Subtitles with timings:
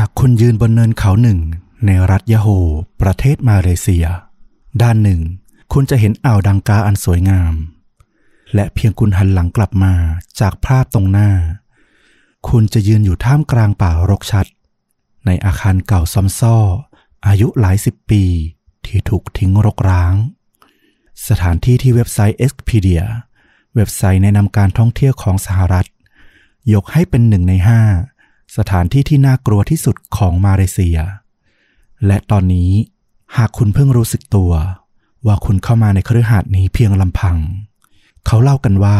[0.00, 1.38] หากคุณยืนบนเนินเขาหนึ่ง
[1.86, 2.48] ในรัฐยะโฮ
[3.02, 4.06] ประเทศมาเลเซีย
[4.82, 5.20] ด้านหนึ่ง
[5.72, 7.54] คุณจะเห็นอ่าวดังกาอันสวยงาม
[8.54, 9.94] และเพียงคุณหันหลังกลับมา
[10.40, 11.30] จากภาพตรงหน้า
[12.48, 14.46] คุณจะยืนอยู่ท่ามกลางป่ารกชัด
[15.26, 16.56] ในอาคารเก่าซ้ำซ้อ
[17.26, 18.24] อายุหลายสิบปี
[18.86, 20.14] ที่ถูกทิ้งรกร้าง
[21.28, 23.04] สถานที่ที่เว็บไซต์ Expedia
[23.74, 25.86] เว็บไซต์แนะนำการท่องเที่ยวของสหรัฐ
[26.72, 27.82] ยกให้เป็นหนึ่งในห้า
[28.56, 30.98] สถานที่ที่น่ากลัวที่สุดของมาเลเซีย
[32.06, 32.70] และตอนนี้
[33.36, 34.52] หากคุณเพิ่งรู้สึกตัว
[35.26, 37.36] ว่าคุณเข้ามาในคฤหาสน์นี้เพียงลำพัง
[38.26, 38.98] เขาเล่ากันว่า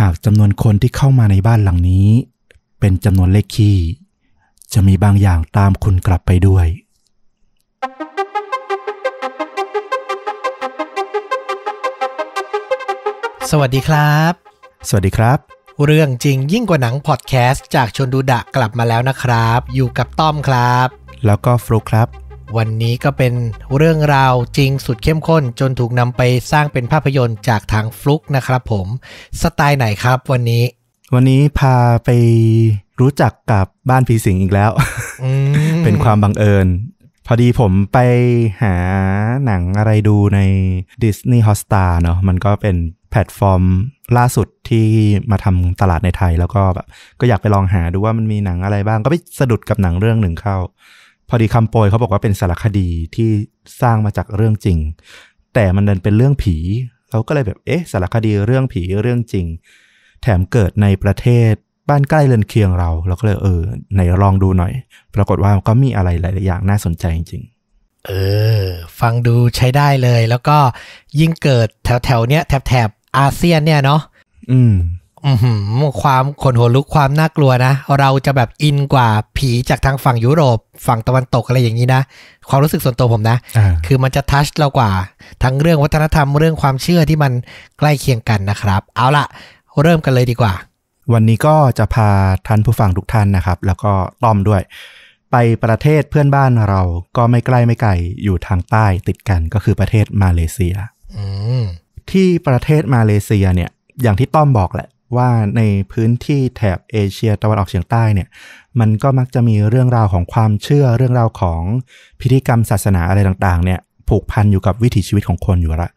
[0.00, 2.08] หากจำนวนคนที่เข้ามาในบ้านหลังนี้
[2.80, 3.78] เป็นจำนวนเลขคี่
[4.72, 6.66] จะมีบางอย่างตามคุณกลับไปด้วย
[13.50, 14.32] สวัสดีครับ
[14.88, 20.88] สวัสดีครับ เรื่องจริงยิ่งกว่าหนังพอดแคสต์จากชนดูดะกลับมาแล้วนะครับ อยู่กับต้อมครับ
[21.26, 22.08] แล้วก็ฟลุกครับ
[22.56, 23.34] วันนี้ก็เป็น
[23.76, 28.86] เรื่องราวจริงสุดเข้มข้น จนถูกนำไปสร้างเป็นภาพยนตร์จากทางฟลุกนะครับผม
[29.42, 30.64] สไตล์ไหนครับวันนี้
[31.14, 32.10] วันนี้พาไป
[33.00, 34.70] รู้จักกับบ้านผีสิงอีกแล้ว
[35.22, 35.30] อื
[35.72, 36.66] มเป็นความบังเอิญ
[37.26, 37.98] พอดีผมไป
[38.62, 38.74] หา
[39.44, 40.40] หนังอะไรดูใน
[41.02, 42.76] Disney Hotstar เนาะมันก็เป็น
[43.12, 43.62] แพลตฟอร์ม
[44.18, 44.86] ล่าสุดที่
[45.30, 46.86] มาทำตลาดในไทย แล้วก็แบบ
[47.20, 50.56] ก็อยากไปลองหาดูว่ามันมีหนังอะไรบ้าง ก็ไปสะดุดกับหนังเรื่องหนึ่งเข้า
[51.28, 53.28] พอดีคำโปรยเขาบอกว่าเป็นสารคดีที่
[53.82, 54.78] สร้างมาจากเรื่องจริง
[55.54, 56.56] แต่มันดันเป็นเรื่องผี
[57.10, 59.46] เราก็เลยแบบเอ๊ะสารคดีเรื่องผีเรื่องจริง
[60.22, 61.52] แถมเกิดในประเทศ
[61.88, 63.62] บ้านใกล้เรือนเคียงเรา เราก็เลยเออ
[63.94, 64.72] ไหนลองดูหน่อย
[65.14, 67.42] ปรากฏว่าก็มีอะไรหลายอย่างน่าสนใจจริง
[68.06, 68.12] เอ
[68.62, 68.64] อ
[69.00, 70.58] ฟังดูใช้ได้เลย แล้วก็
[71.20, 72.88] ยิ่งเกิดแถวแถวเนี้ยแถบแถบ
[73.18, 74.74] อาเซียนเนี่ยเนาะๆอืม
[75.26, 75.60] อือหือ
[76.02, 82.02] ความขนหัวลุกความน่ากลัวนะ เราจะแบบอินกว่าผีจากทางฝั่งยุโรป ฝั่งตะวันตกอะไรอย่างนี้นะ
[82.48, 84.90] ความรู้สึกส่วนตัวผมนะอ่าคือมันจะทัชเรากว่า
[85.42, 87.32] ทั้งเรื่องวัฒนธรรมเรื่องความเชื่อที่มัน
[87.78, 89.24] ใกล้เคียงกันนะครับ เอาละ
[89.82, 90.52] เริ่มกันเลยดีกว่า
[91.12, 92.08] วันนี้ก็จะพา
[92.46, 93.92] ท่านผู้ฟังทุกท่านนะครับ แล้วก็
[94.24, 94.62] ต้อมด้วย
[95.32, 96.82] ไปประเทศเพื่อนบ้านเรา
[97.16, 97.90] ก็ไม่ใกล้ไม่ไกล
[98.22, 100.74] อยู่ทางใต้ติดกันก็คือประเทศมาเลเซีย
[101.16, 101.26] อื
[101.62, 101.64] ม
[102.12, 103.70] ที่ประเทศมาเลเซียเนี่ย
[104.02, 105.62] อย่างที่ต้อมบอกแหละว่าใน
[105.92, 108.28] พื้นที่แถบเอเชียตะวันออกเฉียงใต้เนี่ย
[108.80, 111.62] มันก็มักจะมีเรื่องราวของความเชื่อเรื่องราวของ
[112.20, 115.90] พิธีกรรมศาสนาอะไรต่างๆเนี่ยผูกพันอยู่กับวิถีชีวิตของคนอยู่ละ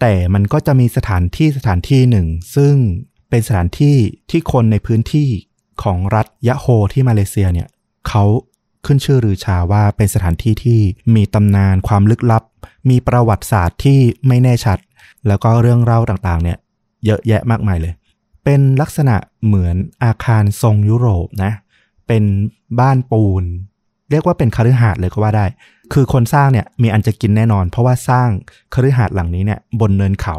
[0.00, 2.26] แต่มันก็จะมีสถานที่สถานที่หนึ่ง
[2.56, 2.74] ซึ่ง
[3.30, 3.96] เป็นสถานที่
[4.30, 5.28] ที่คนในพื้นที่
[5.82, 7.68] ของรัฐยะโฮที่มาเลเซียเนี่ย
[8.08, 8.24] เขา
[8.86, 10.80] ขึ้นชื่อรือชาว่าเป็นสถานที่ที่
[11.14, 12.42] มีตำนานความลึกลับ
[12.90, 14.78] มีประวัติศาสตร์ที่ไม่แน่ชัด
[15.28, 16.58] แล้วก็เรื่องเล่าต่างๆเนี่ย
[17.06, 17.92] เยอะแยะมากมายเลย
[18.44, 19.16] เป็นลักษณะ
[19.46, 21.52] เหมือนอาคารทรงยุโรปนะ
[22.06, 22.24] เป็น
[22.80, 23.44] บ้านปูน
[24.10, 25.46] เรียกว่าเป็นคฤหาสน์เลยก็ว่าได้
[25.92, 28.28] คือคนสร้างเนี่ยมีอันจะกินแน่นอน เพราะว่าสร้าง
[28.74, 30.36] คฤหาสน์หลังนี้เนี่ยบนเนินเขา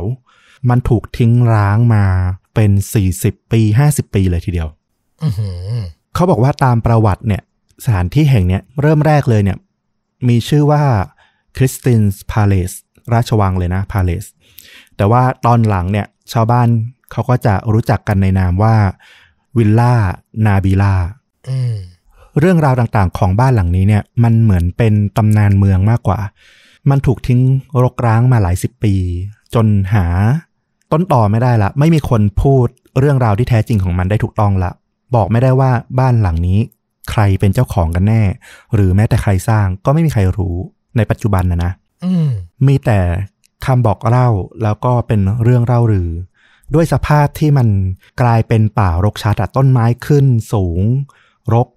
[0.69, 2.05] มันถูกทิ้งร้างมา
[2.55, 2.71] เป็น
[3.11, 3.61] 40 ปี
[3.91, 4.69] 50 ปีเลยทีเดียว
[5.23, 5.81] อือหือ
[6.15, 7.41] เขาบอกว่าตามประวัติเนี่ย
[7.85, 9.57] สถานที่แห่งเนี้ยเริ่มแรกเลยเนี่ย
[10.27, 10.83] มีชื่อว่า
[11.57, 12.71] คริสตินส์พาเลส
[13.13, 14.25] ราชวังเลยนะพาเลส
[14.97, 16.67] แต่ว่าตอนหลังเนี่ยชาวบ้าน
[17.11, 18.75] เขาก็จะรู้จักกันในนามว่า
[19.57, 19.93] วิลล่า
[20.45, 20.95] นาบิลา
[21.49, 21.75] อืม
[22.39, 26.19] เรื่องราวต่างๆของบ้านหลังนี้เนี่ย มันเหมือนเป็นตำนานเมืองมากกว่า
[26.89, 27.41] มันถูกทิ้ง
[27.83, 28.95] รกร้างมาหลายสิบปี
[29.53, 30.05] จนหา
[30.91, 32.67] ต้นต่อไม่ได้ละ ไม่มีคนพูด
[32.99, 34.71] เรื่องราวที่แท้จริงของมันได้ถูกต้องละ
[35.15, 36.59] บอกไม่ได้ว่าบ้านหลังนี้
[37.11, 38.21] ใครเป็นเจ้าของกันแน่
[38.73, 40.55] หรือแม้แต่ใครสร้างก็ไม่มีใครรู้
[40.97, 41.71] ในปัจจุบันนะนะ
[42.05, 42.29] อืม
[42.67, 42.99] มีแต่
[43.65, 44.29] คำบอกเล่า
[44.63, 46.09] แล้วก็เป็นเรื่องเล่ารือ
[46.73, 47.67] ด้วยสภาพที่มัน
[48.21, 50.81] กลายเป็นป่ารกชัดต้นไม้ขึ้นสูง
[51.53, 51.67] รก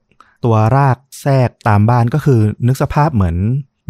[0.45, 3.37] ตัวรากแทรกตามบ้านก็คือ นึกสภาพเหมือน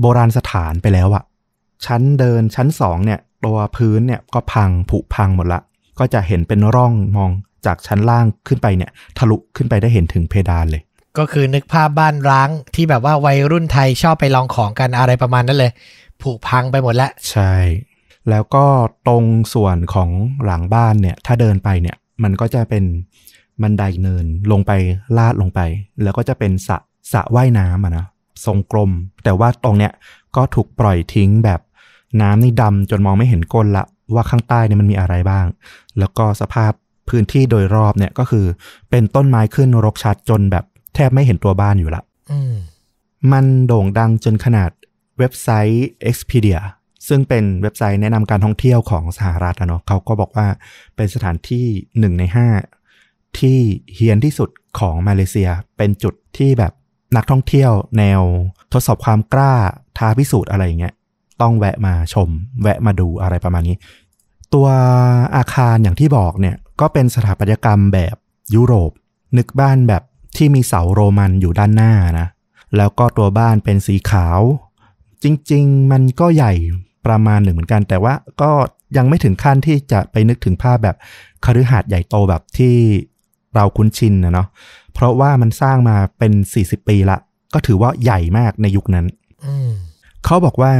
[0.00, 1.24] โบราณสถานไปแล้วอะ
[1.86, 5.60] ชั้นเดินชั้นสองเนี่ย ตัวพื้นเนี่ยก็พังผุพังหมดละ
[5.98, 7.30] ก็จะเห็นเป็นร่องมอง
[7.66, 10.82] จากชั้นล่างขึ้นไปเนี่ย ทะลุขึ้นไปได้เห็นถึงเพดานเลย
[11.18, 15.72] ก็คือนึกภาพบ้านร้างที่แบบว่าวัยรุ่นไทยชอบไปลองของกันอะไรประมาณนั้นเลย
[16.22, 17.54] ผุพังไปหมดแล้ว ใช่
[18.30, 18.64] แล้วก็
[19.06, 19.24] ตรง
[19.54, 20.10] ส่วนของ
[20.44, 22.84] หลังบ้านเนี่ย ถ้าเดินไปเนี่ยมันก็จะเป็น
[23.62, 24.72] บันไดเนินลงไป
[25.16, 25.60] ลาดลงไป
[26.02, 26.76] แล้วก็จะเป็นสระ
[27.12, 28.06] สระว่ายน้ำอะนะ
[28.44, 28.90] ทรงกลม
[29.24, 29.92] แต่ว่าตรงเนี้ย
[30.36, 31.60] ก็ถูกปล่อยทิ้งแบบ
[32.22, 33.84] น้ำนี่ดำจนมองไม่เห็นก้นละ
[34.14, 35.46] ว่าข้างใต้เนี่ยมันมีอะไรบ้าง
[35.98, 36.72] แล้วก็สภาพ
[37.08, 38.46] พื้นที่โดยรอบเนี่ยก็คือ
[38.90, 40.64] เป็นต้นไม้ขึ้นรกชัดจนแบบ
[40.94, 42.54] แทบไม่เห็นตัวบ้านอยู่ละอืม
[43.32, 44.70] มันโด่งดังจนขนาด
[45.18, 46.60] เว็บไซต์ Expedia
[47.08, 50.46] ซึ่งเป็นเว็บไซต์แนะนำการท่องเที่ยวของสหรัฐอะเนาะเขาก็บอกว่า
[50.96, 51.66] เป็นสถานที่
[51.98, 52.48] หนึ่งในห้า
[53.38, 53.58] ที่
[53.94, 56.72] เฮียนที่สุดของมาเลเซีย เป็นจุดที่แบบ
[57.16, 58.22] นักท่องเที่ยวแนว
[58.72, 59.54] ทดสอบความกล้า
[59.98, 60.94] ท้าพิสูจน์อะไรอย่างเงี้ย
[61.42, 62.28] ต้องแวะมาชม
[62.62, 63.76] แวะมาดูอะไรประมาณนี้
[64.54, 64.68] ตัว
[65.36, 68.16] อาคารอย่างที่บอกเนี่ยก็เป็นสถาปัตยกรรมแบบ
[68.54, 68.90] ยุโรป
[69.36, 70.02] นึกบ้านแบบ
[70.36, 72.26] ที่มีเสาโรมันอยู่ด้านหน้านะ
[72.76, 74.40] แล้วก็ตัวบ้านเป็นสีขาว
[75.22, 76.52] จริง ๆ มันก็ใหญ่
[77.06, 78.50] ประมาณหนึ่งเหมือนกัน แต่ว่าก็
[78.96, 80.96] ยังไม่ถึงขั้นที่จะไปนึกถึงภาพแบบ
[81.44, 82.76] คฤหาสน์ใหญ่โตแบบที่
[83.54, 84.48] เราคุ้นชินนะเนาะ
[84.94, 86.32] เพราะว่ามันสร้างมาเป็น
[86.62, 87.16] 40 ปีละ
[87.54, 89.06] ก็ถือว่าใหญ่มากในยุคนั้น
[89.44, 89.70] อืม
[90.24, 90.72] เขาบอกว่า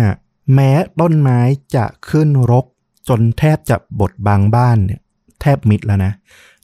[0.55, 1.41] แม้ต้นไม้
[1.77, 2.65] จะขึ้นรก
[3.09, 5.01] จนแทบจะบดบังบ้านเนี่ย
[5.41, 6.13] แทบมิดแล้วนะ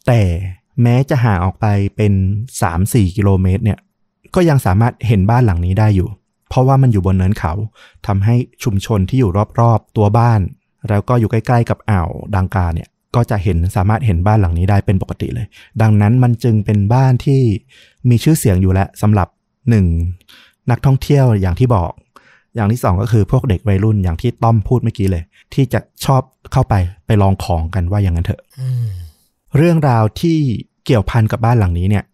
[0.06, 0.20] แต่
[0.82, 1.66] แม้จะห่างออกไป
[1.96, 2.12] เป็น
[2.64, 3.78] 3-4 กิโลเมตรเนี่ย
[4.34, 6.08] ก็ยังสามารถเห็นบ้านหลังนี้ได้อยู่
[6.52, 7.52] เพราะว่ามันอยู่บนเนินเขา
[8.06, 8.34] ทำให้
[8.64, 10.40] ชุมชนที่อยู่รอบๆตัวบ้าน
[10.88, 15.46] แล้วก็อยู่ใกล้ๆกับอ่าวดังกาเนี่ยก็จะเห็นสามารถเห็นบ้านหลังนี้ได้เป็นปกติเลย
[15.82, 17.40] ดังนั้นมันจึงเป็นบ้านที่
[18.10, 19.28] มีชื่อเสียงอยู่แล้วสำหรับ
[19.70, 19.86] หนึ่ง
[20.70, 21.90] นักท่องเที่ยวอย่างที่บอก
[22.54, 25.22] อย่างที่สองก็คือพวกเด็กวัยรุ่นอย่างที่ต้อมพูดเมื่อกี้เลย
[25.54, 26.22] ที่จะชอบ
[26.52, 26.74] เข้าไป
[27.06, 28.88] ไปลองของกันว่าอย่างนั้นเถอะอืม
[29.56, 30.38] เรื่องราวที่
[30.84, 32.04] เกี่ยวพันกับบ้านหลังนี้เนี่ย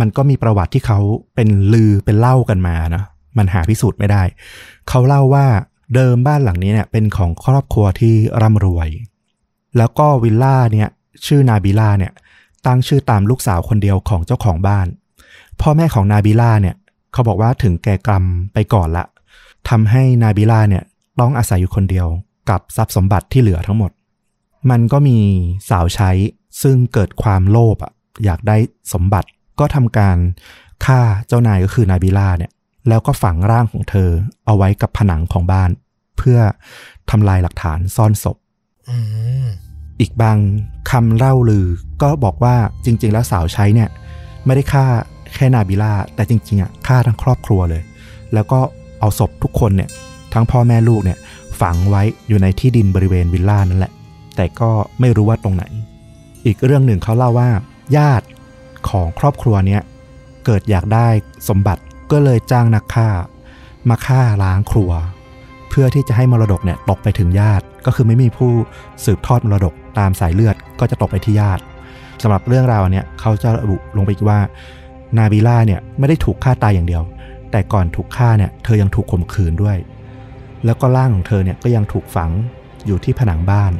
[0.00, 0.98] มันก็มีประวัติที่เขา
[1.34, 3.02] เป็นลือเป็นเล่ากันมานะ
[3.36, 4.22] มันหาพิสูจน์ไม่ได้
[4.88, 5.46] เขาเล่าว่า
[5.94, 8.88] เดิมบ้านหลังนี้เนี่ยเป็นของครอบครัวที่ร่ำรวย
[9.78, 10.88] แล้วก็วิลล่าเนี่ย
[11.26, 12.12] ชื่อนาบิล่าเนี่ย
[12.66, 14.86] ตั้งชื่อตามลูกสาวคนเดียวของเจ้าของบ้าน
[15.60, 16.76] พ่อแม่ของนาบิล่าเนี่ย
[17.12, 19.04] เขาบอกว่าถึงแก่กรรมไปก่อนละ
[19.68, 20.84] ทำให้นาบิล่าเนี่ย
[21.20, 22.06] ต้องอาศัยอยู่คนเดียว
[22.50, 23.90] กับทรัพย์สมบัติที่เหลือทั้งหมด
[24.70, 25.18] มันก็มี
[25.70, 26.10] สาวใช้
[26.62, 27.92] ซึ่งเกิดความโลภอะ
[28.24, 28.56] อยากได้
[28.92, 29.28] สมบัติ
[29.58, 30.16] ก็ทำการ
[30.84, 32.50] ฆ่าเจ้านายก็คือนาบิล่าเนี่ย
[32.88, 34.10] แล้วก็ฝังร่างของเธอ
[34.46, 35.70] เอาไว้กับผนังของบ้าน
[36.18, 36.38] เพื่อ
[37.10, 38.36] ทำลายหลักฐานซ่อนศพ
[38.88, 38.96] อื
[39.44, 39.46] ม
[40.00, 40.38] อีกบาง
[40.90, 41.66] คำเล่าลือ
[42.02, 43.88] ก็บอกว่าจริง ๆ แล้วสาวใช้เนี่ย
[44.44, 44.86] ไม่ได้ฆ่า
[45.34, 47.82] แค่นาบิล่าแต่จริง ๆอะฆ่าทั้งครอบครัวเลย
[48.34, 48.60] แล้วก็
[49.00, 49.90] เอาศพทุกคนเนี่ย
[50.32, 51.18] ทั้งพ่อแม่ลูกเนี่ย
[51.60, 53.92] ฝังไว้อยู่ในที่ดินบริเวณวิลล่านั่นแหละ
[54.36, 54.70] แต่ก็
[55.00, 55.64] ไม่รู้ว่าตรงไหน
[56.46, 57.50] อีกเรื่องหนึ่งเขาเล่าว่า
[57.96, 58.26] ญาติ
[58.88, 59.82] ของครอบครัวเนี้ย
[60.44, 61.08] เกิดอยากได้
[61.48, 63.08] สมบัติ ก็เลยจ้างนักฆ่า
[63.88, 64.90] มาฆ่าล้างครัว
[65.68, 68.50] เพื่อที่จะให้มรดกเนี่ยตกไปถึงญาติ ก็คือไม่มีผู้
[69.04, 71.62] สืบทอดมรดกตามสายเลือดก็จะตกไปที่ญาติ
[72.22, 74.40] สำหรับเรื่องราวเนี้ยเขาจะระบุลงไปอีกว่า
[75.16, 77.02] นาบิล่าเนี่ยไม่ได้ถูกฆ่าตายอย่างเดียว
[77.50, 79.76] แต่ก่อนถูกฆ่าเนี่ยเธอยังถูกข่มขืนด้วย
[80.64, 82.30] แล้วก็ร่างของเธอเนี่ยก็ยังถูกฝัง
[82.86, 83.72] อยู่ที่ผนังบ้าน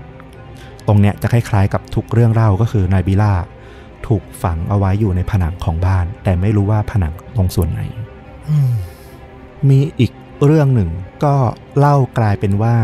[0.87, 3.32] ตรงเนี้ยจะคล้ายๆกับทุกเรื่องเล่าก็คือนายบิล่า
[4.06, 7.81] ถูกฝังเอาไว้อยู่ในผนังของบ้าน แต่ไม่รู้ว่าผนังตรงส่วนไหน
[9.69, 10.12] มีอีก
[10.44, 10.91] เรื่องหนึ่ง
[11.25, 11.35] ก็
[11.79, 12.76] เล่ากลายเป็นว่า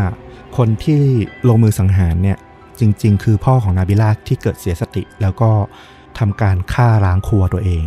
[0.57, 1.03] คนที่
[1.47, 2.37] ลงมือสังหารเนี่ย
[2.79, 5.51] จริง ๆ คือพ่อของนาบิลาที่เกิดเสียสติ แล้วก็
[6.19, 7.85] ทำการฆ่าล้างครัวตัวเอง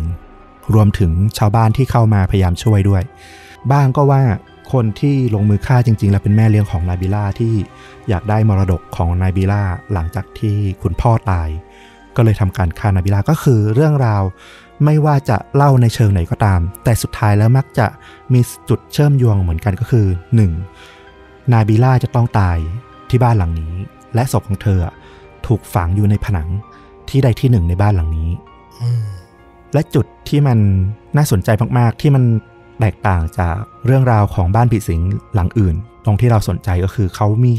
[0.73, 3.03] รวมถึงชาวบ้านที่เข้ามาพยายามช่วยด้วย
[3.71, 4.23] บ้างก็ว่า
[4.73, 7.53] คนที่ลงมือฆ่าจริง ๆ แล้วเป็นแม่เลี้ยงของนาบิล่าที่
[8.09, 9.61] อยากได้มรดกของนาบิล่า
[9.93, 11.49] หลังจากที่คุณพ่อตาย
[12.15, 14.23] ก็เลยทำการฆ่านาบิล่าก็คือเรื่องราว
[14.83, 17.87] ไม่ว่าจะเล่าในเชิงไหนก็ตาม แต่สุดท้ายแล้วมักจะ
[18.33, 20.07] มีจุดเชื่อมโยงเหมือนกันก็คือ
[20.79, 21.51] 1.
[21.51, 22.57] นาบิล่าจะต้องตาย
[23.09, 23.73] ที่บ้านหลังนี้
[24.13, 24.79] และศพของเธอ
[25.47, 26.49] ถูกฝังอยู่ในผนัง
[27.09, 28.29] ที่ใดที่หนึ่งในบ้านหลังนี้
[29.73, 30.57] และจุดที่มัน
[31.17, 32.23] น่าสนใจมาก ๆ ที่มัน
[32.79, 33.55] แตกต่างจาก
[33.85, 35.01] เรื่องราวของบ้านผีสิง
[35.33, 37.55] หลังอื่น ตรงที่เราสนใจก็คือเขามี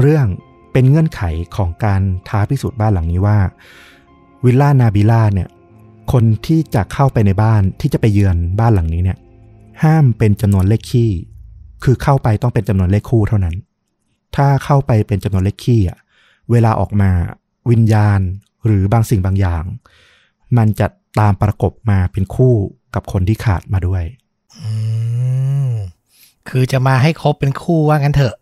[0.00, 0.26] เรื่อง
[0.72, 1.22] เป็นเงื่อนไข
[1.56, 3.38] ของการท้าพิสูจน์บ้านหลังนี้ว่า
[4.44, 5.48] วิลล่านาบิล่าเนี่ย
[6.12, 9.18] คนที่จะเข้าไปในบ้านที่จะไปเยือนบ้านหลังนี้เนี่ย
[9.82, 11.10] ห้ามเป็นจำนวนเลขคี่
[11.84, 13.54] คือเข้าไปต้องเป็นจำนวนเลขคู่เท่านั้น
[14.36, 15.98] ถ้าเข้าไปเป็นจำนวนเลขคี่อะ
[16.50, 17.10] เวลาออกมา
[17.70, 18.20] วิญญาณ
[18.66, 19.64] หรือบางสิ่งบางอย่าง
[20.56, 20.86] มันจะ
[21.20, 22.54] ตามประกบมาเป็นคู่
[22.94, 24.04] กับคนที่ขาดมาด้วย
[24.58, 24.70] อื
[25.68, 25.70] ม
[26.48, 28.36] คือจะมาให้ครบเป็นคู่ว่างั้นเถอะ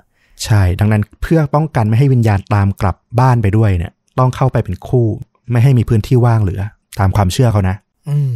[0.45, 5.07] ใช่ ดังนั้นเพื่อป้องกันไม่ให้วิญญาณตามกลับบ้านไปด้วยเนี่ย ต้องเข้าไปเป็นคู่
[5.51, 6.63] ไม่ให้มีพื้นที่ว่างเหลือ
[7.01, 7.77] ตามความเชื่อเขานะ
[8.09, 8.33] อืม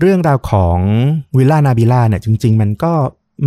[0.00, 0.78] เรื่องราวของ
[1.36, 2.92] วิลล่านาบิล่าเนี่ยจริง ๆ มันก็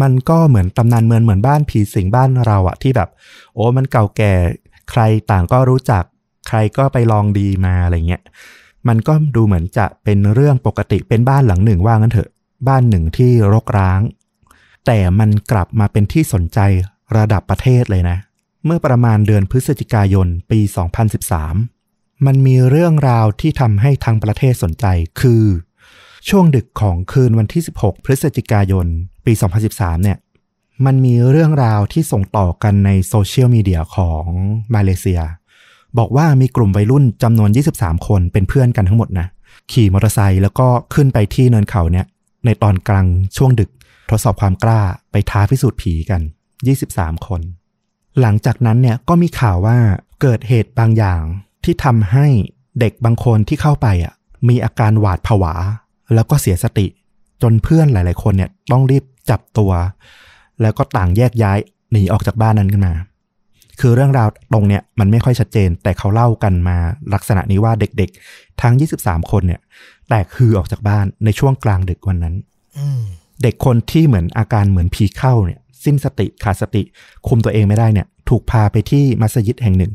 [0.02, 3.10] มันก็เหมือนตำนานเมืองเหมือนบ้านผีสิงบ้านเราอะที่แบบ
[3.54, 4.34] โอ้มันเก่าแก่
[4.92, 6.04] ใครต่างก็รู้จัก
[6.48, 8.22] ใครก็ไปลองดีมาอะไรเงี้ย
[8.88, 12.30] มันก็ดูเหมือนจะเป็นเรื่องปกติเป็นบ้านหลังหนึ่งว่างั้นเถอะ
[12.68, 14.02] บ้านหนึ่งที่รกร้าง
[14.86, 16.60] แต่มันกลับมาเป็นที่สนใจ
[17.18, 18.18] ระดับประเทศเลยนะ
[18.66, 20.60] เมื่อประมาณเดือนพฤศจิกายนปี
[21.22, 21.75] 2013
[22.26, 24.86] มันมีเรื่องราวที่ทำให้ทางประเทศสนใจ
[25.22, 25.44] คือ
[26.30, 28.88] ช่วงดึกของคืนวันที่ 16 พฤศจิกายน
[29.26, 29.34] ปี
[29.68, 30.18] 2013 เนี่ย
[30.86, 34.26] มันมีเรื่องราวที่ส่งต่อกันในโซเชียลมีเดียของ
[34.76, 35.22] มาเลเซีย
[35.98, 39.28] บอกว่ามีกลุ่มวัยรุ่นจำนวน 23 คนเป็นเพื่อนกันทั้งหมดนะ
[39.72, 42.06] ขี่มอเตอร์ไซค์แล้วก็ขึ้นไปที่เนินเขาเนี่ย
[42.46, 43.08] ในตอนกลาง
[43.38, 43.70] ช่วงดึก
[44.10, 44.82] ทดสอบความกล้า
[45.12, 46.22] ไปท้าพิสูจน์ผีกัน
[46.74, 47.42] 23 คน
[48.22, 49.78] หลังจากนั้นเนี่ยก็มีข่าวว่า
[50.22, 51.22] เกิดเหตุบางอย่าง
[51.66, 52.28] ที่ทำให้
[52.80, 54.14] เด็กบางคนที่เข้าไปอะ
[54.50, 55.54] มีอาการหวาดผวา
[56.14, 56.88] แล้วก็เสียสติ
[57.42, 59.72] จนเพื่อนหลาย ๆ คนเนี่ยต้องรีบจับตัว
[60.62, 61.60] แล้วก็ต่างแยกย้าย
[61.92, 62.94] หนีออกจากบ้านนั้นกันมา
[63.80, 66.78] คือเรื่องราวตรงเนี้ยมันไม่ค่อยชัดเจน แต่เขาเล่ากันมา
[67.14, 69.62] ลักษณะนี้ว่าเด็กๆ ทั้ง 23 คนเนี่ย
[70.10, 72.36] แตกฮือออกจากบ้านในช่วงกลางดึกวันนั้น
[72.78, 73.02] อืม
[73.44, 76.82] เด็กคนที่เหมือนอาการเหมือนผีเข้าเนี่ย สิ้นสติขาดสติ
[77.28, 79.92] คุมตัวเองไม่ได้เนี่ย ถูกพาไปที่มัสยิดแห่งหนึ่ง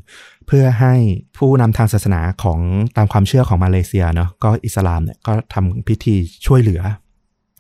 [0.53, 0.95] เพื่อให้
[1.37, 2.59] ผู้นำทางศาสนาของ
[2.97, 6.15] ตามความเชื่อของมาเลเซียเนาะก็อิสลามเนี่ยก็ทำพิธี
[6.47, 6.83] ช่วยเหลือ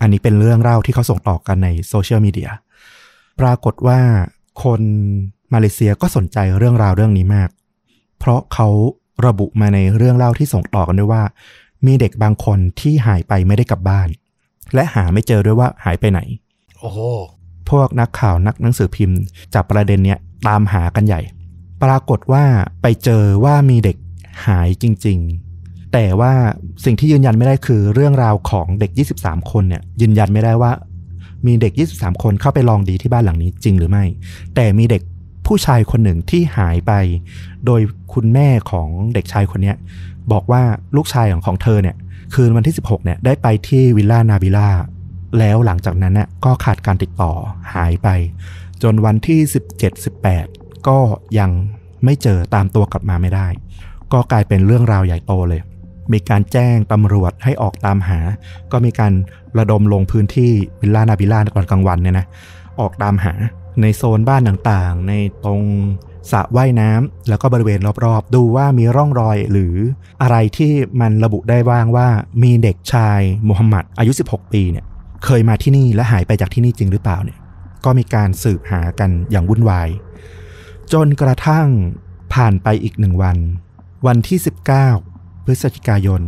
[0.00, 2.50] อันนี้เป็นเรื่องเล่าที่เขาส่งต่อกันในโซเชียลมีเดีย
[3.40, 4.00] ปรากฏว่า
[4.62, 4.80] คน
[5.52, 7.48] มาเลเซียก็สนใจเรื่องราวเรื่องนี้มาก
[8.18, 8.68] เพราะเขา
[9.26, 11.22] ระบุมาในเรื่องเล่าที่ส่งต่อกันด้วยว่า
[11.86, 14.08] มีเด็กบางคนที่หายไปไม่ได้กลับบ้าน
[14.74, 16.20] และหาไม่เจอด้วยว่าหายไปไหน
[16.78, 16.98] โอ้โห
[17.70, 19.18] พวกนักข่าวนักหนังสือพิมพ์
[19.54, 21.20] จับประเด็นเนี้ยตามหากันใหญ่
[21.82, 22.44] ปรากฏว่า
[22.82, 23.96] ไปเจอว่ามีเด็ก
[24.46, 25.18] หายจริง
[25.56, 26.32] ๆ แต่ว่า
[26.84, 30.72] สิ่งที่ยืนยันไม่ได้คือเรื่องราวของเด็ก 23 คนเนี่ยยืนยันไม่ได้ว่า
[31.46, 34.04] มีเด็ก 23 คนเข้าไปลองดีที่บ้านหลังนี้จริงหรือไม่
[34.54, 35.02] แต่มีเด็ก
[35.46, 36.92] ผู้ชายคนหนึ่งที่หายไป
[37.66, 37.80] โดย
[38.14, 39.74] คุณแม่ของเด็กชายคนนี้
[40.32, 40.62] บอกว่า
[40.96, 41.96] ลูกชายของของเธอเนี่ย
[42.34, 44.68] คืนวันที่ 16เนี่ยได้ไปที่วิลล่านาบิล่า
[45.38, 47.32] แล้วหลังจากนั้นน่ะก็ขาดการติดต่อ
[47.74, 48.08] หายไป
[48.82, 49.40] จนวันที่
[50.04, 50.98] 17-18 ก็
[51.38, 51.50] ยัง
[52.04, 53.46] ไม่เจอตามตัวกลับมาไม่ได้
[54.12, 55.60] ก็กลายเป็นเรื่องราวใหญ่โตเลย
[56.12, 58.18] มีการแจ้งตำรวจให้ออกตามหา
[58.72, 59.12] ก็มีการ
[59.58, 62.26] ระดมลงพื้นที่วิลล่านาบิล่าตอนกลางวันเนี่ยนะ
[62.80, 63.34] ออกตามหา
[63.80, 65.12] ในโซนบ้านต่างๆ ใน
[65.44, 65.62] ตรง
[66.32, 69.74] สระว่ายน้ำแล้วก็บริเวณรอบๆ ดูว่ามีร่องรอยหรือ
[70.22, 72.08] อะไรที่มันระบุได้บ้างว่า
[72.42, 74.84] มีเด็กชายมูฮัมหมัดอายุ 16 ปีเนี่ย
[75.24, 77.38] เคยมาที่นี่และหายไปจากที่นี่จริงหรือเปล่าเนี่ย
[77.84, 79.88] ก็มีการสืบหากันอย่างวุ่นวาย
[80.92, 81.66] จนกระทั่ง
[82.34, 83.36] ผ่านไปอีกหนึ่งวัน
[84.06, 84.38] วันที่
[84.92, 86.22] 19 พฤศจิกายน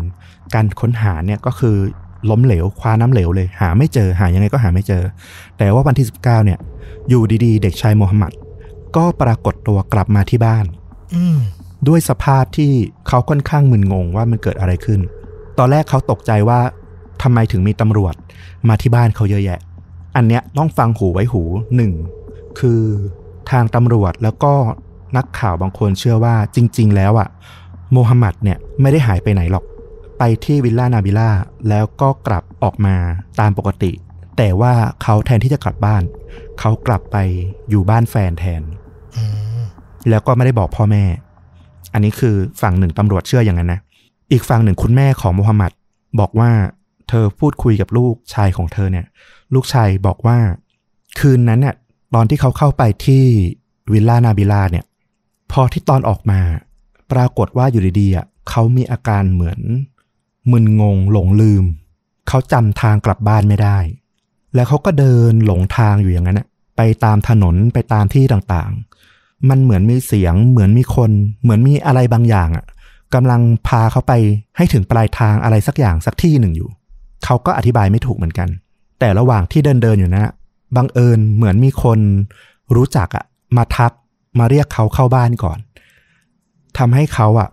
[0.54, 1.76] การค้นหาเนี่ยก็คือ
[2.30, 5.02] ล้มเหลว คว้าน้ำเหลวเลย หาไม่เจอ หายังไงก็หาไม่เจอ
[5.58, 6.58] แต่ว่าวันที่ 19 เนี่ย
[7.08, 8.32] อยู่ดีๆ เด็กชายโมฮัมหมัด
[8.96, 10.64] ก็ปรากฏตัวกลับมาที่บ้าน
[11.14, 11.38] อืม
[11.88, 12.72] ด้วยสภาพที่
[13.08, 15.00] เขาค่อนข้างมึนงงว่ามันเกิดอะไรขึ้น
[15.58, 16.60] ตอนแรกเขาตกใจว่า
[17.22, 18.14] ทำไมถึงมีตำรวจ
[18.68, 19.60] มาที่บ้านเขาเยอะแยะ
[20.16, 21.42] อันเนี้ยต้องฟังหูไว้หู
[21.76, 21.92] หนึ่ง
[22.60, 22.82] คือ
[23.50, 24.52] ทางตำรวจแล้วก็
[25.16, 27.28] นักข่าวบางคนเชื่อว่าจริง ๆ แล้วอะ
[27.92, 29.64] โมฮัมหมัดเนี่ยไม่ได้หายไปไหนหรอก
[30.18, 31.30] ไปที่วิลล่านาบิล่า
[31.68, 32.96] แล้วก็กลับออกมา
[33.40, 33.92] ตามปกติ
[34.36, 34.72] แต่ว่า
[35.02, 36.02] เขาแทนที่จะกลับบ้าน
[36.60, 37.16] เขากลับไป
[37.70, 38.62] อยู่บ้านแฟนแทน
[39.16, 39.24] อื
[39.60, 39.62] ม
[40.10, 41.04] แล้วก็ไม่ได้บอกพ่อแม่
[41.92, 43.80] อันนี้คือฝั่งหนึ่งตำรวจเชื่ออย่างนั้นนะ
[44.32, 45.72] อีกฝั่งหนึ่งคุณแม่ของโมฮัมหมัด
[46.20, 46.50] บอกว่า
[47.08, 49.06] เธอพูดคุยกับลูกชายของเธอเนี่ย
[49.54, 50.38] ลูกชายบอกว่า
[51.18, 51.74] คืนนั้นเนี่ย
[52.14, 53.24] ตอนที่เขาเข้าไปที่
[53.92, 54.84] วิลล่านาบิลาเนี่ย
[55.52, 56.40] พอที่ตอนออกมา
[57.12, 59.60] ปรากฏว่าอยู่ดีๆเขามีอาการเหมือน
[60.50, 61.64] มึนงงหลงลืม
[62.28, 63.78] เขาจำทางกลับบ้านไม่ได้
[64.54, 66.44] แล้วเขาก็เดินหลงทางอยู่อย่างนั้นน่
[66.76, 71.10] ไปตามถนนไปตามที่ต่างๆ มันเหมือนมีเสียง เหมือนมีคน
[71.42, 72.64] เหมือนมีอะไรบางอย่างอะ
[73.14, 74.12] กำลังพาเขาไป
[74.56, 76.68] ให้ถึงปลายทางอะไรสักอย่างสักที่หนึ่งอยู่
[77.24, 78.48] เขาก็อธิบายไม่ถูกเหมือนกัน
[79.00, 80.32] แต่ระหว่างที่เดินเดินอยู่นะ
[80.76, 81.98] บังเอิญเหมือนมีคน
[82.76, 83.24] รู้จักอะ
[83.56, 83.92] มาทัก
[84.38, 85.58] มาเรียกเขาเข้าบ้านก่อน
[86.78, 87.48] ทำให้เขาอะ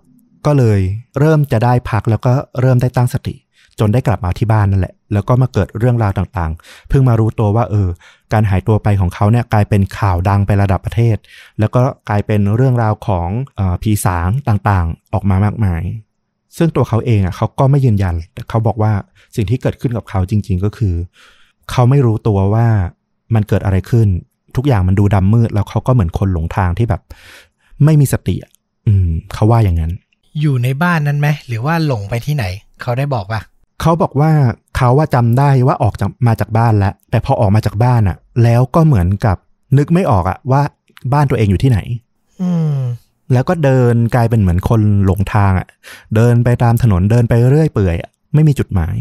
[0.45, 0.79] ก็เลย
[1.19, 3.35] เริ่มจะได้พักแล้วก็เริ่มได้ตั้งสติ
[3.79, 7.89] จนได้กลับมาที่บ้านนั่นแหละ แล้วก็มาเกิดเรื่องราวต่างๆ เพิ่งมารู้ตัวว่าเออ
[8.33, 11.17] การหายตัวไปของเขาเนี่ยกลายเป็นข่าวดังไประดับประเทศ
[11.59, 15.83] แล้วก็กลายเป็นเรื่องราวของออผีสางต่างๆ ออกมามากมาย
[16.57, 18.91] ซึ่งตัวเขาเองอะเขาก็ไม่ยืนยันแต่เขาบอกว่า
[19.35, 20.95] สิ่งที่เกิดขึ้นกับเขาจริง ๆ ก็คือ
[21.71, 22.67] เขาไม่รู้ตัวว่า
[23.35, 24.07] มันเกิดอะไรขึ้น
[24.55, 27.01] ทุกอย่างมันดูดำมืด แล้วเขาก็เหมือนคนหลงทางที่แบบ
[27.83, 28.51] ไม่มีสติอะ
[28.87, 29.91] อืมเขาว่าอย่างนั้น
[30.39, 32.45] อยู่ในบ้านนั้นไหมหรือว่าหลงไปที่ไหน
[32.81, 33.41] เขาได้บอกปะ
[33.81, 34.31] เขาบอกว่า
[34.77, 39.37] เขาว่าจำได้ว่าออกจากมาจากบ้านแล้ว แต่พอออกมาจากบ้านอะแล้วก็เหมือนกับ
[39.77, 40.61] นึกไม่ออกอะว่า
[41.13, 41.79] บ้านตัวเองอยู่ที่ไหน
[42.41, 42.75] อืม
[43.33, 45.67] แล้วก็เดินกลายเป็นเหมือนคนหลงทางอะ
[46.15, 48.95] เดินไปตามถนนเดินไปเรื่อยเปื่อยอะไม่มีจุดหมาย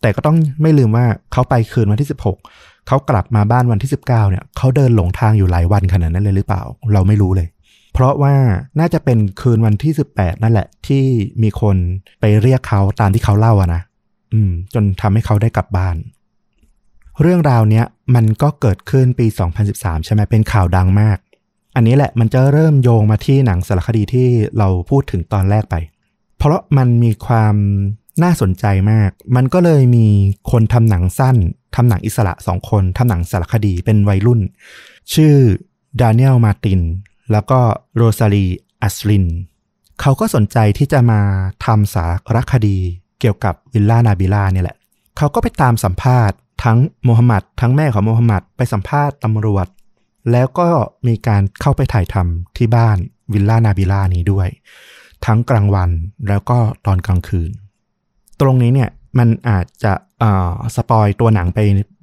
[0.00, 6.62] แต่ก็ต้องไม่ลืมว่าเขาไปคืนวันที่16 เขากลับมาบ้านวันที่ 19เนี่ยเขาเดินหลงทางอยู่หลายวันขนาดนั้นเลยหรือเปล่า
[6.92, 7.48] เราไม่รู้เลย
[7.92, 8.34] เพราะว่า
[8.80, 11.04] น่าจะเป็นคืนวันที่ 18 นั่นแหละ ที่
[11.42, 11.76] มีคน
[12.20, 13.82] ไปเรียกเขาตามที่เขาเล่าอะนะ
[14.32, 15.96] อืม จนทำให้เขาได้กลับบ้าน
[17.20, 17.84] เรื่องราวเนี้ย
[18.14, 19.26] มันก็เกิดขึ้นปี
[19.66, 21.18] 2013 ใช่ไหมเป็นข่าวดังมาก
[21.76, 25.76] อันนี้แหละมันจะเริ่มโยงมาที่หนังสารคดีที่เราพูดถึงตอนแรกไป
[26.38, 27.54] เพราะมันมีความ
[28.22, 30.06] น่าสนใจมาก มันก็เลยมี
[30.50, 31.36] คนทำหนังสั้น
[31.74, 34.40] ทำหนังอิสระสองคนทำหนังสารคดีเป็นวัยรุ่น
[35.14, 35.34] ชื่อ
[36.00, 36.80] ดานิเอลมาติน
[37.32, 37.60] แล้วก็
[37.96, 38.46] โรซาลี
[38.82, 39.26] อัสลิน
[40.00, 41.20] เขาก็สนใจที่จะมา
[41.64, 42.76] ทำสารคดี
[43.20, 44.76] เกี่ยวกับวิลล่านาบิล่าเนี่ยแหละ
[45.16, 49.66] เขาก็ไปตามสัมภาษณ์ทั้งโมฮัมหมัดทั้งแม่ของโมฮัมหมัดไปสัมภาษณ์ตำรวจ
[50.32, 50.68] แล้วก็
[51.06, 52.96] มีการเข้าไปถ่ายทำที่บ้าน
[53.32, 54.48] วิลล่านาบิล่านี้ด้วย
[55.26, 55.90] ทั้งกลางวัน
[56.28, 57.50] แล้วก็ตอนกลางคืน
[58.40, 59.92] ตรงนี้เนี่ย มันอาจจะ
[60.76, 61.58] spoil ตัวหนังไป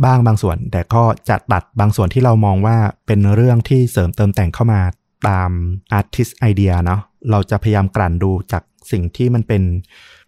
[0.06, 4.82] บ้างบางส่วน แต่ก็จะตัดบางส่วนที่เรามองว่าเป็นเรื่องที่เสริมเติมแต่งเข้ามา
[5.28, 5.50] ตาม
[5.92, 7.02] artist idea เนาะ
[7.32, 9.64] เราจะพยายามกลั่นดูจากสิ่งที่มันเป็น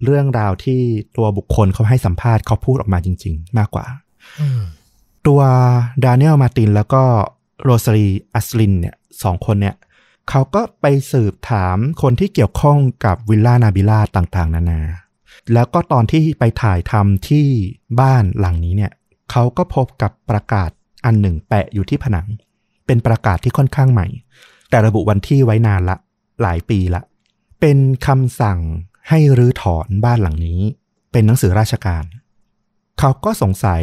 [0.04, 0.82] เรื่องราวที่
[1.18, 3.86] ตัวบุคคลเขาให้สัมภาษณ์เขาพูดออกมาจริง ๆ มากกว่า
[5.28, 5.42] ตัว
[6.04, 7.04] ดานิเอลมาตินแล้วก็
[7.64, 9.76] โรซารีอัสลินเนี่ยสองคนเนี่ย
[10.30, 14.82] เขาก็ไปสืบถามคนที่เกี่ยวข้องกับวิลล่านาบิลาต่างๆ นานา
[15.54, 17.48] แล้วก็ตอนที่ไปถ่ายทำที่
[18.00, 18.92] บ้านหลังนี้เนี่ย
[19.32, 20.70] เขาก็พบกับประกาศ
[21.06, 22.28] อันหนึ่งแปะอยู่ที่ผนัง
[22.86, 24.08] เป็นประกาศที่ค่อนข้างใหม่
[24.70, 25.98] แต่ระบุวันที่ไว้นานละ
[26.42, 27.02] หลายปีละ
[27.60, 28.60] เป็นคำสั่ง
[29.10, 30.62] ให้รื้อถอนบ้านหลังนี้
[31.12, 32.04] เป็นหนังสือราชการ
[33.00, 33.82] เขาก็สงสัย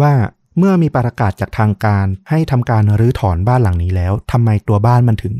[0.00, 0.12] ว่า
[0.58, 5.34] เมื่อมีประกาศจากทางการให้ทำการรื้อถอนบ้านหลังนี้แล้วทำไมตัวบ้านมันถึง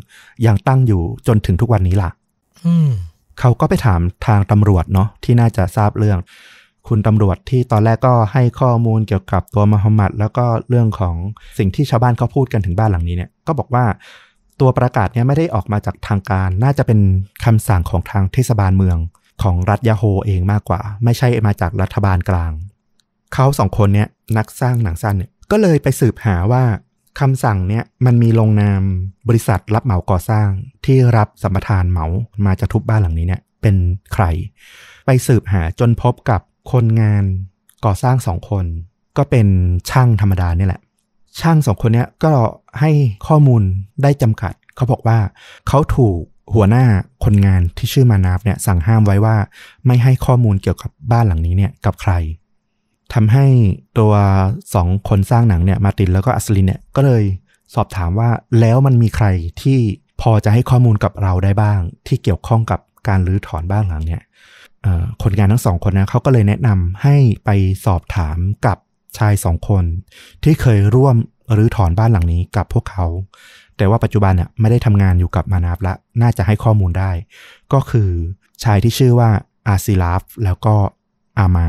[0.47, 2.11] ยังตั้งอยู่จนถึงทุกวันนี้ล่ะ
[3.41, 6.19] เขาก็ไปถามทางตำรวจเนาะที่น่าจะทราบเรื่อง
[6.89, 11.15] คุณตำรวจที่ตอนแรกก็ให้ข้อมูลเกี่ยวกับตัวมหมัด แล้วก็เรื่องของ
[11.59, 13.85] สิ่งที่ชาวบ้านเขาพูดกันถึงบ้านหลังนี้เนี่ยก็บอกว่า
[14.61, 17.01] ตัวประกาศเนี่ยไม่ได้ออกมาจากทางการ น่าจะเป็น
[17.45, 18.99] คำสั่งของทางเทศบาลเมือง
[19.43, 22.53] ของรัฐยาโฮเองมากกว่า ไม่ใช่มาจากรัฐบาลกลาง
[23.35, 26.63] เขาสองคนเนี้ยนักสร้างหนังสั้นเนี่ยก็เลยไปสืบหาว่า
[27.21, 28.83] คำสั่งเนี้ยมันมีลงนาม
[29.29, 30.49] บริษัทรับเหมาก่อสร้าง
[30.85, 32.07] ที่รับสัมปทานเหมา
[32.45, 33.77] มาจะทุบบ้านหลังนี้เนี่ยเป็น
[34.13, 34.25] ใคร
[35.07, 36.41] ไปสืบหาจนพบกับ
[36.73, 37.25] คนงาน
[37.85, 38.65] ก่อสร้างสองคน
[39.17, 39.47] ก็เป็น
[39.91, 40.81] ช่างธรรมดาเนี่ยแหละ
[41.41, 42.33] ช่างสองคนเนี้ยก็
[42.81, 42.91] ให้
[43.27, 43.63] ข้อมูล
[44.03, 45.19] ได้จำกัด เขาบอกว่า
[45.69, 46.19] เขาถูก
[46.55, 46.85] หัวหน้า
[47.25, 49.37] คนงานที่ชื่อมานาบเนี่ยสั่งห้ามไว้ว่า
[49.87, 52.13] ไม่ให้ข้อมูลเกี่ยวกับบ้านหลังนี้เนี่ยกับใคร
[53.15, 53.47] ทำให้
[53.99, 54.13] ตัว
[54.75, 57.25] สองคนสร้างหนังเนี่ยมาตินแล้วก็อัสลินเนี่ยก็เลย
[57.75, 59.27] สอบถามว่าแล้วมันมีใคร
[59.63, 59.79] ที่
[60.21, 64.23] พอจะให้ข้อมูลกับเราได้บ้าง ที่เกี่ยวข้องกับการรื้อถอนบ้านหลังเนี่ย
[65.23, 67.51] คนงานทั้งสองคนนะเขาก็เลยแนะนำให้ไป
[67.87, 68.77] สอบถามกับ
[69.19, 69.85] ชายสองคน
[70.45, 71.17] ที่เคยร่วม
[71.57, 73.07] รื้อถอนบ้านหลังนี้กับพวกเขา
[73.77, 77.11] แต่ว่าปัจจุบันเนี่ยไม่ได้ทำงานอยู่กับมานาบละน่าจะให้ข้อมูลได้
[77.73, 78.11] ก็คือ
[78.65, 79.31] ชายที่ชื่อว่า
[79.69, 80.75] อาซิลาฟแล้วก็
[81.39, 81.67] อามา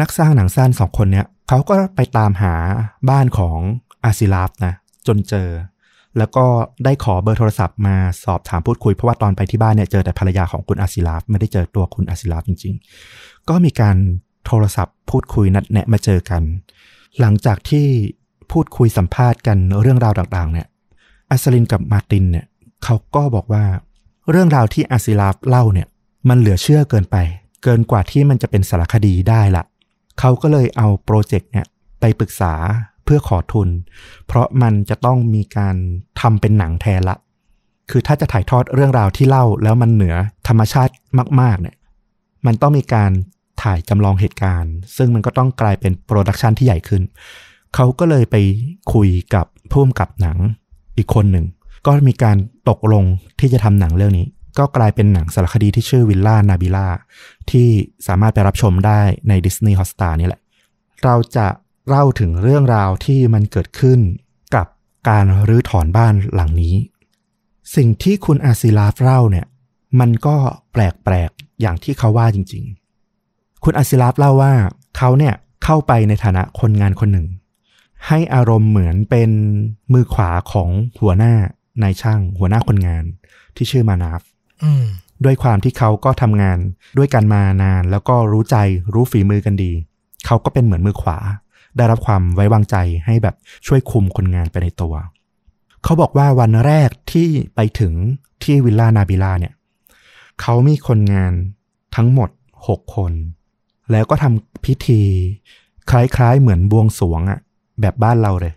[0.00, 2.54] นักสร้างหนังสั้นสองคนเนี้ยเขาก็ไปตามหา
[3.10, 3.58] บ้านของ
[4.04, 4.74] อาซิลาฟนะ
[5.06, 5.48] จนเจอ
[6.18, 6.44] แล้วก็
[6.84, 12.74] ได้ขอเบอร์โทรศัพท์มาสอบถามพูดคุย เพราะว่าตอนไปที่บ้านเนี่ยเจอแต่ภรรยาของคุณอาซิลาฟไม่ได้เจอตัวคุณอาซิลาฟจริง
[13.12, 13.96] ๆ ก็มีการ
[14.46, 16.42] โทรศัพท์พูดคุยนัดแนะมาเจอกัน
[17.20, 17.86] หลังจากที่
[18.52, 20.66] พูดคุยสัมภาษณ์กันเรื่องราวต่างๆ เนี่ย
[21.30, 22.46] อาซลินกับมาตินเนี่ย
[22.84, 23.64] เขาก็บอกว่า
[24.30, 25.88] เรื่องราวที่อาซิลาฟเล่าเนี่ย
[26.28, 27.16] มันเหลือเชื่อเกินไป
[27.62, 29.64] เกินกว่าที่มันจะเป็นสารคดีได้ละ
[30.20, 31.66] เขาก็เลยเอาโปรเจกต์เนี่ย
[32.00, 32.54] ไปปรึกษา
[33.04, 33.68] เพื่อขอทุน
[34.26, 35.76] เพราะมันจะต้องมีการ
[36.20, 37.16] ทำเป็นหนังแทนละ
[37.90, 40.14] คือถ้าจะถ่ายทอดเรื่องราวที่เล่าแล้วมันเหนือ
[40.48, 40.92] ธรรมชาติ
[41.40, 41.76] มาก ๆ เนี่ย
[42.46, 43.10] มันต้องมีการ
[43.62, 47.02] ถ่ายจำลองเหตุการณ์ ซึ่งมันก็ต้องกลายเป็น production ที่ใหญ่ขึ้น
[47.74, 48.36] เขาก็เลยไป
[48.92, 50.38] คุยกับผู้กำกับหนัง
[50.96, 51.46] อีกคนหนึ่ง
[51.86, 52.36] ก็มีการ
[52.68, 53.04] ตกลง
[53.40, 54.26] ที่จะทำหนังเรื่องนี้
[54.58, 56.86] ก็กลายเป็นหนังสารคดีที่ชื่อวิลล่านาบิล่า
[57.50, 57.68] ที่
[58.06, 60.42] สามารถไปรับชมได้ใน Disney Hotstar นี่แหละ
[61.04, 61.46] เราจะ
[61.88, 64.00] เล่าถึงเรื่องราวที่มันเกิดขึ้น
[64.54, 64.66] กับ
[65.08, 66.74] การรื้อถอนบ้านหลังนี้
[67.76, 69.46] สิ่งที่คุณอาซิลาฟเล่าเนี่ย
[70.00, 70.36] มันก็
[70.72, 72.64] แปลกๆ อย่างที่เขาว่าจริง
[73.14, 74.52] ๆ คุณอาซิลาฟเล่าว่า
[74.96, 77.26] เขาเนี่ยเข้าไปในฐานะคนงานคนหนึ่ง
[78.08, 79.30] ให้อารมณ์เหมือนเป็น
[79.92, 81.34] มือขวาของหัวหน้า
[81.82, 83.04] นายช่าง หัวหน้าคนงาน
[83.56, 84.22] ที่ชื่อมานาฟ
[85.24, 86.58] ด้วยความที่เขาก็ทำงาน
[86.98, 88.56] ด้วยกันมานาน แล้วก็รู้ใจ
[88.94, 89.72] รู้ฝีมือกันดี
[90.26, 91.18] เขาก็เป็นเหมือนมือขวา
[91.76, 93.34] ได้รับความไว้วางใจให้แบบ
[93.66, 94.94] ช่วยคุมคนงานไปในตัว
[95.84, 97.92] เขาบอกว่าวันแรกที่ไปถึง
[98.42, 99.52] ที่วิลล่านาบิลาเนี่ย
[100.40, 101.32] เขามีคนงาน
[101.96, 102.30] ทั้งหมด
[102.68, 103.12] หกคน
[103.90, 105.02] แล้วก็ทำพิธี
[105.90, 107.40] คล้ายๆเหมือนบวงสวงอะ
[107.80, 108.54] แบบบ้านเราเลย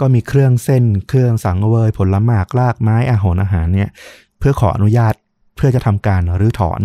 [0.00, 3.90] ก็มีเครื่องเส้น เครื่องสังเวยผลไม้ลากไม้อาหารอาหารเนี่ย
[4.38, 5.14] เพื่อขออนุญาต
[5.64, 6.80] พื่อจะทำการรื้อถอน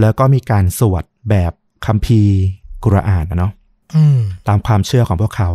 [0.00, 1.52] แล้วก็มีการสวดแบบ
[1.86, 2.34] คัมภีร์
[2.84, 3.52] กุรอานนะเนาะ
[4.48, 5.50] ตามความเชื่อของพวกเขา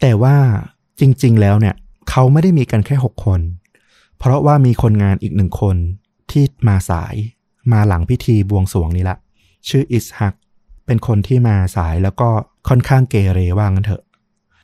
[0.00, 0.36] แต่ว่า
[1.00, 1.74] จริง ๆ แล้วเนี่ย
[2.10, 3.40] เขาไม่ได้มีกันแค่หกคน
[4.18, 5.76] เพราะว่ามีคนงานอีกหนึ่งคน
[6.30, 7.14] ที่มาสาย
[7.72, 9.16] มาหลังพิธีบวงสรวงนี้ละ
[9.68, 10.34] ชื่ออิสฮัก
[10.86, 12.28] เป็นคนที่มาสายแล้วก็
[12.68, 14.02] ค่อนข้างเกเรว่างั้นเถอะ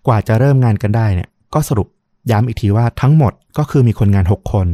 [0.07, 1.89] กว่าจะเริ่มงานกันได้เนี่ย ก็สรุป
[2.31, 4.69] ย้ำอีกทีว่าทั้งหมดก็คือมีคนงาน6คน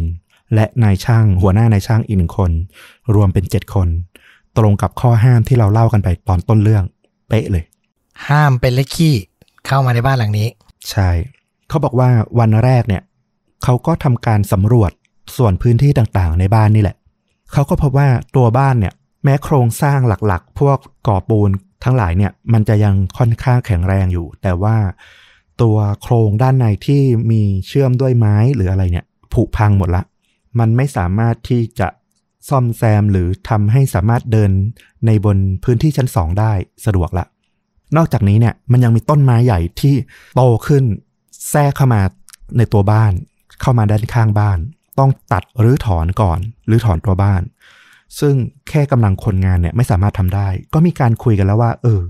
[0.54, 2.50] และนายช่างหัวหน้านายช่างอีกหนึ่งคน
[3.14, 3.88] รวมเป็น7คน
[4.58, 6.84] ตรงกับข้อห้ามที่เราเล่ากันไปตอนต้นเรื่อง
[7.28, 7.64] เป๊ะเลย
[8.28, 9.14] ห้ามเป็นเล็กขี้
[9.66, 10.48] เข้ามาในบ้านหลังนี้
[10.90, 11.08] ใช่
[11.68, 13.02] เขาบอกว่าวันแรกเนี่ย
[13.64, 14.92] เขาก็ทำการสำรวจ
[15.36, 16.96] ส่วนพื้นที่ต่างๆ ในบ้านนี่แหละ
[17.52, 21.50] เขาก็พบว่าตัวบ้านเนี่ย แม้โครงสร้างหลักๆ พวกก่อปูน
[21.84, 24.76] ทั้งหลายเนี่ย มันจะยังค่อนข้างแข็งแรงอยู่ แต่ว่า
[25.62, 30.02] ตัวโครงด้านในที่มีเชื่อมด้วยไม้หรืออะไรเนี่ยผุพังหมดละ
[30.58, 31.88] มันไม่สามารถที่จะ
[32.48, 34.50] ซ่อมแซมหรือทำให้สามารถเดิน
[35.06, 36.52] ในบนพื้นที่ชั้นสองได้
[36.84, 37.26] สะดวกละ
[37.96, 39.94] นอกจากนี้เนี่ยมันยังมีต้นไม้ใหญ่ที่
[40.36, 40.84] โตขึ้น
[41.50, 42.00] แทรกเข้ามา
[42.56, 43.12] ในตัวบ้าน
[43.60, 44.58] เข้ามาด้านข้างบ้าน
[44.98, 47.42] ต้องตัดหรือถอนก่อน หรือถอนตัวบ้าน
[48.20, 48.34] ซึ่ง
[48.68, 52.00] แค่กำลังคนงานเนี่ยไม่สามารถทำได้ ก็มีการคุยกันแล้วว่า เออ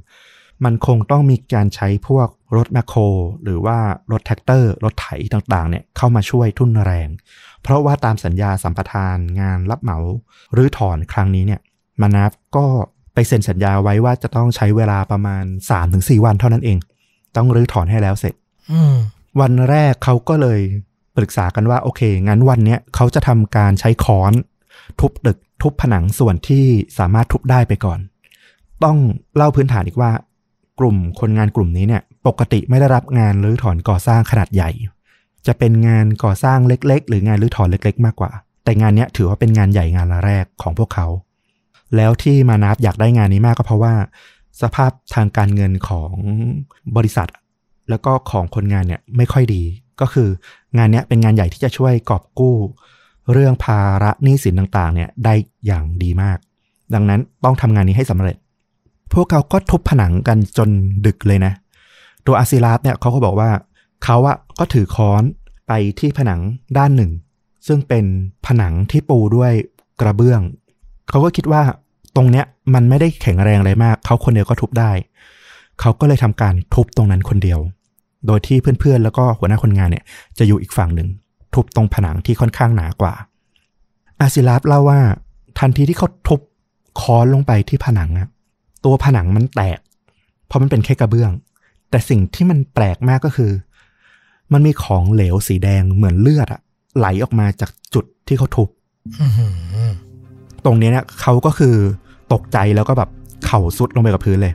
[0.65, 3.01] มันคงต้องมีการใช้พวกรถแมคโคร
[3.45, 3.79] หรือว่า
[4.13, 7.09] รถแท็กเตอร์ รถไถต่างๆเนี่ยเข้ามาช่วยทุ่นแรง
[7.63, 9.99] เพราะว่าตามสัญญาสัมปทานงานรับเหมา
[10.53, 11.61] หรือถอนครั้งนี้เนี่ย
[12.01, 12.67] มานาฟก็
[13.15, 15.45] ไปเซ็นสัญญาไว้ว่าจะต้องใช้เวลาประมาณ
[15.85, 16.79] 3-4 วันเท่านั้นเอง
[17.37, 18.35] ต้องรื้อถอนให้แล้วเสร็จ
[18.73, 18.95] อืม
[19.41, 20.61] วันแรกเขาก็เลย
[21.17, 24.33] ปรึกษากันว่าโอเค งั้นวันเนี้ยเขาจะทำการใช้ค้อน
[25.01, 26.65] ทุบตึกทุบผนังส่วนที่
[26.99, 27.99] สามารถทุบได้ไปก่อน
[28.85, 28.99] ต้อง
[29.37, 30.11] เล่าพื้นฐานอีกว่า
[30.81, 34.71] กลุ่มคนงานกลุ่มนี้เนี่ย ปกติไม่ได้รับงานรื้อถอนก่อสร้างขนาดใหญ่
[35.47, 38.31] จะเป็นงานก่อสร้างเล็ก ๆ หรืองานรื้อถอนเล็ก ๆ มากกว่า
[38.65, 41.07] แต่งานนี้ถือว่าเป็นงานใหญ่งานแรกของพวกเขา
[41.97, 43.95] แล้วที่มานับอยากได้งานนี้มากก็เพราะว่า
[44.63, 46.15] สภาพทางการเงินของ
[46.97, 47.29] บริษัท
[47.91, 49.63] แล้วก็ของคนงานเนี่ยไม่ค่อยดี
[50.01, 50.29] ก็คือ
[50.77, 52.57] งานนี้เป็นงานใหญ่ที่จะช่วยกอบกู้
[53.33, 55.35] เรื่องภาระหนี้สินต่างๆ เนี่ยได้
[55.67, 56.39] อย่างดีมาก
[56.95, 58.37] ดังนั้นต้องทำงานนี้ให้สำเร็จ
[59.13, 60.69] พวกเขาก็ทุบผนังกันจน
[61.07, 61.53] ดึกเลยนะ
[62.27, 63.51] ตัวอาซิลาฟเนี่ยเขาก็บอกว่า
[64.05, 65.23] เขาอะก็ถือค้อน
[65.69, 66.41] ไปที่ผนัง
[66.79, 67.11] ด้านหนึ่ง
[67.67, 68.05] ซึ่งเป็น
[68.47, 69.53] ผนังที่ปูด้วย
[70.01, 70.41] กระเบื้อง
[71.09, 71.63] เขาก็คิดว่า
[72.17, 74.93] ตรงเนี้ยมันไม่ได้แข็งแรงอะไรมาก เขาคนเดียวก็ทุบได้
[75.81, 77.61] เขาก็เลยทำการทุบตรงนั้นคนเดียว
[78.27, 80.05] โดยที่เพื่อนๆ แล้วก็หัวหน้าคนงานเนี่ย
[80.39, 81.09] จะอยู่อีกฝั่งหนึ่ง
[81.55, 83.15] ทุบตรงผนังที่ค่อนข้างหนากว่า
[84.21, 85.01] อาซิลาฟเล่าว่า
[85.59, 86.41] ทันทีที่เขาทุบ
[87.01, 88.29] ค้อนลงไปที่ผนังอะ
[88.85, 89.79] ตัวผนังมันแตก
[90.47, 91.33] เพราะมันเป็นแค่กระเบื้อง
[91.91, 93.51] แต่สิ่งที่มันแปลกมากก็คือ
[94.53, 96.61] มันมีของเหลวสีแดงเหมือนเลือดอะ
[96.97, 98.69] ไหลออกมาจากจุดที่เขาทุบ
[99.21, 99.47] อื้อหื
[99.89, 99.91] อ
[100.65, 101.75] ตรงเนี้ยเนี่ยเขาก็คือ
[102.33, 103.11] ตกใจแล้วก็แบบ
[103.47, 104.55] เข่าสุดลงไปกับพื้นเลย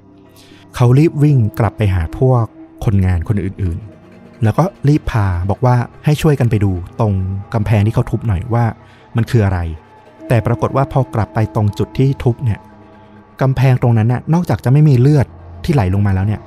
[0.76, 2.46] เขารีบวิ่งกลับไปหาพวก
[2.86, 7.14] คนงานคนอื่นๆ แล้วก็รีบพาบอกว่าให้ช่วยกันไปดูตรง
[7.54, 8.66] กำแพงที่เขาทุบหน่อยว่า
[9.16, 9.60] มันคืออะไร
[10.28, 12.60] แต่ปรากฏว่าพอกลับไปตรงจุดที่ทุบเนี่ย
[13.42, 15.28] กำแพงตรงนั้นน่ะนอกจากจะไม่มีเลือด
[15.66, 16.42] ที่ไหลลงมาแล้วเนี่ย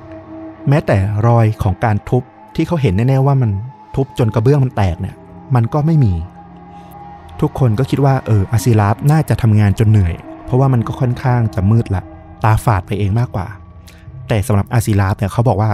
[0.69, 2.23] แม้แต่รอยของการทุบ
[2.59, 3.51] ที่เขาเห็นแน่ๆว่ามัน
[3.95, 5.15] ทุบจนกระเบื้องมันแตกเนี่ย
[5.55, 6.13] มันก็ไม่มี
[7.41, 10.13] ทุกคนก็คิดว่าเอออาซิลาฟน่าจะทำงานจนเหนื่อย
[10.45, 12.03] เพราะว่ามันก็ค่อนข้างจะมืดละ
[12.43, 13.47] ตาฝาดไปเองมากกว่า
[14.27, 15.71] แต่สำหรับอาซิลาฟเนี่ยเขาบอกว่า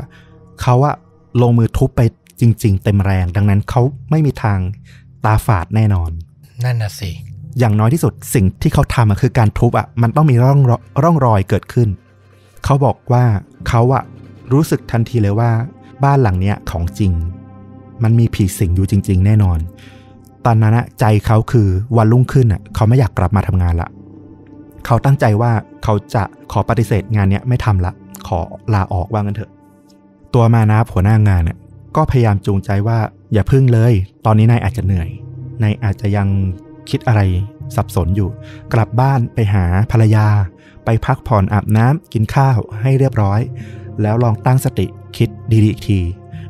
[0.61, 0.95] เขาอะ
[1.41, 2.01] ลงมือทุบไป
[2.41, 4.59] จริง ๆ เต็มแรง ดังนั้นเขาไม่มีทาง
[5.25, 6.11] ตาฝาดแน่นอน
[6.63, 7.11] นั่นน่ะสิ
[7.59, 10.71] อย่างน้อยที่สุดสิ่งที่เขาทำอะคือการทุบอะมันต้องมีร่องร
[11.03, 11.89] ร่องรอยเกิดขึ้น
[12.65, 13.23] เขาบอกว่า
[13.69, 14.03] เขาอะ
[14.53, 15.51] รู้สึกทันทีเลยว่า
[16.03, 17.11] บ้านหลังเนี้ยของจริง
[18.03, 19.59] มันมีผีสิงอยู่จริง ๆ แน่นอน
[20.45, 23.89] ตอนนั้นอะใจเขาคือวันรุ่งขึ้นอะเขาไม่อยากกลับมาทำงานละ
[24.85, 25.51] เขาตั้งใจว่า
[25.83, 27.91] เขาจะขอปฏิเสธงานเนี้ยไม่ทำละ
[28.27, 28.39] ขอ
[28.73, 29.51] ลาออกว่างันเถอะ
[30.33, 31.57] ตัวมานาหัวหน้างานเนี่ย
[31.95, 32.99] ก็พยายามจูงใจว่า
[33.33, 33.93] อย่าพึ่งเลย
[34.25, 35.09] ตอนนี้นายอาจจะเหนื่อย
[35.63, 36.27] นายอาจจะยัง
[36.89, 37.21] คิดอะไร
[37.75, 38.29] สับสนอยู่
[38.73, 40.27] กลับบ้านไปหาภรรยา
[40.85, 43.39] ไปพักผ่อนอาบน้ำกินข้าวให้เรียบร้อย
[44.01, 45.99] แล้วลองตั้งสติ คิดดีๆอีกที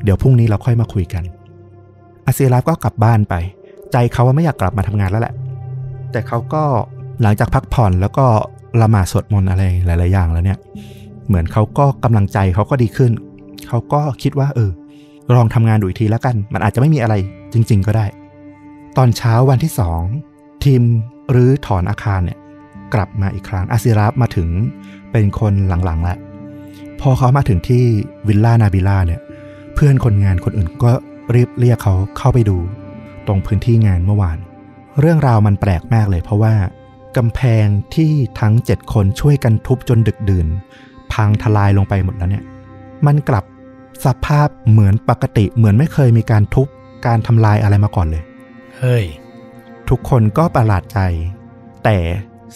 [0.02, 1.24] เดี๋ยวพรุ่งนี้เราค่อยมาคุยกัน
[2.26, 3.34] อาเซียราฟก็กลับบ้านไป
[3.92, 5.34] ใจเขาว่าไม่อยากกลับมาทำงานแล้วแหละ
[6.12, 6.62] แต่เขาก็
[7.22, 8.26] หลังจากพักผ่อนแล้วก็
[8.82, 10.58] ละหมาดสวดมนต์อะไรหลาย ๆ อย่างแล้วเนี่ย
[11.26, 13.12] เหมือนเขาก็กำลังใจเขาก็ดีขึ้น
[13.68, 14.70] เขาก็คิดว่า เออ
[15.36, 17.14] ลองทำงานดูอีกทีแล้วกัน มันอาจจะไม่มีอะไร
[17.52, 18.06] จริง ๆ ก็ได้
[18.96, 20.00] ตอนเช้าวันที่สอง
[20.64, 20.82] ทีม
[21.34, 22.38] รื้อถอนอาคารเนี่ย
[22.94, 24.48] กลับมาอีกครั้งอาซิราฟมาถึง
[25.12, 26.18] เป็นคนหลังๆแล้ว
[27.00, 27.84] พอเขามาถึงที่
[28.28, 29.20] วิลล่านาบิล่าเนี่ย
[29.74, 30.92] เพื่อนคนงานคนอื่นก็
[31.34, 32.56] รีบเรียกเขาเข้าไปดู
[33.26, 34.38] ตรงพื้นที่งานเมื่อวาน
[35.00, 36.54] เรื่องราวมันแปลกมากเลย เพราะว่า
[37.16, 40.46] กำแพงที่ทั้งเจ็ดคนช่วยกันทุบจนดึกดื่น
[41.12, 42.44] พังทลายลงไปหมดแล้วเนี่ย
[43.06, 43.44] มันกลับ
[44.04, 46.66] สภาพเหมือนปกติเหมือนไม่เคยมีการทุบ
[47.06, 48.22] การทำลายอะไรมาก่อนเลย
[48.78, 49.04] เฮ้ย
[49.88, 50.98] ทุกคนก็ประหลาดใจ
[51.84, 51.98] แต่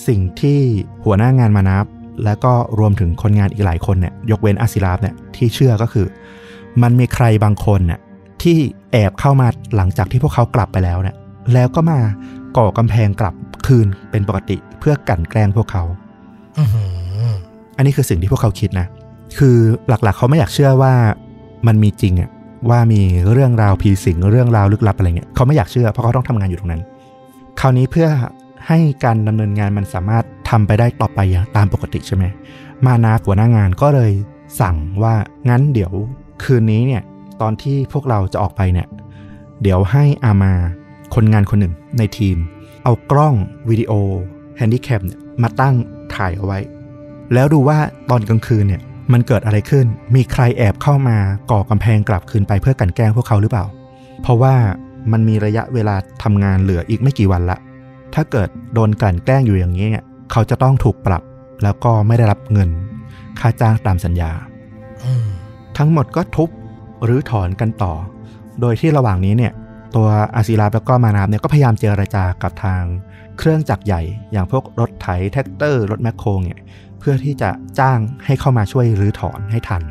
[0.07, 0.61] สิ่งที่
[1.05, 1.85] หัวหน้างานมานับ
[2.25, 6.07] และก็รวมถึงคนงานอีกหลายคนเนี่ยยกเว้นอาซิลาฟเนี่ยที่เชื่อก็คือ
[6.83, 8.01] มันมีใครบางคนเนี่ย
[8.43, 8.59] ที่
[8.93, 11.17] แอบเข้ามาหลังจากที่พวกเขากลับไปแล้วเนี่ย
[11.53, 11.99] แล้วก็มา
[12.57, 13.35] ก่อกำแพงกลับ
[13.67, 15.85] คืนเป็นปกติเพื่อกลั่นแกล้งพวกเขา
[16.59, 16.85] อื้อหื
[17.31, 17.35] อ
[17.77, 18.87] อันนี้คือสิ่งที่พวกเขาคิดนะ
[19.39, 19.57] คือ
[19.89, 20.95] หลักๆ เขาไม่อยากเชื่อว่า
[21.67, 22.31] มันมีจริงอะ
[22.71, 23.01] ว่ามี
[23.33, 26.83] เรื่องราวผีสิงเรื่องราวลึกลับอะไรเงี้ยเขาไม่อยากเชื่อเพราะเขาต้องทำงานอยู่ตรงนั้น
[27.61, 28.09] คราวนี้เพื่อ
[28.67, 32.25] ให้การดำเนินงานมันสามารถทำไปได้ต่อไปอย่างตามปกติใช่ไหม
[32.87, 34.13] มานาหัวหน้างานก็เลย
[34.61, 35.15] สั่งว่า
[35.49, 35.93] งั้นเดี๋ยว
[36.43, 37.03] คืนนี้เนี่ย
[37.41, 38.89] ตอนที่พวกเราจะออกไปเนี่ย
[39.63, 40.53] เดี๋ยวให้อามา
[41.15, 42.37] คนงานคนหนึ่งในทีม
[42.85, 43.35] เอากล้อง
[43.69, 43.93] วิดีโอ
[44.57, 45.75] แฮนดี้แคมเนี่ยมาตั้ง
[46.15, 46.59] ถ่ายเอาไว้
[47.35, 47.79] แล้วดูว่า
[48.11, 51.17] ตอนกลางคืนเนี่ยมันเกิดอะไรขึ้น มีใครแอบเข้ามา
[51.51, 53.65] ก่อกำแพงกลับคืนไปเพื่อกันแกล้งพวกเขาหรือเปล่า
[54.23, 54.55] เพราะว่า
[55.13, 57.59] มันมีระยะเวลาทำงานเหลืออีกไม่กี่วันละ
[58.15, 61.23] ถ้าเกิดโดนกลั่นแกล้งอยู่อย่างนี้เนี่ยเขาจะต้องถูกปรับ
[61.63, 62.71] แล้วก็ไม่ได้รับเงิน
[63.41, 64.33] ค่าจ้างตามสัญญา
[65.05, 65.27] อืม
[65.79, 66.49] ทั้งหมดก็ทุบ
[67.05, 67.95] หรือถอนกันต่อ
[68.61, 69.53] โดยที่ระหว่างนี้เนี่ย
[69.97, 72.83] ตัวอาซิลาฟแล้วก็มานาบเนี่ยก็พยายามเจรจากับทาง
[73.39, 76.61] เครื่องจักรใหญ่ อย่างพวกรถไถแทรกเตอร์รถแมคโครเนี่ย
[76.99, 79.83] เพื่อที่จะจ้างให้เข้ามาช่วยรื้อถอนให้ทัน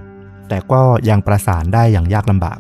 [0.50, 2.60] แต่ก็ยังประสานได้อย่างยากลำบาก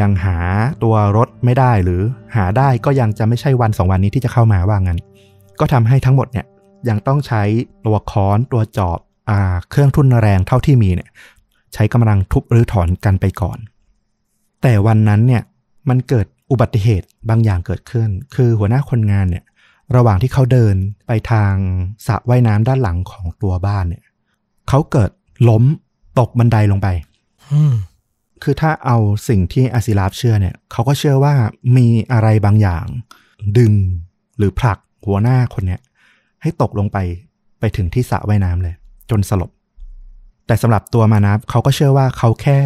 [0.00, 0.36] ยังหา
[0.82, 2.02] ตัวรถไม่ได้หรือ
[2.36, 4.98] หาได้ก็ยังจะไม่ใช่วันสองวันนี้ที่จะเข้ามาว่างั้น
[5.60, 6.46] ก็ทำให้ทั้งหมดเนี่ย
[6.88, 7.42] ยังต้องใช้
[7.86, 8.98] ตัวค้อนตัวจอบ
[9.30, 9.38] อา
[9.70, 11.10] เครื่องทุ่นแรงเท่าที่มีเนี่ย
[11.74, 13.58] ใช้กำลังทุบหรือถอนกันไปก่อน
[14.62, 15.42] แต่วันนั้นเนี่ย
[15.88, 19.44] มันเกิดอุบัติเหตุบางอย่างเกิดขึ้น คือหัวหน้าคนงานเนี่ย
[19.96, 20.76] ระหว่างที่เขาเดิน
[21.06, 21.52] ไปทาง
[22.06, 24.02] สระว่ายน้ำด้านหลังของตัวบ้านเนี่ย
[24.68, 25.10] เขาเกิด
[25.48, 25.64] ล้ม
[26.18, 26.88] ตกบันไดลงไป
[27.52, 27.74] อืม
[28.42, 28.98] คือถ้าเอา
[29.28, 31.34] สิ่งที่อาศิลาฟเชื่อเนี่ยเขาก็เชื่อว่า
[31.76, 32.86] มีอะไรบางอย่าง
[33.58, 33.72] ดึง
[34.38, 35.80] หรือผลักหัวหน้าคนเนี้ย
[36.42, 36.98] ให้ตกลงไป
[37.60, 38.74] ไปถึงที่สระว่ายน้ำเลย
[39.10, 39.50] จนสลบ
[40.46, 42.58] แต่สำหรับตัวมานับเขาก็เชื่อว่าเขาแค่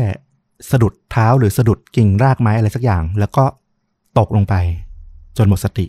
[0.71, 3.45] สะดุดเท้าหรือสะดุดกิ่งรากไม้อะไรสักอย่าง แล้วก็
[4.19, 4.55] ตกลงไป
[5.39, 5.87] จนหมดสติ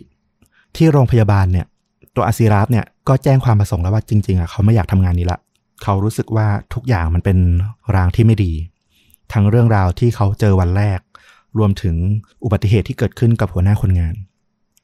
[0.76, 1.66] ที่โรงพยาบาลเนี่ย
[2.14, 5.38] ตัวอาซิราฟเนี่ยก็แจ้งความประสงค์แล้วว่าจริง ๆอะเขาไม่อยากทำงานนี้ละ
[5.82, 7.38] เขารู้สึกว่าทุกอย่างมันเป็น
[7.94, 8.52] รางที่ไม่ดี
[9.32, 11.00] ทั้งเรื่องราวที่เขาเจอวันแรก
[11.58, 11.96] รวมถึง
[12.44, 14.14] อุบัติเหตุที่เกิดขึ้นกับหัวหน้าคนงาน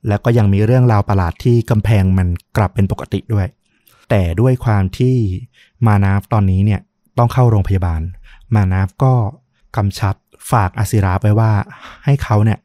[0.09, 3.47] แล้วก็ยังมีเรื่องราวประหลาดที่กำแพงมันกลับเป็นปกติด้วย
[4.11, 5.17] แต่ด้วยความที่
[5.87, 6.81] มานาฟตอนนี้เนี่ย
[7.19, 8.01] ต้องเข้าโรงพยาบาล
[8.55, 9.15] มานาฟก็
[9.77, 10.15] กำชับ
[10.51, 11.53] ฝากอาซิราฟไว้ว่า
[12.05, 12.59] ให้เขาเนี่ย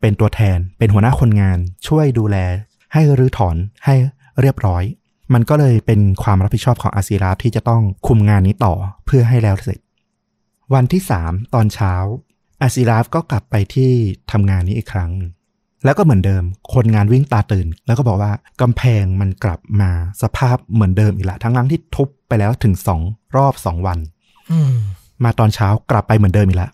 [0.00, 2.36] เป็นตัวแทนเป็นหัวหน้าคนงานช่วยดูแล
[2.92, 3.94] ให้รื้อถอนให้
[4.40, 4.82] เรียบร้อย
[5.34, 8.74] มันก็เลยเป็นความรับผิดชอบของอาซิราฟที่จะต้องคุมงานนี้ต่อ
[9.06, 9.80] เพื่อให้แล้วเสร็จ
[10.74, 11.94] วันที่3ตอนเช้า
[12.62, 13.90] อาซิราฟก็กลับไปที่
[14.32, 15.12] ทำงานนี้อีกครั้ง
[15.84, 16.44] แล้วก็เหมือนเดิม
[16.74, 19.90] คนงานวิ่งตาตื่น แล้วก็บอกว่ากำแพงมันกลับมา
[20.22, 23.00] สภาพเหมือนเดิมอีกละทั้งทั้งที่ทุบไปแล้วถึงสอง
[23.36, 23.98] รอบสองวัน
[24.50, 24.72] อืม
[25.24, 26.70] มาตอนเช้ากลับไปเหมือนเดิมอีกแล้ว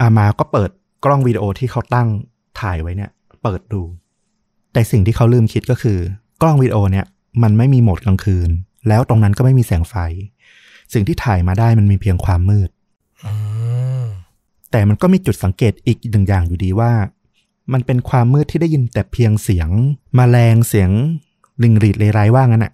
[0.00, 0.70] อามาก็เปิด
[1.04, 2.08] กล้องวิดีโอที่เขาตั้ง
[2.60, 3.10] ถ่ายไว้เนี่ย
[3.42, 3.82] เปิดดู
[4.72, 5.98] แต่สิ่งที่เขาลืมคิดก็คือ
[6.42, 7.06] กล้องวิดีโอเนี่ย
[7.42, 8.50] มันไม่มีโหมดกลางคืน
[8.88, 9.94] แล้วตรงนั้นก็ไม่มีแสงไฟ
[10.92, 12.83] สิ่งที่ถ่ายมาได้มันมีเพียงความมืดอืม
[14.70, 16.92] แต่มันก็มีจุดสังเกตอีกหนึ่งอย่างอยู่ดีว่า
[17.72, 19.68] มันเป็นความมืดที่ได้ยินแต่เพียงเสียง
[20.18, 20.90] มแมลงเสียง
[21.62, 22.72] ลิงรีดเลไรว่างั้นอะ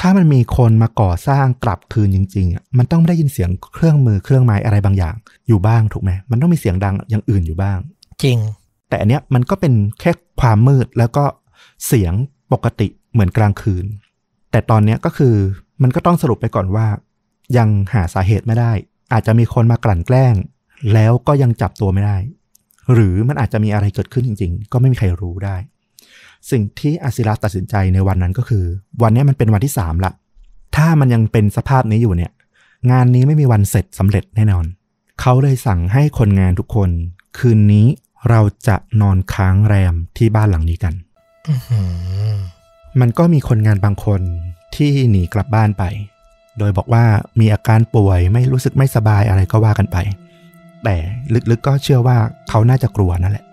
[0.00, 5.14] ถ้ามันมีคนมาก่อสร้างกลับคืนจริงๆอะมันต้องได้ยินเสียงเครื่องมือเครื่องไม้อะไรบางอย่าง
[5.48, 7.78] อยู่บ้างถูกไหมมันต้องมีเสียงดังอย่างอื่นอยู่บ้าง
[8.22, 8.38] จริง
[8.88, 11.24] แต่อันเนี้ยมันก็เป็นแค่ความมืดแล้วก็
[11.86, 12.12] เสียง
[12.52, 13.84] ปกติเหมือนกลางคืน
[14.50, 15.34] แต่ตอนเนี้ยก็คือ
[15.82, 16.86] มันก็ต้องสรุปไปก่อนว่า
[17.56, 18.72] ยังหาสาเหตุไม่ได้
[19.12, 20.34] อาจจะมีคนมากลั่นแกล้ง
[20.92, 22.16] แล้วก็ยังจับตัวไม่ได้
[22.92, 25.56] หรือมันอาจจะมีอะไรเกิดขึ้นจริง ๆ ก็ไม่มีใครรู้ได้
[26.50, 28.64] สิ่งที่อาซิรัสตัดสินใจในวันนั้นก็คือ
[29.02, 30.12] วันเนี้ยมันเป็นวันที่สามละ
[30.76, 32.32] ถ้ามันยังเป็นสภาพนี้อยู่เนี่ย
[32.90, 34.64] งานนี้ไม่มีวันเสร็จสำเร็จแน่นอน
[35.20, 36.90] เขาเลยสั่งให้คนงานทุกคน
[37.38, 37.86] คืนนี้
[38.30, 40.94] เราจะนอนค้างแรมที่บ้านหลังนี้กัน
[41.48, 41.82] อือหื
[42.34, 42.36] อ
[43.00, 44.22] มันก็มีคนงานบางคน
[44.76, 45.84] ที่หนีกลับบ้านไป
[46.58, 47.04] โดยบอกว่า
[47.40, 49.96] มีอาการป่วยไม่รู้สึกไม่สบายอะไรก็ว่ากันไป
[50.84, 50.96] แต่
[51.50, 53.44] ลึกๆก็เชื่อว่าเขาน่าจะกลัวนั่นแหละ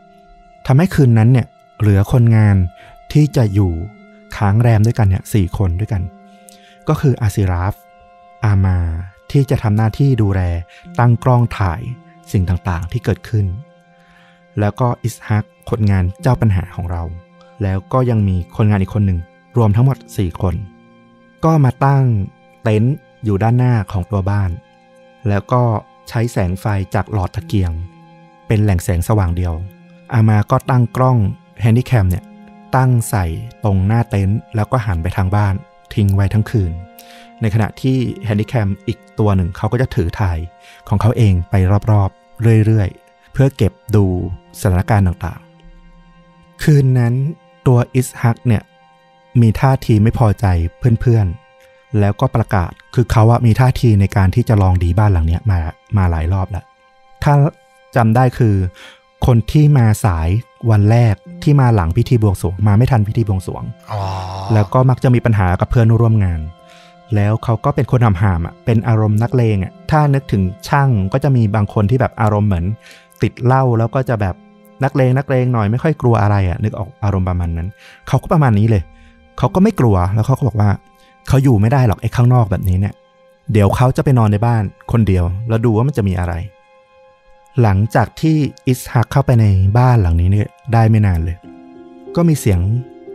[0.68, 1.48] ทำให้คืนนั้นเนี่ย
[1.80, 2.56] เหลือคนงาน
[3.14, 3.72] ที่จะอยู่
[4.36, 6.02] ค้างแรมด้วยกันเนี่ยสี่คนด้วยกัน
[6.88, 7.74] ก็คืออาซิราฟ
[8.46, 8.78] อามา
[9.32, 10.42] ที่จะทำหน้าที่ดูแล
[11.00, 11.82] ตั้งกล้องถ่าย
[12.32, 13.46] สิ่งต่างๆที่เกิดขึ้น
[14.60, 17.04] แล้วก็อิสฮักคนงานเจ้าปัญหาของเรา
[17.64, 19.20] แล้วก็ยังมีคนงานอีกคนหนึ่ง
[19.58, 20.56] รวมทั้งหมด 4 คน
[21.46, 22.04] ก็มาตั้ง
[22.64, 24.50] เต็นท์อยู่ด้านหน้าของตัวบ้าน
[25.30, 25.64] แล้วก็
[26.10, 26.66] ใช้แสงไฟ
[26.96, 27.72] จากหลอดตะเกียง
[28.48, 29.54] เป็นแหล่งแสงสว่างเดียว
[30.14, 31.18] อามาก็ตั้งกล้อง
[31.62, 32.24] Handycam เนี่ย
[32.76, 33.26] ตั้งใส่
[33.64, 35.54] ตรงหน้าเต็นท์แล้วก็หันไปทางบ้าน
[35.94, 36.72] ทิ้งไว้ทั้งคืน
[37.42, 40.38] ในขณะที่ Handycam อีกตัวหนึ่งเขาก็จะถือถ่าย
[40.88, 41.56] ของเขาเองไป
[41.92, 44.06] รอบๆ เรื่อยๆ เพื่อเก็บดู
[44.60, 47.14] สถานการณ์ต่างๆ คืนนั้น
[47.68, 48.64] ตัวอิสฮักเนี่ย
[49.42, 50.46] มีท่าทีไม่พอใจ
[51.02, 51.47] เพื่อนๆ
[52.00, 55.58] แล้วก็ประกาศคือเขาอะมีท่าทีในการที่จะลองดีบ้านหลังเนี้ยมา
[55.98, 56.66] มาหลายรอบแล้ว
[57.24, 57.34] ถ้า
[57.96, 58.56] จำได้คือ
[59.26, 60.30] คนที่มาสาย
[60.72, 64.02] วันแรกที่มาหลังพิธีบวงสรวงมาไม่ทันพิธีบวงสรวงอ๋อ
[64.54, 66.40] แล้วก็มักจะมีปัญหากับเพื่อนร่วมงาน
[67.16, 72.66] แล้วเขาก็เป็นคนหำหามอะเป็นอารมณ์นักเลงอะถ้านึกถึงช่างก็จะมีบางคนที่แบบอารมณ์เหมือน
[73.22, 74.36] ติดเหล้าแล้วก็จะแบบ
[74.84, 77.68] นักเลงนักเลงหน่อยไม่ค่อยกลัวอะไรอะนึกออกอารมณ์ประมาณนั้น
[78.08, 78.84] เขาก็ประมาณนี้เลย
[79.38, 80.70] เขาก็ไม่กลัวแล้วเขาก็บอกว่า
[81.28, 82.94] เขาอยู่ไม่ได้หรอกไอ้ข้างนอกแบบนี้เนี่ย
[83.52, 86.34] เดี๋ยวเขาจะไปนอนในบ้านคนเดียว แล้วดูว่ามันจะมีอะไร
[87.62, 88.38] หลังจากที่
[88.68, 89.46] อิสฮักเข้าไปใน
[89.78, 91.38] บ้านหลังนี้เนี่ยได้ไม่นานเลย
[92.16, 92.60] ก็มีเสียง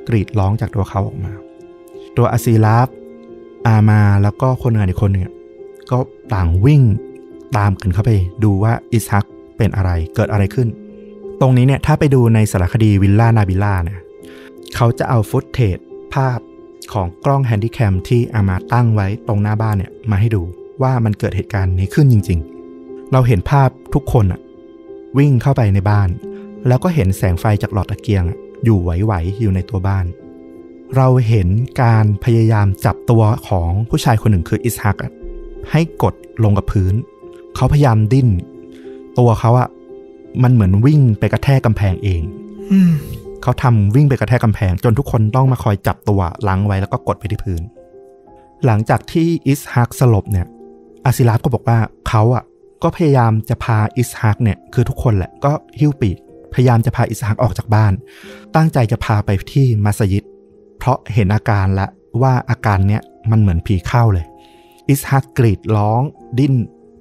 [0.09, 1.33] กรีดร้องจากตัวเขาออกมา
[2.17, 2.89] ตัวอาซีลาฟ
[3.67, 5.25] อามาแล้วก็คนงานอีกคนหนึ่ง
[5.91, 5.99] ก็
[6.35, 6.83] ต่างวิ่ง
[7.57, 8.11] ตามกันเข้าไป
[8.45, 10.69] ดูว่าอิสฮักเป็นอะไรเกิดอะไรขึ้น
[11.41, 14.01] ตรงนี้เนี่ยถ้าไปดูในสารคดีวิลล่านาบิล่าเนี่ย
[14.75, 15.79] เขาจะเอา footage
[16.15, 16.39] ภาพ
[16.93, 20.43] ของกล้อง Handycam ที่อามาตั้งไว้ตรงหน้าบ้านเนี่ยมาให้ดู
[20.83, 22.39] ว่ามันเกิดเหตุการณ์นี้ขึ้นจริง
[22.77, 24.41] ๆ เราเห็นภาพทุกคนอะ
[25.19, 26.09] วิ่งเข้าไปในบ้าน
[26.69, 30.05] แล้วก็เห็นแสงไฟจากหลอดตะเกียงอะอยู่ไหวๆอยู่ในตัวบ้าน
[30.97, 31.49] เราเห็น
[31.83, 34.97] การพยายามจับตัวของผู้ชายคนหนึ่งคืออิสฮัก
[35.71, 36.15] ให้กด
[36.45, 36.95] ลงกับพื้น
[37.57, 38.29] เขาพยายามดิ้น
[39.19, 39.69] ตัวเขาอะ
[40.43, 42.23] มันเหมือนวิ่งไปกระแทกกำแพงเอง
[42.73, 42.79] อื
[43.43, 47.63] เขาทำวิ่งไปกระแทกกำแพง จนทุกคนต้องมาคอยจับตัวล้างไว้แล้วก็กดไปที่พื้น
[48.67, 50.47] หลังจากที่อิสฮักสลบเนี่ย
[51.05, 51.79] อาซิลาฟก็บอกว่า
[52.09, 52.45] เขาอะ
[52.83, 56.17] ก็พยายามจะพาอิสฮักเนี่ยคือทุกคนแหละก็หิ้วปีก
[56.55, 57.93] พยายามจะพาอิสฮักออกจากบ้าน
[58.57, 60.25] ตั้งใจจะพาไปที่มัสยิด
[60.79, 61.91] เพราะเห็นอาการแล้ว
[62.23, 64.27] ว่าอาการเนี้ยมันเหมือนผีเข้าเลย
[64.89, 66.03] อิสฮักกรีดร้อง
[66.39, 66.55] ดิ้น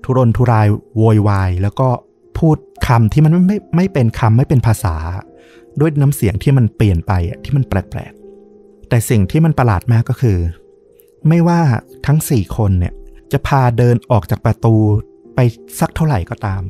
[0.03, 1.89] ทุรนทุรายโวยวาย แล้วก็
[2.37, 4.95] พูดคำที่มันไม่ไม่ไม่เป็นคำไม่เป็นภาษา
[5.79, 10.37] ด้วยน้ำเสียงที่มันเปลี่ยนไปที่มันแปลกๆ แต่สิ่งที่มันประหลาดมากก็คือ
[11.27, 11.61] ไม่ว่า
[12.07, 12.93] ทั้งสี่คนเนี่ย
[13.31, 14.75] จะพาเดินออกจากประตู
[15.35, 15.39] ไป
[15.79, 16.63] สักเท่าไหร่ก็ตาม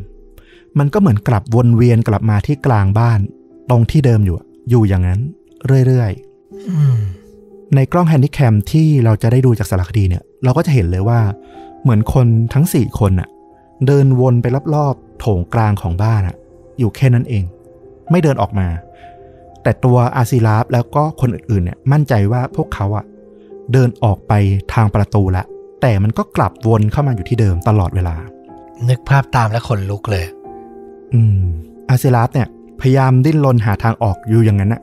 [0.80, 3.20] มันก็เหมือนกลับวนเวียนกลับมาที่กลางบ้าน
[3.70, 4.38] ตรงที่เดิมอยู่
[4.70, 5.20] อยู่อย่างนั้น
[5.88, 11.20] เรื่อยๆในกล้องแฮนดิแคมที่เราจะได้ดูจากสารคดีเนี่ย เราก็จะเห็นเลยว่า
[11.82, 13.30] เหมือนคนทั้งสี่คนน่ะ
[13.88, 16.36] เดินวนไปรอบๆโถงกลางของบ้านอะ
[16.80, 17.44] อยู่แค่นั้นเอง
[18.12, 18.68] ไม่เดินออกมา
[19.64, 23.06] แต่ตัวอาซิลาฟแล้วก็คนอื่นๆเนี่ยมั่นใจว่าพวกเขาอะ
[23.72, 24.34] เดินออกไป
[24.74, 25.44] ทางประตูละ
[25.82, 28.16] แต่มันก็กลับวนเข้ามาอยู่ที่เดิมตลอดเวลา
[28.90, 30.26] นึกภาพตามแล้วขนลุกเลย
[31.14, 31.40] อืม
[31.90, 32.48] อาซิลาฟเนี่ย
[32.82, 34.82] พยายามดิ้นรนหาทางออกอยู่อย่างนั้นนะ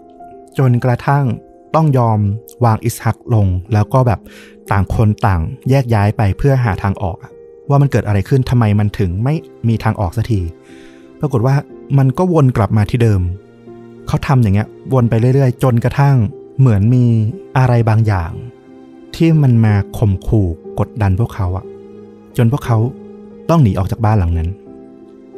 [0.59, 1.25] จนกระทั่ง
[1.75, 2.19] ต้องยอม
[2.64, 4.21] วางอิสฮักลง แล้วก็แบบ
[4.71, 7.33] ต่างคนต่างแยกย้ายไปเพื่อหาทางออกอะ
[7.69, 9.35] ว่ามันเกิดอะไรขึ้นทำไมมันถึงไม่
[9.69, 10.41] มีทางออกสักที
[11.21, 11.55] ปรากฏว่า
[11.99, 13.21] มันก็วนกลับมาที่เดิม
[14.09, 16.16] เขาทำอย่างเงี้ยวนไปเรื่อย ๆ จนกระทั่ง
[16.59, 17.05] เหมือนมี
[17.59, 18.31] อะไรบางอย่าง
[19.16, 20.49] ที่มันมาข่มขู่
[20.81, 21.64] กดดันพวกเขาอะ
[22.37, 22.79] จนพวกเขา
[23.51, 24.49] ต้องหนีออกจากบ้านหลังนั้น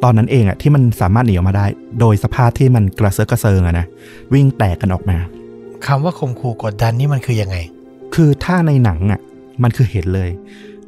[0.03, 1.65] ตอนนั้นเองอะที่มันสามารถหนีออกมาได้
[1.99, 3.85] โดยสภาพที่มันกระเซาะกระเซิงอะนะ
[4.33, 5.17] วิ่งแตกกันออกมา
[5.85, 7.57] คำว่าข่มขู่กดดันนี่มันคือยังไง
[8.15, 9.21] คือถ้าในหนังอะ
[9.63, 10.29] มันคือเห็นเลย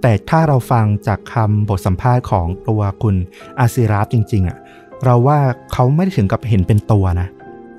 [0.01, 3.15] แต่ถ้าเราฟังจากคำบทสัมภาษณ์ของตัวคุณ
[3.59, 4.57] อาซิราฟจริง ๆอะ
[5.03, 5.39] เราว่า
[5.73, 7.27] เขาไม่ได้ถึงกับเห็นเป็นตัวนะ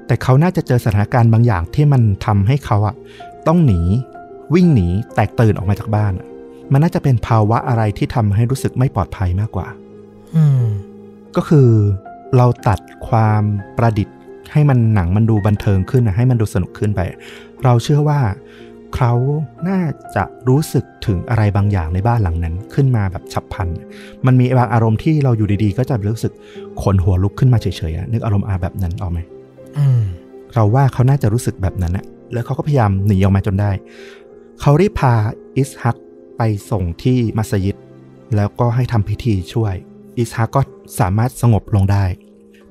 [0.06, 2.94] แต่เขาน่าจะเจอสถานการณ์บางอย่างที่มันทำให้เขาอะ
[3.46, 3.80] ต้องหนี
[4.54, 6.26] วิ่งหนีแตกตื่นออกมาจากบ้านอะ
[6.72, 9.66] มันน่าจะเป็นภาวะอะไรที่ทำให้รู้สึกไม่ปลอดภัยมากกว่า
[10.36, 10.64] อืม
[11.36, 11.68] ก็คือ
[12.36, 13.42] เราตัดความ
[13.78, 14.16] ประดิษฐ์
[14.52, 17.00] ให้มันหนังมันดูบันเทิงขึ้นนะให้มันดูสนุกขึ้นไป
[17.64, 18.20] เราเชื่อว่า
[18.96, 19.12] เขา
[19.68, 19.80] น่า
[20.16, 23.68] จะรู้สึกถึงอะไรบางอย่างในบ้านหลังนั้นขึ้นมาแบบฉับพลัน
[24.26, 26.32] มันมีบางอารมณ์ที่เราอยู่ดีๆ ก็จะรู้สึก
[26.82, 29.33] ขนหัวลุกขึ้นมาเฉยๆอะนึกอารมณ์อาแบบนั้นออกไหมอืม
[30.54, 33.70] เราว่าเขาน่าจะรู้สึกแบบนั้นนะแล้วเขาก็พยายามหนีออกมาจนได้
[34.60, 35.14] เขารีบพา
[35.56, 35.96] อิสฮัก
[36.36, 37.76] ไปส่งที่มัสยิด
[38.36, 39.74] แล้วก็ให้ทำพิธีช่วย
[40.18, 40.60] อิสฮักก็
[41.00, 42.04] สามารถสงบลงได้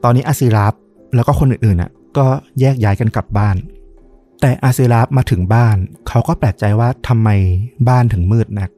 [0.04, 0.74] ตอนนี้อาซิราฟ
[1.16, 2.26] แล้วก็คนอื่นๆน่ะก็
[2.60, 3.56] แยกย้ายกันกลับบ้าน
[4.42, 5.78] แต่อาซิราฟมาถึงบ้าน
[6.08, 7.30] เขาก็แปลกใจว่าทำไม
[7.90, 8.70] บ้านถึงมืดนัก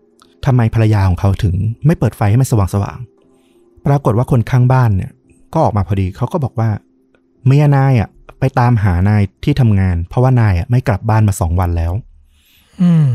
[0.46, 5.12] ทำไมภรรยาของเขาถึงไม่เปิดไฟให้มันสว่างๆปรากฏว่าคนข้างบ้านเนี่ย
[5.54, 6.70] ก็ออกมาพอดีเขาก็บอกว่า
[7.46, 8.10] เมียนายอะ
[8.40, 11.94] ไปตามหานายที่ทำงาน เพราะว่านายอะไม่กลับบ้านมาสองวันแล้ว
[12.82, 13.06] อืม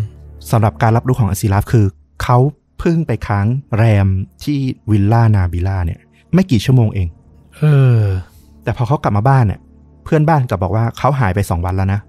[0.50, 1.86] สำหรับการรับรู้ของอาซิลาฟคือ
[2.22, 2.38] เขา
[2.78, 3.46] เพิ่งไปค้าง
[3.76, 4.06] แรม
[4.44, 4.58] ที่
[4.90, 6.00] วิลล่านาบิล่าเนี่ย
[6.34, 7.08] ไม่กี่ชั่วโมงเอง
[7.58, 7.64] เอ
[7.98, 8.00] อ
[8.62, 9.60] แต่พอเขากลับมาบ้านเนี่ย
[10.04, 12.00] เพื่อนบ้านกลับบอกว่าเขาหายไปสองวันแล้วนะ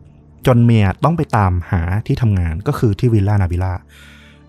[0.48, 3.74] จนเมียต้องไปตามหาที่ทำงานก็คือที่วิลล่านาบิล่า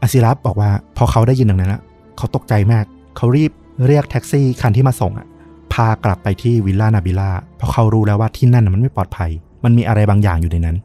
[0.00, 1.82] อาซิลาฟบอกว่าพอเขาได้ยินดังนั้นแล้ว
[2.16, 2.84] เขาตกใจมาก
[3.16, 3.52] เขารีบ
[3.86, 5.26] เรียกแท็กซี่คันที่มาส่งอะ
[5.72, 9.30] พากลับไปที่วิลล่านาบิล่าเพราะเขารู้แล้วว่าที่นั่นนะมันไม่ปลอดภัย
[9.64, 10.76] มันมีอะไรบางอย่างอยู่ในนั้น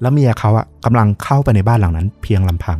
[0.00, 2.78] แล้วเมียเขาอะกำลังเข้าไปในบ้านหลังนั้น เพียงลำพัง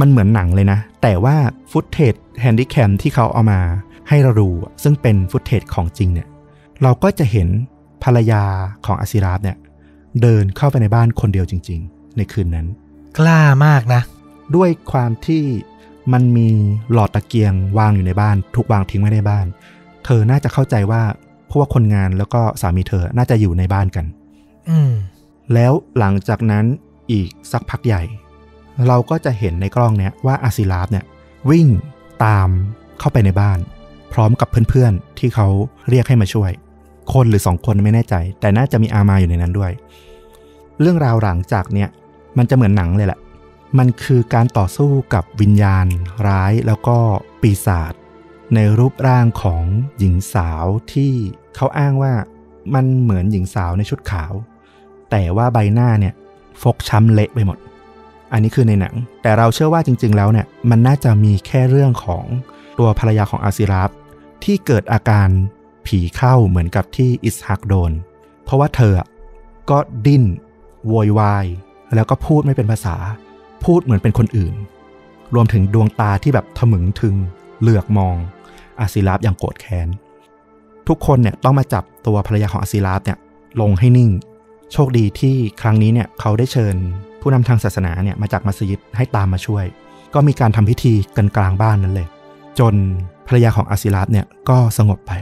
[0.00, 1.36] มันเหมือนหนังเลยนะ แต่ว่า
[1.70, 3.60] footage Handycam ที่เขาเอามา
[4.08, 6.28] ให้เราดูอะซึ่งเป็น footage ของจริงเนี่ย
[6.82, 7.48] เราก็จะเห็น
[8.04, 8.42] ภรรยา
[8.86, 9.56] ของอาซิลาฟเนี่ย
[10.22, 12.66] เดินเข้าไปในบ้านคนเดียวจริง ๆ ในคืนนั้น
[13.18, 14.02] กล้ามากนะ
[14.56, 15.44] ด้วยความที่
[16.12, 16.48] มันมี
[16.92, 19.46] หลอดตะเกียงวางอยู่ในบ้าน ถูกวางทิ้งไว้ในบ้าน
[20.04, 21.02] เธอน่าจะเข้าใจว่า
[21.52, 24.06] พวกคนงานแล้วก็สามีเธอน่าจะอยู่ในบ้านกัน
[24.70, 24.92] อืม
[25.54, 26.64] แล้วหลังจากนั้น
[27.12, 28.02] อีกสักพักใหญ่
[28.88, 31.04] เราก็จะเห็นในกล้องเนี้ยว่าอาซิลาฟเนี่ย
[31.50, 31.68] วิ่ง
[32.24, 32.48] ตาม
[33.00, 33.58] เข้าไปในบ้าน
[34.12, 35.48] พร้อมกับเพื่อนๆที่เขา
[35.88, 36.50] เรียกให้มาช่วย
[37.12, 39.72] คนหรือสองคนไม่แน่ใจ แต่น่าจะมีอามาอยู่ในนั้นด้วย
[40.80, 41.88] เรื่องราวหลังจากเนี้ย
[42.38, 43.20] มันจะเหมือนหนังเลยแหละ
[43.78, 45.86] มันคือการต่อสู้กับวิญญาณ
[46.28, 46.96] ร้ายแล้วก็
[47.40, 47.92] ปีศาจ
[48.54, 49.64] ในรูปร่างของ
[49.98, 51.12] หญิงสาวที่
[51.56, 52.14] เขาอ้างว่า
[52.74, 54.32] มันเหมือนหญิงสาวในชุดขาว
[55.10, 56.14] แต่ว่าใบหน้าเนี่ย
[56.62, 57.58] ฟกช้ำเละไปหมด
[58.32, 62.24] อันนี้คือในหนัง แต่เราเชื่อว่าจริง ๆ แล้วเนี่ยมันน่าจะมีแค่เรื่องของ
[62.78, 63.90] ตัวภรรยาของอาซิราฟ
[64.44, 65.28] ที่เกิดอาการ
[65.86, 67.92] ผีเข้าเหมือนกับที่อิสฮักโดน
[68.44, 69.08] เพราะว่าเธออะ
[69.70, 70.24] ก็ดิ้น
[70.86, 71.46] โวยวาย
[71.94, 72.96] แล้วก็พูดไม่เป็นภาษา
[73.64, 74.54] พูดเหมือนเป็นคนอื่น
[75.34, 77.14] รวมถึงดวงตาที่แบบทะมึงถึง
[77.60, 78.16] เหลือกมอง
[78.80, 79.88] อาซิราฟอย่างโกรธแค้น
[80.88, 83.18] ทุกคนเนี่ยต้องมาจับตัวภรรยาของอาซิราฟเนี่ย
[83.60, 84.10] ลงให้นิ่ง
[84.72, 86.76] โชคดีที่ครั้งนี้เนี่ยเขาได้เชิญ
[87.20, 89.64] ผู้นำทางศาสนาเนี่ยมาจากมัสยิดให้ตามมาช่วย
[90.14, 92.08] ก็มีการทำพิธีกันกลางบ้านนั้นเลย
[92.58, 92.74] จน
[93.26, 95.12] ภรรยาของอาซิราฟเนี่ยก็สงบไป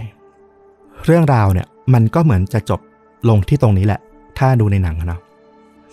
[1.04, 2.80] เรื่องราวเนี่ยมันก็เหมือนจะจบ
[3.28, 4.00] ลงที่ตรงนี้แหละ
[4.38, 5.18] ถ้าดูในหนังนะ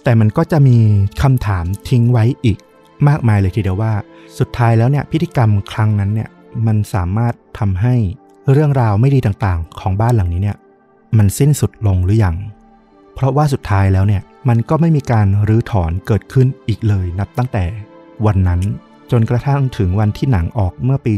[0.03, 0.78] แต่มันก็จะมี
[1.22, 2.57] คำถามทิ้งไว้อีก
[3.07, 3.93] มากมายเลยทีเดียวว่า
[4.39, 6.30] สุดท้ายแล้วเนี่ยพิธีกรรมครั้งนั้นเนี่ย
[6.66, 7.95] มันสามารถทำให้
[8.51, 10.58] เรื่องราวไม่ดีต่างๆ ของบ้านหลังนี้เนี่ย
[11.18, 12.36] มันสิ้นสุดลงหรือยัง
[13.16, 17.64] เพราะว่าสุดท้ายแล้วเนี่ยมันก็ไม่มีการรื้อถอนเกิดขึ้นอีกเลยนับตั้งแต่
[18.26, 18.62] วันนั้น
[19.12, 21.14] จนกระทั่งถึงวันที่หนังออกเมื่อปี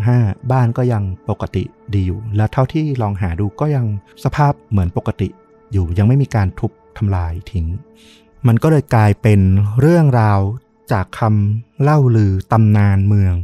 [0.00, 1.64] 2015 บ้านก็ยังปกติ
[1.94, 3.86] ดีอยู่ และเท่าที่ลองหาดูก็ยัง
[4.24, 5.28] สภาพเหมือนปกติ
[5.72, 7.66] อยู่ยังไม่มีการทุบทำลายทิ้ง
[8.46, 9.40] มันก็เลยกลายเป็น
[9.80, 10.40] เรื่องราว
[10.92, 13.34] จากคำเล่าลือตำนานเมือง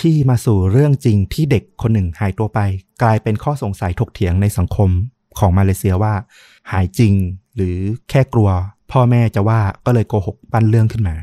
[0.00, 2.58] ที่มาสู่เรื่องจริงที่เด็กคนหนึ่งหายตัวไป
[3.02, 4.90] กลายเป็นข้อสงสัยถกเถียงในสังคม
[5.38, 6.14] ของมาเลเซียว่า
[6.72, 7.14] หายจริง
[7.54, 7.76] หรือ
[8.10, 8.50] แค่กลัว
[8.92, 11.16] พ่อแม่จะว่าก็เลยโกหกปั้นเรื่องขึ้นมา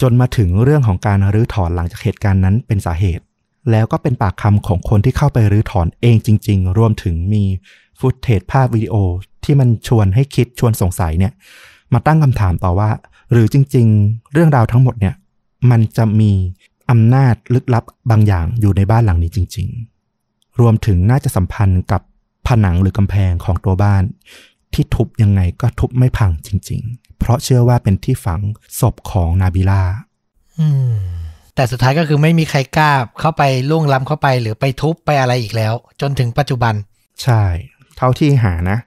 [0.00, 3.24] จนมาถึงเรื่องของการรื้อถอนหลังจากเหตุการณ์นั้นเป็นสาเหตุ
[3.70, 7.44] แล้วก็เป็นปากคำของคนที่เข้าไปรื้อถอนเองจริง ๆ รวมถึงมี
[7.98, 8.94] ฟุตเทจภาพวิดีโอ
[9.44, 11.32] ที่มันชวนให้คิดชวนสงสัยเนี่ย
[11.92, 12.90] มาตั้งคำถามต่อว่า
[13.32, 15.14] หรือจริง ๆ เรื่องราวทั้งหมดเนี่ย
[15.70, 16.32] มันจะมี
[16.90, 19.68] อำนาจลึกลับบางอย่างอยู่ในบ้านหลังนี้จริง
[20.14, 22.02] ๆ รวมถึงน่าจะสัมพันธ์กับ
[22.46, 24.02] ผนังหรือกำแพงของตัวบ้าน
[24.74, 28.40] ที่ทุบยังไงก็ทุบไม่พังจริง ๆ เพราะเชื่อว่าเป็นที่ฝัง
[28.80, 29.82] ศพของนาบิลา
[30.58, 30.94] อืม
[31.54, 36.74] แต่สุดท้ายก็คือไม่มีใครกล้าเข้าไปล่วงล้ำเข้าไปหรือไปทุบไปอะไรอีกแล้ว จนถึงปัจจุบัน
[37.22, 37.42] ใช่
[37.96, 38.78] เท่าที่หานะ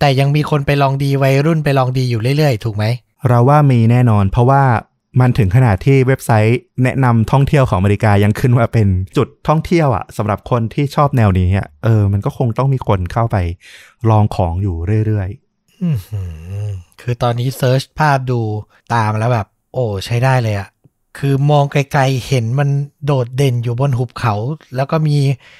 [0.00, 2.84] แต่ยังมีคนไปลองดีวัยรุ่นไปลองดีอยู่เรื่อยๆ ถูกไหม
[3.28, 4.62] เราว่ามีแน่นอน เพราะว่า
[5.20, 13.36] มันถึงขนาดที่เว็บไซต์แนะนำท่องเที่ยวของอเมริกายังขึ้นว่าเป็นจุดท่องเที่ยวอะสำหรับคนที่ชอบแนวนี้อะเออ มันก็คงต้องมีคนเข้าไป
[14.10, 15.28] ลองของอยู่เรื่อย
[15.82, 16.22] อื้อหื
[16.64, 16.66] อ
[17.00, 18.40] คือตอนนี้เซิร์ชภาพดู
[18.94, 20.68] ตามแล้วแบบ โอ้ใช้ได้เลยอะ
[21.18, 22.68] คือมองไกลๆเห็นมัน
[23.06, 24.34] โดดเด่นอยู่บนหุบเขา
[24.76, 25.16] แล้วก็มี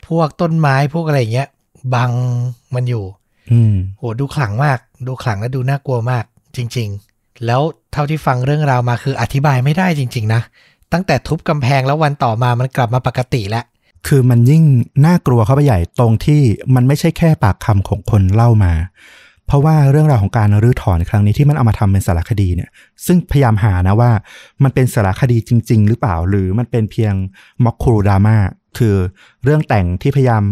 [0.09, 1.49] พวกต้นไม้พวกอะไรอย่างเงี้ย
[1.95, 2.11] บัง
[2.75, 6.25] มันอยู่ๆอืมโหดูขลังมาก ดูขลังและดูน่ากลัวมาก
[6.57, 7.10] จริง ๆ
[7.47, 7.61] แล้ว
[7.93, 10.43] เท่าที่ฟังเรื่องราวมาคืออธิบายไม่ได้จริง ๆ นะ
[10.93, 13.65] ตั้งแต่ทุบกำแพงแล้ววันต่อมามันกลับมาปกติแล้ว
[14.07, 14.63] คือมันยิ่ง
[15.07, 16.41] น่ากลัวเข้าไปใหญ่ตรงที่
[16.75, 18.73] มันไม่ใช่แค่ปากคำของคนเล่ามา
[19.47, 22.71] เพราะว่าเรื่องราวของการรื้อถอนครั้งนี้ที่มันเอามาทำเป็นสารคดีเนี่ย
[23.07, 24.11] ซึ่งพยายามหานะว่า
[24.63, 27.15] มันเป็นสารคดีจริง ๆ หรือเปล่า หรือมันเป็นเพียง
[27.65, 28.37] ม็อกคูรูดราม่า
[28.79, 28.95] คือ
[29.45, 30.43] เรื่องแต่งที่พยายาม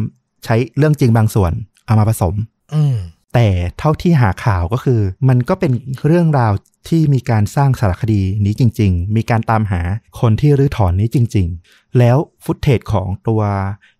[0.44, 1.52] ใช้เรื่องจริงบางส่วน
[1.86, 2.34] เอามาผสม
[2.74, 2.96] อืม
[3.34, 3.48] แต่
[3.78, 5.72] เท่าที่หาข่าวก็คือ มันก็เป็น
[6.06, 6.52] เรื่องราว
[6.88, 9.80] ที่มีการสร้างสารคดีนี้จริง ๆ มีการตามหา
[10.20, 13.40] คนที่รื้อถอนนี้จริง ๆ แล้วฟุตเทจของตัว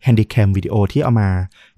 [0.03, 1.31] แฮนดิแคมวิดีโอที่เอามา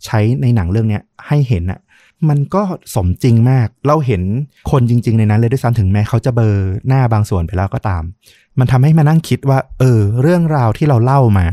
[0.04, 1.80] ใช้ในหนังเรื่องเนี้ยให้เห็นอะ
[2.28, 2.62] มันก็
[2.94, 4.22] สมจริงมาก เราเห็น
[4.70, 6.56] คนจริง ๆ ในนั้นเลยด้วยซ้ำถึงแม้เขาจะเบลอ
[6.88, 8.02] หน้าบางส่วนไปแล้วก็ตาม
[8.58, 11.46] มันทำให้มานั่งคิดว่า เออ เรื่องราวที่เราเล่ามา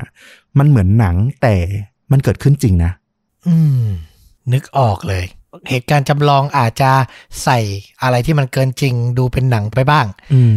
[0.58, 1.56] มันเหมือนหนังแต่
[2.12, 2.92] มันเกิดขึ้นจริงนะ
[3.48, 3.86] อืม
[4.54, 5.24] นึกออกเลย
[5.70, 6.92] เหตุการณ์จำลองอาจจะ
[7.44, 7.60] ใส่
[8.04, 10.56] อะไรที่มันเกินจริงดูเป็นหนังไปบ้างอืม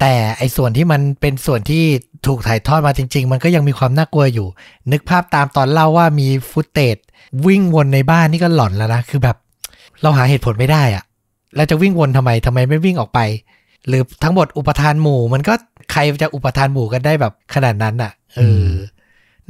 [0.00, 1.84] แต่ไอ้ส่วนที่มันเป็นส่วนที่
[2.26, 4.48] ถูกถ่ายทอดมาจริง ๆ มันก็ยังมีความน่ากลัวอยู่
[4.92, 6.96] นึกภาพตามตอนเล่าว่ามีฟุตเตจ
[7.46, 9.36] วิ่งวนในบ้านนี่ก็หลอนแล้วนะ คือแบบ
[10.02, 11.04] เราหาเหตุผลไม่ได้อะ
[11.56, 13.20] แล้วจะวิ่งวนทำไมทำไมไม่วิ่งออกไป
[13.88, 15.54] หรือทั้งหมดอุปทานหมู่ มันก็
[15.92, 18.68] ใครจะอุปทานหมู่กันได้แบบขนาดนั้นอะเออ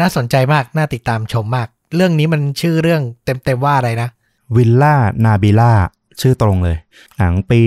[0.00, 4.08] น่าสนใจมากน่าติดตามชมมาก เรื่องนี้มันชื่อเรื่องเต็มๆว่าอะไรนะ
[4.56, 4.94] วิลล่า
[5.24, 5.72] นาบิล่า
[6.20, 6.76] ชื่อตรงเลย
[7.18, 7.60] หนังปี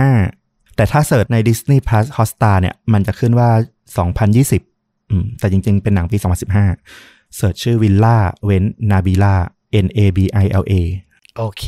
[0.00, 3.50] 2015 แต่ถ้า search ใน Disney Plus Hotstar เนี่ย มันจะขึ้นว่า
[4.30, 6.16] 2020 อืม แต่จริงๆ เป็นหนังปี
[6.72, 9.34] 2015 search ชื่อวิลล่าเว้นนาบิล่า
[9.84, 10.74] N A B I L A
[11.36, 11.64] โอเค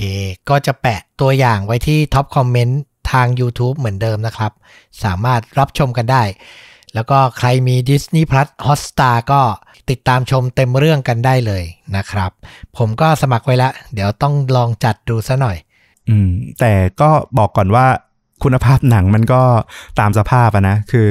[0.48, 2.80] ก็จะแปะตัวอย่างไว้ที่ top comment
[3.12, 4.52] ทาง YouTube เหมือนเดิมนะครับ
[5.04, 6.22] สามารถรับชมกันได้
[6.94, 9.42] แล้วก็ใครมี Disney Plus Hotstar ก็
[9.90, 11.62] ติดตามชมเต็มเรื่องกันได้เลย
[11.96, 12.30] นะครับ
[12.76, 15.56] ผมก็สมัครไว้แล้วเดี๋ยวต้องลองจัดดูซะหน่อย
[16.08, 16.28] อืม
[16.60, 17.86] แต่ก็บอกก่อนว่า
[18.42, 19.42] คุณภาพหนังมันก็
[20.00, 21.08] ตามสภาพอะนะ คือ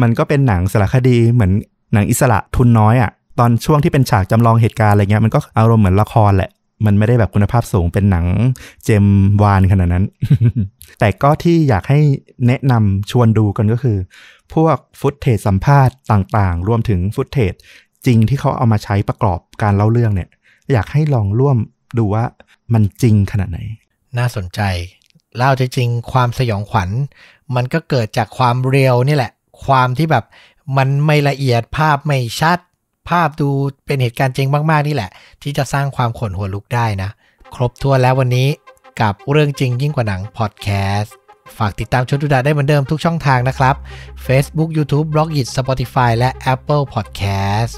[0.00, 1.52] มันก็เป็นหนังสารคดีเหมือน
[1.92, 6.50] หนังอิสระทุนน้อยอะตอนช่วงที่เป็นฉากจำลองเหตุการณ์อะไรเงี้ยมันก็อารมณ์เหมือนละครแหละ
[6.86, 8.26] มันไม่ได้แบบคุณภาพสูงเป็นหนัง
[8.84, 9.04] เจม
[9.42, 10.04] วานขนาดนั้น
[11.00, 12.00] แต่ก็ที่อยากให้
[12.46, 13.98] แนะนำชวนดูกันก็คือ
[14.54, 17.54] พวกฟุตเทจสัมภาษณ์ต่างๆ รวมถึงฟุตเทจ
[18.06, 20.28] จริงที่เขาเอามาใช้ประกอบการเล่าเรื่องเนี่ย
[20.72, 21.56] อยากให้ลองร่วม
[21.98, 22.24] ดูว่า
[22.72, 23.58] มันจริงขนาดไหน
[24.18, 24.60] น่าสนใจ
[25.36, 26.90] เล่าจริงๆความสยองขวัญ
[27.56, 29.32] มันก็เกิดจากความเรียวนี่แหละ
[29.64, 30.24] ความที่แบบ
[30.76, 32.58] มันไม่ละเอียดภาพไม่ชัด
[33.10, 33.48] ภาพดู
[33.86, 35.10] เป็นเหตุการณ์จริงมากๆนี่แหละ
[35.42, 37.10] ที่จะสร้างความขนหัวลุกได้นะ
[37.54, 38.48] ครบถ้วแล้ววันนี้
[39.00, 40.68] กับเรื่องจริงยิ่งกว่าหนังพอดแค
[40.98, 41.16] สต์
[41.58, 43.74] ฝากติดตามชวนดูดะได้เหมือนเดิมทุกช่องทางนะครับ
[44.26, 47.74] Facebook YouTube b l o g i t Spotify และ Apple Podcast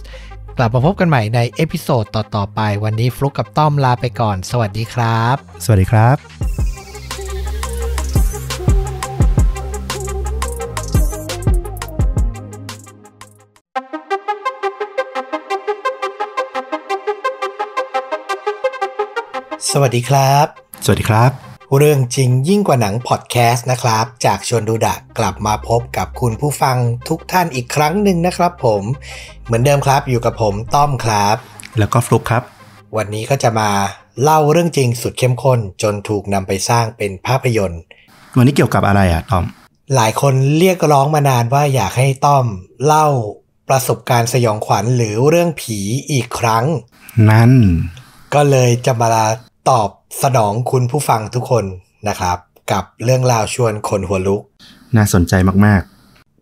[0.56, 6.16] กลับมาพบกันใหม่ใน episode ต่อ ๆ ไป วันนี้ฟลุกกับต้อมลาไปก่อน สวัสดีครับ สวัสดีครับ
[19.72, 20.46] สวัสดีครับ
[20.84, 26.76] สวัสดีครับ เรื่องจริงยิ่งกว่าหนังพอดแคสต์นะครับ จากชวนดูดะกลับมาพบกับคุณผู้ฟัง
[27.08, 28.82] ทุกท่านอีกครั้งหนึ่งนะครับผม
[29.44, 31.36] เหมือนเดิมครับอยู่กับผมต้อมครับ
[31.78, 32.42] แล้วก็ฟลุกครับ
[32.96, 33.70] วันนี้ก็จะมา
[34.22, 37.80] เล่าเรื่องจริงสุดเข้มข้น จนถูกนำไปสร้างเป็นภาพยนตร์
[38.36, 39.44] วันนี้เกี่ยวกับอะไรอะตอม
[39.96, 42.46] หลายคนเรียกร้องมานานว่าอยากให้ต้อม
[42.84, 43.06] เล่า
[43.68, 45.78] ประสบการณ์สยองขวัญหรือเรื่องผี
[46.10, 46.64] อีกครั้ง
[47.30, 47.52] นั่น
[48.34, 49.08] ก็เลยจะมา
[49.70, 49.88] ตอบ
[50.22, 51.64] สนองคุณผู้ฟังทุกคน
[52.08, 52.38] นะครับ
[52.72, 54.42] กับเรื่องราวชวนคนหัวลุก
[54.96, 55.34] น่าสนใจ
[55.66, 55.82] มาก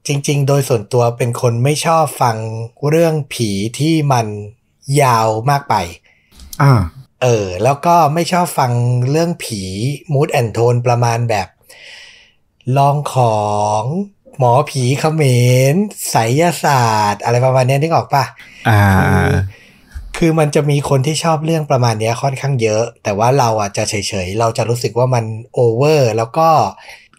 [0.06, 2.36] จริง ๆ โดยส่วนตัวเป็นคนไม่ชอบฟัง
[2.88, 4.26] เรื่องผีที่มัน
[5.02, 6.72] ยาวมากไปๆอ่า
[7.22, 8.72] เออ แล้วก็ไม่ชอบฟัง
[9.10, 9.62] เรื่องผี
[10.12, 11.48] มูดแอนโทนประมาณแบบ
[12.76, 13.38] ลองขอ
[13.80, 13.82] ง
[14.38, 15.22] หมอผีเขม
[15.72, 15.74] ร
[16.10, 18.24] ไสยศาสตร์ อะไรประมาณเนี้ยนึกออกปะ
[18.68, 18.82] อ่า
[20.16, 23.94] คือคือมันจะมีคนที่ชอบเรื่องประมาณเนี้ยค่อนข้างเยอะ แต่ว่าเราอะจะเฉ
[24.26, 26.48] ยๆ เราจะรู้สึกว่ามันโอเวอร์แล้วก็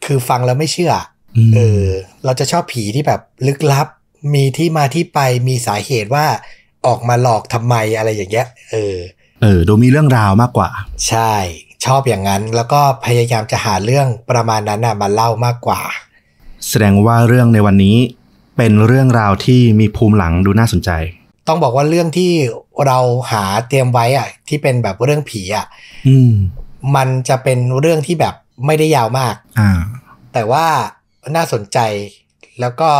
[0.05, 0.93] คือฟังแล้วไม่เชื่อ
[1.37, 1.85] อืมเออ
[2.25, 3.87] เราจะชอบผีที่แบบลึกลับ
[4.33, 6.25] มีที่มาที่ไปมีสาเหตุว่า
[6.87, 8.95] ออกมาหลอกทำไมอะไรอย่างเงี้ยเออ
[9.41, 10.69] เออดูมีเรื่องราวมากกว่า
[11.07, 11.33] ใช่
[11.85, 15.81] ชอบอย่างนั้นแล้วก็พยายามจะหาเรื่องประมาณนั้นน่ะมาเล่ามากกว่า
[16.67, 17.97] แสดงว่าเรื่องในวันนี้
[18.57, 20.91] เป็นเรื่องราวที่มีภูมิหลังดูน่าสนใจ
[21.47, 22.31] ต้องบอกว่าเรื่องที่
[22.85, 22.99] เรา
[23.31, 25.65] หาเตรียมไว้อะที่เป็นแบบเรื่องผีอะ
[26.07, 26.33] อืม
[26.95, 28.35] มันจะเป็นเรื่องที่แบบ
[28.65, 29.71] ไม่ได้ยาวมากอ่า
[30.33, 30.65] แต่ว่า
[31.35, 31.77] น่าสนใจ
[32.59, 32.91] แล้วก็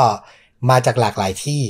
[0.69, 1.61] มาจากหลากหลายที่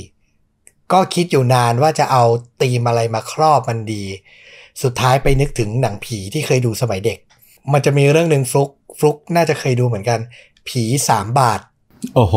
[0.92, 2.22] ก็คิดอยู่นานว่าจะเอา
[2.62, 4.04] ธีมอะไรมาครอบมันดี
[4.82, 7.18] สุดท้ายไปนึกถึงหนังผีที่เคยดูสมัยเด็ก
[7.72, 10.18] มันจะมีเรื่องหนึ่งฟลุกฟลุกน่าจะเคยดูเหมือนกัน
[10.68, 11.60] ผีสามบาท
[12.14, 12.34] โอ้โห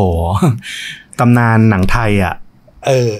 [1.18, 2.34] ตำนานหนังไทยอะ
[2.86, 3.10] เออ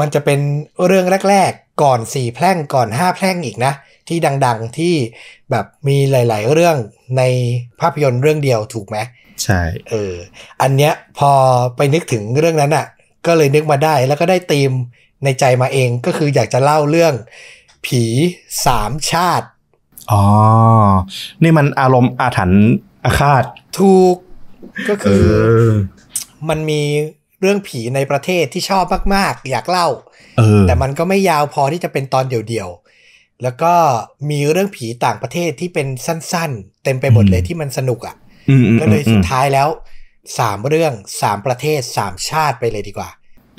[0.00, 0.40] มันจะเป็น
[0.86, 3.72] เรื่องแรก ๆ ก่อนสี่แพร่งก่อนห้าแพร่งอีกนะ
[4.08, 4.94] ที่ดังๆที่
[5.50, 6.76] แบบมีหลาย ๆ เรื่อง
[7.18, 7.22] ใน
[7.80, 8.98] ภาพยนตร์เรื่องเดียวถูกไหม
[9.42, 10.14] ใช่เออ
[10.62, 11.30] อันเนี้ยพอ
[11.76, 12.86] ไปนึกถึงเรื่องนั้นอะ
[13.26, 14.70] ก็เลยนึกมาได้แล้วก็ได้ธีม
[15.24, 17.14] ในใจมาเองก็คืออยากจะเล่าเรื่อง
[17.86, 18.02] ผี
[18.66, 19.46] สามชาติ
[20.12, 20.24] อ๋อ
[21.42, 22.64] นี่มันอารมณ์อาถรรพ์
[23.04, 23.44] อาฆาต
[23.78, 24.16] ถูก
[24.88, 25.26] ก็เอคือ
[25.68, 25.70] อ
[26.48, 26.82] มันมี
[27.44, 28.84] เรื่องผีในประเทศที่ชอบ
[29.14, 29.88] มากๆ อยากเล่า
[30.38, 33.74] เออแต่มันก็ไม่ยาวพอที่จะเป็นตอนเดี่ยวๆ แล้วก็
[34.30, 38.16] มีเรื่องผีต่างประเทศที่เป็นสั้นๆ เต็มไปหมดเลยอืมที่มันสนุกอะ
[38.50, 39.68] อืมอืมก็เลยอืสุมดท้ายแล้ว
[40.38, 43.08] สามเรื่องสามประเทศสามชาติไปเลยดีกว่า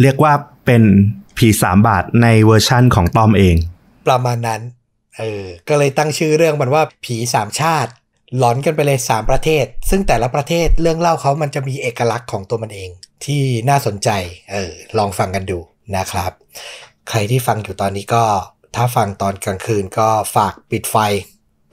[0.01, 0.33] เรียกว่า
[0.65, 0.83] เป็น
[1.37, 3.55] ผีสามบาทในเวอร์ชั่นของต้อมเอง
[4.07, 4.61] ประมาณนั้น
[5.17, 7.91] เออก็เลยตั้งชื่อเรื่องมันว่าผีสามชาติ
[8.37, 12.89] หลอนกันไปเลย3ประเทศ ซึ่งแต่ละประเทศเรื่องเล่าเขามันจะมีเอกลักษณ์ของตัวมันเอง
[13.25, 14.09] ที่น่าสนใจ
[14.51, 15.59] เออ ลองฟังกันดู
[15.97, 16.31] นะครับ
[17.09, 18.23] ใครที่ฟังอยู่ตอนนี้ก็
[18.75, 20.95] ถ้าฟังตอนกลางคืนก็ฝากปิดไฟ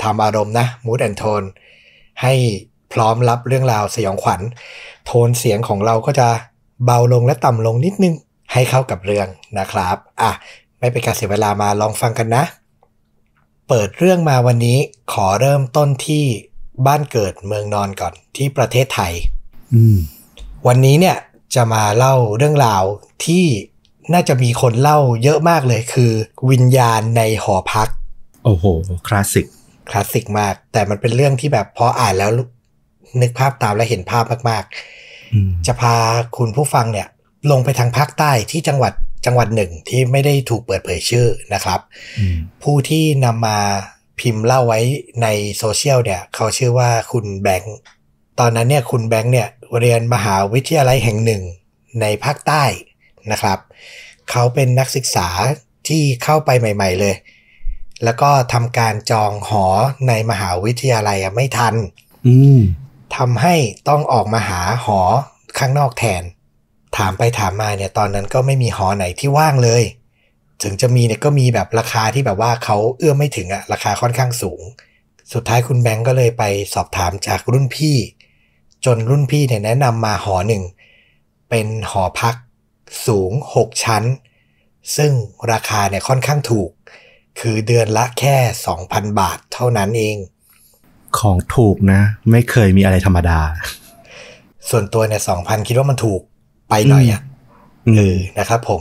[0.03, 1.47] ทำอารมณ์นะ mood and tone
[2.23, 2.35] ให้
[2.93, 4.41] พร้อมรับเรื่องราวสยองขวัญ
[5.07, 6.29] โทนเสียงของเราก็จะ
[6.85, 8.15] เบาลงและต่ำลงนิดนึง
[8.53, 9.29] ให้เข้ากับเรื่อง
[9.59, 10.31] นะครับ อะ
[10.79, 12.45] ไม่เป็นการเสียเวลามาลองฟังกันนะ
[13.69, 14.79] เปิดเรื่องมาวันนี้
[15.13, 16.25] ขอเริ่มต้นที่
[16.87, 19.13] บ้านเกิดเมืองนอนก่อนที่ประเทศไทย
[19.75, 19.99] อืม
[20.67, 21.17] วันนี้เนี่ย
[21.55, 22.85] จะมาเล่าเรื่องราว
[23.25, 23.45] ที่
[24.13, 26.13] น่าจะมีคนเล่าเยอะมากเลยคือ
[26.51, 27.89] วิญญาณในหอพัก
[28.45, 28.65] โอ้โห
[29.09, 29.47] คลาสสิก
[29.91, 32.31] คลาสสิกมาก แต่มันเป็นเรื่องที่แบบพออ่านแล้ว
[33.21, 34.65] นึกภาพตามและเห็นภาพมาก
[35.35, 35.95] อืมๆจะพา
[36.39, 37.09] คุณผู้ฟังเนี่ย
[37.51, 38.93] ลงไปทางภาคใต้ที่จังหวัด
[39.27, 41.81] จังหวัดหนึ่งที่ไม่ได้ถูกเปิดเผยชื่อนะครับ
[42.19, 43.59] อืมผู้ที่นำมา
[44.21, 44.81] พิมพ์เล่าไว้
[45.23, 45.27] ใน
[45.59, 47.77] โซเชียลเนี่ย เขาชื่อว่าคุณแบงค์
[48.41, 51.43] ตอนนั้นเนี่ยคุณแบงค์เนี่ยเรียนมหาวิทยาลัยแห่งหนึ่ง
[52.01, 52.65] ในภาคใต้
[53.33, 53.59] นะครับ
[54.31, 55.29] เขาเป็นนักศึกษา
[55.89, 57.15] ที่เข้าไปใหม่ ๆ เลย
[58.05, 59.67] แล้วก็ทำการจองหอ
[60.09, 61.75] ในมหาวิทยาลัยอะไม่ทัน
[62.27, 62.61] อืม
[63.17, 63.55] ทำให้
[63.89, 65.01] ต้องออกมาหาหอ
[65.59, 66.23] ข้างนอกแทน
[66.97, 69.83] ถามไปถามมาเนี่ยตอนนั้นก็ไม่มีหอไหนที่ว่างเลย
[70.63, 74.61] ถึงจะมีเนี่ยก็มีแบบราคาที่แบบว่าเขาเอื้อมไม่ถึงอะราคาค่อนข้างสูง
[75.33, 77.97] สุดท้ายคุณแบงก์ก็เลยไปสอบถามจากรุ่นพี่
[78.85, 80.63] จนรุ่นพี่เนี่ยแนะนำมาหอหนึ่ง
[81.51, 82.35] เป็นหอพัก
[83.07, 84.05] สูง 6 ชั้น
[84.97, 85.13] ซึ่ง
[85.53, 86.71] ราคาเนี่ยค่อนข้างถูก
[87.41, 88.37] คือเดือนละแค่
[88.79, 90.17] 2,000 บาทเท่านั้นเอง
[91.19, 93.41] ของถูกนะ ไม่เคยมีอะไรธรรมดา
[94.71, 96.21] ส่วนตัวเนี่ย2,000คิดว่ามันถูก
[96.69, 97.23] ไปหน่อยอะ
[97.89, 98.81] อืเอมอนะครับผม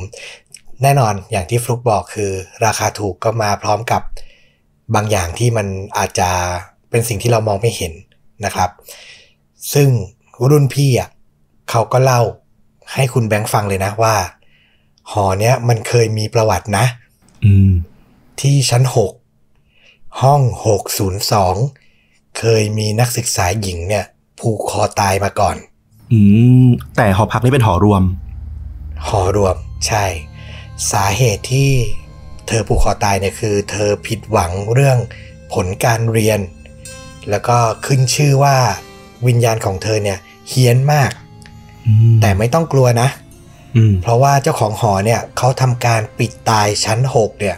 [0.82, 2.32] แน่นอนอย่างที่ฟลุกบอกคือ
[2.66, 4.02] ราคาถูกก็มาพร้อมกับ
[4.96, 6.30] บางอย่างที่มันอาจจะ
[6.90, 7.94] เป็นสิ่งที่เรามองไม่เห็น
[8.46, 8.70] นะครับ
[9.74, 9.90] ซึ่ง
[10.50, 11.10] รุ่นพี่อะ
[11.70, 12.22] เขาก็เล่า
[12.94, 14.16] ให้คุณแบงค์ฟังเลยนะว่า
[15.12, 16.86] หอเนี้ยมันเคยมีประวัตินะ
[17.46, 17.72] อืม
[18.42, 18.84] ที่ชั้น
[19.52, 20.42] 6ห้อง
[21.22, 24.06] 602เคยมีนักศึกษาหญิงเนี่ย
[24.40, 25.58] ผูกคอตายมาก่อน
[26.12, 26.20] อื
[26.66, 28.04] ม แต่หอพักนี่เป็นหอรวม
[29.08, 29.56] หอรวม
[29.88, 30.06] ใช่
[30.92, 31.72] สาเหตุที่
[32.48, 34.98] เธอผูกคอตายเนี่ยคือ เธอผิดหวังเรื่อง
[35.54, 36.40] ผลการเรียน
[37.30, 38.58] แล้วก็ขึ้นชื่อว่า
[39.28, 40.18] วิญญาณของเธอเนี่ย
[40.50, 41.12] เฮี้ยนมาก
[41.88, 43.10] อืมแต่ไม่ต้องกลัวนะ
[43.76, 47.58] อืมเพราะว่าเจ้าของหอเนี่ยเขาทำการปิดตายชั้น6เนี่ย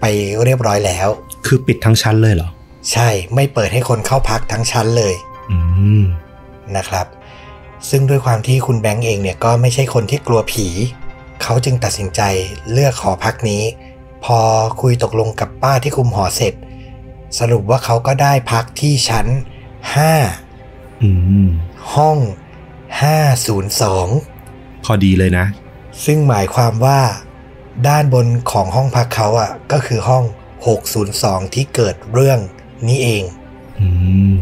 [0.00, 0.04] ไป
[0.44, 1.08] เรียบร้อยแล้ว
[1.46, 2.50] คือปิดทั้งชั้นเลยเหรอ
[2.92, 5.14] ใช่ไม่เปิดให้คนเข้าพักทั้งชั้นเลย
[5.50, 5.58] อื
[6.00, 6.04] ม
[6.76, 7.06] นะครับ
[7.90, 10.66] ซึ่งด้วยความที่คุณแบงค์เองเนี่ยก็ไม่ใช่คนที่กลัวผี
[11.42, 12.20] เขาจึงตัดสินใจ
[12.72, 13.62] เลือกหอพักนี้
[14.24, 14.38] พอ
[14.80, 16.54] คุยตกลงกับป้าที่คุมหอเสร็จ
[17.38, 20.43] สรุปว่าเขาก็ได้พักที่ชั้นอืม5
[21.94, 22.18] ห้อง
[23.56, 25.46] 502 พอดีเลยนะ
[26.04, 27.00] ซึ่งหมายความว่า
[27.88, 30.24] ด้านบนของห้องพักเขาอะ ก็คือห้อง
[30.88, 32.38] 602 ที่เกิดเรื่อง
[32.88, 33.22] นี้เอง
[33.80, 33.88] อื
[34.30, 34.34] ม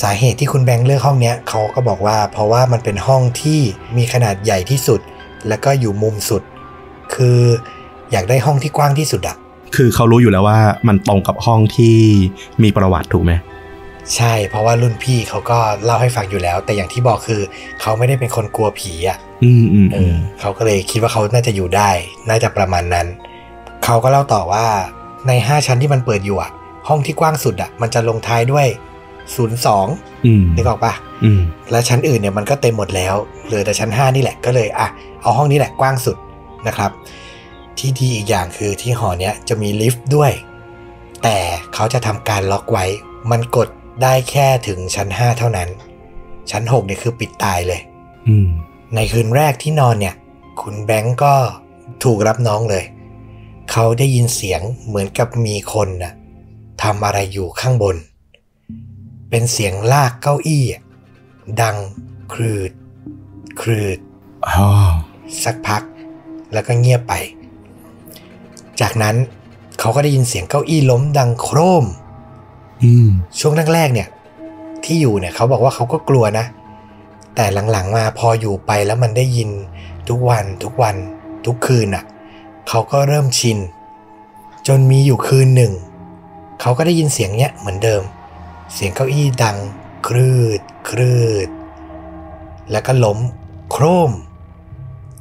[0.00, 3.60] สาเหตุที่คุณแบงค์เลือกห้องเนี้ยเขาก็บอกว่า เพราะว่ามันเป็นห้องที่
[3.96, 5.00] มีขนาดใหญ่ที่สุด
[5.48, 6.42] แล้วก็อยู่มุมสุด
[7.14, 7.40] คือ
[8.12, 9.36] อยากได้ห้องที่กว้างที่สุดอะ
[9.76, 10.58] คือเขารู้อยู่แล้วว่า
[10.88, 11.96] มันตรงกับห้องที่
[12.62, 13.32] มีประวัติถูกไหม
[14.16, 17.40] ใช่ เพราะว่ารุ่นพี่เขาก็เล่าให้ฟังอยู่แล้ว แต่อย่างที่บอกคือ
[17.80, 21.90] เขาไม่ได้เป็นคนกลัวผีอะอืมอืมเออือมเขาก็เลยคิดว่าเขาน่าจะอยู่ได้
[22.28, 23.06] น่าจะประมาณนั้น
[23.84, 24.66] เขาก็เล่าต่อว่า
[25.28, 26.50] ใน 5 ชั้นที่มันเปิดอยู่อะ
[26.88, 28.66] ห้องที่กว้างสุดอะมันจะลงท้ายด้วย
[29.46, 30.92] 02อืมนึกออกปะ
[31.24, 31.40] อืม
[31.70, 33.14] และชั้นอื่นเนี่ยมันก็เต็มหมดแล้ว
[33.46, 34.88] เหลือแต่ชั้น 5 นี่แหละก็เลยอะ
[35.22, 36.16] เอาห้องนี้แหละกว้างสุด
[36.68, 36.90] นะครับ
[37.78, 40.32] ที่ดีอีกอย่างคือที่หอเนี้ยจะมีลิฟต์ด้วย
[41.22, 41.36] แต่
[41.74, 42.84] เขาจะทำการล็อกไว้
[43.30, 43.68] มันกด
[44.02, 45.68] ได้แค่ถึงชั้น5เท่านั้น
[46.50, 47.80] ชั้น6เนี่ยคือปิดตายเลย
[48.28, 48.48] อืม
[48.94, 50.14] ในคืนแรกที่นอนเนี่ย
[50.60, 51.34] คุณแบงก์ก็
[52.04, 52.84] ถูกรับน้องเลย
[53.70, 56.12] เขาได้ยินเสียงเหมือนกับมีคนน่ะ
[56.82, 57.96] ทำอะไรอยู่ข้างบน
[59.30, 60.82] เป็นเสียงลากเก้าอี้อะ
[61.62, 61.76] ดัง
[62.32, 62.70] ครืด
[63.60, 63.98] ครืด
[64.46, 64.66] อ๋อ
[65.44, 65.82] สักพัก
[66.52, 67.14] แล้วก็เงียบไป
[68.80, 69.16] จากนั้น
[69.78, 72.07] เขาก็ได้ยินเสียงเก้าอี้ล้มดังโครมอืม
[73.38, 74.08] ช่วงแรกๆเนี่ย
[74.84, 76.46] ที่อยู่เนี่ยเขาบอกว่าเขาก็กลัวนะ
[77.34, 79.50] แต่หลังๆมาพออยู่ไปแล้วมันได้ยิน
[80.08, 80.96] ทุกวันทุกวัน
[81.46, 82.04] ทุกคืนอะ
[82.68, 83.58] เขาก็เริ่มชิน
[84.68, 85.72] จนมีอยู่คืนหนึ่ง
[86.60, 88.02] เขาก็ได้ยินเสียงเนี้ยเหมือนเดิม
[88.74, 89.56] เสียงเก้าอี้ดัง
[90.06, 90.60] ครืด
[90.90, 91.16] ครื
[91.46, 91.48] ด
[92.70, 93.18] แล้วก็ล้ม
[93.70, 94.12] โครม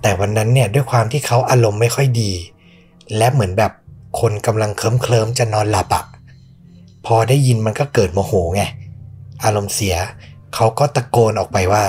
[0.02, 2.32] แต่วันนั้นเนี่ยด้วยความที่เขาอารมณ์ไม่ค่อยดี
[3.18, 3.72] และเหมือนแบบ
[4.20, 6.04] คนกำลังเคลิ้มเคลิมๆจะนอนหลับอะ
[7.08, 8.64] พอได้ยินมันก็เกิดโมโหไง
[9.44, 9.96] อารมณ์เสีย
[10.56, 11.84] เขาก็ตะโกนออกไปว่า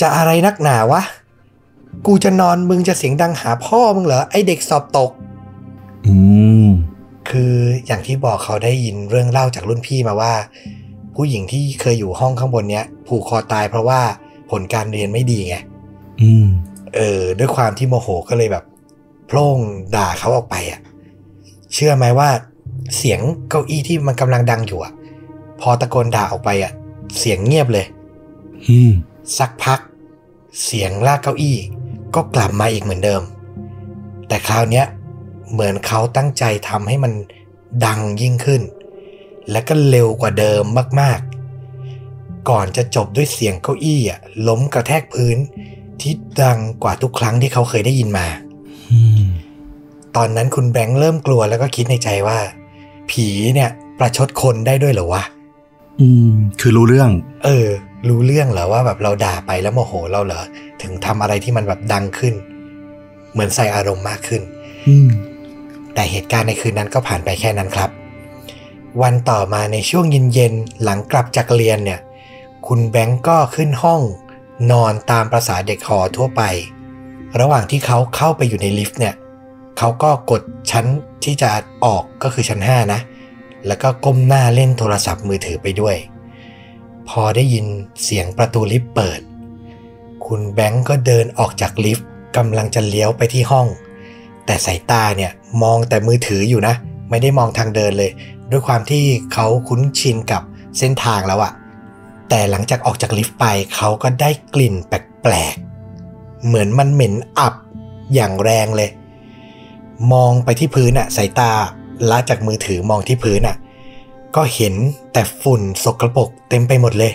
[0.00, 1.02] จะอะไรนักหนาวะ
[2.06, 5.10] กูจะนอนมึงจะเสียงดังหาพ่อมึงเหรอ ไอเด็กสอบตก
[6.06, 6.14] อื
[6.64, 6.66] ม
[7.30, 7.54] คือ
[7.86, 10.32] อย่างที่บอกเขาได้ยินเรื่องเล่าจากรุ่นพี่มาว่า
[11.16, 14.00] ผู้หญิงที่เคยอยู่ห้องข้างบนเนี้ย ผูกคอตายเพราะว่า
[14.50, 15.56] ผลการเรียนไม่ดีไง
[16.22, 16.46] อืม
[16.96, 18.64] เออ ด้วยความที่โมโหก็เลยแบบ
[19.26, 19.58] โพล่ง
[19.96, 20.80] ด่าเขาออกไปอะ
[21.74, 22.28] เชื่อไหมว่า
[22.96, 24.92] เสียงเก้าอี้ที่มันกำลังดังอยู่อะ
[25.60, 26.72] พอตะโกนด่าออกไปอะ
[27.18, 27.86] เสียงเงียบเลย
[28.68, 28.92] อืม
[29.38, 29.80] สักพัก
[30.64, 31.58] เสียงลากเก้าอี้
[32.14, 33.22] ก็กลับมาอีกเหมือนเดิม
[34.28, 34.86] แต่คราวเนี้ย
[35.52, 37.12] เหมือนเขาตั้งใจทำให้มัน
[37.84, 38.62] ดังยิ่งขึ้น
[39.50, 40.62] และก็เร็วกว่าเดิม
[41.00, 45.36] มากๆ ก่อนจะจบด้วยเสียงเก้าอี้อะล้มกระแทกพื้น
[46.00, 46.12] ที่
[46.42, 48.26] ดังกว่าทุกครั้งที่เขาเคยได้ยินมา
[48.90, 49.24] อืม
[50.16, 52.38] ตอนนั้นคุณแบงค์เริ่มกลัวแล้วก็คิดในใจว่า
[53.12, 55.22] ผีเนี่ย ประชดคนได้ด้วยเหรอวะ
[56.00, 57.10] อืม คือรู้เรื่อง
[57.44, 57.66] เออ
[58.08, 60.42] รู้เรื่องเหรอว่าแบบเราด่าไปแล้วโมโหเราเหรอ
[60.82, 62.34] ถึงทำอะไรที่มันแบบดังขึ้น
[63.32, 64.42] เหมือนใส่อารมณ์มากขึ้น
[64.88, 65.08] อืม
[65.94, 67.90] แต่เหตุการณ์ในคืนนั้นก็ผ่านไปแค่นั้นครับ
[69.02, 72.00] วันต่อมาในช่วงเย็นๆหลังกลับจากเรียนเนี่ย
[72.66, 74.02] คุณแบงก์ก็ขึ้นห้อง
[74.72, 76.42] นอนตามประษาเด็กหอทั่วไป
[77.40, 79.14] ระหว่างที่เขาเข้าไปอยู่ในลิฟต์เนี่ย
[79.78, 80.86] เขาก็กดชั้น
[81.24, 81.50] ที่จะ
[81.84, 83.00] ออกก็คือชั้น 5 นะ
[83.66, 85.96] แล้วก็ก้มหน้าเล่นโทรศัพท์มือถือไปด้วย
[87.08, 87.66] พอได้ยิน
[88.04, 89.20] เสียงประตูลิฟต์เปิด
[90.26, 93.66] คุณแบงก์ก็เดินออกจากลิฟต์กำลังจะเลี้ยวไปที่ห้อง
[94.46, 96.74] แต่สายตาเนี่ยมองแต่มือถืออยู่นะ
[97.10, 98.10] ไม่ได้มองทางเดินเลย
[98.50, 100.42] ด้วยความที่เขาคุ้นชินกับ
[100.78, 101.52] เส้นทางแล้วอะ
[102.28, 103.44] แต่หลังจากออกจากลิฟต์ไป
[103.74, 107.54] เขาก็ได้กลิ่นแปลกๆ เหมือนมันเหม็นอับ
[108.14, 108.90] อย่างแรงเลย
[110.12, 111.52] มองไปที่พื้นอะสายตา
[112.10, 113.56] ละจากมือถือมองที่พื้นอะ
[114.36, 114.74] ก็เห็น
[115.12, 117.12] แต่ฝุ่นสกรปรกเต็มไปหมดเลย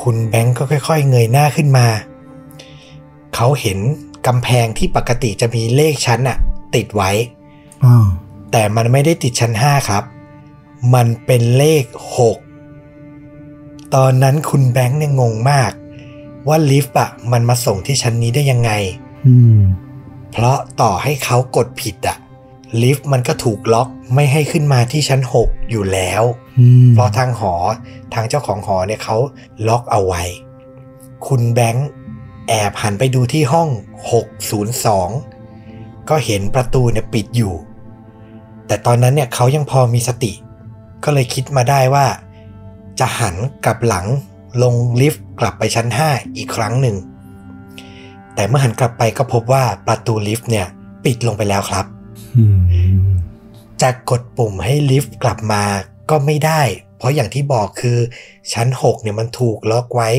[0.00, 1.86] คุณแบงก์ก็ค่อยๆ เงยหน้าขึ้นมา
[3.34, 3.78] เขาเห็น
[4.26, 6.38] กำแพงที่ปกติจะมีเลขชั้นอะ
[6.74, 7.10] ติดไว้
[7.84, 8.06] อ่า
[8.52, 10.04] แต่มันไม่ได้ติดชั้น5ครับ
[10.94, 11.84] มันเป็นเลข
[12.70, 15.72] 6ตอนนั้นคุณแบงค์เนี่ยงงมาก
[16.48, 18.70] ว่าลิฟต์อะมันมาส่งที่ชั้นนี้ได้ยังไง
[19.26, 19.60] อืม
[20.32, 22.16] เพราะต่อให้เขากดผิดอะ
[22.82, 26.22] ลิฟต์มันก็ถูกล็อกไม่ให้ขึ้นมาที่ชั้น 6 อยู่แล้ว
[26.58, 27.54] อืมเพราะทางหอ
[28.14, 29.16] ทางเจ้าของหอเนี่ยเขา
[29.68, 30.22] ล็อกเอาไว้
[31.26, 31.88] คุณแบงค์
[32.48, 33.68] แอบหันไปดูที่ห้อง
[34.88, 37.54] 602 ก็เห็นประตูเนี่ยปิดอยู่
[38.66, 40.32] แต่ตอนนั้นเนี่ยเขายังพอมีสติ
[41.04, 42.06] ก็เลยคิดมาได้ว่า
[43.00, 44.06] จะหันกลับหลัง
[44.62, 46.96] ลงลิฟต์กลับไปชั้น 5 อีกครั้งหนึ่ง
[48.40, 50.66] แต่เมื่อหันกลับไปก็พบว่าประตูลิฟต์เนี่ย
[51.04, 51.84] ปิดลงไปแล้วครับ
[52.36, 53.10] อืม
[53.82, 55.62] จะกดปุ่มให้ลิฟต์กลับมา
[56.10, 56.62] ก็ไม่ได้
[56.96, 57.98] เพราะอย่างที่บอกคือ
[58.52, 60.10] ชั้น 6 เนี่ยมันถูกล็อกไว้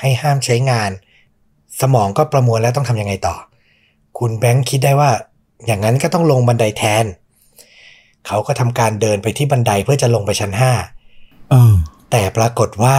[0.00, 0.90] ให้ห้ามใช้งาน
[1.80, 3.36] สมองก็ประมวลแล้วต้องทำยังไงต่อ
[4.18, 5.10] คุณแบงค์คิดได้ว่า
[5.66, 7.04] อย่างนั้นก็ต้องลงบันไดแทน
[8.26, 10.52] เขาก็ทำการเดินไปที่บันไดเพื่อจะลงไปชั้น
[11.50, 12.96] เออ5แต่ปรากฏว่า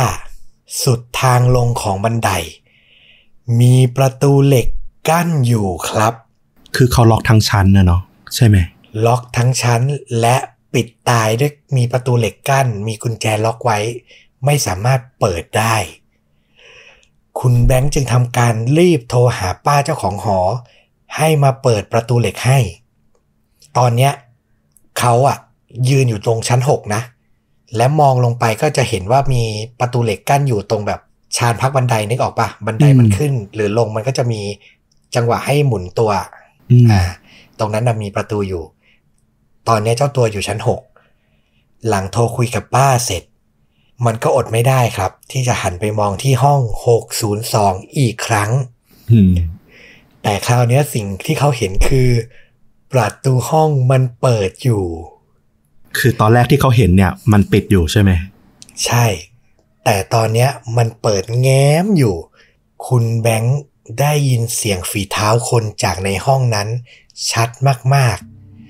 [0.84, 2.32] สุดทางลงของบันได
[3.60, 4.68] มีประตูเหล็ก
[5.10, 6.14] กั้นอยู่ครับ
[6.76, 8.02] คือเขาล็อกทั้งชั้นนะเนาะ
[8.36, 8.58] ใช่ไหม
[9.06, 9.82] ล็อกทั้งชั้น
[10.22, 10.36] และ
[10.74, 13.80] ปิดตายด้วยมีประตูเหล็กกั้น มีกุญแจล็อกไว้
[14.46, 15.76] ไม่สามารถเปิดได้
[17.39, 20.39] คุณแบงค์จึงทำการรีบโทรหาป้าเจ้าของหอ
[21.18, 22.60] ให้มาเปิดประตูเหล็กให้
[23.78, 24.14] ตอนเนี้ย
[25.00, 25.38] เขาอะ
[25.89, 27.02] ยืนอยู่ตรงชั้นหกนะ
[27.76, 29.43] และมองลงไปก็จะเห็นว่ามี
[29.80, 31.02] ประตูเหล็กกั้นอยู่ตรงแบบ
[31.38, 34.41] ชานพักบันไดนึกออกปะบันไดมันขึ้น หรือลงมันก็จะมี
[35.15, 36.11] จังหวะให้หมุนตัว
[36.71, 37.01] อืมอ่า
[37.59, 38.63] ตรงนั้นนะมีประตูอยู่
[39.67, 40.81] ตอนนี้เจ้าตัวอยู่ชั้นหก
[41.88, 43.23] หลังโทรคุยกับป้าเสร็จ
[44.05, 46.61] มันก็อดไม่ได้ครับ ที่จะหันไปมองที่ห้อง
[47.29, 48.51] 602 อีกครั้ง
[49.11, 49.33] อืม
[50.23, 52.09] แต่คราวนี้สิ่งที่เขาเห็นคือ
[52.93, 54.83] ประตูห้องมันเปิดอยู่
[55.97, 58.11] คือตอนแรกที่เขาเห็นเนี่ย มันปิดอยู่ใช่ไหม
[58.86, 59.05] ใช่
[59.86, 62.15] แต่ตอนเนี้ยมันเปิดแง้มอยู่
[62.88, 63.59] คุณแบงค์
[63.99, 66.67] ได้ยินเสียงฝีเท้าคนจากในห้องนั้น
[67.31, 67.49] ชัด
[67.95, 68.17] มาก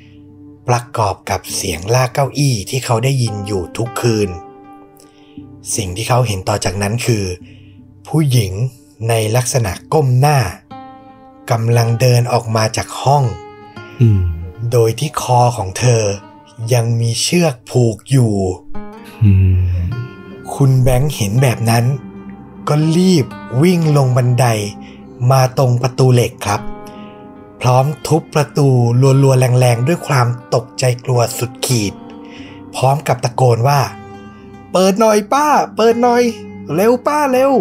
[0.10, 4.30] ๆ ประกอบกับเสียงลากเก้าอี้ที่เขาได้ยินอยู่ทุกคืน
[5.76, 7.26] สิ่งที่เขาเห็นต่อจากนั้นคือ
[8.08, 8.52] ผู้หญิง
[9.10, 10.40] ในลักษณะก้มหน้า
[11.52, 13.24] กำลังเดินออกมาจากห้อง
[14.02, 14.20] อืม
[14.72, 16.04] โดยที่คอของเธอ
[16.74, 18.34] ยังมีเชือกผูกอยู่
[19.24, 19.75] อืม
[20.54, 21.86] คุณแบงค์เห็นแบบนั้น
[22.68, 23.26] ก็รีบ
[23.62, 24.46] วิ่งลงบันได
[25.32, 26.62] มาตรงประตูเหล็กครับ
[27.62, 28.68] พร้อมทุบประตู
[29.24, 31.94] รัวๆแรงๆ ด้วยความตกใจกลัวสุดขีด
[32.76, 33.96] พร้อมกับตะโกนว่าป
[34.72, 36.24] เปิดหน่อยป้า เปิดหน่อย
[36.74, 37.52] เร็วป้าเร็ว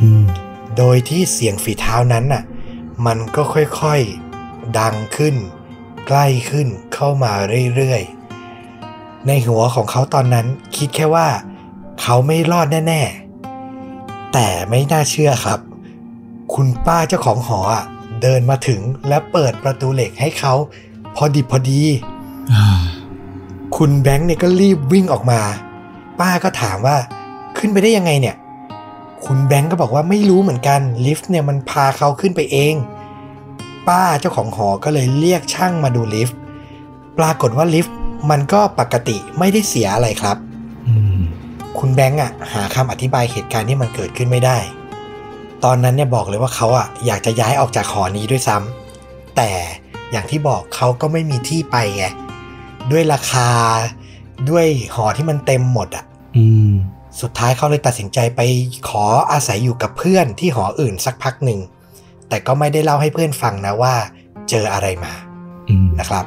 [0.00, 0.24] อืม
[0.76, 2.42] โดยที่เสียงฝีเท้านั้นน่ะ
[3.06, 5.34] มันก็ค่อยๆ ดังขึ้น
[6.06, 7.32] ใกล้ขึ้นเข้ามา
[7.74, 11.28] เรื่อยๆ ในหัวของเขาตอนนั้นคิดแค่ว่า
[12.02, 13.00] เขาไม่รอดแน่
[13.66, 15.60] ๆ แต่ไม่น่าเชื่อครับ
[16.54, 17.84] คุณป้าเจ้าของหออะ
[18.22, 20.54] เดินมาถึงและเปิดประตูเหล็กให้เขา
[21.14, 21.82] พอดิบพอดี
[23.76, 25.40] คุณแบงค์เนี่ยก็รีบวิ่งออกมา
[26.20, 26.96] ป้าก็ถามว่า
[27.58, 28.36] ขึ้นไปได้ยังไงเนี่ย
[29.24, 32.74] คุณแบงค์ก็บอกว่าไม่รู้เหมือนกันลิฟต์เนี่ยมันพาเขาขึ้นไปเอง
[33.88, 36.36] ป้าเจ้าของหอก็เลยเรียกช่างมาดูลิฟต์
[37.18, 37.94] ปรากฏว่าลิฟต์
[38.30, 40.45] มันก็ปกติไม่ได้เสียอะไรครับอืม
[41.78, 44.58] คุณแบงค์อะหาคำอธิบายเหตุการณ์ที่มันเกิดขึ้นไม่ได้
[45.64, 49.50] ตอนนั้นเนี่ยบอกเลยว่าเขาอะอยากจะย้ายออกจากหอนี้ด้วยซ้ำแต่
[50.12, 52.04] อย่างที่บอกเขาก็ไม่มีที่ไปไง
[52.90, 53.50] ด้วยราคา
[54.50, 56.04] ด้วยหอที่มันเต็มหมดอะ
[56.36, 56.72] อืม
[57.20, 58.40] สุดท้ายเขาเลยตัดสินใจไป
[58.88, 61.60] ขออาศัยอยู่กับเพื่อนที่หออื่นสักพักหนึ่ง
[62.28, 63.94] แต่ก็ไม่ได้เล่าให้เพื่อนฟังนะว่า
[64.50, 65.12] เจออะไรมา
[65.68, 66.24] อืมนะครับ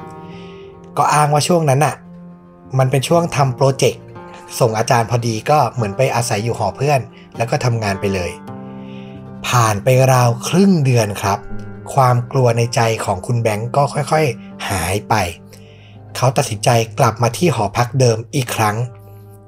[0.97, 1.95] ก็อ้างว่าช่วงนั้นอะ
[2.79, 4.03] มันเป็นช่วงทำโปรเจกต์
[4.59, 6.99] ส่งอาจารย์พอดีก็เหมือนไปอาศัยอยู่หอเพื่อน
[7.37, 8.31] แล้วก็ทำงานไปเลย
[9.47, 11.39] ผ่านไปราวครึ่งเดือนครับ
[11.93, 15.13] ความกลัวในใจของคุณแบงก์ก็ค่อยๆ หายไป
[16.15, 16.69] เขาตัดสินใจ
[16.99, 18.75] กลับมาที่หอพักเดิมอีกครั้ง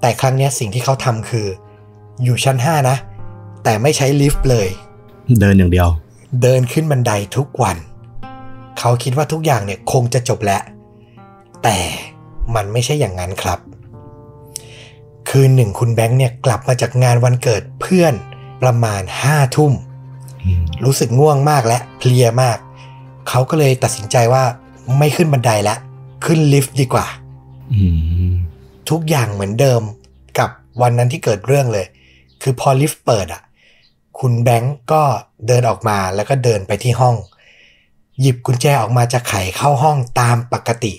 [0.02, 1.48] แต่ครั้งเนี้ยสิ่งที่เขาทำคือ
[2.24, 2.98] อยู่ชั้น 5 นะ
[3.64, 4.68] แต่ไม่ใช้ลิฟต์เลย
[5.40, 5.90] เดินอย่างเดียว
[6.42, 7.78] เดินขึ้นบันไดทุกวัน
[8.80, 10.62] เขาคิดว่าทุกอย่างเนี่ยคงจะจบแล้ว
[11.64, 11.78] แต่
[12.56, 13.60] มันไม่ใช่อย่างนั้นครับ
[15.30, 18.14] คืนหนึ่งคุณแบงค์เนี่ยกลับมาจากงานวันเกิดเพื่อน
[18.62, 19.74] ประมาณห้าทุ่ม
[20.44, 22.58] อืมรู้สึกง่วงมากและเพลียมาก
[23.30, 24.44] เขาก็เลยตัดสินใจว่า
[24.98, 25.78] ไม่ขึ้นบันไดแล้ว
[26.26, 27.06] ขึ้นลิฟต์ดีกว่า
[27.74, 27.84] อื
[28.30, 28.34] ม
[28.90, 29.82] ทุกอย่างเหมือนเดิม
[30.40, 30.50] กับ
[30.82, 31.86] วันนั้นที่เกิดเรื่องเลย
[32.42, 33.42] คือพอลิฟต์เปิดอะ
[34.20, 35.04] คุณแบงก์ก็
[35.48, 37.16] เดินออกมาแล้วก็เดินไปที่ห้อง
[38.20, 40.94] หยิบกุญแจออกมาจะไขเข้าห้องตามปกติ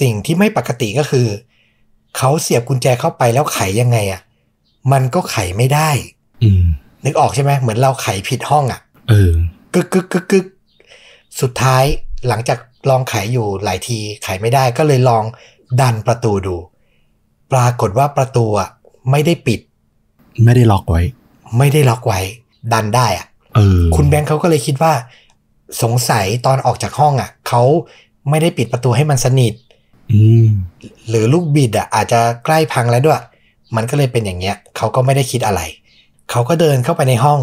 [0.00, 1.26] สิ่งที่ไม่ปกติก็คือ
[2.16, 4.20] เขาเสียบกุญแจเข้าไปแล้วไขยังไงอะ
[4.92, 5.90] มันก็ไขไม่ได้
[6.42, 6.64] อืม
[7.04, 9.32] นึกออกใช่ไหมเหมือนเราไขผิดห้องอะ เออ
[9.74, 10.46] กึกกึกกึกกึก
[11.40, 11.84] สุดท้าย
[12.28, 12.58] หลังจาก
[12.90, 15.24] ลองไขอยู่หลายทีไขไม่ได้ก็เลยลอง
[15.80, 16.56] ดันประตูดู
[17.52, 18.68] ปรากฏว่าประตูอะ
[19.10, 19.60] ไม่ได้ปิด
[20.44, 21.02] ไม่ได้ล็อกไว้
[21.58, 22.20] ไม่ได้ล็อกไว้
[22.72, 24.92] ดันได้อะเออคุณแบงค์เขาก็เลยคิดว่า
[25.82, 27.62] สงสัยตอนออกจากห้องอะเขา
[28.30, 29.65] ไม่ได้ปิดประตูให้มันสนิทอืม
[31.08, 33.22] หรือลูกบิดอะอาจจะใกล้พังแล้วด้วย
[33.76, 35.60] มันก็เลยเป็นอย่างเงี้ยเขาก็ไม่ได้คิดอะไร
[36.30, 37.40] เขาก็เดินเข้าไปในห้อง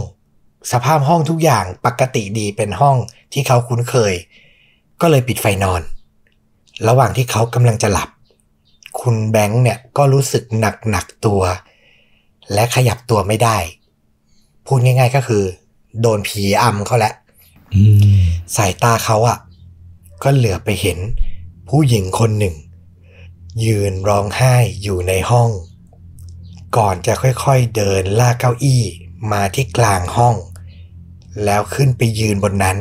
[0.71, 2.97] สภาพห้องทุกอย่างปกติดีเป็นห้อง
[3.33, 4.13] ที่เขาคุ้นเคย
[5.01, 5.81] ก็เลยปิดไฟนอน
[6.87, 8.09] ระหว่างที่เขากำลังจะหลับ
[9.01, 11.41] คุณแบงค์เนี่ยก็รู้สึกหนักหนักๆตัว
[12.53, 13.57] และขยับตัวไม่ได้
[14.65, 15.43] พูดง่าย ๆก็คือ
[16.01, 17.13] โดนผีอำเขาแล้ว
[17.75, 17.83] อื
[18.19, 18.23] ม
[18.55, 19.37] สายตาเขาอะ
[20.23, 20.97] ก็เหลือไปเห็น
[21.75, 22.55] ผู้หญิงคนหนึ่ง
[23.65, 25.49] ยืนร้องไห้อยู่ในห้อง
[26.77, 28.83] ก่อนจะค่อยๆเดินลากเก้าอี้
[29.31, 30.35] มาที่กลางห้อง
[31.43, 32.77] แล้วขึ้นไปยืนบนนั้น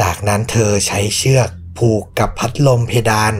[0.00, 1.48] จากนั้นเธอใช้เชือก
[1.78, 3.34] ผูกกับพัดลมเพดาน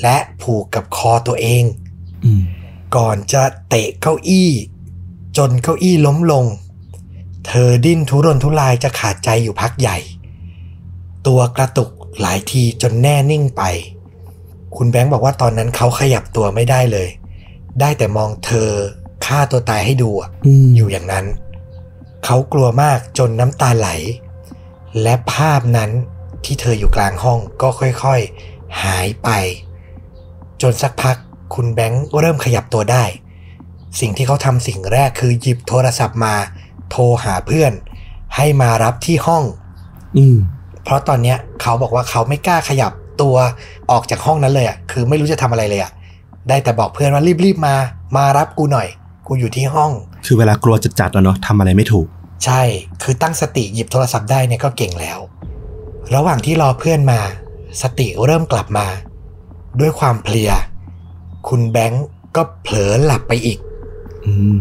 [0.00, 1.64] และผูกกับคอตัวเอง
[2.24, 2.42] อืม
[2.96, 4.50] ก่อนจะเตะเก้าอี้
[5.36, 6.46] จนเก้าอี้ล้มลง
[7.46, 9.98] เธอดิ้นทุรนทุรายจะขาดใจอยู่พักใหญ่
[11.26, 11.90] ตัวกระตุก
[12.20, 13.62] หลายทีจนแน่นิ่งไป
[14.76, 17.08] คุณแบงค์บอกว่าตอนนั้นเขาขยับตัวไม่ได้เลย
[17.80, 18.70] ได้แต่มองเธอ
[19.26, 21.26] ฆ่าตัวตายให้ดูอะอืมอยู่อย่างนั้น
[22.24, 23.88] เขากลัวมากจนน้ำตาไหล
[25.02, 25.90] และภาพนั้น
[26.44, 29.28] ที่เธออยู่กลางห้องก็ค่อยๆ หายไป
[30.62, 31.16] จนสักพัก
[31.54, 33.04] คุณแบงค์เริ่มขยับตัวได้
[34.00, 36.34] สิ่งที่เขาทำสิ่งแรกคือหยิบโทรศัพท์มา
[36.90, 37.72] โทรหาเพื่อน
[38.36, 39.44] ให้มารับที่ห้อง
[40.16, 40.36] อืม
[40.84, 43.36] เพราะตอนเนี้ยเขาบอกว่าเขาไม่กล้าขยับตัว
[43.90, 45.92] ออกจากห้องนั้นเลยอะคือไม่รู้จะทำอะไรเลยอะ
[46.48, 47.74] ได้แต่บอกเพื่อนว่ารีบๆมา
[48.16, 48.88] มารับกูหน่อย
[49.26, 49.90] กูอยู่ที่ห้อง
[50.26, 52.06] คือเวลากลัวจะจัดอะเนาะทำอะไรไม่ถูก
[52.44, 52.62] ใช่
[53.02, 55.18] คือตั้งสติหยิบโทรศัพท์ได้เนี่ยก็เก่งแล้ว
[56.14, 57.20] ระหว่างที่รอเพื่อนมา
[57.82, 58.86] สติเริ่มกลับมา
[59.80, 60.50] ด้วยความเพลีย
[61.48, 62.06] คุณแบงก์
[62.36, 63.58] ก็เผลอหลับไปอีก
[64.26, 64.58] อืม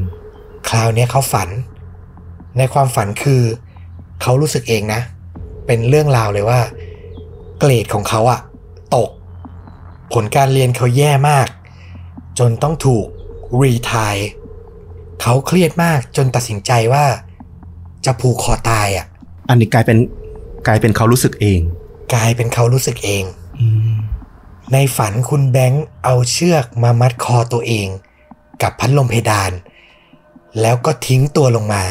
[0.70, 1.50] คราวเนี้ยเขาฝัน
[2.58, 3.42] ในความฝันคือ
[4.22, 5.02] เขารู้สึกเองนะ
[5.72, 6.62] เป็นเรื่องราวเลยว่า
[7.60, 8.40] เกรดของเขาอะ
[8.96, 9.10] ตก
[10.14, 11.48] ผลการเรียนเขาแย่มาก
[12.40, 13.06] จนต้องถูก
[13.62, 14.16] รีทาย
[15.22, 17.06] เขาเครียดมากจนตัดสินใจว่า
[18.06, 19.06] จะผูกคอตายอะ
[19.50, 19.98] อันนี้กลายเป็น
[20.68, 21.60] กลายเป็นเขารู้สึกเอง
[22.14, 23.24] กลายเป็นเขารู้สึกเอง
[23.60, 23.94] อืม
[24.74, 27.88] ในฝันคุณแบงค์เอาเชือกมามัดคอตัวเอง
[28.62, 29.52] กับพัดลมเพดาน
[30.62, 31.84] แล้วก็ทิ้งตัวลงมา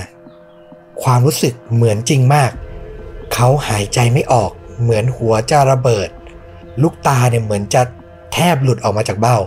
[1.02, 2.52] ความรู้สึกเหมือนจริงมาก
[3.34, 4.50] เขาหายใจไม่ออก
[4.80, 6.08] เหมือนหัวจะระเบิด
[6.82, 7.82] ลูกตาเนี่ยเหมือนจะ
[8.32, 9.38] แทบหลุดออกมาจากเบ้า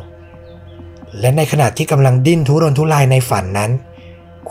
[1.20, 3.72] และในขณะที่กำลังดิ้นทุรนทุรายในฝันนั้น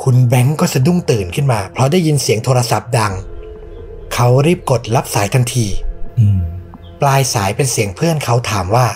[0.02, 3.12] คุณแบงก์ก็สะดุ้งตื่นขึ้นมา เพราะได้ยินเสียงโทรศัพท์ดัง
[4.14, 5.66] เขารีบกดรับสายทันที
[6.18, 6.38] อืม
[7.00, 8.86] ปลายสายเป็นเสียงเพื่อนเขาถามว่า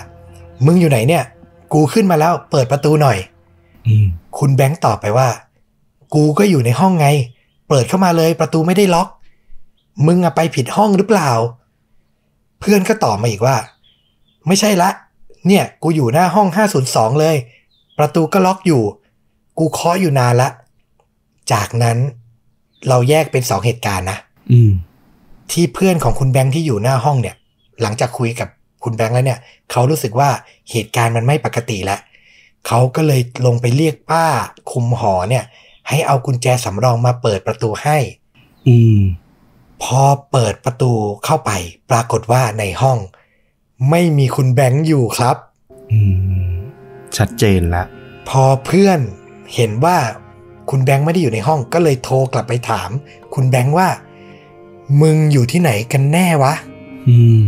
[0.65, 1.23] มึงอยู่ไหนเนี่ย
[1.73, 3.17] กูขึ้นมาแล้ว เปิดประตูหน่อย
[3.87, 4.05] อืม
[4.37, 5.29] คุณแบงค์ตอบไปว่า
[6.13, 7.07] กูก็อยู่ในห้องไง
[7.69, 9.07] เปิดเข้ามาเลยประตูไม่ได้ล็อก
[10.05, 11.31] มึงอะไปผิดห้องหรือเปล่า
[12.59, 13.55] เพื่อนก็ตอบมาอีกว่า
[14.47, 14.89] ไม่ใช่ละ
[15.47, 16.47] เนี่ย กูอยู่หน้าห้อง
[16.83, 17.35] 502 เลย
[17.97, 18.83] ประตูก็ล็อกอยู่
[19.57, 20.49] กูเคาะอยู่นานละ
[21.51, 21.97] จากนั้น
[22.87, 24.17] เราแยกเป็นสองเหตุการณ์นะ
[24.51, 24.71] อืม
[25.51, 27.35] ที่เพื่อนของคุณแบงค์ที่อยู่หน้าห้องเนี่ย
[27.81, 28.49] หลังจากคุยกับ
[28.83, 29.39] คุณแบงค์แล้วเนี่ย
[29.71, 30.29] เขารู้สึกว่า
[30.71, 31.99] เหตุการณ์มันไม่ปกติแล้ว
[32.67, 34.25] เขาก็เลยลงไปเรียกป้า
[34.71, 35.43] คุมหอเนี่ย
[35.89, 37.97] ให้เอากุญแจสำรองมาเปิดประตูให้
[38.67, 38.99] อืม
[39.83, 40.01] พอ
[40.31, 40.93] เปิดประตู
[41.25, 41.51] เข้าไป
[41.89, 42.97] ปรากฏว่าในห้อง
[43.89, 45.35] ไม่มีคุณแบงค์อยู่ครับ
[45.91, 45.99] อื
[46.49, 46.55] ม
[47.17, 47.83] ชัดเจนละ
[48.29, 48.99] พอเพื่อน
[49.55, 49.97] เห็นว่า
[50.69, 52.89] คุณแบงค์ไม่ได้อยู่ในห้อง ก็เลยโทรกลับไปถาม
[53.33, 53.89] คุณแบงค์ว่า
[55.01, 56.53] มึงอยู่ที่ไหนกันแน่วะ
[57.09, 57.43] อืม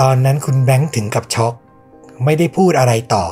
[0.00, 1.54] ตอนนั้นคุณแบงค์ถึงกับช็อก
[2.24, 3.24] ไม่ได้พูดอะไรต่อ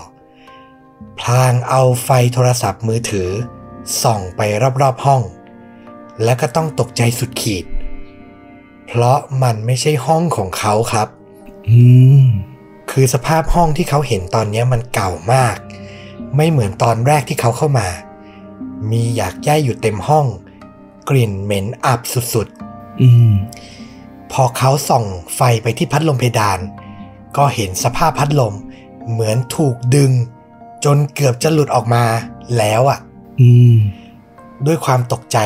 [1.20, 3.28] พลางเอาไฟโทรศัพท์มือถือ
[4.02, 4.40] ส่องไป
[4.82, 5.22] รอบๆห้อง
[6.24, 7.64] และก็ต้องตกใจสุดขีด
[8.88, 11.08] เพราะมันไม่ใช่ห้องของเขาครับ
[11.70, 11.82] อื
[12.22, 12.24] ม
[12.90, 15.56] คือสภาพห้องที่เขาเห็นตอนนี้มันเก่ามาก
[16.36, 17.88] ไม่เหมือนตอนแรกที่เขาเข้ามา
[18.90, 20.26] มีอยากย่ายอยู่เต็มห้อง
[21.08, 22.00] กลิ่นเหม็นอับ
[22.34, 23.32] สุดๆอืม
[24.32, 26.58] พอเขาส่องไฟไปที่พัดลมเพดาน
[27.36, 28.54] ก็เห็นสภาพพัดลม
[29.10, 30.10] เหมือนถูกดึง
[30.84, 32.04] จนเกือบจะหลุดออกมา
[32.58, 32.98] แล้วอะ่ะ
[33.40, 33.76] อืม
[34.66, 35.38] ด้วยความตกใจ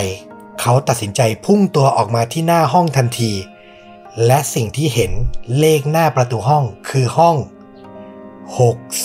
[0.60, 3.32] เขาตัดสินใจพุ่งตัวออกมาที่หน้าห้องทันที
[4.26, 5.12] และสิ่งที่เห็น
[5.58, 7.36] เลขหน้าประตูห้องคือห้อง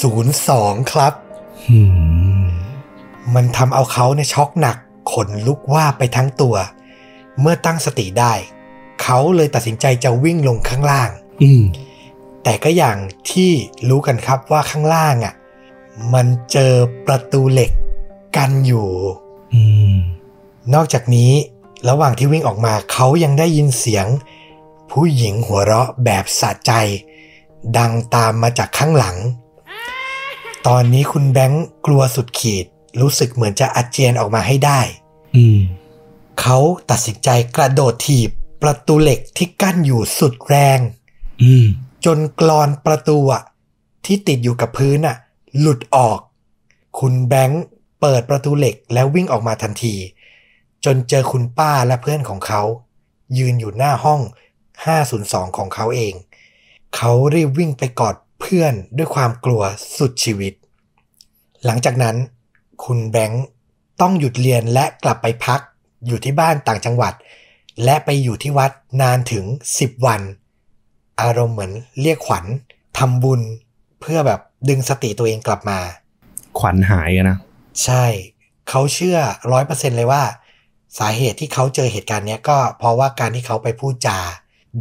[0.02, 1.14] 602 ครับ
[1.70, 1.80] อื
[2.44, 2.48] ม
[3.36, 4.78] มันทำเอาเขาเนี่ยช็อกหนัก
[5.12, 6.56] ขนลุกว่าบไปทั้งตัว
[7.40, 8.34] เมื่อตั้งสติได้
[9.02, 11.10] เขาเลยตัดสินใจจะวิ่งลงข้างล่าง
[11.44, 11.64] อืม
[12.44, 12.98] แต่ก็อย่าง
[13.32, 13.52] ที่
[13.90, 15.34] รู้กันครับว่าข้างล่างอะ่ะ
[16.14, 16.74] มันเจอ
[17.08, 17.72] ประตูเหล็ก
[18.38, 18.90] กันอยู่
[19.54, 19.62] อื
[19.94, 19.98] ม
[20.74, 21.32] นอกจากนี้
[21.90, 24.08] ระหว่างที่วิ่งออกมาเขายังได้ยินเสียง
[24.92, 26.72] ผู้หญิงหัวเราะแบบสะใจ
[27.78, 29.18] ดังตามมาจากข้างหลัง
[30.68, 32.66] ตอนนี้คุณแบงค์กลัวสุดขีด
[33.02, 34.82] รู้สึกเหมือนจะอาเจียนออกมาให้ได้
[35.36, 35.60] อืม
[36.42, 36.58] เขา
[36.90, 38.30] ตัดสินใจกระโดดถีบ
[38.64, 40.80] ประตูเหล็กที่กั้นอยู่สุดแรง
[41.44, 41.66] อืม
[42.06, 43.44] จนกรอนประตูอะ
[44.06, 45.18] ที่ติดอยู่กับพื้นอะ
[45.60, 46.20] หลุดออก
[47.00, 47.64] คุณแบงค์
[48.02, 49.96] เปิดประตูเหล็กแล้ววิ่งออกมาทันที
[50.86, 52.62] จนเจอคุณป้าและเพื่อนของเขา
[53.38, 54.22] ยืนอยู่หน้าห้อง
[54.90, 56.14] 502 ของเขาเอง
[56.96, 59.62] เขารีบวิ่งไปกอดเพื่อนด้วยความกลัว
[59.98, 60.54] สุดชีวิต
[61.66, 62.16] หลังจากนั้น
[62.86, 63.46] คุณแบงค์
[64.02, 65.60] ต้องหยุดเรียนและกลับไปพัก
[66.06, 67.14] อยู่ที่บ้านต่างจังหวัด
[67.84, 68.72] และไปอยู่ที่วัด
[69.02, 70.22] นานถึง 10 วัน
[71.22, 71.72] อารมณ์เหมือน
[72.02, 72.46] เรียกขวัญ
[72.98, 73.42] ทำบุญ
[74.02, 75.80] เพื่อแบบดึงสติตัวเองกลับมา
[76.60, 77.38] ขวัญหายอะนะ
[77.84, 78.06] ใช่
[78.70, 79.18] เขาเชื่อ
[79.52, 80.24] ร้อยเปอร์เซ็นเลยว่า
[81.00, 84.20] สาเหตุที่เขาเจอเหตุการณ์เนี้ยก็เพราะว่าการที่เขาไปพูดจา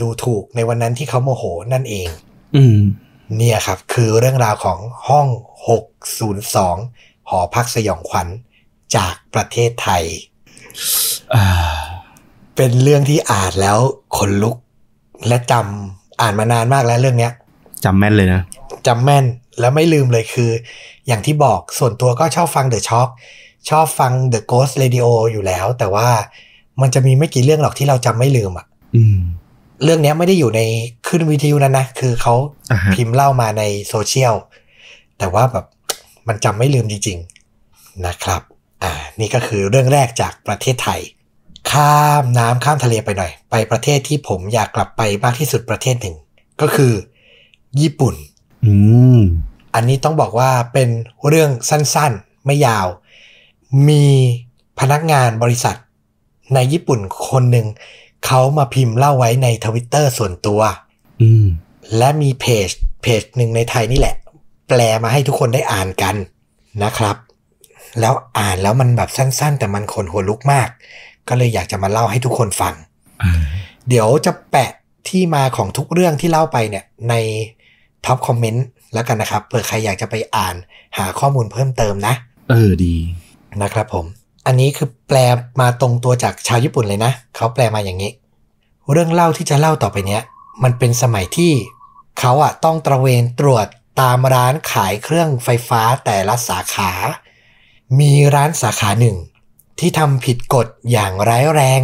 [0.00, 2.08] ดูถูกในวันนั้นที่เขาโมโหนั่นเอง
[2.56, 2.78] อืม
[3.36, 5.26] เนี่ยครับ คือเรื่องราวของห้อง
[6.08, 8.28] 602 หอพักสยองขวัญ
[8.96, 10.04] จากประเทศไทย
[11.34, 11.46] อ่า
[12.56, 13.78] เป็นเรื่องที่อ่านแล้ว
[14.16, 14.56] ขนลุก
[15.28, 17.32] และจำอ่านมานานมากแล้วเรื่องเนี้ย
[17.84, 18.42] จำแม่นเลยนะ
[18.86, 19.24] จำแม่น
[19.60, 20.50] แล้วไม่ลืมเลยคือ
[21.06, 23.04] อย่างที่บอกส่วนตัวก็ชอบฟัง The Shock ชอ
[23.84, 26.08] บฟัง The Ghost Radio อยู่แล้ว แต่ว่า
[26.80, 29.18] มันจะมีไม่กี่เรื่องหรอกที่เราจำไม่ลืมอะอืม
[29.84, 30.60] เรื่องเนี้ยไม่ได้อยู่ใน
[31.06, 32.34] ขึ้นวิทยุนั้นนะ คือเขา
[32.72, 34.34] อ่าฮะพิมพ์เล่ามาในโซเชียล
[35.18, 35.66] แต่ว่าแบบ
[36.28, 37.18] มันจำไม่ลืมจริง
[37.60, 38.42] ๆ นะครับ
[38.82, 41.00] อ่า นี่ก็คือเรื่องแรกจากประเทศไทย
[41.70, 46.16] ข้ามน้ำข้ามทะเลไปหน่อย ไปประเทศที่ผมอยากกลับไปมากที่สุดประเทศหนึ่ง
[46.60, 46.92] ก็คือ
[47.80, 48.14] ญี่ปุ่น
[48.66, 48.74] อื
[49.18, 49.20] ม
[49.74, 50.88] อันนี้ต้องบอกว่าเป็น
[51.28, 52.86] เรื่องสั้นๆ ไม่ยาว
[53.88, 54.04] มี
[54.80, 55.76] พนักงานบริษัท
[56.54, 57.66] ในญี่ปุ่นคนหนึ่ง
[58.26, 60.60] เขามาพิมพ์เล่าไว้ในทวิตเตอร์ส่วนตัว
[61.22, 61.46] อืม
[61.98, 62.68] และมีเพจ
[63.02, 64.16] เพจหนึ่งในไทยนี่แหละ
[64.68, 66.16] แปลมาให้ทุกคนได้อ่านกัน
[66.84, 67.16] นะครับ
[68.00, 70.68] แล้วอ่านแล้วมันแบบสั้น ๆ แต่มันขนหัวลุกมาก
[71.28, 72.74] ก็เลยอยากจะมาเล่าให้ทุกคนฟัง
[73.22, 73.32] อ่า
[73.88, 74.70] เดี๋ยวจะแปะ
[75.08, 77.14] ที่มาของทุกเรื่องที่เล่าไปเนี่ยใน
[78.04, 80.54] top comment แล้วกันนะครับเผื่อใครอยากจะไปอ่าน
[80.98, 82.14] หาข้อมูลเพิ่มเติมนะ
[82.50, 82.94] เออดี
[83.62, 84.04] นะครับผม
[84.46, 85.18] อันนี้คือแปล
[85.60, 88.10] มาตรงตัวจากชาวญี่ปุ่นเลยนะ เขาแปลมาอย่างนี้
[88.92, 90.22] เรื่องเล่าที่จะเล่าต่อไปเนี้ย
[90.62, 91.52] มันเป็นสมัยที่
[92.20, 93.66] เขาอะต้องตระเวนตรวจ
[94.00, 96.90] ตามร้านขายเครื่องไฟฟ้าแต่ละสาขา
[98.00, 99.16] มีร้านสาขาหนึ่ง
[99.78, 101.80] ที่ทำผิดกฎอย่างร้ายแรง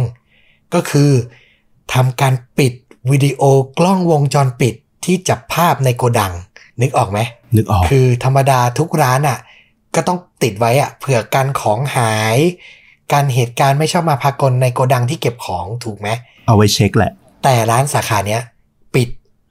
[0.73, 1.11] ก็คือ
[1.93, 2.73] ทำการปิด
[3.11, 3.41] วิดีโอ
[3.79, 6.33] กล้องวงจรปิดที่จับภาพในโกดัง
[6.81, 7.19] นึกออกไหม
[7.55, 9.37] นึกออก คือธรรมดาทุกร้านอะ
[9.95, 12.37] ก็ต้องติดไว้อะเผื่อการของหาย
[13.13, 16.09] การเหตุการณ์ไม่ชอบมาพากลในโกดังที่เก็บของถูกไหม
[16.47, 17.11] เอาไว้เช็คแหละ
[17.43, 18.41] แต่ร้านสาขาเนี้ย
[18.95, 19.09] ปิด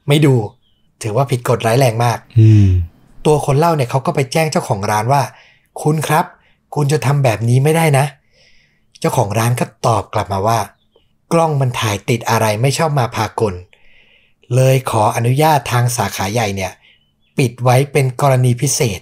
[0.09, 0.35] ไม่ดู
[1.03, 2.69] ถือว่าผิดกฎร้ายแรงมากอืม
[3.27, 5.23] ตัวคนเล่าเนี่ยเขาก็ไปแจ้งเจ้าของร้านว่า
[5.83, 6.25] คุณครับ
[6.75, 8.07] คุณจะทำแบบนี้ไม่ได้นะ
[9.01, 10.59] เจ้าของร้านก็ตอบกลับมาว่า
[11.33, 13.55] กล้องมันถ่ายติดอะไรไม่ชอบมาพากล
[14.55, 16.73] เลยขออนุญาตทางสาขาใหญ่เนี่ย
[17.39, 19.01] ปิดไว้เป็นกรณีพิเศษ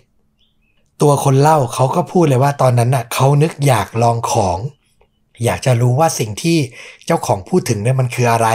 [1.02, 4.58] ตัวคนเล่าเขาก็พูดเลยว่าตอนนั้นน่ะเขานึกอยากลองของ
[5.44, 6.58] อยากจะรู้ว่าสิ่งที่
[7.06, 8.48] เจ้าของพูดถึงเนี่ยมันคืออะไร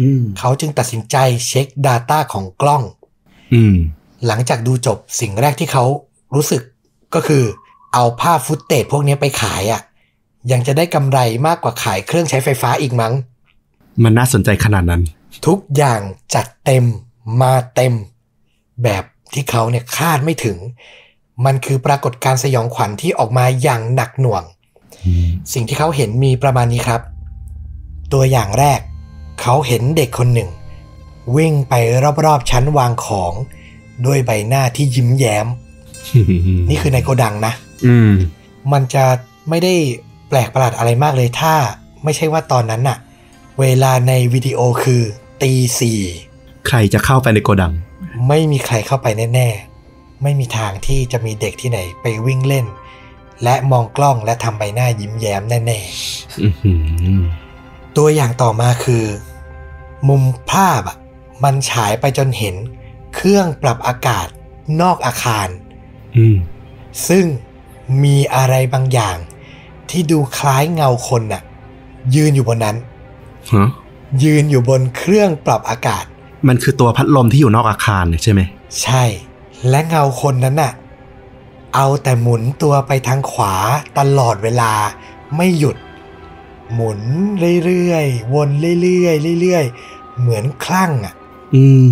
[0.00, 1.16] อืมเขาจึงตัดสินใจ
[1.46, 2.82] เช็ค Data ของกล้อง
[3.54, 3.76] อืม
[4.26, 5.84] หลังจากดูจบสิ่งแรกที่เขา
[6.34, 6.62] รู้สึก
[7.14, 7.44] ก็คือ
[7.94, 9.80] เอาภาพฟุตเตจพวกนี้ไปขายอะ่ะ
[10.52, 13.12] ยังจะได้กำไรมากกว่าขายเครื่องใช้ไฟฟ้าอีกมั้ง
[14.02, 15.02] มันน่าสนใจขนาดนั้น
[15.46, 16.00] ทุกอย่าง
[16.34, 16.84] จัดเต็ม
[17.42, 17.94] มาเต็ม
[18.84, 20.56] แบบที่เขาเนี่ยคาดไม่ถึง
[21.44, 24.42] มันคือปรากฏการณ์สยองขวัญที่ออกมาอย่างหนักหน่วง
[25.06, 27.00] อืมสิ่งที่เขาเห็นมีประมาณนี้ครับ
[28.12, 28.80] ตัวอย่างแรก
[29.40, 30.50] เขาเห็นเด็กคนหนึ่ง
[31.36, 31.74] วิ่งไป
[32.24, 33.32] รอบๆชั้นวางของ
[34.06, 35.46] ด้วยใบหน้าที่ยิ้มแย้ม
[36.68, 37.52] นี่คือในโกดังนะ
[37.86, 38.12] อืม
[38.72, 39.04] มันจะ
[39.48, 39.74] ไม่ได้
[40.28, 41.54] แปลกประหลาดอะไรมากเลยถ้า
[42.04, 42.98] ไม่ใช่ว่าตอนนั้นน่ะ
[43.60, 45.02] เวลาในวิดีโอคือ
[45.42, 46.00] ตีสี่
[46.68, 47.72] ใครจะเข้าไปในโกดัง
[48.28, 49.67] ไม่มีใครเข้าไปแน่ๆ
[50.22, 52.66] ไม่มีทางที่จะมีเด็กที่ไหนไปวิ่งเล่น
[53.44, 56.72] และมองกล้องและทำใบหน้ายิ้มแย้มแน่ๆอือหื
[57.18, 57.22] อ
[57.96, 59.04] ตัวอย่างต่อมาคือ
[60.08, 60.96] มุมภาพอะ
[61.44, 62.54] มันฉายไปจนเห็น
[63.14, 64.26] เครื่องปรับอากาศ
[64.80, 65.48] นอกอาคาร
[66.16, 66.36] อืม
[67.08, 67.24] ซึ่ง
[68.04, 69.16] มีอะไรบางอย่าง
[69.90, 71.42] ที่ดูคล้ายเงาคนน่ะ
[72.14, 72.76] ยืนอยู่บนนั้น
[73.54, 73.68] ฮะ
[74.22, 76.04] ยืนอยู่บนเครื่องปรับอากาศ
[76.48, 78.40] มันคือตัวพัดลมที่อยู่นอกอาคารเนี่ยใช่ไหม
[78.82, 79.04] ใช่
[79.70, 80.72] และเงาคนนั้นน่ะ
[81.74, 83.54] เอาแต่หมุนตัวไปทางขวา
[83.98, 84.72] ตลอดเวลา
[85.36, 85.76] ไม่หยุด
[86.74, 87.00] หมุน
[87.64, 88.48] เรื่อยๆ วน
[88.82, 91.14] เรื่อยๆเรื่อยๆ เหมือนคลั่งอะ
[91.54, 91.86] อืม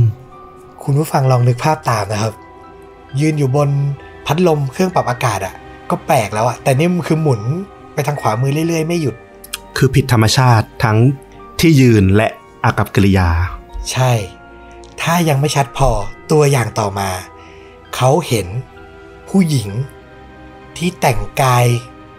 [0.83, 2.35] คุณผู้ฟังลองนึกภาพตามนะครับ
[3.21, 3.69] ยืนอยู่บน
[4.27, 5.55] พัดลมเครื่องปรับอากาศอะ
[5.91, 7.41] ก็แปลกแล้วอะ แต่นี่มันคือหมุน
[7.95, 9.15] ไปทางขวามือเรื่อยๆ ไม่หยุด
[9.77, 10.99] คือผิดธรรมชาติทั้ง
[11.61, 12.29] ที่ยืนและ
[12.65, 13.29] อากับกิริยา
[13.93, 14.13] ใช่
[15.03, 15.91] ถ้ายังไม่ชัดพอ
[16.31, 17.09] ตัวอย่างต่อมา
[17.97, 18.47] เขาเห็น
[19.29, 19.71] ผู้หญิง
[20.77, 21.67] ที่แต่งกาย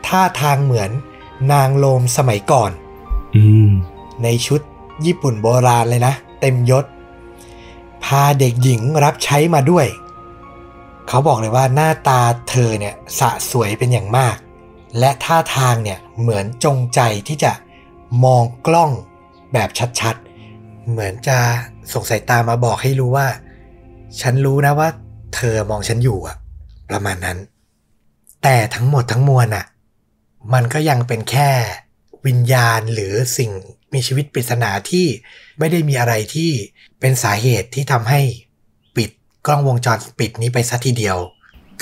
[0.07, 0.91] ท่าทางเหมือน
[1.51, 2.71] นางโลมสมัยก่อน
[3.35, 3.71] อืม
[4.23, 4.61] ในชุด
[5.05, 6.85] ญี่ปุ่นโบราณเลยนะ เต็มยศ
[8.03, 9.87] พาเด็กหญิงรับใช้มาด้วย
[11.07, 14.35] เขาบอกเลยว่าหน้าตาเธอเนี่ยสะสวยเป็นอย่างมาก
[14.99, 17.51] และท่าทางเนี่ยเหมือนจงใจที่จะ
[18.23, 18.91] มองกล้อง
[19.53, 19.69] แบบ
[19.99, 21.37] ชัดๆ เหมือนจะ
[21.93, 23.27] ส่งสายตามาบอกให้รู้ว่า
[24.21, 24.89] ฉันรู้นะว่า
[25.37, 26.35] เธอมองฉันอยู่อะ
[26.89, 27.37] ประมาณนั้น
[28.43, 29.65] แต่ทั้งหมดทั้งมวลอะ
[30.53, 31.51] มันก็ยังเป็นแค่
[32.27, 33.51] วิญญาณหรือสิ่ง
[33.93, 35.05] มีชีวิตปริศนาที่
[35.59, 36.51] ไม่ได้มีอะไรที่
[36.99, 38.21] เป็นสาเหตุที่ทำให้
[38.95, 39.09] ปิด
[39.47, 41.17] กล้องวงจรปิดนี้ไปซะทีเดียว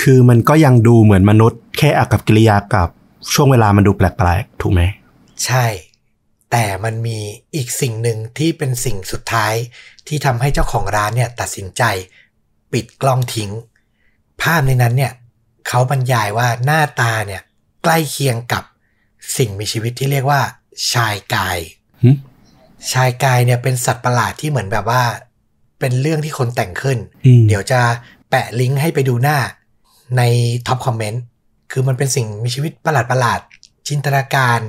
[0.01, 2.89] คือมันก็ยังดูเหมือนมนุษย์ แค่อากับกิริยากับ
[3.33, 4.81] ช่วงเวลามันดูแปลกๆถูกไหม
[5.45, 5.65] ใช่
[6.51, 7.19] แต่มันมี
[7.55, 9.53] อีกสิ่งหนึ่งที่เป็นสิ่งสุดท้าย
[10.07, 11.83] ที่ทำให้เจ้าของร้านเนี่ยตัดสินใจ
[12.75, 13.51] ปิดกล้องทิ้ง
[14.41, 15.13] ภาพในนั้นเนี่ย
[15.67, 17.41] เขาบรรยายว่าหน้าตาเนี่ย
[17.83, 18.63] ใกล้เคียงกับ
[19.37, 20.41] สิ่งมีชีวิตที่เรียกว่า
[20.93, 21.59] ชายกาย
[22.03, 22.09] หึ
[22.91, 25.03] ชายกายเนี่ยเป็นสัตว์ประหลาดที่เหมือนแบบว่า
[25.79, 27.81] เป็นเรื่องที่คนแต่งขึ้นอืมเดี๋ยวจะ
[28.29, 29.37] แปะลิงก์ให้ไปดูหน้า
[30.17, 30.21] ใน
[30.67, 31.23] ท็อปคอมเมนต์
[31.71, 34.59] คือมันเป็นสิ่งมีชีวิตประหลาดประหลาดๆจินตนาการ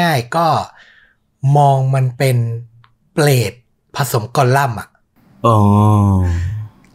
[0.00, 0.46] ง่าย ๆ ก็
[1.56, 2.36] มองมันเป็น
[3.12, 3.52] เปรต
[3.96, 4.88] ผสมกอลลัมน์อะ
[5.46, 5.58] อ๋อ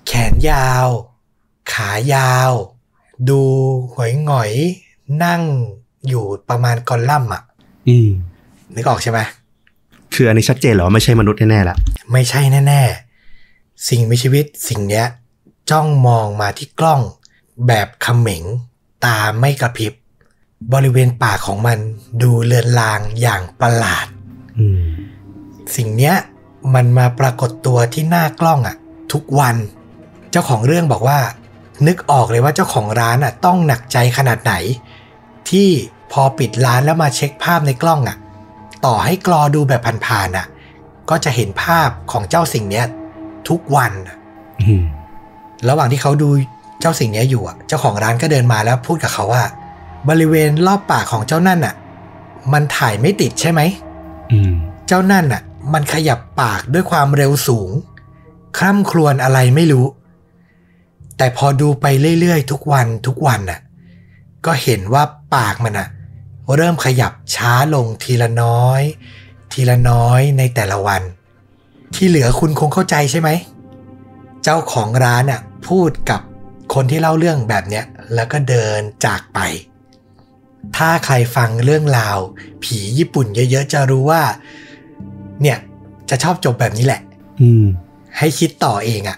[0.07, 0.88] แขนยาว
[1.73, 2.51] ขายาว
[3.29, 3.41] ดู
[3.95, 5.41] หงอยหงอยๆนั่ง
[6.07, 7.43] อยู่ประมาณกอลลัมน์อะ
[7.89, 8.09] อืม
[8.75, 9.19] นึกออกใช่ไหม
[10.13, 11.75] คืออันนี้ชัดเจนเหรอว่าไม่ใช่มนุษย์แน่ๆละ
[12.11, 15.05] ไม่ใช่แน่ๆ สิ่งมีชีวิตสิ่งเนี้ย
[15.69, 17.01] จ้องมองมาที่กล้อง
[17.67, 18.43] แบบเขม็ง
[19.05, 19.93] ตาไม่กระพริบ
[20.73, 21.77] บริเวณปากของมัน
[22.21, 24.07] ดูเลือนลางอย่างประหลาด
[24.57, 24.81] อืม
[25.75, 26.15] สิ่งเนี้ย
[26.73, 28.75] มันมาปรากฏตัวที่หน้ากล้องอะ
[29.13, 29.55] ทุกวัน
[30.32, 31.20] เจ้าของเรื่องบอกว่า
[31.88, 34.54] นึกออกเลยว่าเจ้าของร้านอะต้องหนักใจขนาดไหน
[35.49, 35.70] ที่
[36.12, 38.18] พอปิดร้านแล้วมาเช็คภาพในกล้องอะ
[38.86, 40.48] ต่อให้กรอดูแบบผ่านๆอะ
[41.10, 42.86] ก็จะเห็นภาพของเจ้าสิ่งเนี้ย
[43.49, 44.18] ทุกวันอะ
[44.62, 44.84] อืม
[45.70, 46.30] ระหว่างที่เขาดู
[46.82, 49.44] เจ้าสิ่งเนี้ยอยู่อะ เจ้าของร้านก็เดินมาแล้วพูดกับเขาว่า
[50.10, 51.76] บริเวณรอบปากของเจ้านั่นอะ
[52.54, 53.62] มันถ่ายไม่ติดใช่ไหม
[54.32, 54.54] อืม
[54.88, 55.41] เจ้านั่นน่ะ
[55.74, 57.70] มันขยับปากด้วยความเร็วสูง
[58.58, 59.86] คร่ำครวญอะไรไม่รู้
[61.18, 61.85] แต่พอดูไป
[62.19, 63.60] เรื่อยๆ ทุกวันทุกวันน่ะ
[64.45, 65.03] ก็เห็นว่า
[65.35, 65.88] ปากมันน่ะ
[66.56, 68.81] เริ่มขยับช้าลงทีละน้อย
[69.52, 71.02] ทีละน้อยในแต่ละวัน
[71.95, 73.30] ที่เหลือคุณคงเข้าใจใช่ไหม
[74.44, 76.22] เจ้าของร้านน่ะพูดกับ
[76.73, 79.39] คนที่เล่าเรื่องแบบเนี้ยแล้วก็เดินจากไป
[80.77, 82.18] ถ้าใครฟังเรื่องราว
[82.64, 84.22] ผีญี่ปุ่นเยอะๆ จะรู้ว่า
[85.41, 85.57] เนี่ย
[86.10, 87.02] จะชอบจบแบบนี้แหละ
[87.41, 87.65] อืม
[88.18, 89.18] ให้คิดต่อเองอะ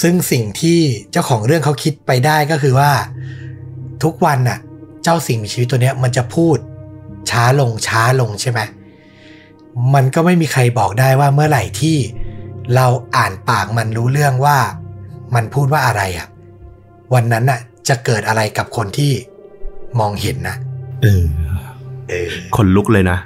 [0.00, 0.80] ซึ่งสิ่งที่
[1.12, 2.92] เจ้าของเรื่องเขาคิดไปได้ก็คือว่า
[4.02, 4.58] ทุกวันน่ะ
[5.02, 6.56] เจ้าสิ่งมีชีวิตตัวเนี้ย มันจะพูด
[7.30, 8.60] ช้าลงช้าลงใช่ไหม
[9.94, 11.96] มันก็ไม่มีใครบอกได้ว่าเมื่อไหร่ที่
[12.74, 12.86] เรา
[13.16, 14.58] อ่านปากมันรู้เรื่องว่า
[15.34, 16.28] มันพูดว่าอะไรอะ
[17.14, 19.12] วันนั้นน่ะ จะเกิดอะไรกับคนที่
[20.00, 20.56] มองเห็นนะ
[21.02, 21.24] เออ
[22.08, 23.18] เออคนลุกเลยนะ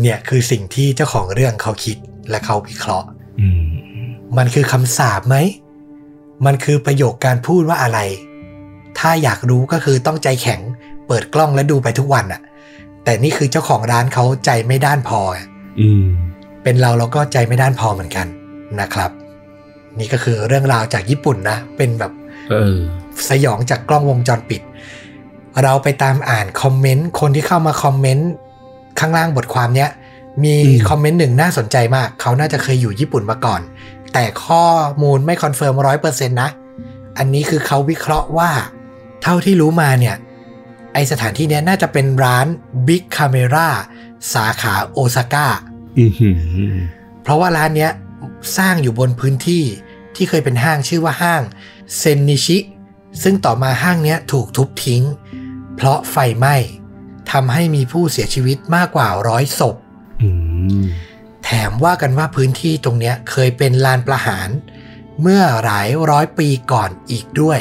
[0.00, 1.96] เนี่ยคือสิ่งที่เจ้าของเรื่องเขาคิด
[2.30, 3.08] และเขาวิเคราะห์
[3.40, 3.62] อืม
[4.36, 5.36] มันคือคำสาปไหม
[6.46, 7.98] มันคือประโยคการพูดว่าอะไร
[8.98, 10.60] ถ้าอยากรู้ก็คือต้องใจแข็ง
[11.06, 12.40] เปิดกล้องและดูไปทุกวันอะ
[13.04, 15.20] แต่นี่คือเจ้าของร้านเขาใจไม่ด้านพอ
[15.80, 16.06] อืม
[16.62, 18.26] เป็นเราเราก็ใจไม่ด้านพอเหมือนกัน
[18.80, 19.10] นะครับ
[19.98, 22.12] นี่ก็คือเรื่องราวจากญี่ปุ่นนะ เป็นแบบ
[22.50, 22.78] เออ
[23.28, 24.62] สยองจากกล้องวงจรปิด
[25.62, 28.30] เราไปตามอ่านคอมเมนต์คนที่เข้ามาคอมเมนต์
[29.00, 29.90] ข้างล่างบทความเนี้ย
[30.44, 33.60] มีอืมคอมเมนต์หนึ่งน่าสนใจมาก เขาน่าจะเคยอยู่ญี่ปุ่นมาก่อน
[34.12, 34.66] แต่ข้อ
[35.02, 36.50] มูลไม่ confirm ร้อยเปอร์เซ็นต์นะ
[37.18, 38.50] อันนี้คือเขาวิเคราะห์ว่า
[39.22, 40.16] เท่าที่รู้มาเนี่ย
[40.94, 42.46] ไอสถานที่เนี้ยน่าจะเป็นร้าน
[42.86, 43.68] Bic Camera
[44.34, 45.46] สาขาโอซาก้า
[45.98, 46.38] อือหือ
[47.22, 47.90] เพราะว่าร้านเนี้ย
[48.56, 49.64] สร้างอยู่บนพื้นที่
[50.14, 51.42] ที่เคยเป็นห้างชื่อว่าห้าง
[51.98, 52.58] เซนนิชิ
[53.22, 55.02] ซึ่งต่อมาห้างเนี้ยถูกทุบทิ้ง
[55.76, 56.56] เพราะไฟไหม้
[57.30, 59.76] ทำให้มีผู้เสียชีวิตมากกว่าร้อยศพ
[60.22, 60.28] อื
[60.80, 64.48] มแถมว่ากันว่าพื้นที่ตรงเนี้ยเคยเป็นลานประหาร
[65.22, 67.60] เมื่อหลายร้อยปีก่อนอีกด้วย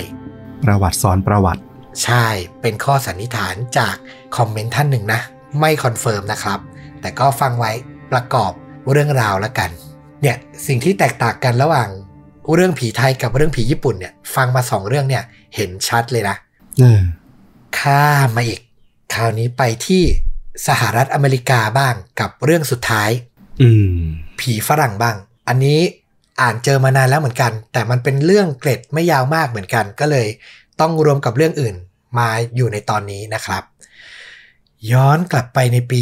[0.63, 1.61] ประวัติซ้อนประวัติ
[2.03, 2.25] ใช่
[2.61, 3.95] เป็นข้อสันนิษฐานจาก
[4.37, 5.21] comment ท่านหนึ่งนะ
[5.59, 6.59] ไม่ confirm นะครับ
[7.01, 7.71] แต่ก็ฟังไว้
[8.11, 8.51] ประกอบ
[8.91, 9.69] เรื่องราวแล้วกัน
[10.21, 10.37] เนี่ย
[10.67, 11.89] สิ่งที่แตกต่างกันระหว่าง
[12.53, 15.23] เรื่องผีไทยกับเรื่องผีญี่ปุ่นเนี่ย ฟังมาสองเรื่องเนี่ย
[15.55, 16.35] เห็นชัดเลยนะ
[16.79, 17.01] เออ
[17.79, 18.61] ข้ามมาอีก
[19.13, 20.03] คราวนี้ไปที่
[20.67, 23.28] สหรัฐอเมริกาบ้างกับเรื่องสุดท้ายอืม
[24.39, 25.15] ผีฝรั่งบ้าง
[25.47, 25.79] อันนี้
[26.41, 30.27] อ่านเจอมานานแล้วเหมือนกัน แต่มันเป็นเรื่องเกร็ดไม่ยาวมากเหมือนกัน ก็เลย
[30.79, 31.75] ต้องรวมกับเรื่องอื่น
[32.17, 33.63] มาอยู่ในตอนนี้นะครับ
[34.91, 36.01] ย้อนกลับไปในปี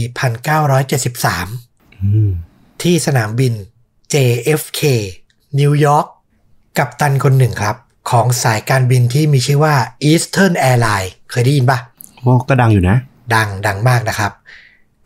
[0.80, 2.32] 1973อืม
[2.82, 3.54] ที่สนามบิน
[4.14, 4.82] JFK
[5.60, 6.06] นิวยอร์ก
[6.78, 7.76] กับตันคนหนึ่งครับ
[8.10, 9.76] ของสายการบินที่มีชื่อว่า
[10.10, 11.80] Eastern Airlines เคยได้ยินปะ
[12.18, 12.98] โอ้ก็ดังอยู่นะ
[13.36, 14.32] ดังดังมากนะครับ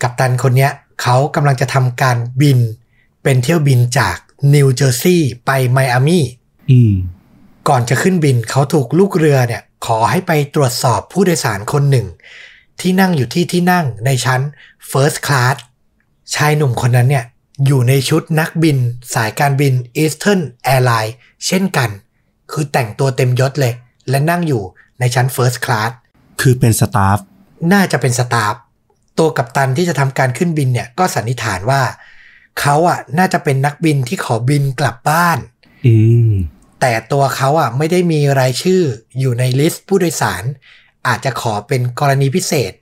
[0.02, 0.72] กัปตันคนเนี้ย
[1.02, 2.60] เขากำลังจะทำการบิน
[3.24, 4.18] เป็นเที่ยวบินจาก
[4.54, 6.20] นิวเจอร์ซีย์ไปไมอามี
[6.72, 6.94] อืม
[7.70, 12.08] ก่อนจะขึ้นบินเขาถูกลูกเรือเนี่ย ขอให้ไปตรวจสอบผู้โดยสารคนหนึ่ง
[12.80, 14.42] ที่นั่งอยู่ที่ที่นั่งในชั้น
[14.92, 15.56] First Class
[16.36, 17.26] ชายหนุ่มคนนั้นเนี่ย
[17.66, 18.78] อยู่ในชุดนักบิน
[19.14, 20.42] สายการบิน Eastern
[20.74, 21.14] Airlines
[21.48, 21.90] เช่นกัน
[22.52, 23.74] คือแต่งตัวเต็มยศเลย
[24.10, 24.64] และนั่งอยู่
[25.00, 25.92] ในชั้น First Class
[26.42, 27.18] คือเป็น staff
[27.74, 28.56] น่าจะเป็น staff
[29.20, 31.82] ตัวกัปตันที่จะทำการขึ้นบินเนี่ยก็สันนิษฐานว่า
[32.60, 35.38] เขาอะน่าจะเป็นนักบินที่ขอบินกลับบ้าน
[35.86, 35.96] อื
[36.30, 36.32] ม
[36.82, 38.82] แต่ตัวเขาอะไม่ได้มีรายชื่อ
[39.20, 40.44] อยู่ใน list ผู้โดยสาร
[41.08, 42.74] อาจจะขอเป็นกรณีพิเศษ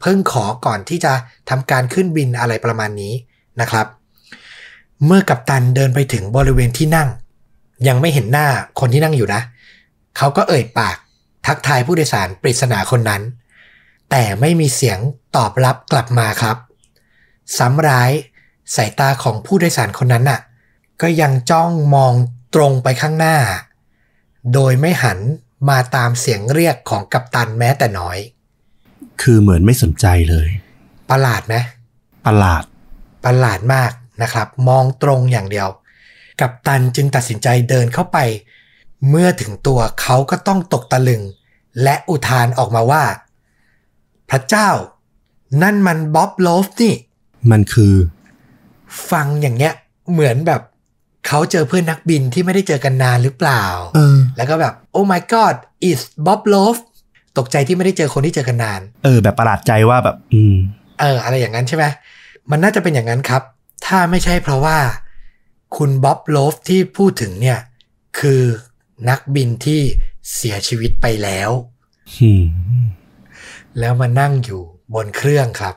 [0.00, 1.12] เพิ่งขอก่อนที่จะ
[1.50, 3.14] ทำการขึ้นบินอะไรประมาณนี้
[3.60, 3.86] นะครับ
[5.06, 7.08] เมื่อกัปตันเดินไปถึงบริเวณที่นั่ง
[7.88, 8.48] ยังไม่เห็นหน้า
[8.80, 9.40] คนที่นั่งอยู่นะ
[10.16, 10.96] เขาก็เอ่ยปาก
[11.46, 13.22] ทักทายผู้โดยสารปริศนาคนนั้น
[14.16, 14.98] แต่ไม่มีเสียง
[15.36, 16.56] ตอบรับกลับมาครับ
[17.58, 18.10] ซ้ำร้าย
[18.74, 20.40] สายตาของผู้โดยสารคนนั้นน่ะ
[21.02, 22.12] ก็ยังจ้องมอง
[22.54, 23.36] ตรงไปข้างหน้า
[24.54, 25.18] โดยไม่หัน
[25.68, 28.18] มาตามเสียงเรียกของกัปตันแม้แต่น้อย
[29.22, 30.48] คือเหมือนไม่สนใจเลย
[31.10, 31.54] ประหลาดไหม
[32.26, 32.62] ประหลาด
[33.24, 33.92] ประหลาดมาก
[34.22, 35.68] นะครับ มองตรงอย่างเดียว
[36.40, 38.18] กัปตันจึงตัดสินใจเดินเข้าไป
[39.08, 41.22] เมื่อถึงตัวเขาก็ต้องตกตะลึง
[41.82, 43.04] และอุทานออกมาว่า
[44.34, 44.70] พระเจ้า
[45.62, 46.94] นั่นมันบ๊อบโลฟนี่
[47.50, 47.94] มันคือ
[49.10, 49.74] ฟังอย่างเงี้ย
[50.12, 50.60] เหมือนแบบ
[51.26, 55.56] เขาเจอเพื่อนนักบินที่ไม่ได้เจอกันนานหรือเปล่าเออแล้วก็แบบ oh my god
[55.90, 56.80] is Bob Love
[57.38, 60.56] ตกใจที่ไม่ได้เจอคนที่เจอกันนาน เออ แบบประหลาดใจว่าแบบ อืม
[61.00, 61.84] เออ อะไรอย่างนั้นใช่ไหม
[62.50, 63.42] มันน่าจะเป็นอย่างนั้นครับ
[63.86, 64.78] ถ้าไม่ใช่เพราะว่า
[65.76, 67.58] คุณบ๊อบโลฟที่พูดถึงเนี่ย
[68.18, 68.42] คือ
[69.08, 69.80] นักบินที่
[70.34, 71.50] เสียชีวิตไปแล้ว
[72.18, 72.44] อืม
[73.80, 74.62] แล้วมานั่งอยู่
[74.94, 75.74] บนเครื่องครับ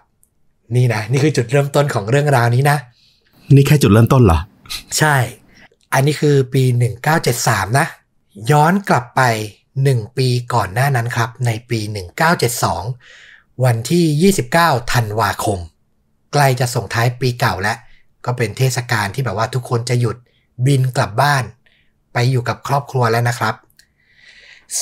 [0.75, 2.77] นี่นะนี่คือจุดเริ่มต้นของเรื่องราวนี้นะ
[3.55, 4.39] นี่แค่จุดเริ่มต้นเหรอ
[4.97, 5.15] ใช่
[5.93, 6.63] อันนี้คือปี
[7.21, 7.87] 1973 นะ
[8.51, 9.21] ย้อนกลับไป
[9.71, 11.79] 1 ปีก่อนหน้านั้นครับ ในปี
[12.91, 15.59] 1972 วันที่ 29 ธันวาคม
[16.33, 17.77] ใกล้จะส่งท้ายปีเก่าแล้ว
[18.25, 20.17] ก็เป็นเทศกาลที่แบบว่าทุกคนจะหยุด
[20.65, 21.43] บินกลับบ้าน
[22.13, 23.55] ไปอยู่กับครอบครัวแล้วนะครับ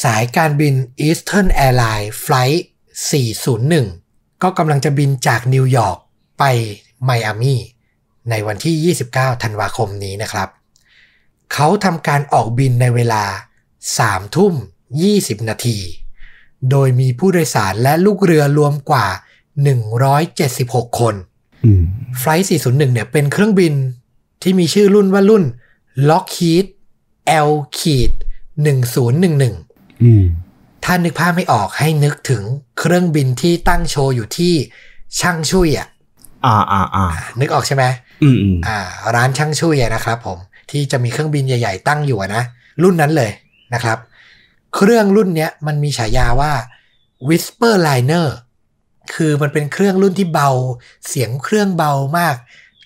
[0.03, 0.73] สายการบิน
[1.05, 2.61] Eastern Airlines Flight
[2.95, 5.97] 401 ก็กำลังจะบินจากนิวยอร์ก
[6.39, 6.43] ไป
[7.03, 7.55] ไมอามี
[8.29, 10.49] ในวันที่ 29 ธันวาคมนี้นะครับ
[11.53, 13.23] เขาทำการออกบินในเวลา
[13.79, 14.53] 3 ทุ่ม
[15.01, 15.77] 20 นาที
[16.71, 19.07] โดยมีผู้โดยสารและลูกเรือรวมกว่า
[20.23, 21.15] 176 คน
[21.65, 21.83] อืม
[22.19, 23.73] ไฟล์401 เนี่ยเป็นเครื่องบิน
[24.41, 25.43] ที่มีชื่อรุ่นว่ารุ่น
[26.09, 26.65] Lockheed
[27.49, 28.11] L ขีด
[29.05, 30.25] 1011อืม
[30.87, 32.43] ถ้านึกภาพไม่ออกให้นึกถึง
[32.79, 34.53] เครื่องบินที่ตั้งโชว์อยู่ที่
[35.19, 35.87] ช่างชุยอะ
[36.45, 37.05] อ่าอ่าอ่า
[37.39, 37.83] นึกออกใช่ไหม
[38.23, 38.77] อืมอืมอ่า
[39.15, 40.37] ร้านช่างชุยอะนะครับผม
[40.71, 42.43] ที่จะมีเครื่องบินใหญ่ ๆ ตั้งอยู่อะนะ
[42.83, 43.31] รุ่นนั้นเลย
[43.73, 43.97] นะครับ
[44.75, 46.51] เครื่องรุ่นเนี้ยมันมีฉายาว่า
[47.27, 48.27] Whisper Liner
[49.15, 50.49] คือมันเป็นเครื่องรุ่นที่เบา
[51.07, 52.35] เสียงเครื่องเบามาก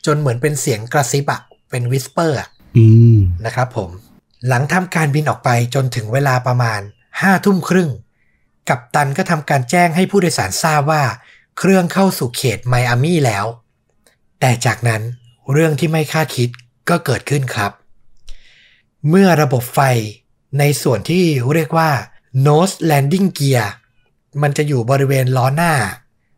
[0.05, 2.47] จนเหมือนเป็นเสียงกระซิบอะเป็น Whisper อะ
[2.77, 2.85] อื
[3.15, 3.89] มนะครับผม
[4.47, 6.81] หลังทำการบินออกไปจนถึงเวลาประมาณ
[7.21, 7.89] ห้าทุ่มครึ่ง
[8.69, 11.03] กัปตันก็ทำการแจ้งให้ผู้โดยสารทราบว่า
[11.57, 13.45] เครื่องเข้าสู่เขตไมอามี่แล้ว
[14.39, 15.01] แต่จากนั้น
[15.51, 16.49] เรื่องที่ไม่คาดคิด
[16.89, 17.71] ก็เกิดขึ้นครับ
[19.09, 19.79] เมื่อระบบไฟ
[20.59, 21.23] ในส่วนที่
[21.53, 21.89] เรียกว่า
[22.45, 23.65] nose landing gear
[24.41, 25.73] มันจะอยู่บริเวณล้อหน้า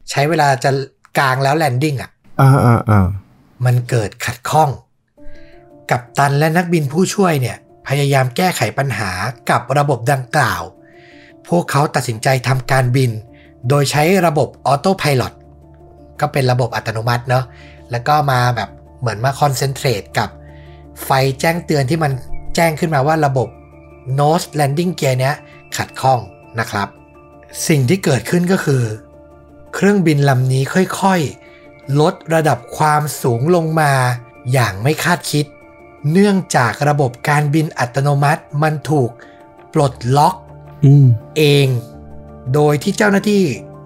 [0.09, 0.71] ใช้เวลาจะ
[1.17, 3.07] กลางแล้ว landing อะอ่าอ่าอ่า
[3.65, 4.69] มันเกิดขัดข้อง
[5.91, 7.57] กัปตันและนักบินผู้ช่วยเนี่ย
[7.91, 9.11] พยายามแก้ไขปัญหา
[9.49, 10.63] กับระบบดังกล่าว
[11.47, 13.11] พวกเขาตัดสินใจทำการบิน
[13.69, 15.33] โดยใช้ระบบออโต้พ l o t
[16.19, 17.45] ก็เป็นระบบอัตโนมัติเนาะ
[17.91, 18.69] แล้วก็มาแบบ
[18.99, 20.29] เหมือนมาคอนเซนเทรตกับ
[21.03, 21.09] ไฟ
[21.39, 22.11] แจ้งเตือนที่มัน
[22.55, 23.47] แจ้งขึ้นมาว่าระบบ
[24.19, 25.35] nose landing gear เนี้ย
[25.77, 26.19] ขัดข้อง
[26.59, 26.87] นะครับ
[27.67, 28.83] สิ่งที่เกิดขึ้นก็คือ
[29.73, 33.91] เครื่องบินลำนี้ค่อยๆ ลดระดับความสูงลงมา
[34.53, 35.45] อย่างไม่คาดคิด
[36.11, 39.09] เนื่องจากระบบการบินอัตโนมัติมันถูก
[39.73, 40.35] ปลดล็อก
[40.85, 41.05] อืม
[41.37, 41.67] เอง
[42.53, 43.43] โดยที่เจ้าหน้าที่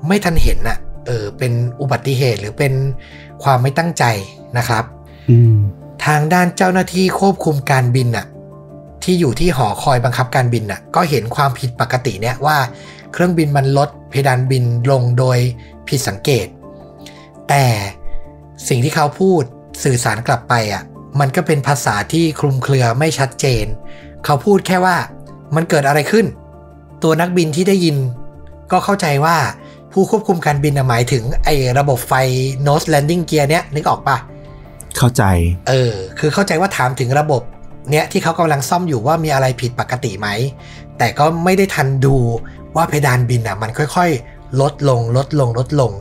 [0.08, 2.74] ไม่ทันเห็นน่ะ เออ เป็นอุบัติเหตุหรือเป็น
[3.44, 4.04] ความไม่ตั้งใจ
[4.58, 4.84] นะครับ
[5.30, 5.56] อืม
[6.06, 8.26] ทางด้านเจ้าหน้าที่ควบคุมการบินน่ะ
[9.04, 12.58] ที่อยู่ที่หอคอยบังคับการบินน่ะ ก็เห็นความผิดปกติเนี่ยว่า
[13.14, 15.38] เครื่องบินมันลดเพดานบินลงโดย
[15.88, 16.48] ผิดสังเกต
[17.50, 17.66] แต่
[18.68, 19.42] สิ่งที่เขาพูด
[19.84, 20.84] สื่อสารกลับไปอะ
[21.20, 23.66] มันก็เป็นภาษาที่คลุมเครือไม่ชัดเจน
[24.26, 24.98] เขาพูดแค่ว่า
[25.56, 26.26] มันเกิดอะไรขึ้น
[27.04, 27.98] ตัวนักบินที่ได้ยิน
[28.72, 29.38] ก็เข้าใจว่า
[29.92, 32.14] ผู้ควบคุมการบินน่ะหมายถึงไอ้ระบบไฟ
[32.68, 34.18] nose landing gear เนี้ยนึกออกปะ
[34.98, 35.24] เข้าใจ
[35.70, 37.42] เออ คือเข้าใจว่าถามถึงระบบ
[37.92, 40.28] เนี้ยที่เขากำลังซ่อมอยู่ว่ามีอะไรผิดปกติไหม
[40.98, 42.16] แต่ก็ไม่ได้ทันดู
[42.76, 45.92] ว่าเพดานบินอะ มันค่อยๆ ลดลงลดลงลดลง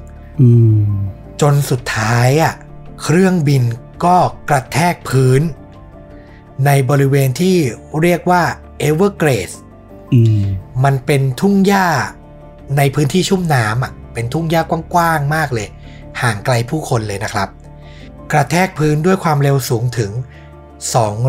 [0.41, 0.83] อืม
[1.41, 2.55] จนสุดท้ายอะ
[3.03, 3.63] เครื่องบิน
[4.05, 4.17] ก็
[4.51, 5.43] กระแทกพื้น
[6.67, 7.57] ในบริเวณที่
[8.01, 8.43] เรียกว่า
[8.89, 9.55] Everglades
[10.15, 10.45] อืม
[10.85, 11.89] มันเป็นทุ่งหญ้า
[12.77, 15.69] ในพื้นที่ชุ่มน้ำอะ เป็นทุ่งหญ้ากว้างๆมากเลย
[16.23, 17.49] ห่างไกลผู้คนเลยนะครับ
[18.33, 20.11] กระแทกพื้นด้วยความเร็วสูงถึง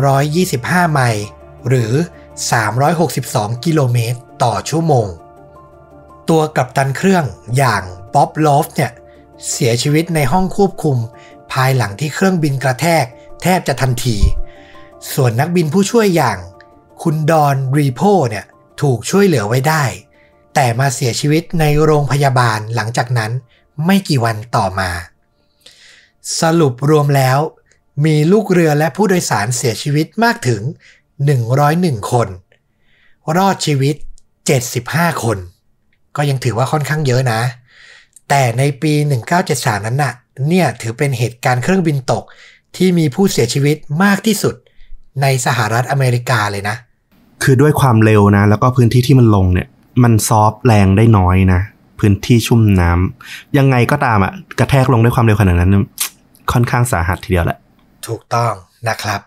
[0.08, 1.24] 225 ไมล์
[1.68, 1.92] หรือ
[2.78, 5.06] 362 กิโลเมตรต่อชั่วโมง
[6.28, 7.24] ตัวกัปตันเครื่อง
[7.56, 7.82] อย่าง
[8.14, 8.92] บ๊อบลอฟเนี่ย
[9.50, 13.04] เสียชีวิตในห้องควบคุมภายหลังที่เครื่องบินกระแทก
[13.42, 14.16] แทบจะทันที
[15.12, 16.38] ส่วนนักบินผู้ช่วยอย่าง
[17.02, 18.00] คุณดอนรีโพ
[18.30, 18.44] เนี่ย
[18.82, 19.84] ถูกช่วยเหลือไว้ได้
[20.54, 23.32] แต่มาเสียชีวิตในโรงพยาบาลหลังจากนั้น
[23.86, 24.90] ไม่กี่วันต่อมา
[26.40, 27.38] สรุปรวมแล้ว
[28.04, 30.62] มีลูกเรือและผู้โดยสารเสียชีวิตมากถึง
[31.36, 32.28] 101 คน
[33.36, 33.96] รอดชีวิต
[34.60, 35.38] 75 คน
[36.16, 37.40] ก็ยังถือว่าค่อนข้างเยอะนะ
[38.28, 38.92] แต่ในปี
[39.40, 40.14] 1973 นั้นน่ะ
[40.48, 42.24] เนี่ยถือเป็นเหตุการณ์เครื่องบินตก
[42.76, 44.54] ที่มีผู้เสียชีวิตมากที่สุด
[45.22, 46.76] ในสหรัฐอเมริกาเลยนะ
[47.42, 49.68] คือด้วยความเร็วนะ แล้วก็พื้นที่ที่มันลงเนี่ย
[50.02, 51.60] มันซอฟต์แรงได้น้อยนะ
[51.98, 55.72] พื้นที่ชุ่มน้ำยังไงก็ตามอะกระแทกลงด้วยความเร็วขนาดนั้น
[56.52, 57.58] ค่อนข้างสาหัสทีเดียวแหละ
[58.06, 58.52] ถูกต้อง
[58.88, 59.20] นะครับ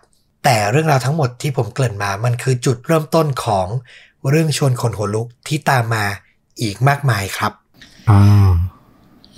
[0.44, 3.66] แต่เรื่องราวทั้งหมดที่ผมเกริ่นมา มันคือจุดเริ่มต้นของ
[4.30, 6.04] เรื่องชวนคนหัวลุกที่ตามมา
[6.60, 7.52] อีกมากมายครับ
[8.10, 8.52] อ่า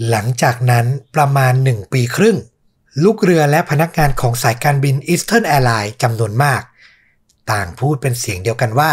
[0.09, 2.39] หลังจากนั้นประมาณหนึ่งปีครึ่ง
[3.05, 6.63] ลูกเรือและพนักงานของสายการบิน Eastern Airlines จำนวนมาก
[7.51, 8.93] ต่างพูดเป็นเสียงเดียวกันว่า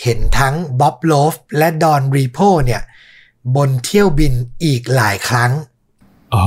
[0.00, 2.82] เห็นทั้งบ๊อบโลฟและดอนรีโพเนี่ย
[3.56, 4.32] บนเที่ยวบิน
[4.64, 5.52] อีกหลายครั้ง
[6.34, 6.44] อ๋อ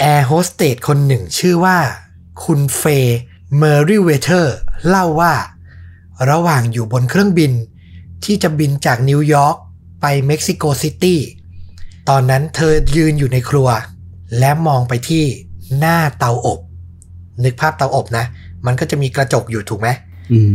[0.00, 1.78] แอร์โฮสเตสคนหนึ่งชื่อว่า
[2.44, 3.18] คุณเฟย์
[3.56, 4.56] เมอริเวเทอร์
[4.88, 5.34] เล่าว่า
[6.30, 7.52] ระหว่างอยู่บนเครื่องบิน
[8.24, 9.56] ที่จะบินจากนิวยอร์ก
[10.00, 11.20] ไปเม็กซิโกซิตี้
[12.08, 13.68] ตอนนั้นเธอยืนอยู่ในครัว
[14.38, 15.24] และมองไปที่
[15.78, 16.60] หน้าเตาอบ
[17.44, 18.24] นึกภาพเตาอบนะ
[18.66, 19.88] มันก็จะมีกระจกอยู่ถูกไหม
[20.32, 20.54] อืม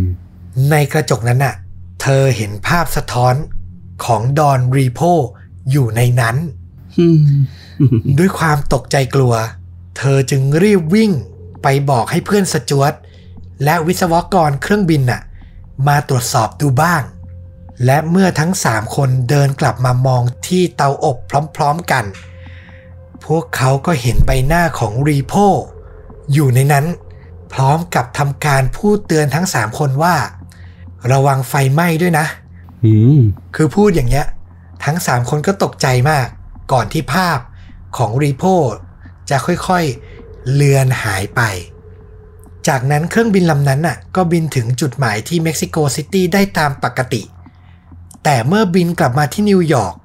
[0.71, 1.55] ในกระจกนั้นน่ะ
[2.01, 3.35] เธอเห็นภาพสะท้อน
[4.05, 5.01] ของดอนรีโพ
[5.71, 6.35] อยู่ในนั้น
[6.99, 7.19] อืม
[8.17, 9.33] ด้วยความตกใจกลัว
[9.97, 11.11] เธอจึงรีบวิ่ง
[11.63, 12.93] ไปบอกให้เพื่อนสจวต
[13.63, 15.21] และวิศวกรเครื่องบินน่ะ
[15.87, 17.01] มาตรวจสอบดูบ้าง
[17.85, 21.17] และเมื่อทั้งสามคนเดินกลับมามองที่เตาอบ
[21.55, 22.05] พร้อมๆกัน
[23.25, 25.33] พวกเขาก็เห็นใบหน้าของรีโพ
[26.33, 26.85] อยู่ในนั้น
[27.53, 30.15] พร้อมกับทำการพูดเตือนทั้งสามคนว่า
[31.11, 32.25] ระวังไฟไหม้ด้วยนะ
[32.85, 33.19] อืม
[33.55, 34.25] คือพูดอย่างเงี้ย
[34.85, 36.27] ทั้งสามคนก็ตกใจมาก
[36.71, 37.39] ก่อนที่ภาพ
[37.97, 38.43] ของรีโพ
[39.29, 41.41] จะค่อยๆเลือนหายไป
[42.67, 47.21] จากนั้นเครื่องบินลำนั้นน่ะ ก็บินถึงจุดหมายที่เม็กซิโกซิตี้ได้ตามปกติ
[48.23, 49.95] แต่เมื่อบินกลับมาที่นิวยอร์ก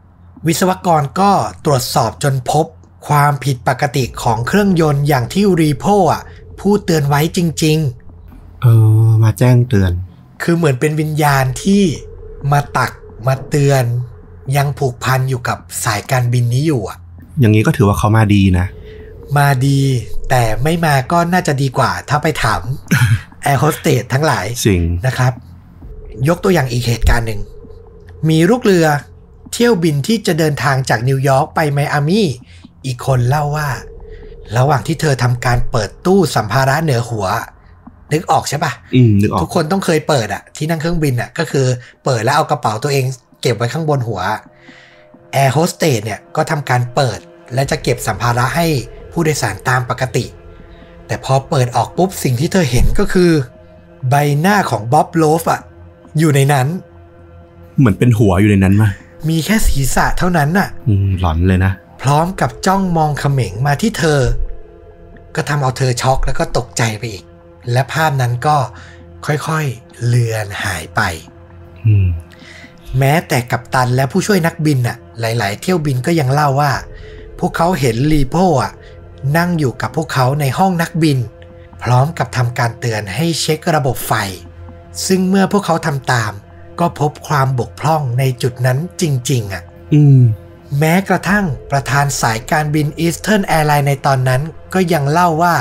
[0.46, 1.30] วิศวกรก็
[1.64, 2.66] ตรวจสอบจนพบ
[3.08, 6.22] ความผิดปกติของเครื่องยนต์อย่างที่รีโพอะ
[6.60, 7.78] พูดเตือนไว้จริง
[8.20, 8.66] ๆ เอ
[9.06, 9.92] อ มาแจ้งเตือน
[10.42, 11.82] คือเหมือนเป็นวิญญาณที่
[12.52, 12.92] มาตัก
[13.26, 13.84] มาเตือน
[14.56, 16.98] ยังผูกพันอยู่กับสายการบินนี้อยู่อะ
[17.40, 18.66] อย่างนี้ก็ถือว่าเขามาดีนะ
[19.38, 19.80] มาดี
[20.30, 22.60] แต่ไม่มาก็น่าจะดีกว่า ถ้าไปถาม
[23.42, 25.32] แอร์โฮสเตสทั้งหลายสิ่งนะครับ
[26.28, 27.40] ยกตัวอย่างอีกเหตุการณ์หนึ่ง
[28.28, 28.86] มีลูกเรือ
[29.52, 32.28] เที่ยวบินที่จะเดินทางจากนิวยอร์กไปไมอามี่
[32.86, 33.68] อีกคนเล่าว่า
[34.56, 37.26] ระหว่างที่เธอทำการเปิดตู้สัมภาระเหนือหัว
[38.12, 41.66] นึกออกใช่ปะอืมนึกออก ทุกคนต้องเคยเปิดอะที่นั่งเครื่องบินอะก็คือ
[42.04, 43.04] เปิดแล้วเอากระเป๋าตัวเอง
[43.42, 44.20] เก็บไว้ข้างบนหัว
[45.32, 47.18] แอร์โฮสเตสเนี่ยก็ทำการเปิด
[47.54, 48.66] และจะเก็บสัมภาระให้
[49.12, 50.24] ผู้โดยสารตามปกติ
[51.06, 53.30] แต่พอเปิดออกปุ๊บสิ่งที่เธอเห็นก็คือ
[54.10, 55.60] ใบหน้าของบ๊อบโลฟอะ
[56.18, 56.66] อยู่ในนั้น
[57.78, 58.88] เหมือนเป็นหัวอยู่ในนั้นมา
[59.28, 61.72] มีแค่ศีรษะเท่านั้นน่ะอืมหลอนเลยนะ
[62.02, 64.20] พร้อมกับจ้องมองเขม็งมาที่เธอ
[65.34, 67.24] ก็ทำเอาเธอช็อกแล้วก็ตกใจไปอีก
[67.72, 68.56] และภาพนั้นก็
[69.26, 71.00] ค่อยๆเลือนหายไป
[71.86, 72.08] อืม
[72.98, 76.72] แม้แต่กัปตันและผู้ช่วยนักบินน่ะ หลาย ๆ เที่ยวบินก็ยังเล่าว่า
[77.38, 78.72] พวกเขาเห็นลีโพอะ
[79.36, 81.18] นั่งอยู่กับพวกเขาในห้องนักบิน
[81.82, 84.12] พร้อมกับทำการเตือนให้เช็คระบบไฟ
[85.06, 86.32] ซึ่งเมื่อพวกเขาทำตาม
[86.80, 89.62] ก็พบความบกพร่องในจุดนั้นจริง ๆอะ
[89.94, 90.20] อืม
[90.78, 94.42] แม้กระทั่งประธานสายการบิน Eastern Airlines ในตอนนั้น
[94.74, 95.56] ก็ยังเล่าว่า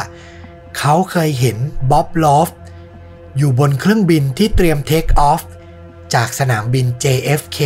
[0.77, 1.57] เขาเคยเห็น
[1.91, 2.49] บ๊อบลอฟ
[3.37, 5.41] อยู่บนเครื่องบินที่เตรียมเทคออฟ
[6.15, 7.59] จากสนามบิน JFK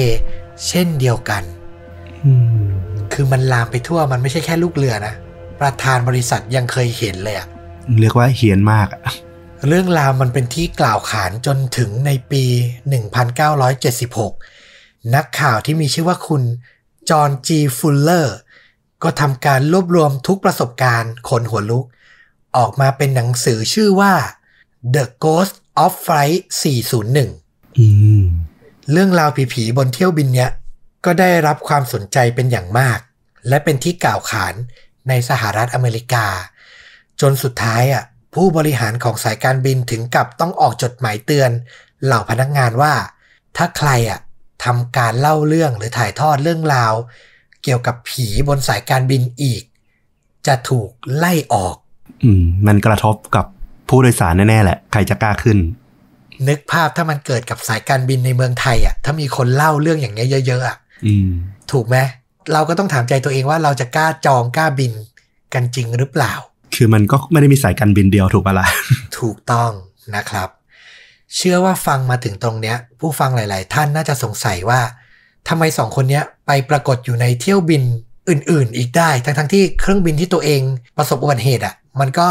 [0.68, 1.44] เช่นเดียวกัน
[2.26, 2.32] อื
[2.66, 2.68] ม
[3.14, 5.14] คือมันลามไปทั่วมันไม่ใช่แค่ลูกเรือนะ
[5.62, 7.48] ประธานบริษัทยังเคยเห็นเลยอะ
[8.00, 9.02] เรียกว่าเฮียนมากอะ
[9.66, 12.44] เรื่องราวมันเป็นที่กล่าวขานจนถึงในปี
[13.78, 16.44] 1976 นักข่าวที่มีชื่อว่าคุณ
[17.10, 18.38] จอห์นจีฟูลเลอร์
[19.04, 21.86] ก็ทำการรวบรวมทุกประสบการณ์ขนหัวลุก
[22.58, 24.14] ออกมาเป็นหนังสือชื่อว่า
[24.96, 26.42] The Ghost of Flight
[27.12, 27.88] 401 อื
[28.22, 28.26] ม
[28.92, 30.52] เรื่องราวผีๆบนเที่ยวบินเนี้ย
[31.06, 33.00] ก็ได้รับความสนใจเป็นอย่างมาก
[33.48, 34.54] และเป็นที่กล่าวขาน
[35.08, 36.26] ในสหรัฐอเมริกา
[37.22, 38.04] จนสุดท้ายอะ
[38.36, 41.52] ผู้บริหารของสายการบินถึงกับต้องออกจดหมายเตือน
[42.04, 42.94] เหล่าพนักงานว่า
[43.58, 44.20] ถ้าใครอะ
[44.66, 46.94] ทำการเล่าเรื่องหรือถ่ายทอดเรื่องราว
[47.64, 49.64] เกี่ยวกับผีบนสายการบินอีก
[50.48, 51.76] จะถูกไล่ออก
[52.24, 53.46] อืม มันกระทบกับ
[53.90, 55.58] ผู้โดยสารแน่ๆแหละ ใครจะกล้าขึ้น
[56.48, 61.30] นึกภาพถ้ามันเกิดกับสายการบินในเมืองไทยอะ ถ้ามีคนเล่าเรื่องอย่างเงี้ยเยอะๆอะอืม
[61.72, 61.98] ถูกไหม
[62.54, 64.94] เราก็ต้องถามใจตัวเองว่าเราจะกล้าจองกล้าบิน
[65.54, 66.34] กันจริงหรือเปล่า
[66.76, 68.68] คือมันก็ไม่ได้มีสายการบินเดียวถูกปะล่ะ
[69.20, 69.72] ถูกต้อง
[70.16, 70.50] นะครับ
[71.36, 74.82] เชื่อว่าฟังมาถึงตรงเนี้ย ผู้ฟังหลาย ๆ ท่านน่าจะสงสัยว่า
[75.48, 77.84] ทำไมสองคนเนี้ยไปปรากฏอยู่ในเที่ยวบิน
[78.30, 80.62] อื่น ๆ อีกได้ ทั้งๆที่เครื่องบินที่ตัวเอง
[80.98, 82.30] ประสบอุบัติเหตุอะ มันก็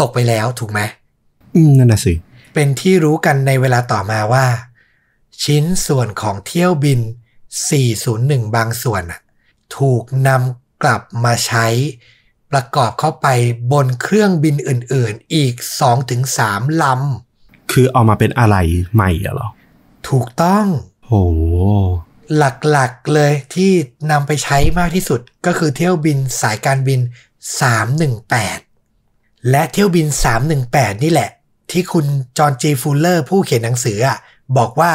[0.00, 0.80] ตกไปแล้วถูกไหม
[1.54, 2.12] อืมนั่นน่ะสิ
[2.54, 4.46] เป็นที่รู้กันในเวลาต่อมาว่า
[5.44, 7.00] ชิ้นส่วนของเที่ยวบิน
[7.76, 9.20] 401 บางส่วนน่ะ
[9.76, 11.66] ถูกนำกลับมาใช้
[12.52, 13.26] ประกอบเข้าไป
[13.72, 15.54] บนเครื่องบินอื่นๆ อีก
[16.18, 16.84] 2-3ล
[17.72, 18.56] คือเอามาเป็นอะไร
[18.94, 19.48] ใหม่เหรอ
[20.08, 20.66] ถูกต้อง
[21.06, 21.12] โห
[22.36, 22.42] ห
[22.76, 23.72] ลักๆเลยที่
[24.10, 27.00] นำไปใช้มากที่สุดก็คือเที่ยวบินสายการบิน
[28.62, 30.06] 318 และเที่ยวบิน
[30.54, 31.30] 318 นี่แหละ
[31.70, 32.06] ที่คุณ
[32.38, 34.18] จอห์นจีฟูลเลอร์ผู้เขียนหนังสืออะ
[34.56, 34.92] บอกว่า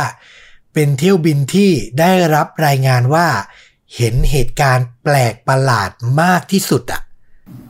[0.73, 3.27] เป็นเที่ยวบินที่ได้รับรายงานว่า
[3.95, 5.89] เห็นเหตุการณ์แปลกประหลาด
[6.21, 7.01] มากที่สุดอะ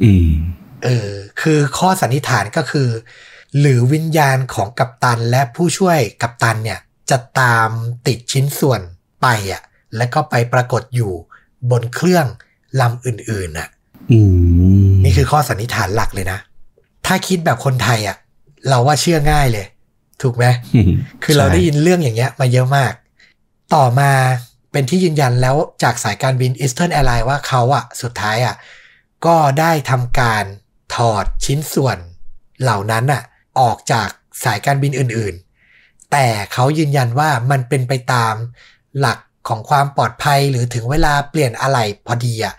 [0.03, 0.33] อืม
[0.83, 2.89] เออคือข้อสันนิษฐานก็คือ
[3.59, 6.79] หรือวิญญาณของกัปตันและผู้ช่วยกัปตันเนี่ย
[7.09, 7.69] จะตาม
[8.07, 8.81] ติดชิ้นส่วน
[9.21, 9.61] ไปอะ
[9.97, 11.13] แล้วก็ไปปรากฏอยู่
[11.71, 12.25] บนเครื่อง
[12.81, 13.69] ลำอื่นๆน่ะ
[14.11, 14.19] อื
[14.89, 16.39] มนี่คือข้อสันนิษฐานหลักเลยนะ
[17.05, 18.17] ถ้าคิดแบบคนไทยอะ
[18.67, 19.65] เราว่าเชื่อง่ายเลย
[20.21, 20.45] ถูกไหม
[21.23, 22.93] คือเราได้ยินเรื่องอย่างเงี้ย มาเยอะมาก
[23.75, 24.11] ต่อมา
[24.71, 28.55] เป็นที่ยืนยันแล้วจากสายการบิน Eastern Airlines ว่าเขาอะสุดท้ายอะ
[29.25, 30.43] ก็ได้ทำการ
[30.95, 31.97] ถอดชิ้นส่วน
[32.61, 33.23] เหล่านั้นอะ
[33.59, 34.09] ออกจาก
[34.43, 38.33] สายการบินอื่นๆ แต่เขายืนยันว่ามันเป็นไปตาม
[38.99, 42.53] หลักของความปลอดภัยหรือถึงเวลาเปลี่ยนอะไรพอดีอะ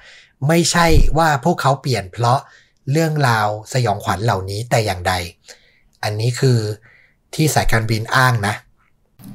[0.49, 0.87] ไม่ใช่
[1.19, 2.39] ว่าพวกเขาเปลี่ยนเพราะ
[2.93, 5.15] เรื่องราวสยองขวัญเหล่านี้แต่อย่างใด
[6.03, 6.59] อันนี้คือ
[7.35, 8.55] ที่สายการบินอ้างนะ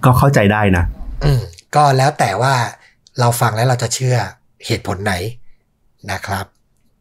[0.05, 0.83] ก็เข้าใจได้นะ
[1.23, 1.41] อืม
[1.75, 2.55] ก็แล้วแต่ว่า
[3.19, 4.17] เราฟังแล้วเราจะเชื่อ
[4.65, 5.13] เหตุผลไหน
[6.11, 6.45] นะครับ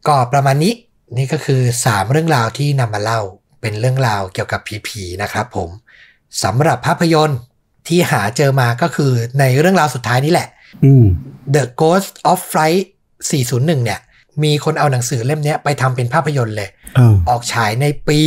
[0.07, 0.73] ก็ประมาณนี้
[1.17, 3.21] นี่ก็คือ 3 เรื่องราวที่นำมาเล่า
[3.61, 5.69] เป็นเรื่องราวเกี่ยวกับผีๆนะครับผม
[6.43, 7.39] สำหรับภาพยนตร์
[7.87, 10.47] ที่หาเจอมาก็คือในเรื่องราวสุดท้ายนี้แหละ
[10.85, 11.05] อืม
[11.55, 12.83] The Ghost of Flight
[13.29, 13.99] 401 เนี่ย
[14.43, 18.19] มีคนเอาหนังสือเล่มเนี้ยไปทำเป็นภาพยนตร์เลยเออออกฉายในปี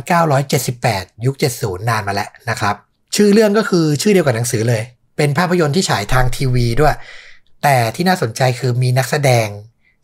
[0.00, 2.74] 1978 ยุค 70 นานมาแล้วนะครับ
[3.16, 4.82] ชื่อเรื่องก็คือชื่อเดียวกับหนังสือเลย
[5.16, 6.94] เป็นภาพยนตร์ที่ฉายทางทีวีด้วย
[7.62, 9.48] แต่ที่น่าสนใจคือมีนักแสดง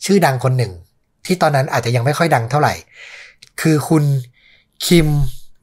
[0.04, 0.72] ชื่อดังคนหนึ่ง
[1.26, 2.74] ที่ตอนนั้นอาจจะยังไม่ค่อยดังเท่าไหร่
[3.60, 4.04] คือคุณ
[4.86, 5.06] คิม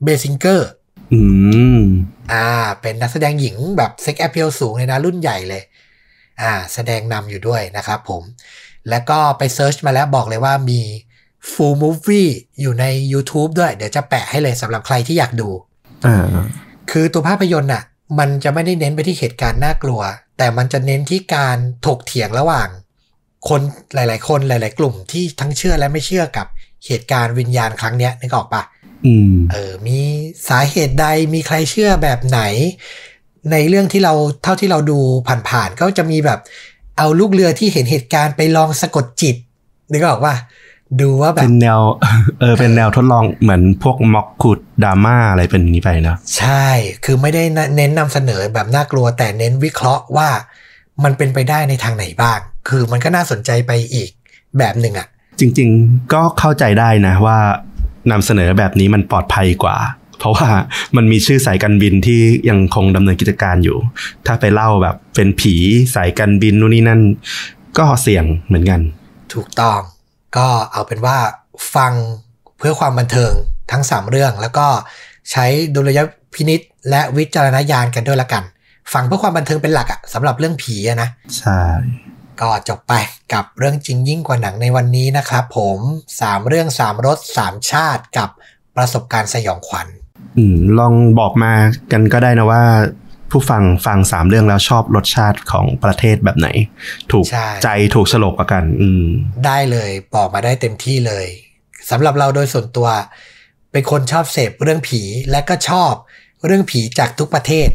[0.04, 0.70] เบซิงเกอร์
[1.14, 1.22] อื
[1.78, 1.82] ม
[2.34, 2.48] อ่า
[2.82, 5.64] เป็นนักแสดงหญิงแบบเซ็กแอ e เ l ลสูงเลยนะรุ่นใหญ่เลย
[6.42, 8.24] อ่า แสดงนำอยู่ด้วยนะครับผม
[8.90, 10.82] แล้วก็ไป search มาแล้วบอกเลยว่ามี
[11.52, 12.30] full movie
[12.62, 15.50] อยู่ใน YouTube ด้วย เดี๋ยวจะแปะให้เลยสำหรับใครที่อยากดู
[16.06, 16.18] อ่า
[16.92, 17.84] คือตัวภาพยนตร์น่ะ
[18.20, 20.02] มันจะไม่ได้เน้นไปที่เหตุการณ์น่ากลัว
[20.38, 22.70] แต่มันจะเน้นที่การถกเถียงระหว่าง
[23.50, 23.62] คน
[23.94, 26.48] หลาย ๆ คนหลาย ๆ กลุ่มที่ทั้งเชื่อและไม่เชื่อกับ
[26.86, 28.64] เหตุการณ์วิญญาณครั้งเนี้ยนึกออกปะ
[29.06, 30.00] อืมเออ มี
[30.50, 32.42] สาเหตุใดมีใครเชื่อแบบไหน
[33.52, 34.14] ในเรื่องที่เรา
[34.44, 35.00] เท่าที่เราดู
[35.50, 36.40] ผ่านๆก็จะมีแบบ
[36.98, 39.36] เอาลูกเรือที่เห็นเหตุการณ์ไปลองสะกดจิต
[39.92, 40.34] นึกออกว่า
[41.02, 41.80] ดูว่าแบเป็บนแนว
[42.40, 46.68] เออเป็นแนวทดลองเหมือนพวกม็อกขุดดราม่าอะไรเป็นอย่างนี้ไปนะใช่
[47.06, 47.44] คือไม่ได้
[47.76, 50.30] เน้นนำเสนอแบบน่ากลัวแต่เน้นวิเคราะห์ว่า
[51.04, 54.10] มันเป็นไปได้ในทางไหนบ้าง คือมันก็น่าสนใจไปอีก
[54.58, 55.08] แบบหนึ่งอะ
[55.40, 57.38] จริง ๆ ก็เข้าใจได้นะว่า
[58.12, 59.78] นำเสนอแบบนี้มันปลอดภัยกว่า
[60.20, 60.50] เพราะว่า
[60.96, 62.20] มันมีชื่อสายการบินที่
[62.50, 63.78] ยังคงดำเนินกิจการอยู่
[64.26, 65.56] ถ้าไปเล่าแบบเป็นผี
[65.96, 67.02] สายการบินนู่นนี่นั่น
[67.78, 68.82] ก็เสี่ยงเหมือนกัน
[69.34, 69.80] ถูกต้อง
[70.38, 71.18] ก็เอาเป็นว่า
[71.76, 71.94] ฟัง
[72.58, 73.32] เพื่อความบันเทิง
[73.72, 74.68] ทั้ง 3 เรื่อง แล้วก็
[75.32, 76.00] ใช้ดุลย
[76.34, 78.44] พินิษและวิจารณญาณกันด้วยละกัน
[78.94, 81.62] ฟังเพื่อความบันเทิงเป็นหลักอะสำหรับเรื่องผีอะนะ ใช่
[82.42, 82.94] ก็จบไป
[83.34, 85.80] กับเรื่องจริงยิ่งกว่าหนังในวันนี้นะครับผม
[86.18, 88.30] 3 เรื่อง 3 รส 3 ชาติกับ
[88.76, 89.88] ประสบการณ์สยองขวัญ
[90.38, 91.54] อืมลองบอกมา
[91.92, 92.64] กันก็ได้นะว่า
[93.32, 96.48] ผู้ฟังฟังสามเรื่องแล้วชอบรสชาติของประเทศแบบไหน
[97.12, 99.06] ถูกใช่ใจถูกฉลกกว่ากัน อืม
[99.46, 101.26] ได้เลยบอกมาได้เต็มที่เลย
[101.90, 102.90] สำหรับเราโดยส่วนตัว
[103.72, 105.02] เป็นคนชอบเสพเรื่องผี
[105.32, 105.94] และก็ชอบ
[106.46, 107.70] เรื่องผีจากทุกประเทศ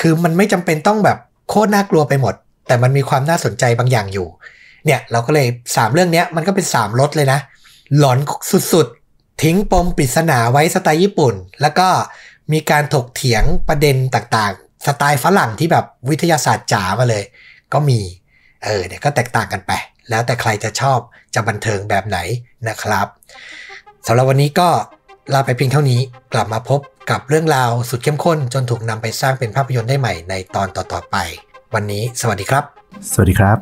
[0.00, 1.18] คือมันไม่จำเป็นต้องแบบ
[1.48, 2.34] โคตรน่ากลัวไปหมด
[2.66, 4.28] แต่มันมีความน่าสนใจบางอย่างอยู่
[4.84, 7.40] เนี่ยเราก็เลยสามเรื่องเนี้ยมันก็เป็นสามรสเลยนะ
[7.98, 8.18] หลอน
[8.72, 11.88] สุดๆ ทิ้งปมปริศนาไว้สไตล์ญี่ปุ่น แล้วก็
[12.52, 17.24] มีการถกเถียงประเด็นต่างๆ สไตล์ฝรั่งที่แบบวิทยาศาสตร์จ๋ามาเลย
[17.72, 18.00] ก็มี
[18.64, 19.72] เออเนี่ยก็แตกต่างกันไป
[20.10, 20.98] แล้วแต่ใครจะชอบ
[21.34, 22.18] จะบันเทิงแบบไหน
[22.68, 23.06] นะครับ
[24.06, 24.68] สำหรับวันนี้ก็
[25.34, 26.00] ลาไปเพียงเท่านี้
[26.32, 26.80] กลับมาพบ
[27.10, 31.16] กับเรื่องราวสุดเข้มข้นจนถูกนำไปสร้างเป็นภาพยนตร์ได้ใหม่ในตอนต่อๆไป
[31.74, 32.64] วันนี้สวัสดีครับ
[33.12, 33.58] สวัสดีครับ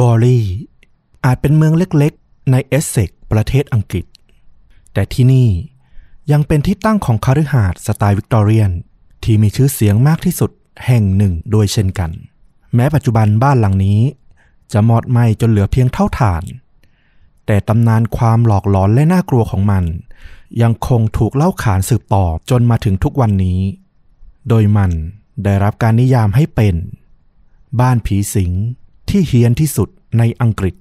[0.00, 0.38] บอรี
[1.24, 4.04] อาจเป็นเมืองเล็กๆ ในเอสเซ็กซ์ประเทศอังกฤษ
[4.92, 5.48] แต่ที่นี่
[6.32, 8.70] ยังเป็นที่ตั้งของคฤหาสน์สไตล์วิกตอเรียน
[9.24, 10.50] ที่มีชื่อเสียงมากที่สุด
[10.86, 12.10] แห่งหนึ่งด้วยเช่นกัน
[12.74, 14.00] แม้ปัจจุบันบ้านหลังนี้
[14.72, 16.44] จะมอดไหม้จนเหลือเพียงเถ้าถ่าน
[17.46, 19.84] แต่ตำนานความหลอกหลอนและน่ากลัวของมัน
[20.62, 23.60] ยังคงถูกเล่าขานสืบต่อจนมาถึงทุกวันนี้
[24.48, 24.92] โดยมัน
[25.44, 26.74] ได้รับการนิยามให้เป็น
[27.80, 28.52] บ้านผีสิง
[29.08, 30.74] ที่เฮี้ยนที่สุดในอังกฤษ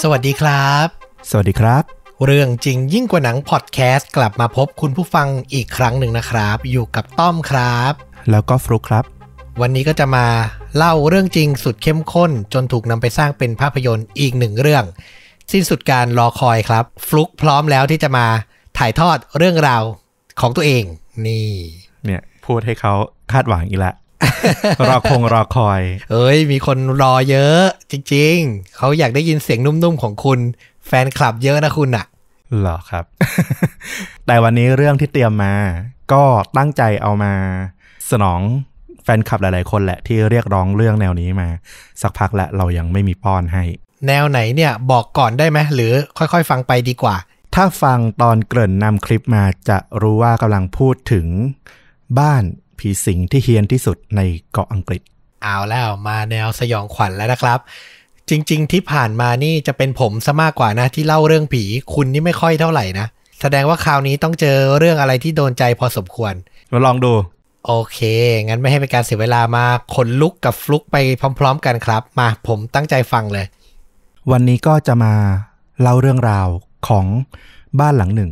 [0.00, 0.86] สวัสดีครับ
[1.30, 1.82] สวัสดีครับ
[2.24, 7.92] เรื่องจริงยิ่งกว่าหนังพอดแคสต์กลับมาพบคุณผู้ฟังอีกครั้งหนึ่งนะครับ อยู่กับต้อมครับ
[8.30, 9.04] แล้วก็ฟลุกครับ
[9.62, 10.26] วันนี้ก็จะมา
[10.76, 14.84] เล่าเรื่องจริงสุดเข้มข้น จนถูกนำไปสร้างเป็นภาพยนตร์อีกหนึ่งเรื่อง
[15.52, 18.26] สิ้นสุดการรอคอยครับ ฟลุกพร้อมแล้วที่จะมา
[18.78, 19.82] ถ่ายทอดเรื่องราว
[20.40, 20.84] ของตัวเอง
[21.26, 21.48] นี่
[22.04, 22.92] เนี่ย พูดให้เขา
[23.32, 23.92] คาดหวังอีกละ
[24.88, 27.60] รอคงรอคอย เอ้ย มีคนรอเยอะ
[27.90, 30.38] จริง ๆ เขาอยากได้ยินเสียงนุ่มๆของคุณ
[30.86, 32.04] แฟนคลับเยอะนะคุณอะ
[32.60, 33.04] เหรอครับ
[34.26, 35.54] แต่วันนี้เรื่องที่เตรียมมา
[36.12, 36.22] ก็
[36.56, 37.32] ตั้งใจเอามา
[38.10, 38.40] สนอง
[39.06, 41.48] แฟนคลับหลาย ๆ คนแหละที่เรียกร้องเรื่องแนวนี้มา
[42.02, 43.64] สักพักและเรายังไม่มีป้อนให้
[44.06, 47.16] แนวไหนเนี่ยบอกก่อนได้ไหมหรือค่อยๆ ฟังไปดีกว่า
[47.54, 51.26] ถ้าฟังตอนเกริ่นนำคลิปมาจะรู้ว่ากำลังพูดถึง
[52.18, 52.42] บ้าน
[52.78, 54.20] ผีสิงที่เฮี้ยนที่สุดใน
[54.52, 55.02] เกาะอังกฤษ
[55.42, 57.58] เอาแล้วมาแนวสยองขวัญแล้วนะครับ
[58.28, 61.62] จริง ๆ ที่ผ่านมานี่จะเป็นผมซะมากกว่านะที่เล่าเรื่องผี
[61.94, 63.06] คุณนี่ไม่ค่อยเท่าไหร่นะ
[63.40, 66.34] แสดงว่าคราวนี้ต้องเจอเรื่องอะไรที่โดนใจพอสมควร
[66.72, 67.12] มาลองดู
[67.66, 67.98] โอเค
[68.46, 69.64] งั้นไม่ให้เป็นการเสียเวลามา
[69.94, 70.96] ขนลุกกับฟลุกไป
[71.38, 73.46] พร้อม ๆ กันครับ มาผมตั้งใจฟังเลย
[74.30, 75.14] วันนี้ก็จะมา
[75.80, 76.48] เล่าเรื่องราว
[76.88, 77.06] ของ
[77.80, 78.30] บ้านหลังหนึ่ง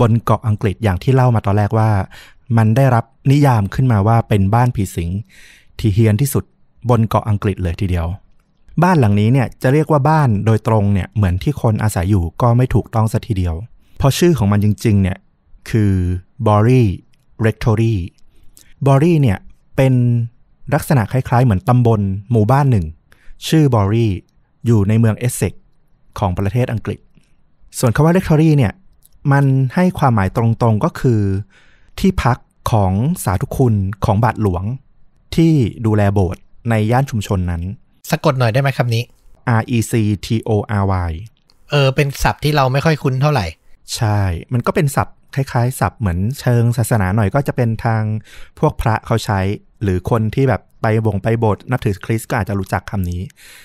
[0.00, 1.90] บนเกาะอังกฤษอย่างที่เล่ามาตอนแรกว่า
[2.56, 5.10] มันได้รับนิยามขึ้นมาว่าเป็นบ้านผีสิง
[5.78, 6.44] ที่เฮี้ยนที่สุด
[6.90, 8.06] บนเกาะอังกฤษเลยทีเดียว
[8.82, 13.54] บ้านหลังนี้เนี่ยจะเรียกว่าบ้านโดยตรงเนี่ยเหมือนที่คนอาศัยอยู่ก็ไม่ถูกต้องสัทีเดียว
[13.98, 15.18] เพราะชื่อของมันจริงๆเนี่ย
[15.70, 15.92] คือ
[16.46, 16.84] b o r y
[17.44, 17.94] Rectory
[18.86, 19.38] b o r y เนี่ย
[19.76, 19.94] เป็น
[20.74, 22.00] ลักษณะคล้ายๆ เหมือนตำบล
[22.30, 22.86] หมู่บ้านหนึ่ง
[23.48, 24.08] ชื่อบอรี
[24.66, 25.52] อยู่ในเมืองเอสเซ็ก
[26.18, 26.98] ของประเทศอังกฤษ
[27.78, 28.72] ส่วนคำว่า rectory เนี่ย
[29.32, 29.44] มัน
[29.74, 31.20] ให้ความหมายตรงๆก็คือ
[31.98, 32.38] ที่พัก
[32.70, 32.92] ของ
[33.24, 34.64] สาธุคุณของบาทหลวง
[35.34, 35.52] ที่
[35.86, 37.62] ดูแลโบสถ์ในย่านชุมชนนั้น
[38.10, 39.02] สะกดหน่อยได้ไหมคำนี้
[39.60, 39.92] R E C
[40.26, 40.50] T O
[40.82, 41.12] R Y
[41.70, 43.46] เออ เป็นศัพท์ที่เราไม่ค่อยคุ้นเท่าไหร่
[43.96, 44.20] ใช่
[44.52, 48.02] มันก็เป็นศัพท์ คล้ายๆศัพท์เหมือนเชิงศาสนาหน่อยก็จะเป็นทาง
[48.58, 49.40] พวกพระเขาใช้
[49.82, 53.20] หรือคนที่แบบไปบงไปโบสถ์นับถือคริสต์ก็อาจจะรู้จักคำนี้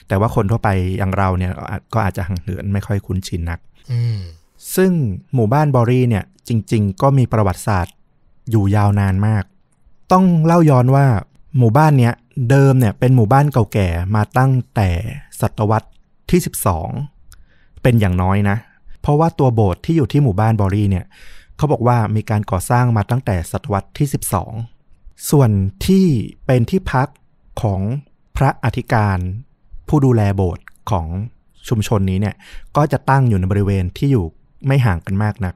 [0.08, 1.54] แต่ว่าคนทั่วไปอย่างเราเนี่ย
[1.94, 3.60] ก็อาจจะห่างเหินไม่ค่อยคุ้นชินนัก
[4.76, 4.92] ซึ่ง
[5.34, 7.94] หมู่บ้านบอรี่เนี่ย จริง ๆ ก็มีประวัติศาสตร์
[8.52, 9.44] อยู่ยาวนานมาก
[10.12, 11.06] ต้องเล่าย้อนว่า
[11.58, 12.14] หมู่บ้านเนี้ย
[12.50, 14.90] เดิมเนี่ยเป็นหมู่บ้านเก่าแก่มาตั้งแต่
[15.42, 15.90] ศตวรรษ
[16.30, 16.40] ที่
[17.12, 18.58] 12 เป็นอย่างน้อยนะ
[19.02, 21.06] เพราะว่าตัวโบสถ์ที่อยู่ที่หมู่บ้านบอรี่เนี่ย
[21.58, 24.08] เขาบอกว่ามีการก่อสร้างมาตั้งแต่ศตวรรษที่
[24.68, 25.50] 12 ส่วน
[25.86, 26.06] ที่
[26.46, 27.08] เป็นที่พัก
[27.62, 27.82] ของ
[28.38, 29.18] พระอธิการ
[29.88, 31.08] ผู้ดูแลโบสถ์ของ
[31.68, 32.36] ชุมชนนี้เนี่ย
[32.76, 34.26] ก็จะตั้งอยู่ในบริเวณที่อยู่
[34.68, 35.54] ไม่ห่างกันมากนัก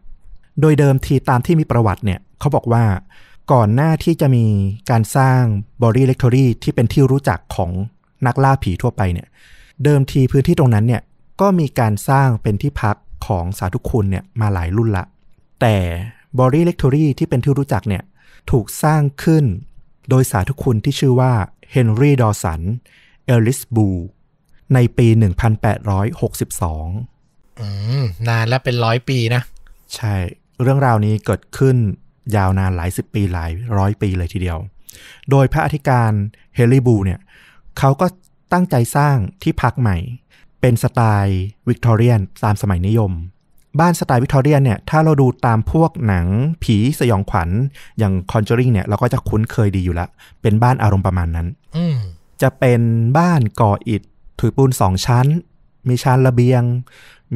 [0.62, 2.84] โดยเดิมทีตามที่มีประวัติเนี่ยเขาบอกว่า
[3.54, 4.46] ก่อนหน้าที่จะมี
[4.90, 5.42] การสร้าง
[5.82, 7.72] บอรี่เล c ทอรี่ที่เป็นที่รู้จักของ
[8.28, 9.28] นักล่าผีทั่วไปเนี่ย
[9.84, 11.02] เดิมทีพื้นที่ตรงนั้นเนี่ย
[11.42, 12.96] ก็มีการสร้างเป็นที่พัก
[13.28, 15.04] ของสาธุคุณเนี่ยมาหลายรุ่นละ
[15.62, 15.76] แต่
[16.38, 18.04] บอรี่เล c ทอรี่ที่เป็นที่รู้จักเนี่ย
[18.52, 19.46] ถูกสร้างขึ้น
[20.10, 21.34] โดยสาธุคุณที่ชื่อว่า
[21.72, 22.62] เฮนรี่ดอสัน
[23.26, 23.88] เอลิสบู
[24.74, 25.18] ในปี 1862
[27.60, 27.68] อื
[28.02, 29.42] ม นานแล้วเป็นร้อยปีนะ
[29.96, 30.16] ใช่
[30.62, 31.76] เรื่องราวนี้เกิดขึ้น
[32.36, 34.58] ยาวนานหลายสิบปีหลายร้อยปีเลยทีเดียว
[35.30, 36.12] โดยพระอธิการ
[36.56, 37.20] เฮลิบูเนี่ย
[37.80, 38.06] เขาก็
[38.54, 39.98] ตั้งใจสร้างที่พักใหม่
[40.62, 43.12] เป็นสไตล์วิกตอเรียนตามสมัยนิยม
[43.80, 46.28] บ้านสไตล์วิกตอเรียนเนี่ยถ้าเราดูตามพวกหนัง
[46.64, 47.50] ผีสยองขวัญ
[48.00, 50.08] อย่าง Conjuring เนี่ยเราก็จะคุ้นเคยดีอยู่ละ
[50.42, 51.96] เป็นบ้านอารมณ์ประมาณนั้นอืม
[52.42, 52.82] จะเป็น
[53.18, 54.02] บ้านก่ออิฐ
[54.40, 55.26] ถือปูนสองชั้น
[55.88, 56.64] มีชั้นระเบียง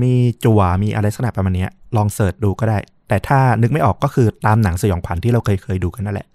[0.02, 0.14] มี
[0.44, 6.28] จั่วมีอะไรลักษณะประมาณเนี้ยลองเสิร์ชดูก็ได้ แต่ถ้านึกไม่ออกก็คือตามหนังสยองขวัญที่เราเคยเคยดูกันนั่นแหละ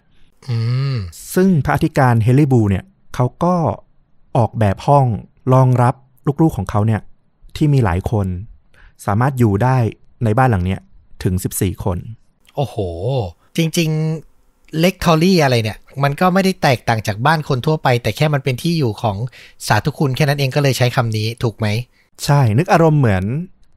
[0.49, 0.57] อื
[0.95, 0.97] ม
[1.35, 3.55] ซึ่งพระอธิการเฮลิบูเนี่ยเขาก็
[4.37, 5.07] ออกแบบห้อง
[5.53, 5.95] รองรับ
[6.43, 7.01] ลูกๆของเขาเนี่ย
[7.57, 8.27] ที่มีหลายคน
[9.07, 9.77] สามารถอยู่ได้
[10.25, 10.81] ในบ้านหลังเนี้ย
[11.23, 11.99] ถึง 14 คน
[12.57, 12.77] โอ้โห
[13.57, 19.17] จริง ๆ เล็กทอรี่อะไรเนี่ย มันก็ไม่ได้แตกต่างจากบ้านคนทั่วไป แต่แค่มันเป็นที่อยู่ของ
[19.67, 21.67] สาธุคุณแค่นั้นเองก็เลยใช้คำนี้ถูกไหม
[22.25, 23.25] ใช่ นึกอารมณ์เหมือน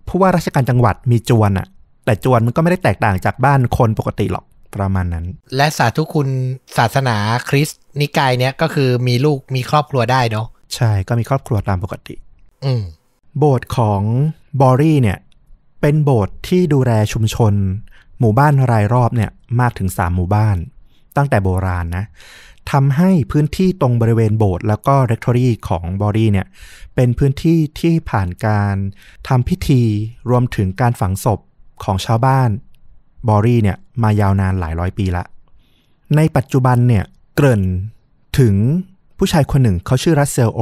[0.07, 1.67] ผู้ว่าราชการจังหวัดมีจวนอะ
[2.05, 4.45] แต่จวนมันก็ไม่ได้แตกต่างจากบ้านคนปกติหรอก
[4.75, 5.25] ประมาณนั้น
[5.55, 6.29] และสาธุคุณ
[6.77, 7.17] ศาสนา
[7.49, 12.15] คริสต์นิกายเนี้ยก็คือมีลูกมีครอบครัวได้เนาะใช่ก็มีครอบครัวตามปกติ
[12.65, 12.83] อืม
[13.37, 14.01] โบสถ์ของ
[14.61, 15.17] บอรี่เนี่ย
[15.81, 17.53] เป็นโบสถ์ที่ดูแลชุมชน
[18.19, 20.57] หมู่บ้านรายรอบเนี่ยมากถึง 3 หมู่บ้าน
[21.15, 22.05] ตั้งแต่โบราณนะ
[22.71, 26.47] ทำให้พื้นที่ตรงบริเวณโบสถ์แล้วก็เร c ทอรี่ของบอรี่เนี่ย
[26.95, 28.75] เป็นพื้นที่ที่ผ่านการ
[29.27, 29.81] ทำพิธี
[30.29, 31.39] รวมถึงการฝังศพ
[31.83, 32.49] ของชาวบ้าน
[33.29, 35.23] บอรี่เนี่ยมายาวนานหลายร้อยปีละ
[36.15, 37.03] ในปัจจุบันเนี่ย
[37.35, 37.63] เกริ่น
[38.39, 38.55] ถึง
[39.17, 40.61] ผู้ชายคนหนึ่งเขาชื่อรัสเซลโอ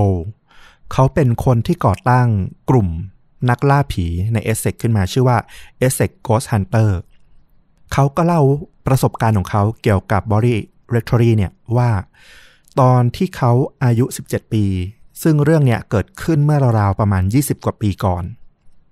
[0.92, 2.28] เขาเป็นคนที่ก่อตั้ง
[2.70, 2.90] กลุ่ม
[3.50, 5.38] นักล่าผีในเอสเซ็กซ์ขึ้นมาชื่อว่า
[5.78, 7.00] Essex Ghost Hunter
[7.94, 8.42] เขาก็เล่า
[8.88, 11.90] ประสบการณ์ของเขาเกี่ยวกับ Borley Rectory เนี่ยว่า
[12.80, 13.52] ตอนที่เขา
[13.84, 14.66] อายุ 17 ปี
[15.24, 18.24] ซึ่งเรื่องเนี่ยเกิดขึ้นเมื่อราวๆประมาณ 20 กว่าปีก่อน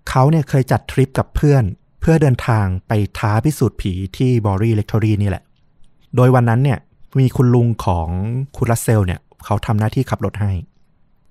[0.10, 1.64] เขาเนี่ยเคยจัดทริปกับเพื่อน
[2.02, 5.44] เพื่อเดินทางไปท้าพิสูจน์ผีที่ Borley Rectory นี่แหละ
[6.16, 6.80] โดยวันนั้นเนี่ย
[7.20, 8.08] มีคุณลุงของ
[8.58, 10.52] คุณรัสเซลเนี่ยเขาทำหน้าที่ขับรถให้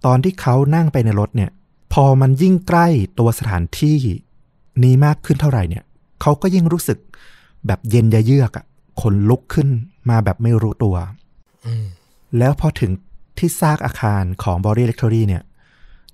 [0.06, 1.50] ตอนที่เขานั่งไปในรถเนี่ย
[1.92, 2.86] พอมันยิ่งใกล้
[3.18, 3.96] ตัวสถานที่
[4.82, 5.84] นี้มากขึ้นเท่าไหร่เนี่ย
[6.20, 6.98] เขาก็ยิ่งรู้สึก
[7.66, 8.64] แบบเย็นยะเยือกอะ
[9.00, 9.68] ขนลุกขึ้น
[10.10, 10.96] มาแบบไม่รู้ตัว
[12.38, 12.92] แล้วพอถึง
[13.38, 15.42] ที่ซากอาคารของบอรี่เล็กทอรี่เนี่ย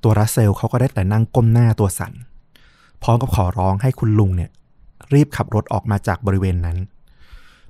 [0.02, 2.12] ตัวรัสเซลเขาก็ได้แต่นั่งก้มหน้าตัวสั่น
[3.02, 4.50] พร้อมกับขอร้องให้คุณลุงเนี่ย
[5.14, 6.78] รีบขับรถออกมาจากบริเวณนั้น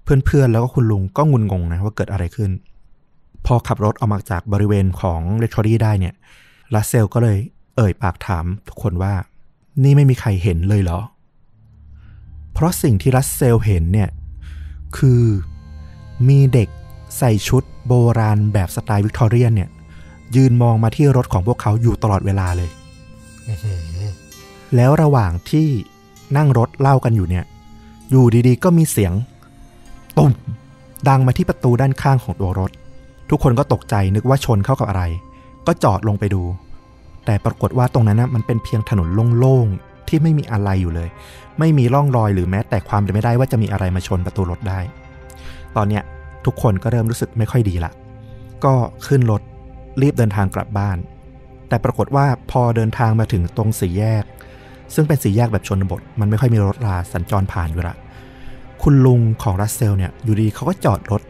[0.03, 2.51] เพื่อนๆแล้วก็คุณลุงก็งุนงงนะว่าเกิดอะไรขึ้น
[3.47, 6.15] พอขับรถออกมาจากบริเวณของ rectory ได้เนี่ย
[6.75, 7.39] รัสเซลก็เลย
[7.77, 9.15] เอ่ยปากถามทุกคนว่า
[9.83, 11.01] นี่ไม่มีใครเห็นเลยเหรอ
[12.53, 14.11] เพราะสิ่งที่รัสเซลเห็นเนี่ย
[14.97, 15.23] คือ
[16.29, 16.69] มีเด็ก
[17.19, 19.71] ใส่ชุดโบราณแบบสไตล์วิกตอเรียนเนี่ย
[20.37, 22.71] ยืนมองมาที่รถของพวกเขาอยู่ตลอดเวลาเลย
[23.49, 24.05] อื้อหือ
[24.77, 25.69] แล้วระหว่างที่
[26.37, 27.45] นั่งรถเล่ากันอยู่เนี่ย
[28.11, 29.13] อยู่ดีๆ ก็มีเสียง
[30.19, 30.33] ตุ่ม
[31.09, 32.71] ดังมาที่ประตูด้านข้างของตัวรถ
[33.31, 35.03] ทุกคนก็ตกใจนึกว่าชนเข้ากับอะไร
[35.67, 36.43] ก็จอดลงไปดู
[37.25, 41.09] แต่ปรากฏว่าตรงนั้นนะมันเป็นเพียงถนนโล่งๆที่ไม่มีอะไรอยู่เลย
[41.59, 44.81] ไม่มีร่องรอยหรือแม้แต่ความเป็นไม่ได้ว่าจะมีอะไรมาชนประตูรถได้
[45.77, 46.03] ตอนเนี้ย
[46.47, 47.93] ทุกคนก็เริ่มรู้สึกไม่ค่อยดีละ
[48.65, 48.75] ก็
[49.07, 49.43] ขึ้นรถ
[50.03, 50.99] รีบเดินทางกลับบ้าน
[51.69, 54.25] แต่ปรากฏว่าพอเดินทางมาถึงตรงสี่แยก
[54.95, 57.97] ซึ่งเป็นสี่แยกแบบชนบท มันไม่ค่อยมีรถราสัญจรผ่านอยู่ละ
[58.83, 61.23] คุณลุงของรัสเซลเนี่ยอยู่ดีเขาก็จอดรถ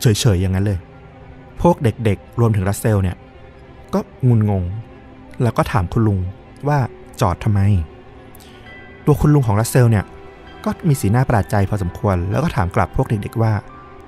[0.00, 0.78] เฉยๆอย่างนั้นเลย
[1.62, 3.16] พวกเด็กๆ รวมถึงรัสเซลเนี่ย
[3.94, 4.62] ก็งุนงง
[5.42, 6.18] แล้วก็ถามคุณลุง
[6.68, 6.78] ว่า
[7.20, 7.60] จอดทำไม
[9.06, 10.04] ตัวคุณลุงของรัสเซลเนี่ย
[10.64, 13.52] ก็มีสีหน้าประหลาดใจพอสมควร แล้วก็ถามกลับพวกเด็กๆว่า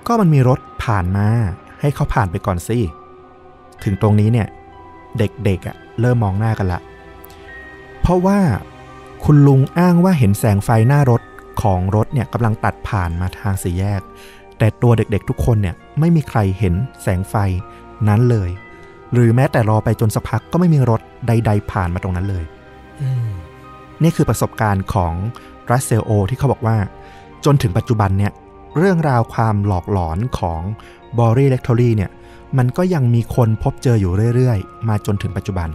[0.06, 1.26] ก็มันมีรถผ่านมา
[1.80, 2.78] ให้เขาผ่านไปก่อนสิ
[3.84, 4.48] ถึงตรงนี้เนี่ย
[5.18, 6.80] เด็กๆอะเริ่มมองหน้ากันละ
[8.00, 8.38] เพราะว่า
[9.24, 11.22] คุณลุงอ้างว่าเห็นแสงไฟหน้ารถ
[11.62, 14.02] ของรถเนี่ยกำลังตัดผ่านมาทางสี่แยก
[14.58, 17.34] แต่ตัวเด็กๆทุกคนเนี่ยไม่มีใครเห็นแสงไฟ
[18.08, 18.50] นั้นเลย
[19.14, 22.44] หรือแม้แต่รอไปจนสักพักก็ไม่มีรถใด ๆ ผ่านมาตรงนั้นเลย
[23.02, 23.30] อืม
[24.02, 25.14] นี่คือประสบการณ์ของ
[25.70, 26.76] รัสเซลโอ ที่เขาบอกว่า
[27.44, 28.32] จนถึงปัจจุบันเนี่ย
[28.78, 30.60] เรื่องราวความหลอกหลอนของ
[31.18, 32.10] บอรี่เล็กทอรี่เนี่ย
[32.58, 35.68] มันก็ยังมีคนพบเจออยู่เรื่อย ๆ มาจนถึงปัจจุบัน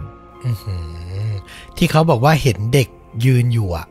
[0.44, 0.76] อื้อหื
[1.28, 1.30] อ
[1.76, 2.88] ที่เขาบอกว่าเห็นเด็ก
[3.24, 3.86] ยืนอยู่อะ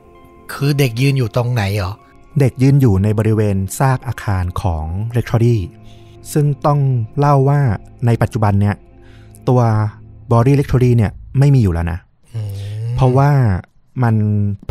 [0.54, 1.94] คือเด็กยืนอยู่ตรงไหนเหรอ
[2.40, 5.62] เด็กยืนอยู่ในบริเวณซากอาคารของเล็กทอรี่
[6.34, 6.80] ซึ่งต้อง
[7.20, 7.62] เล่าว่า
[8.06, 8.76] ในปัจจุบันเนี่ย
[9.48, 9.62] ตัว
[10.32, 12.00] บอรี่เล็กทอรี่เนี่ยไม่มีอยู่แล้วนะ
[12.36, 13.30] อืมเพราะว่า
[14.04, 14.16] มัน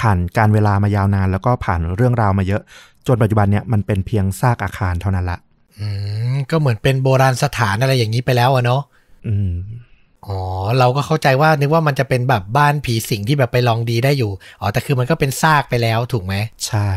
[0.01, 2.62] ผ่านการเวลามายาวนาน แล้วก็ผ่านเรื่องราวมาเยอะ
[3.07, 5.39] จนปัจจุบันเนี่ยมันเป็นเพียงซากอาคารเท่านั้นละ
[5.78, 5.86] อื
[6.32, 8.82] มก็เหมือนเป็นโบราณสถานอะไรอย่างนี้ไปแล้วอะเนาะ
[9.27, 9.53] อืม
[10.27, 10.40] อ๋อ
[10.78, 14.31] เราก็เข้าใจว่านึกว่ามันจะเป็นแบบบ้านผีสิงที่แบบไปลองดีได้อยู่
[14.61, 16.35] อ๋อ แต่คือมันก็เป็นซากไปแล้วถูกไหม
[16.66, 16.90] ใช่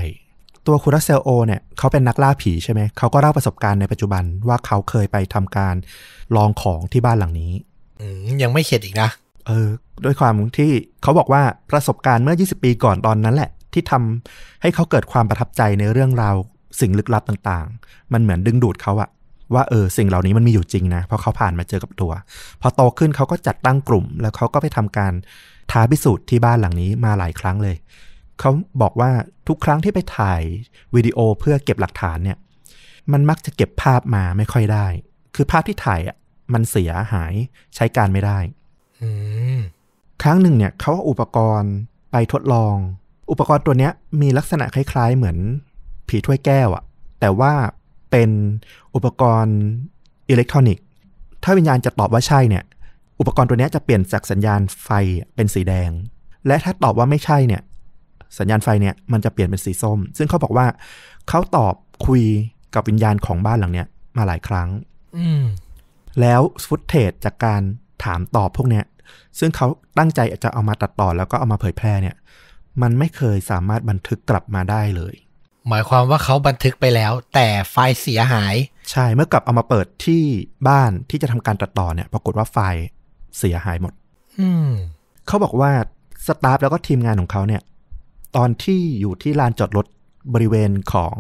[0.68, 5.76] ตัวคุณรัสเซลโอเนี่ยเขาเป็นนักล่าผีใช่ไหมเขาก็เล่าประสบการณ์ในปัจจุบันว่าเขาเคยไปทำการ
[6.36, 7.52] ลองของที่บ้านหลังนี้
[8.02, 9.10] อืมยังไม่เข็ดอีกนะ
[9.48, 9.68] เออ
[10.06, 10.72] ด้วยความที่
[11.04, 16.36] เขาบอกว่าประสบการณ์เมื่อ 20 ปีก่อนตอนนั้นแหละ ที่ทำให้เขาเกิดความประทับใจในเรื่องราว
[16.80, 19.10] สิ่งลึกลับต่างๆ มันเหมือนดึงดูดเขาอะ
[19.54, 22.12] ว่าเออสิ่งเหล่านี้มันมีอยู่จริงนะเพราะเขาผ่านมาเจอกับตัว
[22.62, 25.14] พอโตขึ้นเขาก็จัดตั้งกลุ่ม แล้วเขาก็ไปทำการ
[25.72, 27.76] ท้าพิสูจน์ที่บ้านหลังนี้มาหลายครั้งเลย
[28.42, 28.52] เขา
[28.82, 29.12] บอกว่า
[29.48, 30.42] ทุกครั้งที่ไปถ่าย
[30.96, 32.38] วิดีโอเพื่อเก็บหลักฐานเนี่ย
[33.12, 34.88] มันมักจะเก็บภาพมาไม่ค่อยได้
[35.36, 36.18] คือภาพที่ถ่ายอะ
[36.54, 37.34] มันเสียหาย
[37.76, 38.40] ใช้การไม่ได้
[39.02, 39.10] อื
[39.58, 39.60] ม
[40.22, 41.74] ครั้งหนึ่งเนี่ยเขาเอาอุปกรณ์
[42.12, 42.76] ไปทดลอง
[43.32, 43.92] อุปกรณ์ตัวเนี้ย
[44.22, 45.38] มีลักษณะคล้าย ๆ เหมือน
[46.08, 46.84] ผีถ้วยแก้วอะ
[47.20, 47.54] แต่ว่า
[48.12, 48.30] เป็น
[48.96, 49.58] อุปกรณ์
[50.30, 50.86] อิเล็กทรอนิกส์
[51.44, 52.64] ถ้าวิญญาณจะตอบว่าใช่เนี่ย
[53.20, 54.90] อุปกรณ์ตัวเนี้ยจะเปลี่ยนจากสัญญาณไฟ
[55.36, 55.92] เป็นสีแดง
[56.48, 57.62] และถ้าตอบว่าไม่ใช่เนี่ย
[58.38, 60.66] สัญญาณไฟเนี่ยมันจะเปลี่ยนเป็นสีส้ม ซึ่งเขาบอกว่า
[61.30, 61.76] เขาตอบ
[62.08, 62.24] คุย
[62.76, 63.88] กับวิญญาณของบ้านหลังเนี้ย
[64.18, 64.70] มาหลายครั้ง
[65.18, 65.44] อืม
[66.22, 67.62] แล้วฟุตเทจจากการ
[68.04, 68.86] ถามตอบพวกเนี้ย
[69.40, 69.68] ซึ่งเขา
[69.98, 72.16] ตั้งใจจะเอามาตัดต่อแล้วก็เอามาเผยแพร่เนี่ย
[72.82, 75.16] มันไม่เคยสามารถบันทึกกลับมาได้เลย
[75.68, 78.56] หมายความว่าเขาบันทึกไปแล้ว แต่ไฟล์เสียหาย
[78.92, 80.24] ใช่เมื่อกลับเอามาเปิดที่
[80.68, 82.84] บ้านที่จะทำการตัดต่อเนี่ย ปรากฏว่าไฟล์
[83.38, 83.94] เสียหายหมด
[84.40, 84.70] อืม
[85.28, 85.72] เขาบอกว่า
[86.28, 87.62] สตาฟแล้วก็ทีมงานของเขาเนี่ย
[88.36, 89.86] ตอนที่อยู่ที่ลานจอดรถ
[90.34, 91.16] บริเวณของ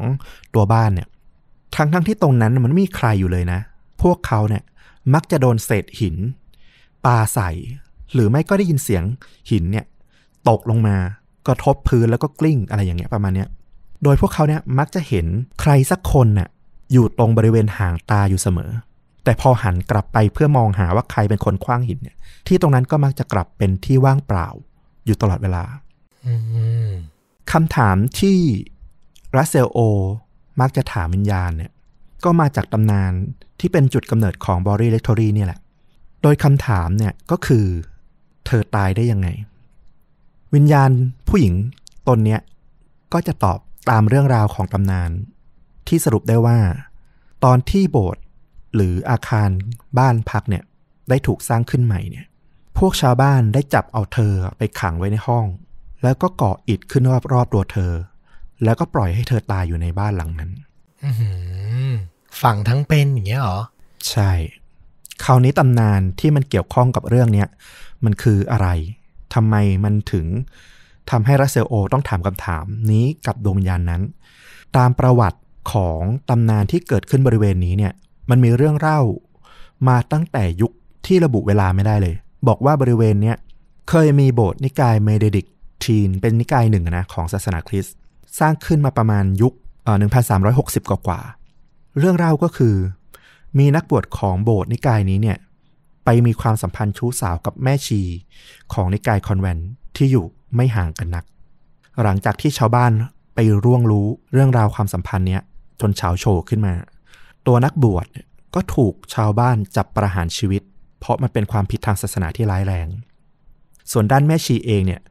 [0.55, 1.07] ตัวบ้านเนี่ย
[1.75, 3.59] ทั้งทั้งที่ตรงนั้นมันไม่มีใครอยู่เลยนะ
[4.01, 4.63] พวกเขาเนี่ย
[5.13, 6.15] มักจะโดนเศษหิน
[7.05, 7.49] ปาใส่
[8.13, 9.03] หรือไม่ก็ได้ยินเสียง
[9.51, 9.85] หินเนี่ย
[10.49, 10.95] ตกลงมา
[11.47, 13.47] กระทบพื้นแล้วก็กลิ้งอะไรอย่างเงี้ยประมาณเนี้ย
[14.03, 15.25] โดยพวกเขาเนี่ยมักจะเห็น
[15.61, 16.49] ใครสักคนน่ะ
[16.91, 18.71] อยู่ตรงบริเวณห่างตาอยู่เสมอ
[19.23, 22.15] แต่พอหันกลับไปเพื่อมองหาว่าใครเป็นคนคว้างหินเนี่ย
[22.47, 24.47] ที่ตรงนั้นก็มักจะกลับเป็นที่ว่างเปล่า
[25.05, 25.63] อยู่ตลอดเวลา
[27.51, 28.37] คำถามที่
[29.37, 29.79] รัสเซลโอ
[30.61, 31.71] มักจะถามวิญญาณเนี่ย
[32.23, 33.11] ก็มาจากตำนาน
[33.59, 35.59] ที่เป็นจุดกำเนิดของบอรี่เล c ทอรี่เนี่ยแหละ
[36.21, 37.65] โดยคำถามเนี่ยก็คือ
[38.45, 39.27] เธอตายได้ยังไง
[40.55, 40.89] วิญญาณ
[41.27, 41.53] ผู้หญิง
[42.07, 42.41] ตนเนี้ย
[43.13, 45.09] ก็จะตอบตามเรื่องราวของตำนาน
[45.87, 46.59] ที่สรุปได้ว่า
[47.43, 48.23] ตอนที่โบสถ์
[48.75, 49.49] หรืออาคาร
[49.97, 50.63] บ้านพักเนี่ย
[51.09, 52.25] ได้ถูกสร้างขึ้นใหม่เนี่ย
[52.77, 55.45] พวกชาวบ้านได้จับเอาเธอไปขังไว้ในห้อง
[56.03, 57.03] แล้วก็ก่ออิฐขึ้น
[57.33, 57.93] รอบๆตัวเธอ
[58.63, 60.51] แล้วก็ปล่อยให้เธอตายอยู่ในบ้านหลังนั้น
[61.03, 61.31] อื้อหื
[61.87, 61.91] อ
[62.41, 63.59] ฝังทั้งเป็นอย่างเงี้ยเหรอ
[64.09, 64.31] ใช่
[65.23, 67.47] คราวนี้ตำนานที่มันเกี่ยวข้องกับเรื่องเนี้ย
[68.05, 68.67] มันคืออะไร
[69.33, 70.25] ทำไมมันถึง
[71.11, 74.01] ทำให้รัสเซลโอต้องถามคำถามนี้กับดวงวิญญาณนั้น
[74.77, 75.39] ตามประวัติ
[75.73, 77.93] ของตำนานที่เกิดขึ้นบริเวณนี้เนี่ย
[78.29, 78.99] มันมีเรื่องเล่า
[79.87, 80.71] มาตั้งแต่ยุค
[81.05, 82.15] ที่ระบุเวลาไม่ได้เลย
[82.47, 83.37] บอกว่าบริเวณเนี้ย
[83.89, 85.45] เคยมีโบสถ์นิกายเบเนดิก
[85.85, 87.95] ทีน เป็นนิกายหนึ่งนะของศาสนาคริสต์
[88.39, 89.53] สร้างขึ้นมาประมาณยุค
[89.83, 89.97] เอ่อ
[90.43, 91.21] 1360 กว่ากว่า
[91.97, 92.75] เรื่องเล่าก็คือ
[93.57, 95.37] มีนักบวชของโบสถ์นิกายนี้เนี่ย
[96.05, 98.01] ไปมีความสัมพันธ์ชู้สาวกับแม่ชี
[98.73, 100.25] ของนิกายคอนแวนต์ที่อยู่
[100.55, 101.25] ไม่ห่างกันนัก
[102.03, 102.91] หลังจากที่ชาวบ้าน
[103.35, 105.41] ไปล่วงรู้เรื่องราวความสัมพันธ์เนี้ย
[105.81, 106.73] จนฉาวโฉ่ขึ้นมา
[107.47, 108.05] ตัวนักบวช
[108.55, 110.61] ก็ถูกชาวบ้านจับประหารชีวิต
[110.99, 112.87] เพราะมันเป็นความผิดทางศาสนาที่ร้ายแรง
[113.91, 115.01] ส่วนด้านแม่ชีเองเนี่ย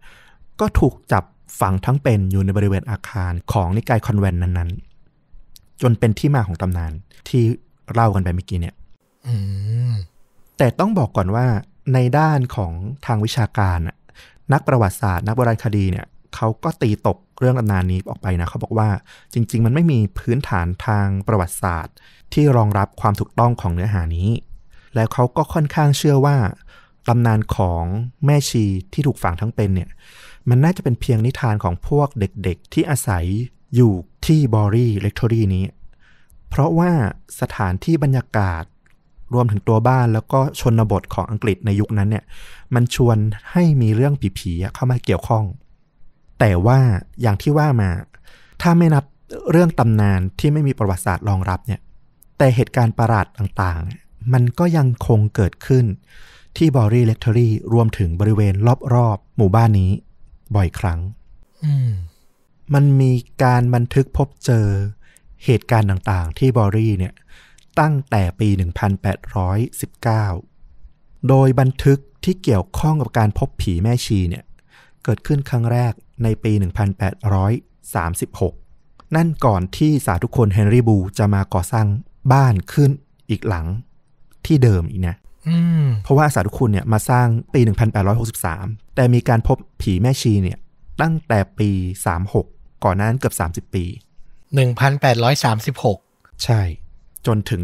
[0.60, 1.24] ก็ถูกจับ
[1.60, 6.92] ฝังทั้งเป็นอยู่ในบริเวณอาคารของนิกายคอนแวนต์นั้นๆ จนเป็นที่มาของตำนาน
[7.28, 7.42] ที่
[7.92, 8.74] เล่ากันไปเมื่อกี้เนี่ย
[9.26, 9.34] อื
[9.90, 9.92] ม
[10.58, 11.46] แต่ต้องบอกก่อนว่า
[11.94, 12.72] ในด้านของ
[13.06, 13.96] ทางวิชาการน่ะ
[14.52, 18.88] นักประวัติศาสตร์ นักโบราณคดีเนี่ยเขาก็ตีตกเรื่องตำนานนี้ออกไปนะเขาบอกว่า
[19.34, 21.94] จริง ๆ มันไม่มีพื้นฐานทางประวัติศาสตร์
[22.32, 24.28] ที่รองรับความถูกต้องของเนื้อหานี้
[24.94, 26.36] แล้วเขาก็ค่อนข้างเชื่อว่า
[27.08, 27.84] ตำนานของ
[28.26, 29.90] แม่ชีที่ถูกฝังทั้งเป็นเนี่ย
[30.50, 33.24] มันน่าจะเป็นเพียงนิทานของพวกเด็กๆ ที่อาศัย
[33.76, 33.92] อยู่
[34.26, 35.64] ที่บอรี่เล c ทอรี่นี้
[36.48, 36.92] เพราะว่า
[37.40, 38.64] สถานที่บรรยากาศ
[39.34, 42.24] รวมถึงตัวบ้านแล้วก็ชนบทของอังกฤษในยุคนั้นเนี่ย
[42.74, 43.16] มันชวน
[43.50, 45.44] ให้มีเรื่องผีๆเข้ามาเกี่ยวข้อง
[46.40, 46.78] แต่ว่า
[47.20, 47.90] อย่างที่ว่ามา
[48.62, 49.04] ถ้าไม่นับ
[49.50, 51.80] เรื่องตำนานที่ไม่มีประวัติศาสตร์รองรับเนี่ย
[52.38, 55.84] แต่เหตุการณ์ประหลาดต่างๆ มันก็ยังคงเกิดขึ้น
[56.56, 58.54] ที่บอรี่เล c ทอรี่รวมถึงบริเวณ
[58.94, 59.90] รอบๆ หมู่บ้านนี้
[60.56, 61.00] บ่อยครั้ง
[61.64, 61.90] อืม
[62.74, 63.12] มันมี
[63.42, 64.66] การบันทึกพบเจอ
[65.44, 67.14] เหตุการณ์ต่างๆ ที่บอรี่เนี่ย
[67.80, 74.44] ตั้งแต่ปี 1819 โดยบันทึกที่เกี่ยวข้องกับการพบผีแม่ชีเนี่ย
[75.04, 76.52] เกิดขึ้นครั้งแรกในปี
[77.84, 81.86] 1836 นั่นก่อนที่สาธุคนเฮนรี่บูจะมาก่อสร้าง
[82.32, 82.90] บ้านขึ้น
[83.30, 83.66] อีกหลัง
[84.46, 85.28] ที่เดิมอีกนะอืม
[86.02, 87.60] เพราะว่าสาธุคุณเนี่ยมาสร้างปี
[88.28, 90.58] 1863 แต่มีการพบผีแม่ชีเนี่ย
[91.00, 91.70] ตั้งแต่ปี
[92.26, 93.84] 36 ก่อนหนานั้นเกือบ 30 ปี
[94.54, 95.98] หนึ่งพันแปดร้อยสามสิบหก
[96.44, 96.60] ใช่
[97.26, 97.60] จนถึง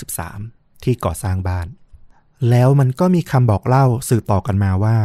[0.00, 1.66] 1863 ที่ก่อสร้างบ้าน
[2.50, 4.96] แล้วมันก็มีคำบอกเล่าสืบต่อกันมาว่า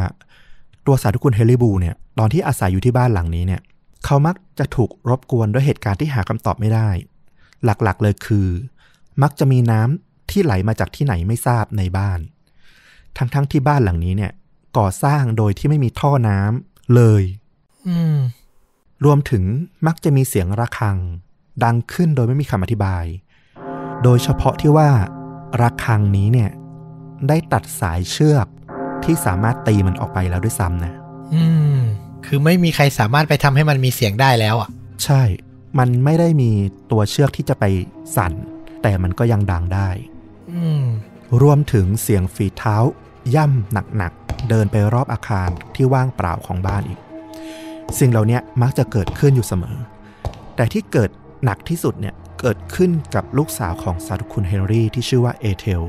[0.85, 3.61] ตัวสาธุคุณเฮลิบูเนี่ยตอนที่อาศัยอยู่ที่บ้านหลังนี้เนี่ย
[4.05, 6.89] เขามักจะถูกรบกวนด้วยเหตุการณ์ที่หาคำตอบไม่ได้
[7.65, 8.47] หลักๆเลยคือ
[9.21, 12.19] มักจะมีน้ำ ที่ไหลมาจากที่ไหนไม่ทราบในบ้าน
[13.17, 14.31] ทั้งๆที่บ้านหลังนี้เนี่ย
[14.77, 17.23] ก่อสร้างโดยที่ไม่มีท่อน้ำเลย
[17.87, 18.17] อืม
[19.05, 19.43] รวมถึง
[19.87, 20.97] มักจะมีเสียงระฆัง
[21.63, 23.05] ดังขึ้นโดยไม่มีคำอธิบาย
[24.03, 24.89] โดยเฉพาะที่ว่า
[25.61, 26.51] ระฆังนี้เนี่ย
[27.27, 28.47] ได้ตัดสายเชือก
[29.03, 30.93] ที่สามารถตีมันออกไปแล้วด้วยซ้ำนะ
[31.33, 31.45] อื
[31.75, 31.77] ม
[32.25, 34.69] คือไม่มีใครสามารถไปทำให้มันมีเสียงได้แล้วอะ
[35.03, 35.21] ใช่
[35.79, 36.51] มันไม่ได้มี
[36.91, 37.63] ตัวเชือกที่จะไป
[38.15, 38.33] สั่น
[38.81, 40.12] แต่มันก็ยังดังได้อืม
[41.41, 42.75] รวมถึงเสียงฝีเท้า
[43.35, 46.99] ย่ำหนักๆ เดินไปรอบอาคารที่ว่างเปล่าของบ้านอีก
[47.99, 49.77] สิ่งเหล่านี้มักจะเกิดขึ้นอยู่เสมอ
[50.55, 51.09] แต่ที่เกิด
[51.43, 55.83] หนักที่สุดเนี่ยเกิดขึ้นกับลูกสาวของสาธุคุณเฮนรี่ที่ชื่อว่าเอเทล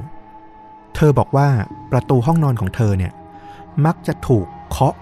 [0.94, 1.48] เธอบอกว่า
[1.92, 3.12] ประตูห้องนอนของเธอเนี่ย
[3.86, 4.94] มักจะถูกเคาะ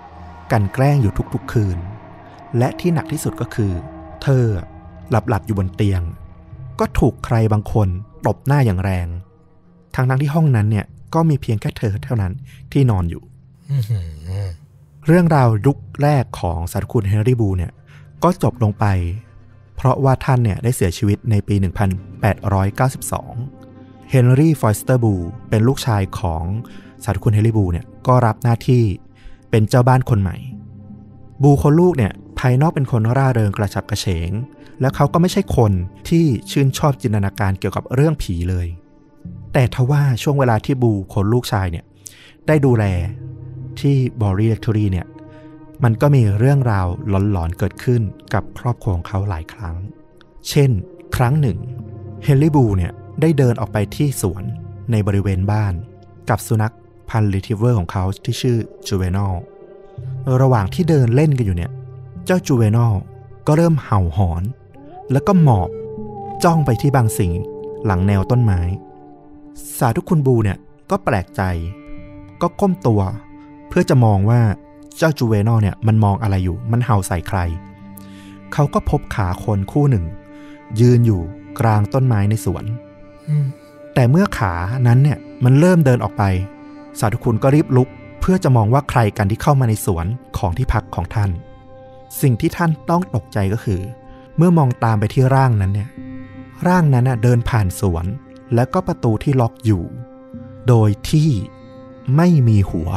[0.52, 1.78] กันแกล้งอยู่ทุกๆคืน
[2.58, 3.72] และที่หนักที่สุดก็คือ
[4.22, 4.44] เธอ
[5.10, 6.02] หลับหลับๆอยู่บนเตียง
[6.80, 7.88] ก็ถูกใครบางคน
[8.26, 9.08] ตบหน้าอย่างแรง
[9.94, 12.32] ทั้งทั้งๆที่ห้องนั้นเนี่ยก็มีเพียงแค่เธอเท่านั้น
[12.72, 13.22] ที่นอนอยู่
[13.72, 14.46] อือหือ
[15.06, 17.72] เรื่องราวยุคแรกของสาธุคุณเฮนรี่บูเนี่ย
[18.22, 18.84] ก็จบลงไป
[19.76, 21.54] เพราะว่าท่านเนี่ยได้เสียชีวิตในปี
[23.22, 25.14] 1892 เฮนรี่ฟอยสเตอร์บู
[25.48, 26.44] เป็นลูกชายของ
[27.04, 28.84] สาธุคุณเฮนรี่บูเนี่ยก็รับหน้าที่
[29.50, 30.36] เป็นเจ้าบ้านคนใหม่
[31.42, 34.30] บูคนลูกเนี่ยภายนอกเป็นคนร่าเริงกระฉับกระเฉง
[34.80, 35.72] แล้วเขาก็ไม่ใช่คน
[36.08, 38.66] ที่ชื่นชอบจินตนาการเกี่ยวกับเรื่องผีเลย
[39.52, 41.84] แต่ทว่าช่วงเวลาที่บูคนลูกชายเนี่ย
[42.46, 42.84] ได้ดูแล
[43.80, 45.06] ที่ Borley Rectory เนี่ย
[45.84, 48.02] มันก็มีเรื่องราวหลอนๆเกิดขึ้น
[48.34, 49.76] กับครอบครัวของเขาหลายครั้ง
[50.48, 50.70] เช่น
[51.16, 51.58] ครั้งหนึ่ง
[52.24, 54.44] เฮนรี่บูเนี่ยได้เดินออกไปที่สวน
[54.90, 55.74] ในบริเวณบ้าน
[56.30, 56.74] กับสุนัข
[57.10, 58.56] พันธุ์ retriever ของเขาที่ชื่อ
[58.88, 59.34] จูเวนอล
[60.42, 61.70] ระหว่างที่เดินเล่นกันอยู่เนี่ย
[62.26, 62.94] เจ้าจูเวนอล
[63.46, 64.42] ก็เริ่มเห่าหอน
[65.12, 65.68] แล้วก็หมอบ
[66.44, 67.32] จ้องไปที่บางสิ่ง
[67.86, 68.60] หลังแนวต้นไม้
[69.78, 70.58] สาธุคุณบูเนี่ย
[70.90, 71.42] ก็แปลกใจ
[72.42, 73.00] ก็ก้มตัว
[73.68, 74.40] เพื่อจะมองว่า
[74.96, 77.38] เจ้าจูเวนอลเนี่ยมันมองอะไรอยู่ มันเห่าใส่ใคร
[78.52, 80.04] เขาก็พบขาคนคู่หนึ่ง
[80.80, 81.22] ยืนอยู่
[81.60, 82.64] กลางต้นไม้ในสวน
[83.28, 83.46] อืม
[83.94, 84.54] แต่เมื่อขา
[84.86, 86.22] นั้นเนี่ยมันเริ่มเดินออกไป
[86.98, 87.88] สาธุคุณก็รีบลุก
[88.20, 90.06] เพื่อจะมองว่าใครกันที่เข้ามาในสวน
[90.38, 91.30] ของที่พักของท่าน
[92.20, 93.80] สิ่งที่ท่านต้องตกใจก็คือ
[94.36, 95.88] เมื่อมองตามไปที่ร่างนั้นเนี่ย
[96.66, 98.04] ร่างนั้นน่ะเดินผ่านสวน
[98.54, 99.84] แล้วก็ประตูที่ล็อกอยู่
[100.68, 101.30] โดยที่
[102.16, 102.90] ไม่มีหัว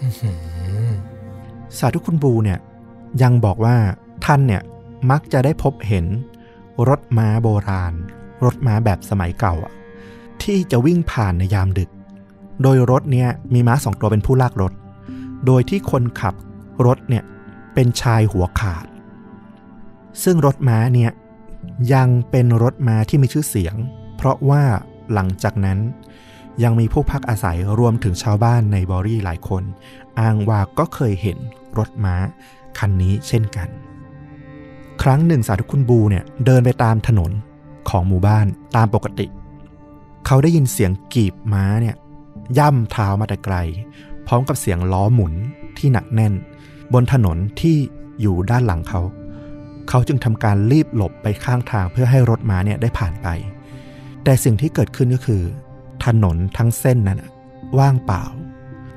[0.00, 0.32] อื้อหื
[0.86, 0.90] อ
[1.78, 2.58] สาธุคุณบูเนี่ย
[3.22, 3.76] ยังบอกว่า
[4.24, 4.62] ท่านเนี่ย
[5.10, 6.06] มักจะได้พบเห็น
[6.88, 7.94] รถม้าโบราณ
[8.44, 9.72] รถม้าแบบสมัยเก่าอะ
[10.42, 11.90] ที่จะวิ่งผ่านในยามดึก
[12.62, 14.72] โดยรถเนี่ยมีม้าสองตัวเป็นผู้ลากรถ
[15.46, 16.34] โดยที่คนขับ
[16.86, 17.24] รถเนี่ย
[17.74, 18.86] เป็นชายหัวขาด
[20.22, 21.10] ซึ่งรถม้าเนี่ย
[21.94, 23.76] ยังเป็นรถม้าที่มีชื่อเสียง
[24.22, 24.64] เพราะว่า
[25.14, 25.78] หลังจากนั้น
[26.62, 29.62] ยังมีผู้พักอาศัยรวมถึงชาวบ้านในบอรี่หลายคน
[30.20, 31.38] อ้างว่าก็เคยเห็น
[31.78, 32.14] รถม้า
[32.78, 33.68] คันนี้เช่นกัน
[35.02, 37.30] ครั้งหนึ่งสาธุคุณบูเนี่ยเดินไปตามถนน
[37.88, 38.46] ของหมู่บ้าน
[38.76, 39.26] ตามปกติ
[40.26, 41.96] เขาได้ยินเสียงกีบม้าเนี่ย
[42.58, 43.56] ย่ำเท้ามาแต่ไกล
[44.26, 45.32] พร้อมกับเสียงล้อหมุน
[45.78, 46.34] ที่หนักแน่น
[46.92, 47.76] บนถนนที่
[48.20, 49.00] อยู่ด้านหลังเขา
[49.88, 53.28] เขาจึงทำการรีบหลบไปข้างทางเพื่อให้รถม้าเนี่ยได้ผ่านไป
[54.24, 55.42] แต่สิ่งที่เกิดขึ้นก็คือ
[56.04, 57.30] ถนนทั้งเส้นนั้นน่ะ
[57.78, 58.24] ว่างเปล่า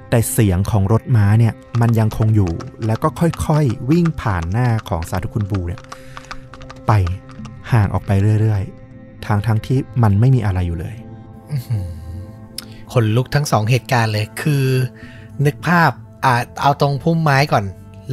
[0.09, 2.51] แต่เสียงของรถม้าเนี่ยมันยังคงอยู่
[2.85, 3.09] แล้วก็
[3.45, 5.81] ค่อยๆ วิ่งผ่านหน้าของสาธุคุณบูเนี่ย
[6.87, 6.91] ไป
[7.71, 8.11] ห่างออกไป
[8.41, 10.95] เรื่อยๆ ทางทั้งที่มันไม่มีอะไรอยู่เลย
[11.51, 11.87] อื้อหือ
[12.93, 14.65] ขนลุกทั้งสองเหตุการณ์เลย คือ
[15.45, 15.91] นึกภาพ
[16.25, 17.63] อ่าเอาตรงพุ่มไม้ก่อน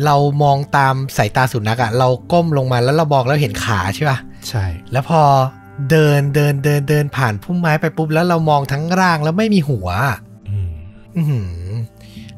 [0.05, 4.18] เรามองตามสายตาสุนัขอะเราก้มลงมาแล้วเราบอกแล้วเห็นขาใช่ป่ะ
[4.48, 5.20] ใช่ แล้วพอ
[5.90, 10.16] เดินเดินเดินเดินผ่านพุ่มไม้ไปปุ๊บแล้วเรามองทั้งร่างแล้วไม่มีหัวอะ
[10.50, 10.72] อืม
[11.16, 11.50] อื้อหือ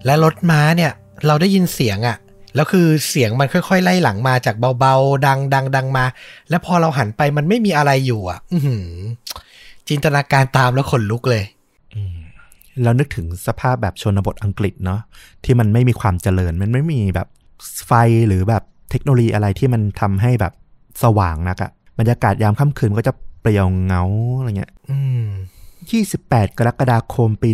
[0.05, 0.93] และรถม้าเนี่ย
[1.27, 2.17] เราได้ยินเสียงอะ
[2.55, 6.05] แล้วคือเสียงมันค่อย ๆ ไล่หลังมาจากเบาๆ ดังดังดังมา
[6.51, 8.87] แล้วพอเราหันไปมันไม่มีอะไรอยู่อะอื้อหือ
[9.89, 11.45] จินตนาการตามแล้วขนลุกเลย
[11.95, 12.17] อืม
[12.83, 15.01] แล้วนึกถึงสภาพแบบชนบทอังกฤษเนาะ
[15.45, 17.29] ที่มันไม่มีความเจริญ มันไม่มีแบบ
[17.87, 17.93] ไฟ
[18.29, 20.53] หรือแบบเทคโนโลยีอะไรที่มันทำให้แบบ
[21.03, 23.13] สว่างนักอะบรรยากาศยามค่ำคืนก็จะ
[23.45, 24.03] เปลี่ยวเหงา
[24.39, 25.27] อะไรเงี้ยอืม
[25.89, 27.49] 28กรกฎาคมปี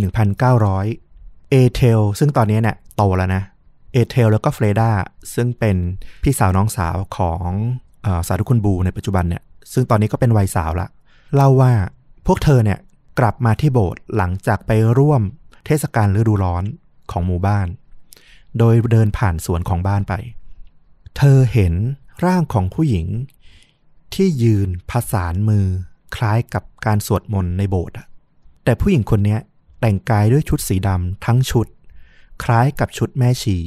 [0.72, 3.42] 1900เอเทลซึ่งตอนนี้เนี่ยโตแล้วนะ
[3.92, 4.90] เอเทลแล้วก็เฟรดา
[5.34, 5.76] ซึ่งเป็น
[6.22, 7.48] พี่สาวน้องสาวของ
[8.02, 9.42] เออสาธุคุณบูในปัจจุบันเนี่ย
[9.72, 10.88] ซึ่งตอนนี้ก็เป็นวัยสาวละ
[11.34, 11.72] เล่าว่า
[12.26, 12.78] พวกเธอเนี่ย
[13.18, 15.22] กลับมาที่โบสถ์หลังจากไปร่วม
[15.66, 16.64] เทศกาลฤดูร้อน
[17.10, 17.66] ของหมู่บ้าน
[18.58, 20.14] โดยเดินผ่านสวนของบ้านไป
[21.16, 21.74] เธอเห็น
[22.26, 23.06] ร่างของผู้หญิง
[24.14, 25.66] ที่ยืนผสานมือ
[26.16, 28.06] คล้ายกับการสวดมนต์ในโบสถ์อะ
[28.64, 29.40] แต่ผู้หญิงคนเนี้ย
[29.80, 31.66] แต่งกายด้วยชุดสีดำทั้งชุด
[32.42, 33.58] คล้ายกับชุดแม่ชี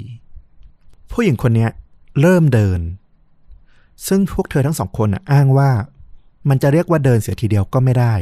[1.12, 1.70] ผู้หญิงคนเนี้ย
[2.22, 2.82] เริ่มเดิน
[4.08, 5.72] ซึ่งพวกเธอทั้งสองคนน่ะอ้างว่า
[6.50, 8.14] มันจะเรียกว่าเดินเสียทีเดียวก็ไม่ได้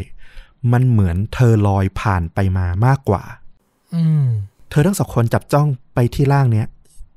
[0.71, 3.23] มันเหมือนเธอลอยผ่านไปมามากกว่า
[3.95, 4.25] อืม
[4.69, 6.67] เธอทั้งสองคนจับจ้องไปที่ร่างเนี้ย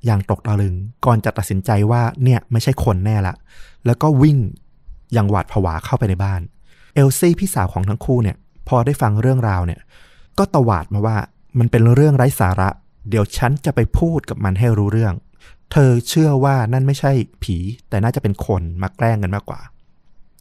[0.05, 0.75] อย่างตกตะลึง
[1.05, 3.35] ก่อนจะตัดสินใจว่าเนี่ยไม่ใช่คนแน่ละ
[3.87, 4.39] แล้วก็วิ่ง
[5.13, 6.41] อย่างหวาดผวาเข้าไปในบ้าน
[6.95, 8.37] เอลซี่พี่สาวของทั้งคู่เนี่ย
[8.69, 9.81] พอได้ฟังเรื่องราวเนี่ย
[10.39, 11.17] ก็ตวาดมาว่า
[11.59, 12.69] มันเป็นเรื่องไร้สาระ
[13.09, 15.15] เดี๋ยวฉันจะไปพูดกับมันให้รู้เรื่อง
[15.73, 17.13] เธอเชื่อว่านั่นไม่ใช่
[17.43, 17.57] ผี
[17.89, 19.61] แต่น่าจะเป็นคนมาแกล้งกันมากกว่า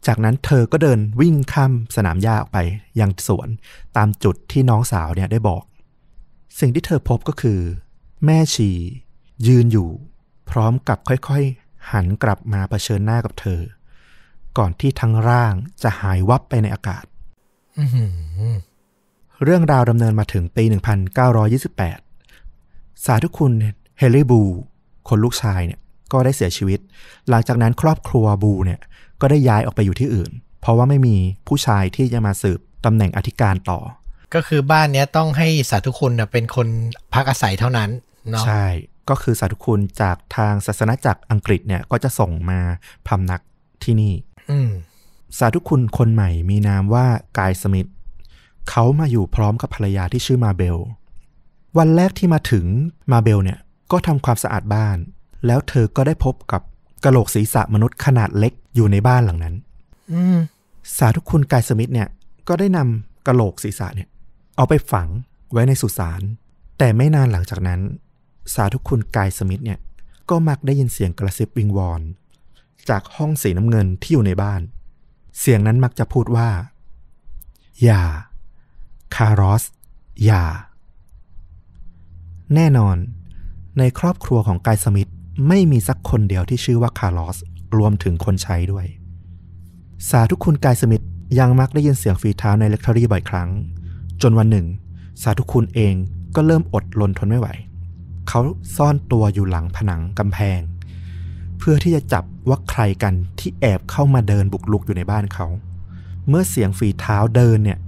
[0.07, 2.59] จากนั้นเธอก็เดินวิ่งข้ามสนามหญ้าออกไป
[2.99, 3.49] ยังสวน
[3.97, 5.63] ตามจุดที่น้องสาวเนี่ยได้บอก
[6.59, 7.59] สิ่งที่เธอพบก็คือ
[8.25, 8.69] แม่ชี
[9.47, 9.89] ยืนอยู่
[10.49, 13.59] พร้อมกับค่อยๆ หันกลับมาเผชิญหน้ากับเธอ
[14.57, 15.53] ก่อนที่ทั้งร่าง
[15.83, 17.03] จะหายวับไปในอากาศ
[17.79, 18.05] อื้อหื
[18.51, 18.55] อ
[19.43, 20.63] เรื่องราวดำเนินมาถึงปี
[22.03, 23.53] 1928 สาธุคุณ
[23.99, 24.41] เฮลี่บู
[25.09, 25.79] คนลูกชายเนี่ย
[26.11, 26.79] ก็ได้เสียชีวิต
[27.29, 28.79] หลังจากนั้นครอบครัวบูเนี่ย
[29.21, 30.31] ก็ได้ย้ายออกไปอยู่ที่อื่น
[30.61, 31.15] เพราะว่าไม่มี
[31.47, 33.79] ผู้ชายที่จะมาสืบตำแหน่งอธิการต่อ
[34.33, 36.67] ก็คือบ้านเนี้ยต้องให้สาธุคุณน่ะเป็นคน
[37.13, 37.89] พักอาศัยเท่านั้น
[38.29, 38.65] เนาะใช่
[39.09, 42.59] ก็คือสาธุคุณจากทางศาสนาจักรอังกฤษเนี่ยก็จะส่งมา
[43.07, 43.41] พำนัก
[43.83, 44.32] ที่นี่อืม
[45.37, 47.05] สาธุคุณคนใหม่มีนามว่า
[47.37, 47.89] กายสมิธ
[48.69, 50.77] เขามาอยู่พร้อมกับภรรยาที่ชื่อมาเบล
[51.77, 52.65] วันแรกที่มาถึง
[53.11, 53.59] มาเบลเนี่ย
[53.91, 54.97] ก็ทำความสะอาดบ้าน
[55.45, 56.61] แล้วเธอก็ได้พบกับ
[57.03, 59.55] กระโหลกศีรษะมนุษย์ขนาดเล็กอยู่ในบ้านหลังนั้น
[60.11, 60.37] อืม
[60.97, 62.07] สาธุคุณกายสมิธเนี่ย
[62.47, 64.07] ก็ได้นำกระโหลกศีรษะเนี่ย
[64.55, 65.07] เอาไปฝัง
[65.51, 66.21] ไว้ในสุสาน
[66.77, 67.79] แต่ไม่นานหลังจากนั้น
[68.53, 69.79] สาธุคุณกายสมิธเนี่ย
[70.29, 72.01] ก็มักได้ยินเสียงกระซิบวิงวอน
[72.89, 74.61] จากห้องสีน้ำเงินที่อยู่ในบ้าน
[75.39, 76.49] เสียงนั้นมักจะพูดว่า
[77.83, 78.03] อย่า
[79.15, 79.63] คารอส
[80.25, 80.43] อย่า
[82.55, 82.97] แน่นอน
[83.79, 85.09] ในครอบครัวของกายสมิธ
[85.47, 87.37] ไม่มีสักคนเดียวที่ชื่อว่าคาร์ลอส
[87.77, 88.85] รวมถึงคนใช้ด้วย
[90.09, 91.03] สาธุคุณกายสมิธ
[91.39, 93.49] ยังมักได้ยินเสียงฝีเท้าในเลคทอรี่บ่อยครั้ง
[94.21, 94.67] จนวันหนึ่ง
[95.21, 95.93] สาธุคุณเอง
[96.35, 97.47] ก็เริ่มอดลนทนไม่ไหว
[98.27, 98.41] เขา
[98.75, 100.59] ซ่อนตัวอยู่หลังผนังกำแพง
[101.65, 105.47] เพื่อที่จะจับว่าใครกันที่แอบเข้ามาเดินบุกลุกอยู่ในบ้านเขา
[106.27, 107.79] เมื่อเสียงฝีเท้าเดินเนี่ย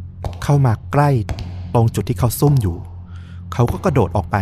[0.43, 1.09] เข้ามาใกล้
[1.73, 2.77] ตรงจุดที่เขาซุ่มอยู่
[3.53, 4.37] เขาก็กระโดดออกไป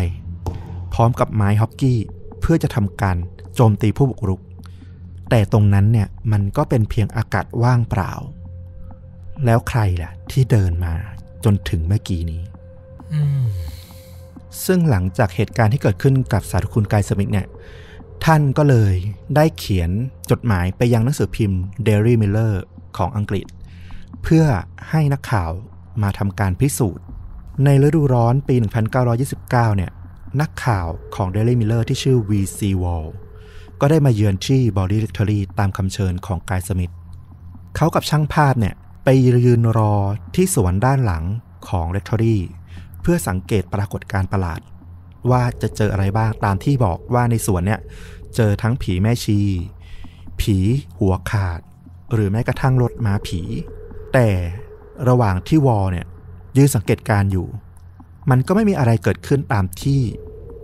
[0.94, 2.00] พร้อมกับไม้ฮอกกี้
[2.40, 3.18] เพื่อจะทำการ
[3.56, 4.42] โจมตีผู้บุกรุก
[5.30, 8.12] แต่ตรงนั้นเนี่ยมันก็เป็นเพียงอากาศว่างเปล่า
[9.46, 10.94] แล้วใครล่ะ ที่เดินมา
[11.44, 12.42] จนถึงเมื่อกี้นี้
[13.14, 13.46] อืม
[14.66, 17.48] ซึ่งหลังจากเหตุการณ์ที่เกิดขึ้นกับสาธุคุณกายสมิธเนี่ย
[18.30, 18.96] ท่านก็เลย
[19.36, 19.92] ได้เขียน
[20.32, 22.54] จดหมายไปยังหนังสือพิมพ์ Daily Miller
[22.98, 23.46] ของอังกฤษ
[24.24, 24.46] เพื่อ
[24.90, 25.52] ให้นักข่าว
[26.04, 27.06] มาทำการพิสูจน์
[27.66, 28.56] ในฤดูร้อนปี
[29.16, 29.92] 1929 เนี่ย
[30.42, 32.60] นักข่าวของ Daily Miller ที่ชื่อ V.C.
[32.84, 33.08] Wall
[33.82, 36.94] ก็ได้มาเยือนที่ Body Rectory ตามคำเชิญของกายสมิธ
[37.76, 39.10] เขากับช่างภาพเนี่ยไป
[39.46, 39.96] ยืนรอ
[40.36, 41.24] ที่สวนด้านหลัง
[41.70, 42.38] ของ Rectory
[43.02, 44.62] เพื่อสังเกตปรากฏการประหลาด
[45.32, 47.80] ว่าจะเจออะไรบ้างตามที่บอกว่าในสวนเนี่ย
[48.36, 49.40] เจอทั้งผีแม่ชี
[50.42, 50.58] ผี
[51.00, 51.60] หัวขาด
[52.14, 53.42] หรือแม้กระทั่งรถม้าผี
[54.14, 54.28] แต่
[55.10, 56.06] ระหว่างที่วอลเนี่ย
[56.58, 57.48] ยืนสังเกตการณ์อยู่
[58.30, 60.00] มันก็ไม่มีอะไรเกิดขึ้นตามที่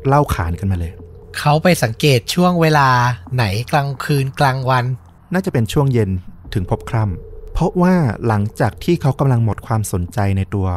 [0.07, 0.93] เล่าขานกันมาเลย
[1.37, 2.89] เขาไปสังเกตช่วงเวลา
[3.35, 4.85] ไหนกลางคืนกลางวัน
[5.33, 6.09] น่าจะเป็นช่วงเย็น
[6.53, 7.95] ถึงพบค่ำเพราะว่า
[8.27, 10.67] หลังจากที่เขากำลังหมดความสนใจในตัว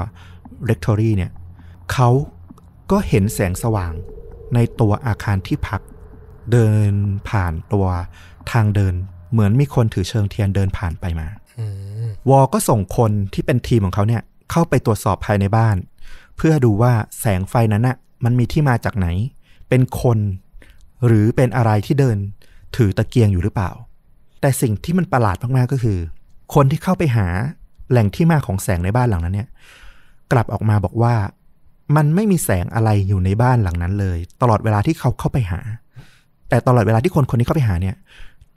[0.69, 1.31] Rectory เนี่ย
[1.93, 2.09] เขา
[2.93, 3.93] ก็เห็นแสงสว่าง
[4.55, 5.81] ในตัวอาคารที่พัก
[6.53, 6.93] เดิน
[7.29, 7.87] ผ่านตัว
[8.53, 8.95] ทางเดิน
[9.33, 11.29] เหมือนมีคนถือเชิงเทียนเดินผ่านไปมา
[11.59, 11.67] อื
[12.07, 15.77] มวอก็ส่งคนที่เป็นทีมของเขาเนี่ย เข้าไปตรวจสอบภายในบ้าน
[16.37, 19.09] เพื่อดูว่าแสงไฟนั้นน่ะ มันมีที่มาจากไหน
[19.69, 20.19] เป็นคน
[21.07, 22.17] หรือเป็นอะไรที่เดิน
[22.77, 23.71] ถือตะเกียงอยู่หรือเปล่า
[24.41, 25.99] แต่สิ่งที่มันประหลาดมากๆก็คือ
[26.55, 27.27] คนที่เข้าไปหา
[27.91, 29.49] แหล่งที่มาของแสงในบ้านหลังนั้นเนี่ย
[30.33, 31.15] กลับออกมาบอกว่า
[31.97, 35.61] มันไม่มีแสงอะไรอยู่ในบ้านหลังนั้นเลย ตลอดเวลาที่เขาเข้าไปหา
[36.49, 37.97] แต่ตลอดเวลาที่คนคนนี้เข้าไปหาเนี่ย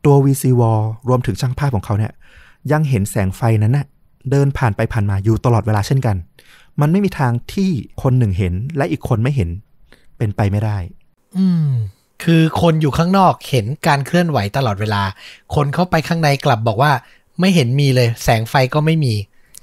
[0.06, 2.12] ตัว VC Wall รวมถึงช่างภาพของเขาเนี่ย
[2.72, 3.86] ยังเห็นแสงไฟนั้นน่ะ
[4.32, 6.16] เดินผ่านไปผ่านมาอยู่ตลอดเวลาเช่นกัน
[6.82, 7.70] มันไม่มีทางที่
[8.02, 9.50] คนหนึ่งเห็นและอีกคนไม่เห็น
[10.18, 10.78] เป็นไปไม่ได้
[11.38, 11.70] อืม
[12.24, 15.04] คือคนอยู่ข้างนอกเห็นการเคลื่อนไหวตลอดเวลา
[15.56, 16.92] คนเข้าไปข้างในกลับบอกว่า
[17.40, 19.14] ไม่เห็นมีเลย แสงไฟก็ไม่มี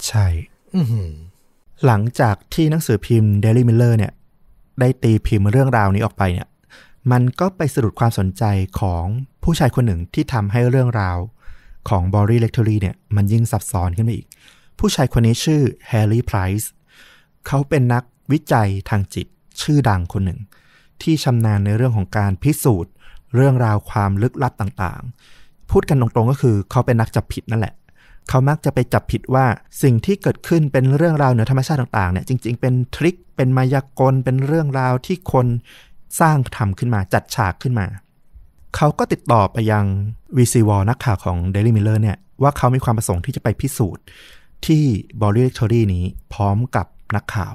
[0.06, 0.26] ใช่
[0.74, 0.86] อือ
[1.86, 4.12] หลังจากที่หนังสือพิมพ์ Daily Miller เนี่ย
[4.80, 6.48] ได้ตีพิมพ์เรื่องราวนี้ออกไปเนี่ย
[7.10, 8.44] มันก็ไปสะดุดความสนใจ
[8.80, 9.04] ของ
[9.42, 11.18] ผู้ชายคนหนึ่งที่ทำให้เรื่องราว
[11.88, 14.26] ของ b o r y Lectory เนี่ยมันยิ่งซับซ้อนขึ้นไปอีก
[14.78, 16.66] ผู้ชายคนนี้ชื่อ Harry Price
[17.46, 19.26] เขาเป็นนักวิจัยทางจิต
[19.62, 20.40] ชื่อดังคนหนึ่ง
[21.02, 22.92] ที่ชำนาญในเรื่องของการพิสูจน์
[23.34, 27.74] เรื่องราวความลึกลับต่างๆ พูดกันตรงๆก็คือเขาเป็นนักจับผิดนั่นแหละ
[28.28, 29.46] เขามักจะไปจับผิดว่า
[29.82, 35.46] สิ่งที่เกิดขึ้นเป็นเรื่องราวเหนือธรรมชาติต่างๆเนี่ยจริง ๆ เป็นทริคเป็นมายากลเป็นเรื่องราวที่คน
[36.20, 37.86] สร้างทำขึ้นมาจัดฉากขึ้นมา
[38.76, 39.84] เขาก็ติดต่อไปยัง
[40.36, 44.04] VC w a l นักข่าวของ Daily Miller เนี่ยว่าเขามีความประสงค์ที่จะไปพิสูจน์
[44.66, 44.84] ที่
[45.20, 46.86] b o r y Lectory นี้พร้อมกับ
[47.16, 47.54] นักข่าว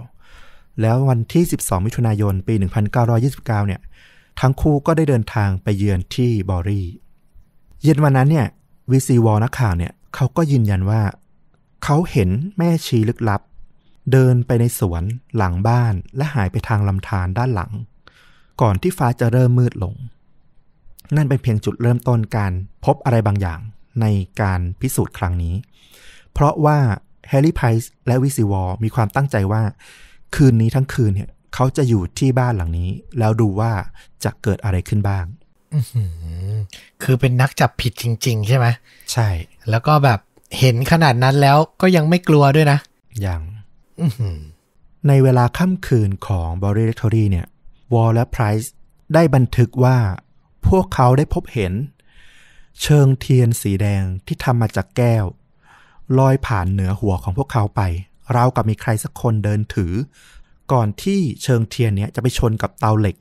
[0.82, 2.54] แล้ววันที่ 12 มิถุนายน ปี
[3.06, 3.82] 1929 เนี่ย
[4.42, 6.86] ทั้งคู่ก็ได้เดินทางไปเยือนที่บอรี่
[7.84, 8.48] เย็นวันนั้นเนี่ย
[8.92, 11.02] วีซีวอลนักข่าวเนี่ย เขาก็ยืนยันว่า
[11.84, 13.42] เขาเห็นแม่ชีลึกลับ
[14.12, 15.04] เดินไปในสวน
[15.38, 17.72] หลังบ้านและหายไปทางลำธารด้านหลัง
[18.62, 19.96] ก่อนที่ฟ้าจะเริ่มมืดลง
[21.16, 22.52] นั่นเป็นเพียงจุดเริ่มต้นการ
[22.86, 23.60] พบอะไรบางอย่าง
[24.02, 24.06] ใน
[24.42, 25.56] การพิสูจน์ครั้งนี้
[26.34, 26.78] เพราะว่า
[27.30, 29.62] แฮร์รี่ไพรส์และวีซีวอลมีความตั้งใจว่า
[30.36, 32.90] คืนนี้ทั้งคืนเนี่ยเขาจะอยู่ที่บ้านหลังนี้
[33.20, 33.72] แล้วดูว่า
[34.24, 35.26] จะเกิดอะไรขึ้นบ้าง
[37.04, 38.68] คือเป็นนักจับผิดจริง ๆ ใช่ไหม
[39.14, 39.30] ใช่
[39.70, 40.20] แล้วก็แบบ
[40.60, 42.80] เห็นขนาดนั้นแล้วก็ยังไม่กลัวด้วยนะ
[43.22, 43.42] อย่าง
[44.00, 44.40] อื้อหือ
[45.08, 47.48] ในเวลาค่ำคืนของบริเ r ทอรี่เนี่ย
[47.94, 48.74] วอลและไพรส์
[49.14, 49.98] ได้บันทึกว่า
[50.68, 51.74] พวกเขาได้พบเห็น
[52.82, 55.26] เชิงเทียนสีแดงที่ทำมาจากแก้ว
[56.20, 57.82] ลอยผ่านเหนือหัวของพวกเขาไป
[58.36, 59.94] ราวกับมีใครสักคนเดินถือ
[60.72, 63.16] ก่อนที่เชิงเทียนเนี้ยจะไปชนกับเตาเหล็ก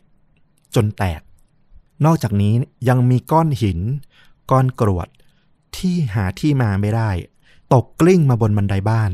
[0.74, 1.20] จนแตก
[2.04, 2.54] นอกจากนี้
[2.88, 3.80] ยังมีก้อนหิน
[4.50, 5.08] ก้อนกรวด
[5.76, 7.10] ที่หาที่มาไม่ได้
[7.72, 9.10] ตกกลิ้งมาบนบันไดบ้าน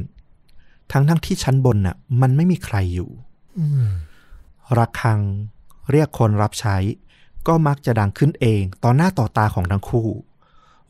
[0.92, 3.10] ทั้งทั้งๆที่ชั้นบนน่ะ มันไม่มีใครอยู่
[4.66, 5.20] อระฆัง
[5.90, 6.76] เรียกคนรับใช้
[7.46, 10.08] ก็มักจะดังขึ้นเองต่อหน้าต่อตาของทั้งคู่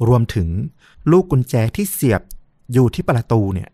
[0.09, 0.49] รวมถึง
[1.11, 2.23] ลูกกุญแจที่เสียบ
[2.73, 3.71] อยู่ที่ประตูเนี่ย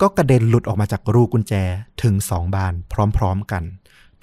[0.00, 1.54] ก็กระเด็นหลุดออกมาจากรูกุญแจ
[2.02, 2.74] ถึงสองบาน
[3.16, 3.62] พร้อม ๆกัน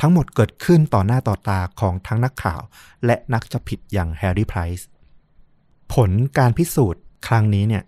[0.01, 2.61] ทั้งหมดเกิดขึ้นต่อหน้าต่อตาของทั้งนักข่าว
[3.05, 4.88] และนักจับผิดอย่างแฮร์รี่ไพรส์
[5.93, 7.84] ผลการพิสูจน์ครั้งนี้เนี่ย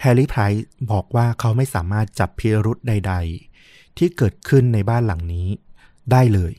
[0.00, 3.14] แฮร์รี่ไพรส์บอกว่าเขาไม่สามารถจับพิรุธใด
[3.56, 5.48] ๆ ที่เกิดขึ้นในบ้านหลังนี้
[6.12, 6.52] ได้เลย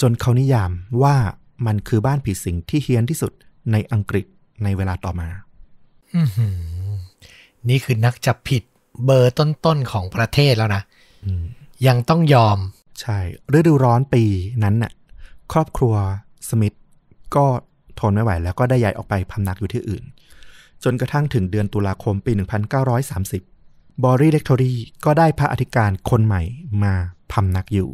[0.00, 0.70] จนเขานิยาม
[1.02, 1.16] ว่า
[1.66, 3.32] มันคือบ้านผีสิงที่เฮี้ยนที่สุด
[3.72, 4.26] ในอังกฤษ
[4.64, 5.28] ในเวลาต่อมา
[6.14, 6.58] อื้อหือ
[7.68, 8.62] นี่คือนักจับผิด
[9.04, 10.82] เบอร์ต้นๆของประเทศแล้วนะ
[11.24, 11.44] อืม
[11.86, 12.58] ยังต้องยอม
[13.02, 13.18] ใช่
[13.58, 14.24] ฤดูร้อนปี
[14.64, 14.92] นั้นน่ะ
[15.52, 15.94] ครอบครัว
[16.48, 16.72] สมิธ
[17.36, 17.46] ก็
[17.98, 20.04] ทนไม่ไหวแล้วก็ได้ย้ายออกไปพำนักอยู่ที่อื่น
[20.84, 22.32] จนกระทั่งถึงเดือนตุลาคมปี
[23.18, 24.74] 1930 บอรี่เล็กทอรี
[25.04, 26.42] ก็ได้พระอธิการคนใหม่
[26.82, 26.94] มา
[27.32, 27.90] พำนักอยู่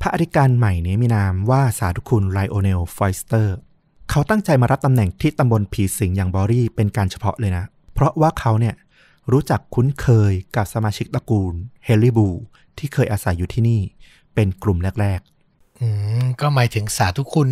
[0.00, 3.56] พระอธิการใหม่นี้มีนามว่าสาธุคุณไลโอเนลฟอยสเตอร์
[4.10, 8.74] เขาตั้งใจมารับตำแหน่งที่ตำบลผีสิงอย่างบอรี่เป็นการเฉพาะเลยนะ เพราะว่าเขาเนี่ย
[9.32, 11.54] รู้จักคุ้นเคยกับสมาชิกตระกูล
[11.84, 12.28] เฮลลี่บู
[12.78, 13.80] ที่เคยอาศัยอยู่ที่นี่
[14.34, 15.20] เป็นกลุ่มแรก
[15.80, 15.88] อื
[16.22, 17.50] มก็หมายถึงสาธุคุณ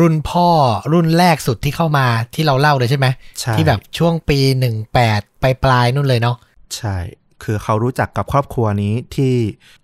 [0.00, 0.48] รุ่นพ่อ
[0.92, 3.06] รุ่นแรกสุดที่เข้ามาที่เราเล่าเลยใช่ไหม
[3.40, 6.96] ใช่ที่แบบช่วงปีหนึ่งแปดปลายปลายๆนู่นเลยเนาะๆใช่
[7.42, 9.34] คือเขารู้จักกับครอบครัวนี้ที่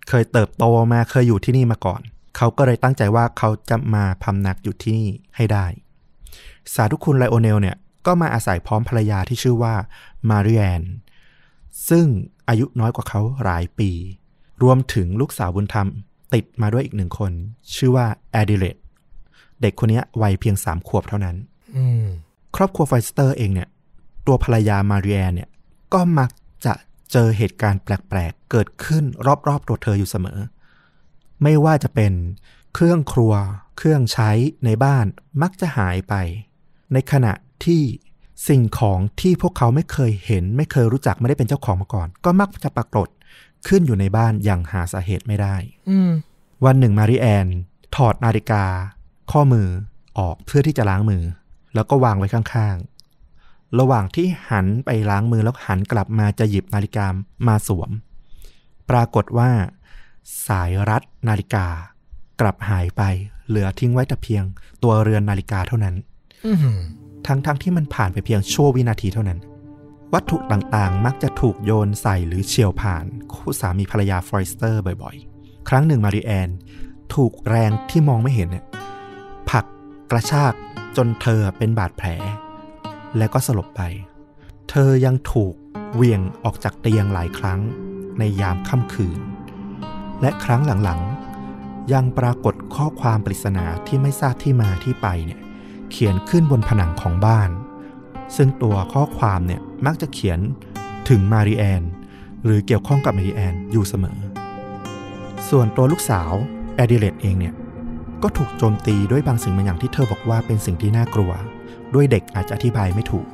[0.09, 0.63] เคยเติบโต
[0.93, 2.01] มาเคยอยู่ที่นี่มาก่อน
[2.37, 5.65] เขาก็เลยตั้งใจว่าเขาจะมาพำนักอยู่ที่นี่ให้ได้
[6.73, 7.75] สาธุคุณไลโอเนลเนี่ย
[8.05, 9.75] ก็มาอาศัยพร้อมภรรยาที่ชื่อว่า
[10.29, 10.81] มาริแอน
[11.89, 12.05] ซึ่ง
[12.49, 13.91] อายุน้อยกว่าเขาหลายปี
[14.63, 15.87] รวมถึงลูกสาวบุญธรรม
[16.33, 17.31] ติดมาด้วยอีกหนึ่งคน
[17.75, 18.77] ชื่อว่าแอดิเลต
[19.61, 21.35] เด็กคนเนี้ยวัยเพียงสามขวบเท่านั้น
[21.77, 22.05] อืม
[22.55, 23.69] ครอบครัวฟอยสเตอร์เองเนี่ย
[24.27, 25.49] ตัวภรรยามาริแอนเนี่ย
[25.93, 26.29] ก็มัก
[26.65, 26.73] จะ
[27.11, 29.03] เจอเหตุการณ์แปลกๆ เกิดขึ้น
[29.47, 30.39] รอบๆ ตัวเธออยู่เสมอ
[31.43, 32.13] ไม่ว่าจะเป็น
[32.73, 33.33] เครื่องครัว
[33.77, 34.31] เครื่องใช้
[34.65, 35.05] ในบ้าน
[35.41, 36.13] มักจะหายไป
[36.93, 37.33] ในขณะ
[37.65, 37.81] ที่
[38.47, 43.07] สิ่งของที่พวกเขาไม่เคยเห็น ไม่เคยรู้จักไม่ได้เป็นเจ้าของมาก่อน ก็มักจะปรากฏ
[43.67, 45.55] ขึ้นอยู่ในบ้านอย่างหาสาเหตุไม่ได้
[45.89, 46.11] อืม
[46.65, 47.47] วันหนึ่งมาริแอน
[47.95, 48.63] ถอดนาฬิกา
[49.31, 49.67] ข้อมือ
[50.19, 51.23] ออกเพื่อที่จะล้างมือ
[51.75, 57.05] แล้วก็วางไว้ข้างๆ ระหว่างที่หันไปล้างมือแล้วหันกลับมาจะหยิบนาฬิกา
[57.47, 57.91] มาสวม
[58.89, 59.49] ปรากฏว่า
[60.47, 61.65] สายรัดนาฬิกา
[62.41, 63.01] กลับหายไป
[63.47, 64.43] เหลือทิ้งไว้แต่เพียง
[64.83, 65.95] ตัวเรือนนาฬิกาเท่านั้น
[66.45, 66.57] อืม
[67.27, 69.39] ทั้งๆทที่มันผ่านไปเพียงชั่ววินาทีเท่านั้น
[70.15, 76.49] วัตถุต่างๆ มักจะถูกโยนใส่หรือเฉียวผ่านคู่สามีภรรยาฟรอยสเตอร์บ่อยๆ ครั้งหนึ่งมาริแอน
[77.13, 78.65] ถูกแรงที่มองไม่เห็นเนี่ย
[79.49, 79.65] ผลัก
[80.11, 80.53] กระชาก
[80.97, 82.07] จนเธอเป็นบาดแผล
[83.17, 83.81] และก็สลบไป
[84.69, 85.53] เธอยังถูก
[85.93, 87.59] เหวี่ยงออกจากเตียงหลายครั้ง
[88.19, 89.19] ในยามค่ำคืน
[90.21, 95.39] และครั้งหลังๆ ยังปรากฏข้อความปริศนาที่ไม่ทราบที่มาที่ไปเนี่ย
[95.91, 97.49] เขียนขึ้นบนผนังของบ้าน
[98.35, 100.39] ซึ่งตัวข้อความเนี่ยมักจะเขียน
[101.09, 101.83] ถึงมาริแอน
[102.43, 104.17] หรือเกี่ยวข้องกับมาริแอนอยู่เสมอ
[105.49, 106.31] ส่วนตัวลูกสาว
[106.75, 107.53] แอดิเลตเองเนี่ย
[108.23, 111.31] ก็ถูกโจมตีด้วยบางสิ่งบางอย่างที่เธอบอกว่าเป็นสิ่งที่น่ากลัว
[111.93, 113.27] ด้วยเด็กอาจจะอธิบายไม่ถูก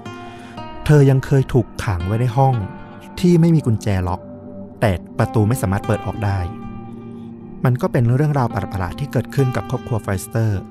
[0.86, 2.54] เธอยังเคยถูกขังไว้ในห้อง
[3.20, 4.22] ที่ไม่มีกุญแจล็อก
[4.82, 6.40] แต่ประตูไม่สามารถเปิดออกได้
[7.66, 10.62] มันก็เป็นเรื่องราวประหลาดที่เกิดขึ้นกับครอบครัวฟอยสเตอร์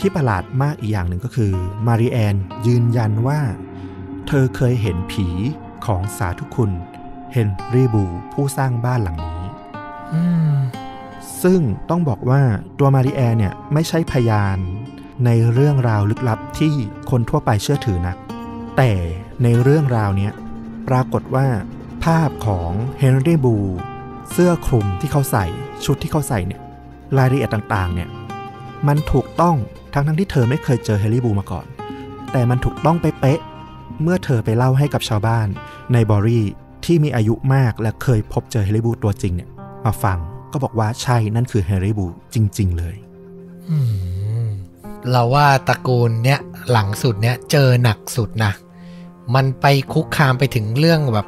[0.00, 1.52] ที่ประหลาดมากอีกอย่างหนึ่งก็คือ
[1.86, 3.40] มาริแอนยืนยันว่า
[4.26, 5.28] เธอเคยเห็นผี
[5.86, 6.70] ของสาธุคุณ
[7.32, 9.44] เฮนรี่บูผู้สร้างบ้านหลังนี้
[10.12, 10.22] อื
[10.54, 10.56] ม
[11.42, 11.60] ซึ่ง
[11.90, 12.42] ต้องบอกว่า
[12.78, 14.58] ตัวมาริแอนเนี่ยไม่ใช่พยาน
[15.26, 16.72] ในเรื่องราวลึกลับที่
[17.10, 18.16] คนทั่วไปเชื่อถือนัก
[18.76, 18.92] แต่
[19.42, 20.32] ในเรื่องราวเนี้ย
[20.88, 21.46] ปรากฏว่า
[22.04, 23.56] ภาพของเฮนรี่บู
[24.32, 25.46] เสื้อคลุมที่เขาใส่
[25.84, 26.60] ชุดที่เขาใส่เนี่ย
[27.18, 28.08] รายละเอียดต่างๆเนี่ย
[28.88, 29.56] มันถูกต้อง
[29.92, 31.66] ทั้งทั้งๆที่เธอไม่เคยเจอเฮนรี่บูมาก่อน
[32.32, 35.48] แต่มันถูกต้องเป๊ะๆเมื่อเธอไปเล่าให้กับชาวบ้าน
[35.92, 36.44] ในบอรี่
[36.84, 39.50] ที่มีอายุมากและเคยพบเจอเฮนรี่บูตัวจริงเนี่ย
[39.84, 40.18] มาฟัง
[40.52, 42.96] ก็บอกว่าใช่นั่นคือแฮร์รี่บูจริง ๆ เลย
[43.70, 43.78] อื
[44.42, 44.44] ม
[45.10, 46.40] เราว่าตระกูลเนี้ย
[46.70, 48.52] หลังสุดเนี้ยเจอหนักสุดนะ
[49.34, 51.26] มันไปคุกคามไปถึงเรื่องแบบ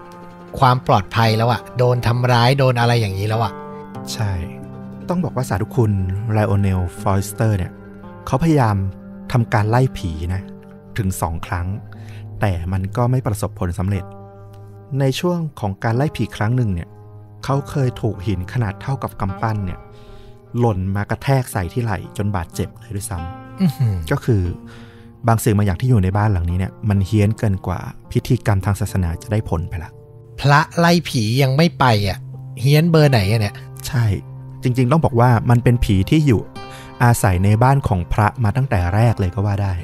[0.58, 3.52] ความปลอดภัยแล้วอะโดนทำร้ายโดนอะไรอย่างนี้แล้วอะ
[4.12, 4.32] ใช่
[5.08, 5.92] ต้องบอกว่าสาธุคุณ
[6.32, 7.72] ไรโอเนลฟอยสเตอร์เนี่ย
[8.26, 8.76] เขาพยายาม
[9.32, 10.42] ทำการไล่ผีนะ
[10.98, 11.66] ถึงสองครั้ง
[12.40, 14.04] แต่มันก็ไม่ประสบผลสำเร็จ
[15.00, 16.88] ในช่วงของการไล่ผีครั้งหนึ่งเนี่ย
[17.44, 19.78] เขาเคยถูกหินขนาดเท่ากับกำปั้นเนี่ย
[20.58, 24.42] หล่นมากระแทกใส่ที่ไหล่จนบาดเจ็บเลยด้วยซ้ำอื้อหือก็คือ
[25.28, 27.80] บางสิ่งบางอย่างที่อยู่ในบ้านหลังนี้เนี่ยมันเฮี้ยนเกินกว่า
[28.12, 29.90] พิธีกรรมทางศาสนาจะได้ผลไปละ
[30.40, 32.18] พระไล่ผียังไม่ไปอะ
[32.60, 33.54] เฮี้ยนเบอร์ไหนอะเนี่ย
[33.86, 34.04] ใช่
[34.62, 36.42] จริง ๆ ต้องบอกว่ามันเป็นผีที่อยู่
[37.04, 39.74] อาศัยในบ้านของพระมาตั้งแต่แรกเลยก็ว่าได้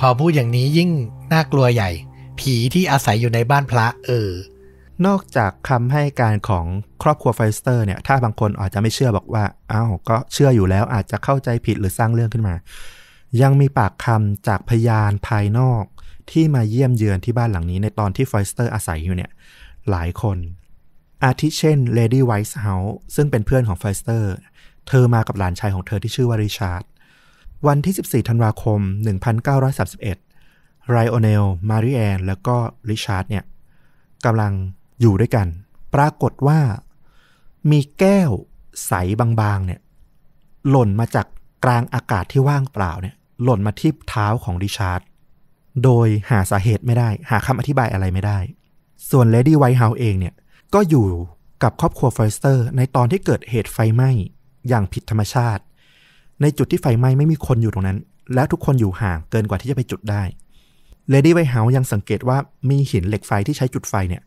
[0.00, 0.90] พอพูดอย่างนี้ยิ่ง
[1.32, 1.90] น่ากลัวใหญ่
[2.40, 4.30] ผีที่อาศัยอยู่ในบ้านพระ เออ
[5.06, 6.66] นอกจากคำให้การของ
[7.02, 12.54] ครอบครัวไฟสเตอร์เนี่ย ถ้าบางคนอาจจะไม่เชื่อบอกว่าอ้าวก็เชื่ออยู่แล้วอาจจะเข้าใจผิดหรือสร้างเรื่องขึ้นมา
[13.42, 15.84] ยังมีปากคำจากพยานภายนอก
[16.30, 19.30] ที่มาเยี่ยมเยือนที่บ้านหลังนี้ในตอนที่ฟอยสเตอร์อาศัยอยู่เนี่ย
[19.90, 20.36] หลายคน
[21.24, 24.34] อาทิเช่นเลดี้ไวท์เฮาส์ซึ่งเป็นเพื่อนของฟอยสเตอร์
[24.88, 26.82] เธอมากับหลานชายของเธอที่ชื่อว่าริชาร์ด
[27.66, 28.80] วันที่ 14 ธันวาคม
[29.66, 32.56] 1931 ไลโอเนล มาริแอนแล้วก็
[32.90, 33.44] ริชาร์ดเนี่ย
[34.24, 34.52] กำลัง
[35.00, 35.46] อยู่ด้วยกัน
[35.94, 36.60] ปรากฏว่า
[37.70, 38.30] มีแก้ว
[38.86, 39.80] ใสบางๆเนี่ย
[40.70, 41.26] หล่นมาจาก
[41.64, 45.00] กลางอากาศที่ว่างเปล่าเนี่ยหล่นมาที่เท้าของริชาร์ด
[45.84, 48.38] โดยหาสาเหตุไม่ได้ หาคำอธิบายอะไรไม่ได้
[49.10, 50.34] ส่วนเลดี้ไวท์เฮาส์เองเนี่ย
[50.74, 51.06] ก็อยู่
[51.62, 54.10] กับครอบครัวฟอยสเตอร์ ในตอนที่เกิดเหตุไฟไหม้
[54.68, 55.62] อย่างผิดธรรมชาติ
[56.40, 57.98] ในจุดที่ไฟไหม้ไม่มีคนอยู่ตรงนั้น
[58.34, 60.22] แล้วทุกคนอยู่ห่างเกินกว่าที่จะไปจุดได้
[61.08, 62.36] เลดี้ไวท์เฮาส์ยังสังเกตว่า
[62.68, 64.22] มีหินเหล็กไฟที่ใช้จุดไฟเนี่ย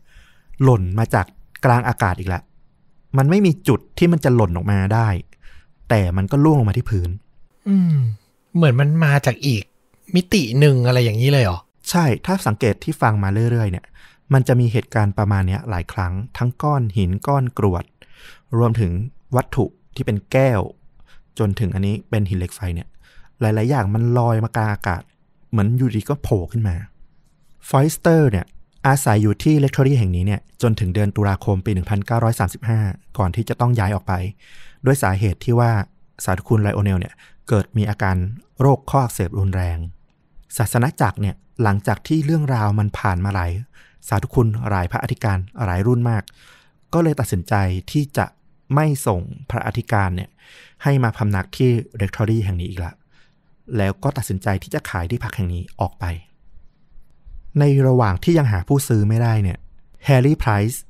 [0.62, 1.26] หล่นมาจาก
[1.64, 2.42] กลางอากาศอีกแล้ว
[3.18, 5.08] มันไม่มีจุดที่มันจะหล่นออกมาได้
[5.88, 7.10] แต่มันก็ล่วงลงมาที่พื้น
[7.68, 7.96] อืม
[8.54, 9.64] เหมือนมันมาจากอีก
[10.14, 11.58] มิติหนึ่งอะไรอย่างนี้เลยเหรอ
[11.90, 13.84] ใช่ ถ้าสังเกตที่ฟังมาเรื่อยๆ เนี่ย
[14.32, 17.84] มันจะมีเหตุการณ์ประมาณนี้หลายครั้ง ทั้งก้อนหินก้อนกรวด
[18.58, 18.92] รวมถึง
[19.36, 20.60] วัตถุที่เป็นแก้ว
[21.38, 22.88] จนถึงอันนี้เป็นหินเหล็กไฟเนี่ย
[23.40, 25.02] หลาย ๆ อย่างมันลอยมากลางอากาศ
[25.50, 26.76] เหมือนอยู่ดีก็โผล่ขึ้นมา
[27.68, 28.46] ฟอยสเตอร์เนี่ย
[28.86, 31.72] อาศัยอยู่ที่เรคทอรี่แห่งนี้เนี่ยจนถึงเดือนตุลาคมปี
[32.44, 34.12] 1935 ก่อนที่จะต้องย้ายออกไป
[34.86, 35.70] ด้วยสาเหตุที่ว่า
[36.24, 37.14] สาธุคุณไลโอเนลเนี่ย
[37.48, 38.16] เกิดมีอาการ
[38.60, 39.78] โรคข้ออักเสบรุนแรง
[40.58, 43.50] ศาสนาจักรเนี่ยหลังจากที่เรื่องราวมันผ่านมาหลาย
[44.08, 46.22] สาธุคุณหลายพระอธิการหลายรุ่นมาก
[46.94, 47.54] ก็เลยตัดสินใจ
[47.90, 48.26] ที่จะ
[48.74, 49.20] ไม่ส่ง
[49.50, 50.30] พระอธิการเนี่ย
[50.82, 52.92] ให้มาพำนักที่เรคทอรี่แห่งนี้อีกละ
[53.76, 56.04] แล้วก็ตัดสินใจที่จะขายที่พักแห่งนี้ออกไป
[57.58, 59.58] ในระหว่างที่ยังหาผู้ซื้อไม่ได้เนี่ย
[60.04, 60.82] แฮร์รี่ไพรส์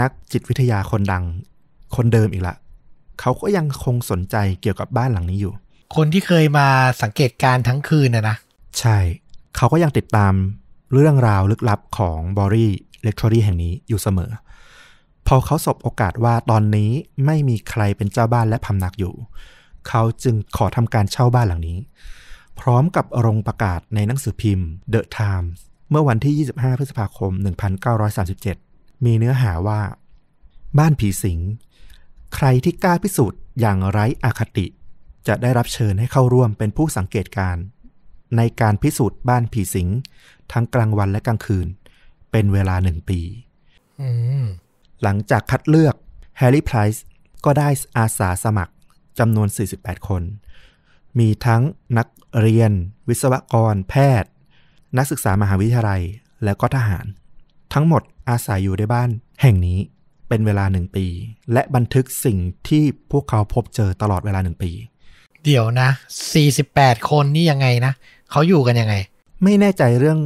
[0.00, 1.24] นักจิตวิทยาคนดัง
[1.96, 2.56] คนเดิมอีกละ
[3.20, 5.52] เขาก็ยังคงสนใจเกี่ยวกับบ้านหลังนี้อยู่
[5.96, 6.68] คนที่เคยมา
[7.02, 8.36] สังเกตการณ์ทั้งคืนนะนะ
[8.78, 8.98] ใช่
[9.56, 10.32] เขาก็ยังติดตาม
[10.96, 12.70] เรื่องราวลึกลับของบอรี่
[13.02, 14.30] เรคทอรี่แห่งนี้อยู่เสมอ
[15.26, 16.90] พอเขาสบโอกาสว่าตอนนี้
[17.26, 19.14] ไม่มีใครเป็นเจ้าบ้านและพำนักอยู่
[19.88, 21.78] เขาจึงขอทำการเช่าบ้านหลังนี้
[22.60, 25.58] พร้อมกับลงประกาศในหนังสือพิมพ์ The Times
[25.90, 27.32] เมื่อวันที่ 25 พฤษภาคม
[28.58, 29.80] 1937 มีเนื้อหาว่า
[30.78, 31.40] บ้านผีสิง
[32.34, 34.66] ใครที่กล้าพิสูจน์อย่างไร้อคติ
[35.28, 37.64] จะได้รับเชิญให้เข้าร่วมเป็นผู้สังเกตการณ์
[38.36, 39.88] ในการพิสูจน์บ้านผีสิง
[40.52, 41.66] ทั้งกลางวันและกลางคืน
[42.30, 43.20] เป็นเวลาหนึ่งปี
[44.00, 44.08] อื
[44.42, 44.44] ม
[45.02, 45.94] หลังจากคัดเลือก
[46.38, 47.04] แฮร์รี่ไพรส์
[47.44, 47.68] ก็ได้
[47.98, 48.72] อาสาสมัคร
[49.18, 49.48] จำนวน
[49.78, 50.22] 48 คน
[51.18, 51.62] มีทั้ง
[51.98, 52.08] นัก
[52.40, 52.72] เรียน
[53.08, 54.30] วิศวกร แพทย์
[54.96, 56.02] นักศึกษามหาวิทยาลัย
[56.44, 57.06] แล้วก็ทหาร
[57.74, 59.10] ทั้งหมดอาศัยอยู่ในบ้าน
[59.42, 59.78] แห่งนี้
[60.28, 61.06] เป็นเวลาหนึ่งปี
[61.52, 64.70] และบันทึกสิ่งที่พวกเขาพบเจอตลอดเวลาหนึ่งปี
[65.44, 65.88] เดี๋ยวนะ
[66.50, 67.92] 48 คนนี่ยังไงนะ
[68.30, 68.94] เขาอยู่กันยังไง
[69.42, 70.18] ไม่แน่ใจเรื่อง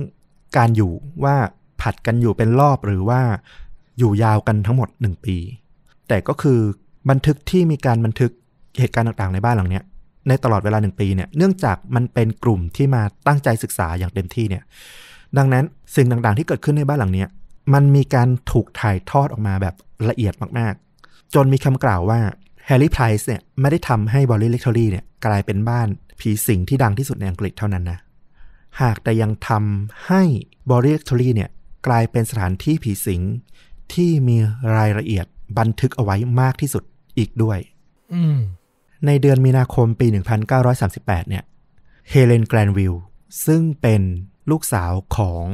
[0.57, 0.93] การอยู่
[1.25, 1.37] ว่า
[1.81, 3.21] ผลัดกันอยู่เป็นรอบหรือว่า
[3.99, 5.37] อยู่ยาวกันทั้งหมดหนึ่งปี
[6.09, 6.59] แต่ก็คือ
[7.11, 8.31] บันทึกที่มีการบันทึก
[8.79, 9.85] เหตุการณ์ต่างๆในบ้านหลังเนี้ย
[10.29, 14.63] ในตลอดเวลาหนึ่งปีเนี่ยเนื่องจากมันเป็นกลุ่มที่มาตั้งใจศึกษาอย่างเต็มที่เนี่ย
[15.39, 15.65] ดังนั้น
[15.97, 17.29] สิ่งต่างๆที่เกิดขึ้นในบ้านหลังเนี้ย
[17.75, 19.75] มันมีการถูกถ่ายทอดออกมาแบบ
[20.09, 22.21] ละเอียดมากๆ จนมีคำกล่าวว่า
[22.67, 25.89] แฮร์รี่ไพรส์เนี่ยไม่ได้ทำให้บอรี่เรคทอรี่เนี่ยกลายเป็นบ้าน
[26.21, 27.99] ผีสิงที่ดังที่สุดในอังกฤษเท่านั้นนะ
[28.81, 30.23] หากแต่ยังทำให้
[30.71, 31.51] บริเ c ทอรี่เนี่ย
[31.87, 33.23] กลายเป็นสถานที่ผีสิง
[33.93, 34.37] ที่มี
[34.77, 35.27] รายละเอียด
[35.59, 36.85] บันทึกเอาไว้มากที่สุด
[37.19, 37.59] อีกด้วย
[39.07, 40.07] ในเดือนมีนาคมปี
[40.69, 41.45] 1938 เนี่ย
[42.09, 42.95] เฮเลนแกรนวิล
[43.47, 44.03] ซึ่งเป็น
[44.51, 45.45] ลูกสาวของ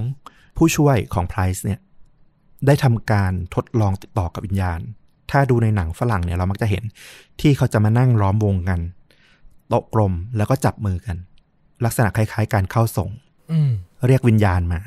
[0.57, 1.81] ผู้ช่วยของไพรส์เนี่ย
[2.67, 4.81] ได้ทำการทดลองติดต่อกับวิญญาณ
[5.31, 6.85] ถ้าดูในหนังฝรั่งเนี่ยเรามักจะเห็น
[7.41, 8.81] ที่เขาจะมานั่งล้อมวงกัน
[9.69, 11.17] โต๊ะกลมแล้วก็จับมือกัน
[11.85, 13.11] ลักษณะคล้าย ๆ การเข้าส่ง
[13.53, 13.71] อืม
[14.07, 14.81] เรียกวิญญาณมา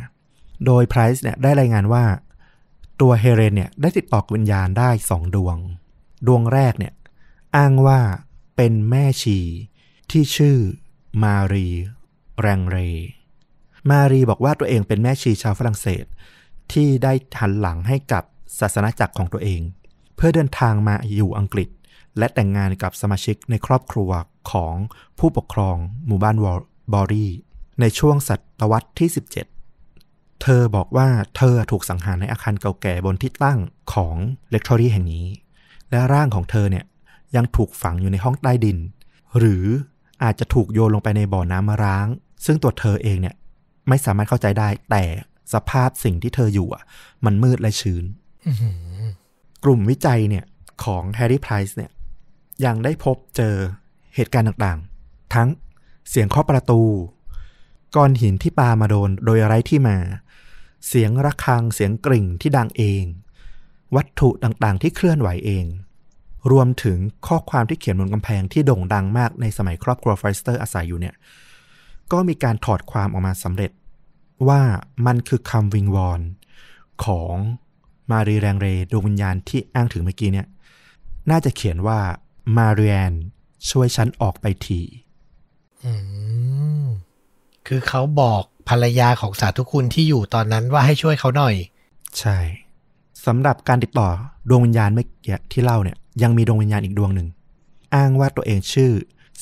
[0.66, 2.04] โดยไพรส์เนี่ยได้รายงานว่า
[3.02, 5.58] ตัวเฮเรนเนี่ยได้ติดต่อกับวิญญาณได้สองดวง
[6.28, 6.94] ดวงแรกเนี่ย
[7.56, 8.00] อ้างว่า
[8.56, 9.40] เป็นแม่ชี
[10.12, 10.58] ที่ชื่อ
[11.24, 11.68] มารี
[12.42, 12.78] แรงเร
[13.90, 16.06] มารีบอกว่าตัวเองเป็นแม่ชีชาวฝรั่งเศส
[16.74, 18.24] ที่ได้หันหลังให้กับ
[18.60, 19.62] ศาสนาจักรของตัวเอง
[20.16, 21.70] เพื่อเดินทางมาอยู่อังกฤษ
[22.18, 24.10] และแต่งงานกับสมาชิกในครอบครัว
[24.52, 24.76] ของ
[25.20, 26.60] ผู้ปกครองหมู่บ้านวอล
[26.94, 27.28] บอรี
[27.82, 31.08] ในช่วงศตวรรษที่ 17 เธอบอกว่า
[31.38, 33.60] เธอถูกสังหารในอาคารเก่าแก่บนที่ตั้ง
[33.94, 34.16] ของ
[34.52, 35.28] เลคทอรี่แห่งนี้
[35.92, 36.86] และร่างของเธอเนี่ย
[37.36, 38.78] ยังถูกฝังอยู่ในห้องใต้ดิน
[39.38, 39.66] หรือ
[40.24, 42.08] อาจจะถูกโยนลงไปในบ่อน้ำมะร้าง
[42.46, 43.36] ซึ่งตัวเธอเองเนี่ย
[43.88, 45.04] ไม่สามารถเข้าใจได้ แต่
[45.54, 46.84] สภาพสิ่งที่เธออยู่อะ
[47.26, 48.04] มันมืดและชื้น
[49.64, 50.46] กลุ่มวิจัยเนี่ย
[50.84, 51.92] ของแฮร์รี่ไพรส์เนี่ย
[52.66, 53.56] ยังได้พบเจอ
[54.16, 55.48] เหตุการณ์ต่างๆ ทั้ง
[56.10, 56.82] เสียงเคาะประตู
[57.96, 59.98] ก้อนหินที่ปามาโดนโดยไร้ที่มา
[60.88, 63.04] เสียงระฆังเสียงกริ่งที่ดังเอง
[63.96, 65.66] วัตถุต่างๆที่เคลื่อนไหวเอง
[66.52, 71.16] รวมถึงข้อความที่เขียนบนกำแพงที่โด่งดังมากในสมัยครอบครัวฟอยสเตอร์อาศัยอยู่เนี่ย
[72.12, 73.72] ก็มีการถอดความออกมาสำเร็จ
[74.48, 74.62] ว่า
[75.06, 76.22] มันคือคำวิงวอน
[77.06, 77.36] ของ
[78.12, 80.48] มารีแรงเรดวงวิญญาณที่อ้างถึงเมื่อกี้เนี่ย
[81.30, 82.00] น่าจะเขียนว่า
[82.58, 83.12] มาเรียน
[83.70, 84.82] ช่วยฉันออกไปที
[87.68, 91.56] คือเขาบอกภรรยาของสาธุคุณที่อยู่ตอนนั้นว่าให้ช่วยเขาหน่อย
[92.20, 92.38] ใช่
[93.26, 94.10] สำหรับการติดต่อ
[94.50, 97.28] ดวงวิญญาณเมื่อกี้ที่เล่าเนี่ย ยังมีดวงวิญญาณอีกดวงหนึ่ง
[97.96, 98.92] อ้างว่าตัวเองชื่อ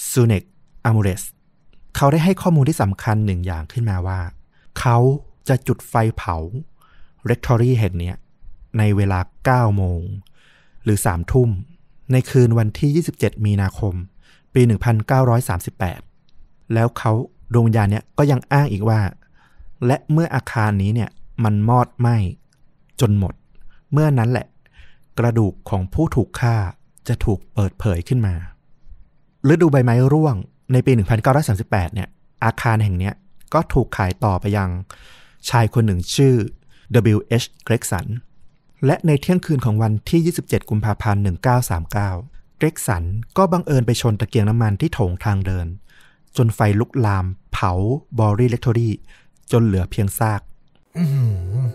[0.10, 0.44] ซูเนก
[0.86, 1.24] อามูเรส
[1.96, 4.20] เขาได้ให้ข้อมูลที่สำคัญหนึ่งอย่างขึ้นมาว่า
[4.80, 4.98] เขา
[5.48, 6.38] จะจุดไฟเผา
[7.26, 8.16] เรคทอรี่แห่งเนี้ย
[8.78, 9.20] ในเวลา
[9.50, 10.02] 9 โมง
[10.84, 11.50] หรือ 3 ทุ่ม
[12.12, 13.94] ในคืนวันที่ 27 มีนาคม
[14.54, 14.62] ปี
[15.38, 16.07] 1938
[16.74, 17.12] แล้วเขา
[17.54, 19.00] ดวงวิญญาณเนี่ยก็ยังอ้างอีกว่า
[19.86, 21.10] และเมื่ออาคารนี้เนี่ย
[21.44, 22.18] มันมอดไหม้
[23.02, 23.34] จนหมด
[23.94, 24.48] เมื่อนั้นแหละ
[25.20, 26.56] กระดูกของผู้ถูกฆ่า
[27.08, 28.36] จะถูกเปิดเผยขึ้นมา
[29.50, 30.36] ฤดูใบไม้ร่วง
[30.74, 30.92] ในปี
[31.44, 32.08] 1938 เนี่ย
[32.44, 33.12] อาคารแห่งนี้
[33.54, 34.70] ก็ถูกขายต่อไปยัง
[35.50, 36.36] ชายคนหนึ่งชื่อ
[37.16, 37.46] W.H.
[37.68, 38.06] Gregson
[38.86, 41.22] และในเที่ยงคืนของวันที่ 27 กุมภาพันธ์
[41.86, 43.04] 1939 เกรกสัน
[43.38, 45.68] ก็บังเอิญไปชนตะเกียงน้ำมันที่โถงทางเดิน
[46.38, 47.72] จนไฟลุกลาม เผา
[48.20, 48.94] บอรี่เล็กทอรี่
[49.52, 50.42] จนเหลือเพียงซาก
[50.98, 51.66] อือหือ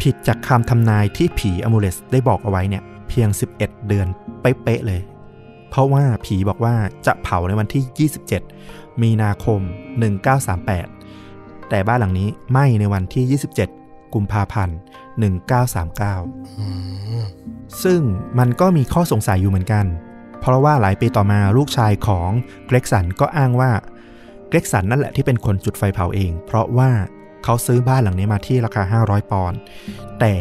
[0.00, 4.06] ผิดจากคำทำนายที่ผีอมูเลสได้บอกเอาไว้เนี่ย เพียง 11 เดือน
[4.40, 5.00] เป๊ะๆเลย
[5.70, 6.74] เพราะว่าผีบอกว่า
[7.06, 8.10] จะเผาในวันที่
[8.52, 9.60] 27 มีนาคม
[10.44, 13.40] 1938 แต่บ้านหลังนี้ไหม้ในวันที่
[13.72, 14.76] 27 กุมภาพันธ์
[15.48, 16.66] 1939อื
[17.22, 17.24] ม
[17.84, 18.00] ซึ่ง
[18.38, 19.86] มันก็มีข้อสงสัยอยู่เหมือนกัน
[20.40, 22.30] เพราะว่าหลายปีต่อมาลูกชายของ
[22.66, 23.72] เกรกสันก็อ้างว่า
[24.50, 26.90] เกรกสันนั่นแหละที่เป็นคนจุดไฟเผาเอง เพราะว่า
[27.44, 29.58] เขาซื้อบ้านหลังนี้มาที่ราคา 500 ปอนด์
[30.20, 30.34] แต่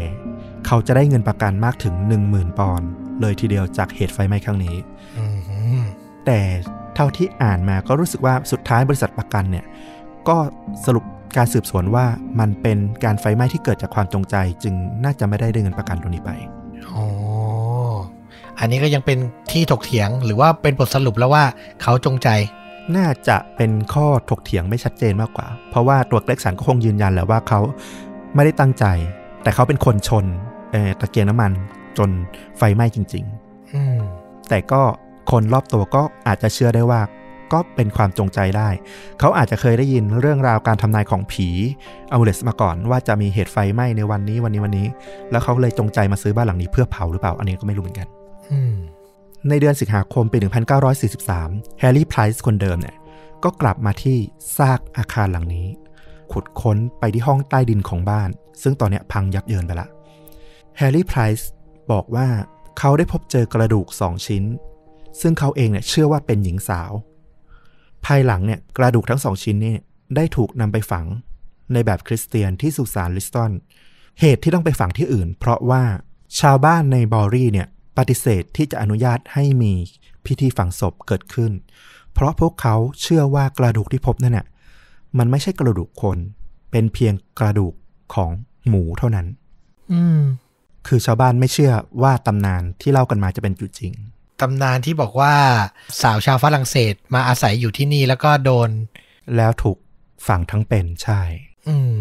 [0.67, 1.93] เขาจะได้เงินประกันมากถึง
[2.27, 2.89] 10,000 ปอนด์
[3.21, 4.75] เลยทีเดียวจากเหตุไฟไหม้ครั้งนี้
[5.17, 5.79] อือหือ
[6.25, 6.39] แต่
[6.95, 9.65] เท่าที่อ่านมาก็รู้สึกว่าสุดท้ายบริษัทประกันเนี่ย
[10.27, 10.37] ก็
[10.85, 11.03] สรุป
[11.37, 12.05] การสืบสวนว่า
[12.39, 14.73] มันเป็นการไฟไหม้ที่เกิดจากความจงใจ จึง
[15.03, 16.31] น่าจะไม่ได้ได้เงินประกันตรงนี้ไป
[16.93, 17.05] อ๋อ
[18.59, 19.17] อันนี้ก็ยังเป็น
[19.51, 21.43] ที่ถกเถียงหรือว่าเป็นบทสรุปแล้วว่า
[21.81, 22.29] เขาจงใจ
[22.97, 27.59] น่าจะเป็นข้อถกเถียงไม่ชัดเจนมากกว่า เพราะว่าตัวเกร็กสันก็คงยืนยันแหละว่าเขา
[28.35, 28.85] ไม่ได้ตั้งใจ
[29.43, 30.25] แต่เขาเป็นคนชน
[30.71, 31.51] เอ่อตะเกียงน้ำมัน
[31.97, 32.09] จน
[32.57, 33.25] ไฟไหม้จริง
[33.73, 34.81] อืมๆแต่ก็
[35.31, 37.01] คนรอบตัวก็อาจจะเชื่อได้ว่า
[37.53, 38.69] ก็เป็นความจงใจได้
[39.19, 41.47] เขาอาจจะเคยได้ยินเรื่องราวการทำนายของผี
[42.11, 44.87] อ m มูเลสมาก่อน ว่าจะมีเหตุไฟไหม้ในวันนี้วันนี้วันนี้
[45.31, 48.07] แล้วเขาเลยจงใจมาซื้อบ้านหลังนี้เพื่อเผาหรือเปล่า อันนี้ก็ไม่รู้เหมือนกัน
[48.51, 48.75] อืม
[49.47, 50.37] ในเดือนสิงหาคมปี
[51.07, 52.95] 1943 แฮร์รี่ไพรส์คนเดิมเนี่ย
[53.43, 54.17] ก็กลับมาที่
[54.57, 55.67] ซากอาคารหลังนี้
[56.31, 58.29] ขุดค้นไปที่ห้องใต้ดินของบ้าน
[58.61, 59.87] ซึ่งตอนนี้พังยับเยินไปละ
[60.77, 61.49] แฮร์รี่ไพรส์
[61.91, 62.27] บอกว่า
[62.77, 64.43] เขาได้พบเจอกระดูกสองชิ้น
[65.21, 66.91] ซึ่งเขาเองเนี่ยเชื่อว่าเป็นหญิงสาว
[68.05, 69.75] ภายหลังเนี่ยกระดูกทั้งสองชิ้นนี่
[70.15, 71.05] ได้ถูกนำไปฝัง
[71.73, 73.51] ในแบบคริสเตียนที่สุสานลิสตัน
[74.19, 75.83] เหตุที่ต้องไปฝังที่อื่น เพราะว่า
[76.39, 77.67] ชาวบ้านในบอรี่เนี่ย
[77.99, 79.73] ปฏิเสธที่จะอนุญาตให้มี
[80.25, 81.51] พิธีฝังศพเกิดขึ้น
[82.13, 84.47] เพราะพวกเขาเชื่อว่ากระดูกที่พบนั่นน่ะ
[85.17, 86.17] มันไม่ใช่กระดูกคน
[86.71, 87.73] เป็นเพียงกระดูก
[88.13, 88.31] ของ
[88.67, 89.27] หมูเท่านั้น
[89.91, 90.19] อืม
[90.87, 93.93] คือชาวบ้านไม่เชื่อว่าตำนานที่เล่ากันมาจะเป็นจุดจริง
[94.41, 95.33] ตำนานที่บอกว่า
[96.01, 98.69] สาวชาวฝรั่งเศสมาอาศัยอยู่ที่นี่แล้วก็โดน
[99.35, 99.77] แล้วถูก
[100.27, 101.21] ฝังทั้งเป็นใช่
[101.67, 101.95] อืม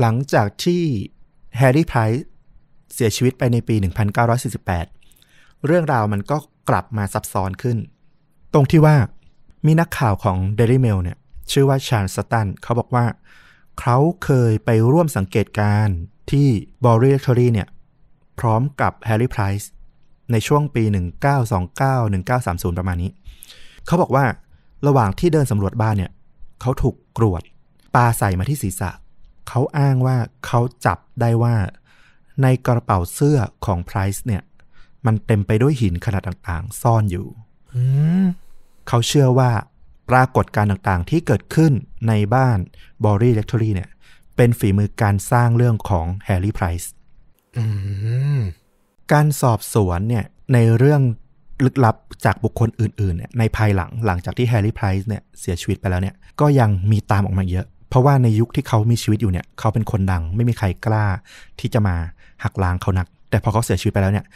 [0.00, 0.82] หลังจากที่
[1.56, 2.26] แฮร์รี่ไพรส์
[2.94, 5.01] เสียชีวิตไปในปี 1948
[5.66, 6.36] เรื่องราวมันก็
[6.68, 7.78] กลับมาซับซ้อนขึ้น
[8.52, 8.96] ตรงที่ว่า
[9.66, 11.18] มีนักข่าวของ Daily Mail เนี่ย
[11.50, 13.06] ชื่อว่าชาร์ลส ซัตตันเขาบอกว่า
[13.80, 15.96] เขาเคยไปร่วมสังเกตการณ์
[16.30, 16.48] ที่
[16.84, 17.68] Borley Rectory เนี่ย
[18.40, 19.70] พร้อมกับแฮร์รี่ไพรส์
[20.32, 20.84] ในช่วงปี
[21.50, 23.10] 1929 1930 ประมาณนี้
[23.86, 24.24] เขาบอกว่า
[24.86, 26.12] ระหว่างที่เดินสำรวจบ้านเนี่ย
[26.60, 27.42] เขาถูกกรวด
[27.94, 28.90] ปาใส่มาที่ศีรษะ
[29.48, 30.16] เขาอ้างว่า
[30.46, 31.56] เขาจับได้ว่า
[32.42, 34.42] ในกระเป๋าเสื้อของไพรส์เนี่ย
[35.06, 37.26] มันเต็มไปด้วยหินขนาดต่างๆ ซ่อนอยู่
[37.74, 37.82] อื
[38.22, 38.24] ม
[38.88, 39.50] เขาเชื่อว่า
[40.10, 41.72] ปรากฏการณ์ต่างๆ ที่เกิดขึ้น
[42.08, 42.58] ในบ้าน
[43.04, 43.90] Borley Rectory เนี่ย
[44.36, 46.90] เป็นฝีมือการสร้างเรื่องของแฮร์รี่ไพรส์
[47.56, 47.64] อื
[48.38, 48.40] ม
[49.12, 51.02] การสอบสวนเนี่ยในเรื่อง
[51.64, 61.06] ลึกลับจากบุคคลอื่นๆเนี่ยในภายหลังหลังจากที่แฮร์รี่ไพรส์เนี่ยเสียชีวิตไปแล้วเนี่ยก็ยังมีตามออกมาเยอะ เพราะว่าในยุคที่เขามีชีวิตอยู่เนี่ยเขาเป็นคนดังไม่มีใครกล้า
[61.60, 61.96] ที่จะมา
[62.44, 64.26] หักล้างเขานัก แต่พอเขาเสียชีวิตไปแล้วเนี่ย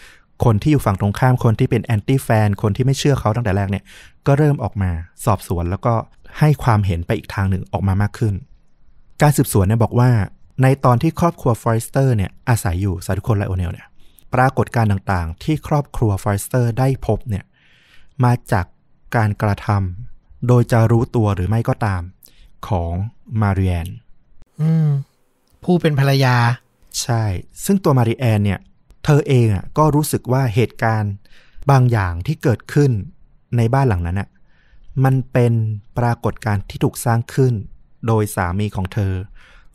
[0.44, 3.84] คนที่อยู่ฝั่งตรงข้ามคนที่เป็นแอนตี้แฟนคนที่ไม่เชื่อเขาตั้งแต่แรกเนี่ย
[4.26, 4.90] ก็เริ่มออกมา
[5.24, 5.94] สอบสวนแล้วก็
[6.38, 8.34] ให้ความเห็นไปอีกทางหนึ่งออกมามากขึ้น
[9.22, 10.10] การสืบสวนเนี่ยบอกว่า
[10.62, 13.86] ในตอนที่ครอบครัวฟอยสเตอร์เนี่ยอาศัยอยู่สาธุคุณไลโอเนลเนี่ย
[14.34, 17.44] ปรากฏการณ์ต่างๆ ที่ครอบครัวฟอยสเตอร์ได้พบเนี่ย
[18.24, 18.66] มาจาก
[19.16, 22.02] การกระทำโดยจะรู้ตัวหรือไม่ก็ตาม
[22.68, 22.92] ของ
[23.40, 23.88] มาริแอน
[24.60, 24.88] อืม
[25.64, 26.36] ผู้เป็นภรรยา
[27.02, 27.24] ใช่
[27.64, 28.60] ซึ่งตัวมาริแอนเนี่ย
[29.06, 31.12] เธอเองอะก็รู้สึกว่าเหตุการณ์
[31.70, 32.90] บางอย่างที่เกิดขึ้น
[33.56, 34.28] ในบ้านหลังนั้นอะ
[35.04, 35.52] มันเป็น
[35.98, 37.54] ปรากฏการณ์ที่ถูกสร้างขึ้น
[38.06, 39.12] โดยสามีของเธอ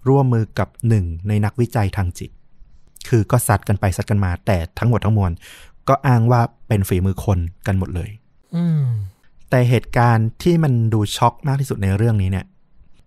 [0.07, 2.29] ร่วมมือกับหนึ่งในนักวิจัยทางจิต
[3.09, 5.31] คือก็สัดกันไปสัดกันมาแต่ทั้งหมดทั้งมวล
[5.87, 8.09] ก็อ้างว่าเป็นฝีมือคนกันหมดเลย
[8.55, 8.83] อืม
[9.49, 12.45] แต่เหตุการณ์ที่มันดูช็อกมากที่สุดในเรื่องนี้เนี่ย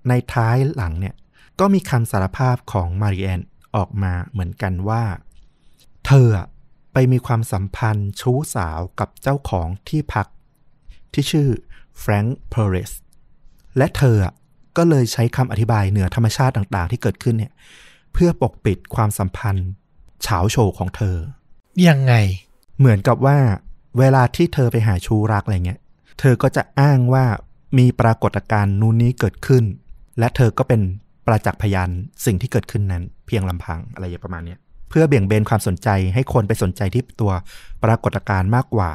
[0.09, 1.15] ในท้ายหลังเนี่ย
[1.61, 3.41] ก็มีคำสารภาพของมาริแอน
[3.77, 5.03] ออกมาเหมือนกันว่า
[6.07, 6.47] เธออะ
[6.93, 10.27] ไปมีความสัมพันธ์ชู้สาวกับเจ้าของที่พัก
[11.13, 11.49] ที่ชื่อ
[11.99, 12.93] แฟรงค์เพเรส
[13.79, 14.35] และเธออะ
[14.77, 17.53] ก็เลยใช้คำอธิบายเหนือธรรมชาติต่างๆ ที่เกิดขึ้นเนี่ย
[18.13, 19.69] เพื่อปกปิดความสัมพันธ์
[20.23, 21.17] เฉาโฉของเธอ
[21.89, 22.15] ยังไง
[22.79, 23.39] เหมือนกับว่า
[23.99, 25.81] เวลาที่เธอไปหาชูรักอะไรเงี้ย
[26.21, 27.25] เธอก็จะอ้างว่า
[27.79, 29.65] มีปรากฏการณ์นู้นนี้เกิดขึ้น
[30.19, 30.81] และเธอก็เป็น
[31.27, 31.91] ประจักษ์พยาน
[32.25, 37.33] สิ่งที่เกิดขึ้นนั้น เพียงลำพังอะไรอย่างประมาณเนี้ยเพื่อเบี่ยงเบนความสนใจให้คนไปสนใจที่ตัว
[37.85, 38.91] ปรากฏการณ์มากกว่า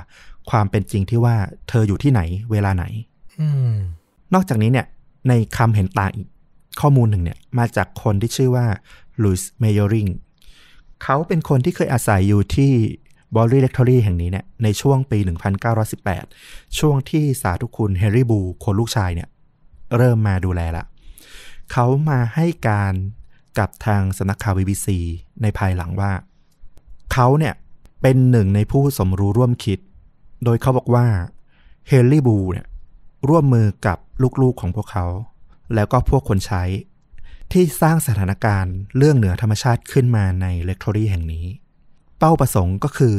[0.49, 1.35] ความเป็นจริงที่ว่า
[1.69, 2.21] เธออยู่ที่ไหน
[2.51, 2.85] เวลาไหน
[3.41, 3.73] อืม
[4.33, 4.85] นอกจากนี้เนี่ย
[5.27, 6.27] ในคำเห็นต่างอีก
[6.81, 8.65] ข้อมูลหนึ่งเนี่ย มาจากคนที่ชื่อว่า
[9.23, 10.07] ลุยส์เมยอริง
[11.03, 12.71] เขาเป็นคนที่เคยอาศัยอยู่ที่
[13.35, 15.19] บอลลี่เลคทอรี่แห่งนี้เนี่ยในช่วงปี
[15.97, 19.29] 1918 ช่วงที่สาธุคุณเฮนรี่บู คนลูกชายเนี่ย
[19.97, 20.85] เริ่มมาดูแลละ
[21.71, 22.93] เขามาให้การ
[23.57, 24.87] กับทางสนักข่าว BBC
[25.41, 26.11] ในภายหลังว่า
[27.13, 27.53] เขาเนี่ย
[28.01, 29.79] เป็นหนึ่งในผู้สมรู้ร่วมคิด
[30.43, 31.05] โดยเขาบอกว่า
[31.87, 32.67] เฮนรี่บูเนี่ย
[33.29, 33.97] ร่วมมือกับ
[34.41, 35.05] ลูกๆของพวกเขา
[35.75, 36.63] แล้วก็พวกคนใช้
[37.51, 41.45] ที่สร้างสถานการณ์เรื่องเหนือธรรมชาติขึ้นมาในเลคทอรี่แห่งนี้
[42.17, 43.15] เป้าประสงค์ก็คือ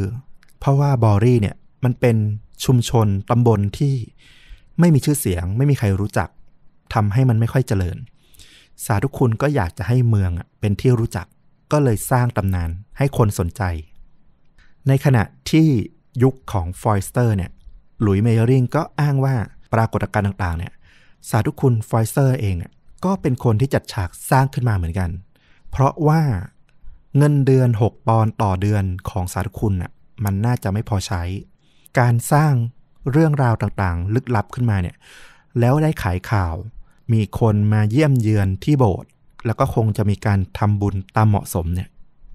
[0.58, 2.16] เพราะว่าบอรี่เนี่ยมันเป็น
[2.64, 3.94] ชุมชนตำบลที่
[4.80, 6.28] ไม่มีชื่อเสียง ไม่มีใครรู้จัก
[6.94, 7.96] ทำให้มันไม่ค่อยเจริญ
[8.84, 10.30] สาธุคุณก็อยากจะให้เมือง
[10.60, 11.26] เป็นที่รู้จัก
[11.72, 13.62] ก็เลยสร้างตำนานให้คนสนใจ
[14.88, 15.68] ในขณะที่
[16.22, 17.50] ยุคของฟอยสเตอร์เนี่ย
[18.00, 19.34] หลุยเมเยอร์ลิงก็อ้างว่า
[19.72, 20.72] ปรากฏการณ์ต่างๆเนี่ย
[21.28, 22.56] สาธุคุณฟอยสเตอร์เอง
[23.04, 25.10] ก็เป็นคนที่จัดฉากสร้างขึ้นมาเหมือนกัน
[25.70, 26.22] เพราะว่า
[27.16, 29.92] เงินเดือน 6 ปอนด์ต่อเดือนของสาธุคุณน่ะ
[30.24, 31.22] มันน่าจะไม่พอใช้
[31.98, 32.52] การสร้าง
[33.10, 34.96] เรื่องราวต่างๆ ลึกลับขึ้นมาเนี่ย
[35.58, 36.54] แล้วได้ขายข่าว
[37.12, 39.10] มีคนมาเยี่ยมเยือนที่โบสถ์
[39.46, 41.88] แล้วก็คงจะมีการทำบุญตามเหมาะสมเนี่ย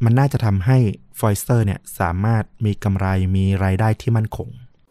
[0.04, 0.78] มันน่าจะทำให้
[1.20, 4.50] ฟอยสเตอร์เนี่ยสามารถมีกำไรมีรายได้ที่มั่นคง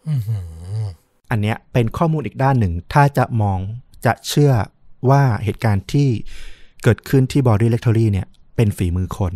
[0.09, 0.39] อือหื
[0.82, 0.85] อ
[1.31, 3.59] อันเนี้ยเป็นข้อมูลอีกด้านหนึ่ง ถ้าจะมอง
[4.06, 4.52] จะเชื่อ
[5.11, 6.09] ว่าเหตุการณ์ที่
[6.82, 9.32] เกิดขึ้นที่ Borley Rectory เนี่ย เป็นฝีมือคน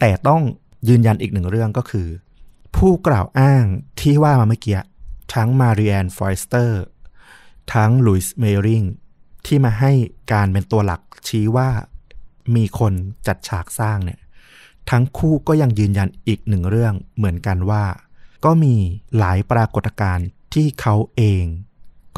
[0.00, 0.42] แต่ต้อง
[0.88, 2.08] ยืนยันอีกหนึ่งเรื่องก็คือ
[2.76, 3.64] ผู้กล่าวอ้าง
[4.00, 4.78] ที่ว่ามาเมื่อกี้
[5.34, 6.82] ทั้งมาริแอนฟอยสเตอร์
[7.74, 8.82] ทั้งลุยส์เมยริง
[9.46, 9.92] ที่มาให้
[10.32, 11.68] การเป็นตัวหลักชี้ว่า
[12.56, 12.92] มีคน
[13.26, 14.20] จัดฉากสร้างเนี่ย
[14.90, 17.84] ทั้งคู่ก็ยังยืนยันอีกหนึ่งเรื่องเหมือนกันว่า
[18.44, 18.74] ก็มี
[19.18, 21.44] หลายปรากฏการณ์ที่เขาเอง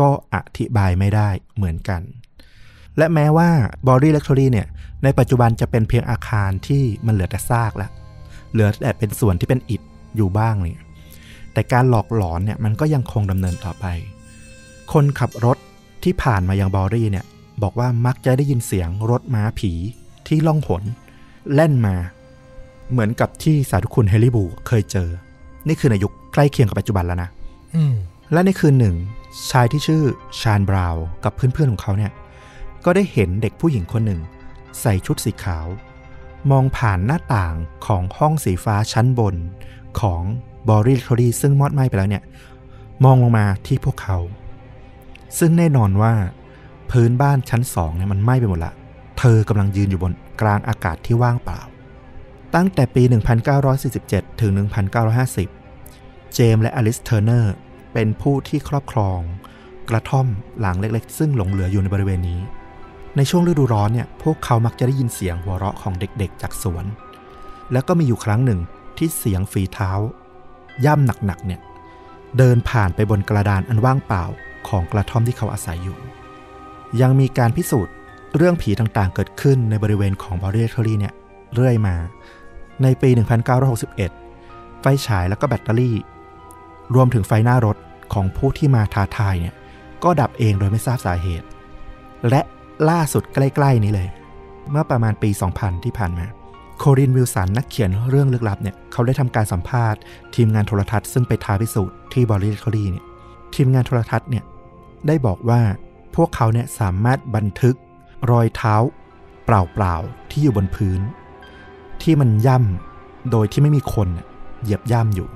[0.01, 2.03] ก็อธิบายไม่ได้เหมือนกัน
[2.99, 3.51] และแม้ว่า
[3.89, 4.69] Borley Rectory เนี่ย
[5.05, 7.91] ในปัจจุบันจะเป็นเพียงอาคารที่มันเหลือแต่ซากแล้ว
[8.53, 9.83] เหลือแต่เป็นส่วนที่เป็นอิฐ
[10.17, 10.87] อยู่บ้างเนี่ย
[11.53, 13.87] แต่การหลอกหลอนเนี่ยมันก็ยังคงดำเนินต่อไป
[14.93, 15.59] คนขับรถ
[16.05, 17.25] ที่ผ่านมายังบอร์ลีย์เนี่ย
[17.63, 19.73] บอกว่ามักจะได้ยินเสียงรถม้าผี
[20.27, 20.83] ที่ล่องหน
[21.55, 21.97] แล่นมา
[22.91, 25.09] เหมือนกับที่สาธุคุณแฮร์รี่บูลเคยเจอ
[25.69, 27.31] นี่คือในยุคใกล้เคียงกับปัจจุบันแล้วนะ
[27.75, 27.95] อืม
[28.33, 28.97] และในคืนหนึ่ง
[29.51, 30.03] ชายที่ชื่อ
[30.41, 32.13] ชาญบราวน์กับเพื่อนๆของเขาเนี่ย
[32.85, 34.21] ก็ได้เห็นเด็กผู้หญิงคนหนึ่ง
[34.81, 35.67] ใส่ชุดสีขาว
[36.51, 37.55] มองผ่านหน้าต่าง
[37.87, 39.37] ของห้องสีฟ้าชั้นบน
[40.01, 40.23] ของ
[40.69, 42.23] บอริทอรีซึ่งมอดไหม้ไปแล้วเนี่ย
[43.05, 44.19] มองลงมาที่พวกเขา
[45.39, 46.15] ซึ่งแน่นอนว่า
[46.91, 48.73] พื้นบ้านชั้นสองเนี่ยมันไหม้ไปหมดละ
[49.19, 51.61] เธอกำลังยืนอยู่บนกลางอากาศที่ว่างเปล่า
[52.55, 53.03] ตั้งแต่ปี
[53.73, 54.53] 1947 ถึง
[55.59, 57.55] 1950 เจมส์และอลิสเทอร์เนอร์
[57.93, 59.21] เป็นผู้ที่ครอบครอง
[59.89, 60.27] กระท่อม
[60.61, 62.41] หลังเล็กๆ ซึ่งหลงเหลืออยู่ในบริเวณนี้
[63.17, 66.85] ในช่วงฤดูร้อนเนี่ยพวกเขามักจะได้ยินเสียงหัวเราะของเด็กๆ จากสวน
[67.73, 68.61] แล้วก็มีอยู่ครั้งหนึ่ง
[68.99, 69.91] ที่เสียงฝีเท้า
[70.85, 71.61] ย่ำหนักๆเนี่ย
[72.39, 74.25] เดินผ่านไปบนกระดานอันว่างเปล่า
[74.69, 75.99] ของกระท่อมที่เขาอาศัยอยู่
[77.01, 77.95] ยังมีการพิสูจน์
[78.37, 81.15] เรื่องผีต่างๆ เกิดขึ้นในบริเวณของ Borley Rectory เนี่ย
[81.55, 81.95] เรื่อยมา
[82.83, 83.11] ในปี
[83.97, 85.97] 1961 ไฟฉายแล้วก็แบตเตอรี่
[86.95, 87.77] รวมถึงไฟหน้ารถ
[88.15, 89.55] ของผู้ที่มาท้าทายเนี่ย
[90.05, 91.47] ก็ดับเองโดยไม่ทราบสาเหตุ
[92.29, 92.41] และ
[92.91, 94.09] ล่าสุดใกล้ๆนี้เลย
[94.71, 96.27] เมื่อประมาณปี 2000 ที่ผ่านมา
[96.79, 100.01] โคลินวิลสันนักเขียนเรื่องลึกลับเนี่ยเขาได้ทำการสัมภาษณ์
[100.35, 103.05] ทีมงานโทรทัศน์ซึ่งไปท้าพิสูจน์ที่ Borley Rectory เนี่ย
[103.55, 104.45] ทีมงานโทรทัศน์เนี่ย
[105.07, 105.61] ได้บอกว่า
[106.17, 107.77] พวกเขาเนี่ยสามารถบันทึก
[108.31, 108.75] รอยเท้า
[109.45, 111.01] เปล่าๆที่อยู่บนพื้น
[112.03, 114.09] ที่มันย่ำโดยที่ไม่มีคน
[114.63, 115.29] เหยียบย่ำอยู่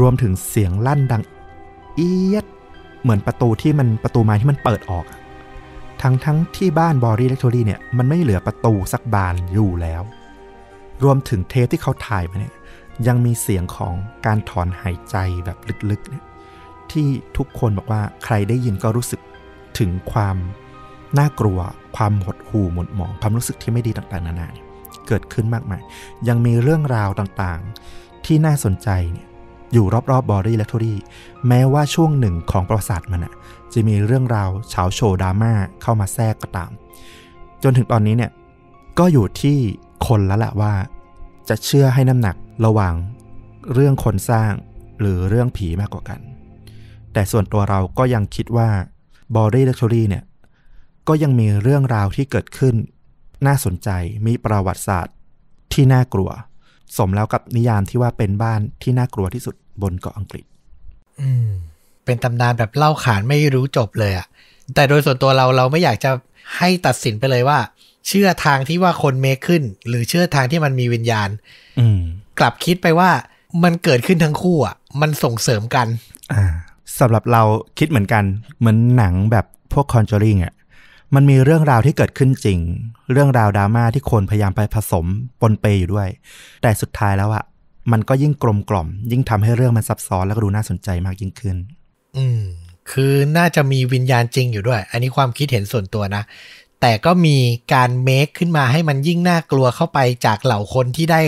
[0.00, 1.22] รวมถึงเสียงลั่นดัง
[1.96, 2.44] เอียด
[3.02, 5.04] เหมือนประตูที่มันประตูไม้ที่มันเปิดออก
[6.02, 10.02] ทั้งทั้งที่บ้านบอรีเล็กทอรี่เนี่ยมันไม่เหลือประตูสักบานอยู่แล้ว
[11.02, 12.54] รวมถึงเทปที่เขาถ่ายมาเนี่ย
[13.06, 13.94] ยังมีเสียงของ
[14.26, 15.58] การถอนหายใจแบบ
[15.90, 16.24] ลึกๆเนี่ย
[16.92, 19.20] ที่ทุกคนบอกว่าใครได้ยินก็รู้สึก
[19.78, 20.36] ถึงความ
[21.18, 21.58] น่ากลัว
[21.96, 24.66] ความหดหู่หม่นหมองความรู้สึกที่ไม่ดีต่างๆนานาเนี่ย
[25.06, 25.82] เกิดขึ้นมากมาย
[26.28, 29.26] ยังมีเรื่องราวต่างๆ ที่น่าสนใจเนี่ย
[29.72, 30.98] อยู่รอบๆบอรี่และทอรี่
[31.48, 33.34] แม้ว่าช่วงหนึ่งของประวัติศาสตร์มันอะ
[33.72, 35.52] จะมีเรื่องราวเฉาโชว์ดราม่า
[35.82, 36.70] เข้ามาแทรกก็ตาม
[37.62, 38.30] จนถึงตอนนี้เนี่ย
[38.98, 39.56] ก็อยู่ที่
[40.06, 40.72] คนแล้วแหละว่า
[41.48, 42.94] จะเชื่อให้น้ำหนักระหว่าง
[43.74, 44.52] เรื่องคนสร้าง
[45.00, 46.20] หรือเรื่องผีมากกว่ากัน
[47.12, 48.68] แต่ส่วนตัวเราก็ยังคิดว่า
[49.36, 50.24] บอรี่และทอรี่เนี่ย
[51.08, 52.74] ก็ยังมีเรื่องราวที่เกิดขึ้น
[53.46, 53.88] น่าสนใจ
[54.26, 55.14] มีประวัติศาสตร์
[55.72, 56.30] ที่น่ากลัว
[56.96, 60.44] สมแล้วกับนิยามที่ว่าเป็นบ้านที่น่ากลัวที่สุดบนเกาะอังกฤษ
[61.20, 61.48] อืม
[62.04, 64.26] เป็นตำนานแบบเล่าขานไม่รู้จบเลยอะ
[64.74, 66.10] แต่โดยส่วนตัวเราเราไม่อยากจะ
[66.58, 67.58] ให้ตัดสินไปเลยว่า
[68.06, 71.28] เชื่อทางที่ว่าคนเมคขึ้น หรือเชื่อทางที่มันมีวิญญาณ
[71.80, 72.00] อืม
[72.38, 73.10] กลับคิดไปว่า
[73.64, 75.86] มันเกิดขึ้นทั้งคู่อะมันส่งเสริมกัน
[76.32, 76.44] อ่า
[77.00, 77.42] สำหรับเรา
[77.78, 78.24] คิดเหมือนกัน
[78.58, 80.54] เหมือนหนังแบบพวกคอนจอริงอะ
[81.14, 82.58] มันมีเรื่องราวที่เกิดขึ้นจริง
[83.12, 85.06] เรื่องราวดราม่าที่คนพยายามไปผสม
[85.40, 86.08] ปนเปอยู่ด้วย
[86.62, 87.44] แต่สุดท้ายแล้วอะ
[87.92, 91.56] มันก็ยิ่งกลมกล่อม ยิ่งทำให้เรื่องมันซับซ้อนแล้วก็ดูน่าสนใจมากยิ่งขึ้น
[92.16, 92.42] อืม
[92.92, 96.22] คือน่าจะมีวิญญาณจริงอยู่ด้วย อันนี้ความคิดเห็นส่วนตัวนะ
[96.84, 97.36] แต่ก็มี
[97.74, 101.20] การเมคขึ้นมาให้มันยิ่งน่ากลัวเข้าไปจากเหล่าคนที่ได้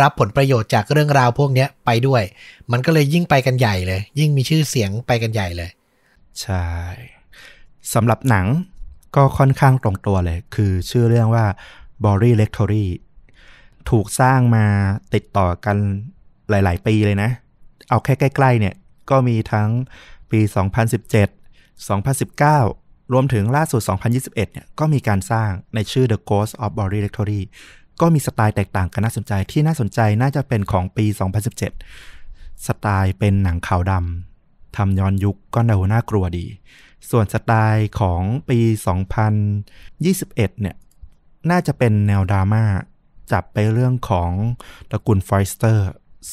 [0.00, 2.22] รับผลประโยชน์จากเรื่องราวพวกนี้ไปด้วย
[2.72, 5.70] มันก็เลยยิ่งไปกันใหญ่เลย ยิ่งมีชื่อเสียงไปกันใหญ่เลย
[6.40, 6.66] ใช่
[7.94, 8.46] สำหรับหนัง
[9.16, 11.44] ก็ค่อนข้างตรงตัวเลย คือชื่อเรื่องว่า
[12.04, 12.86] b o r y Lectory
[13.90, 14.64] ถูกสร้างมา
[15.14, 15.76] ติดต่อกัน
[16.50, 17.30] หลาย ๆ ปีเลยนะ
[17.88, 18.74] เอาแค่ใกล้ ๆ เนี่ย
[19.10, 19.68] ก็มีทั้ง
[20.30, 20.40] ปี
[21.18, 27.42] 2017 2019 รวมถึงล่าสุด 2021 เนี่ยก็มีการสร้างในชื่อ The Ghost of b o r y Lectory
[28.00, 31.06] ก็มีสไตล์แตกต่างกันน่าสนใจที่น่าสนใจน่าจะเป็นของปี
[31.86, 36.46] 2017 สไตล์เป็นหนังขาวดำทำย้อนยุคก็ดูน่ากลัวดี
[37.10, 38.58] ส่วนสไตล์ของปี
[39.36, 40.76] 2021 เนี่ย
[41.50, 42.64] น่าจะเป็นแนวดราม่า
[43.32, 44.30] จับไปเรื่องของ
[44.90, 45.88] ตระกูลฟอยสเตอร์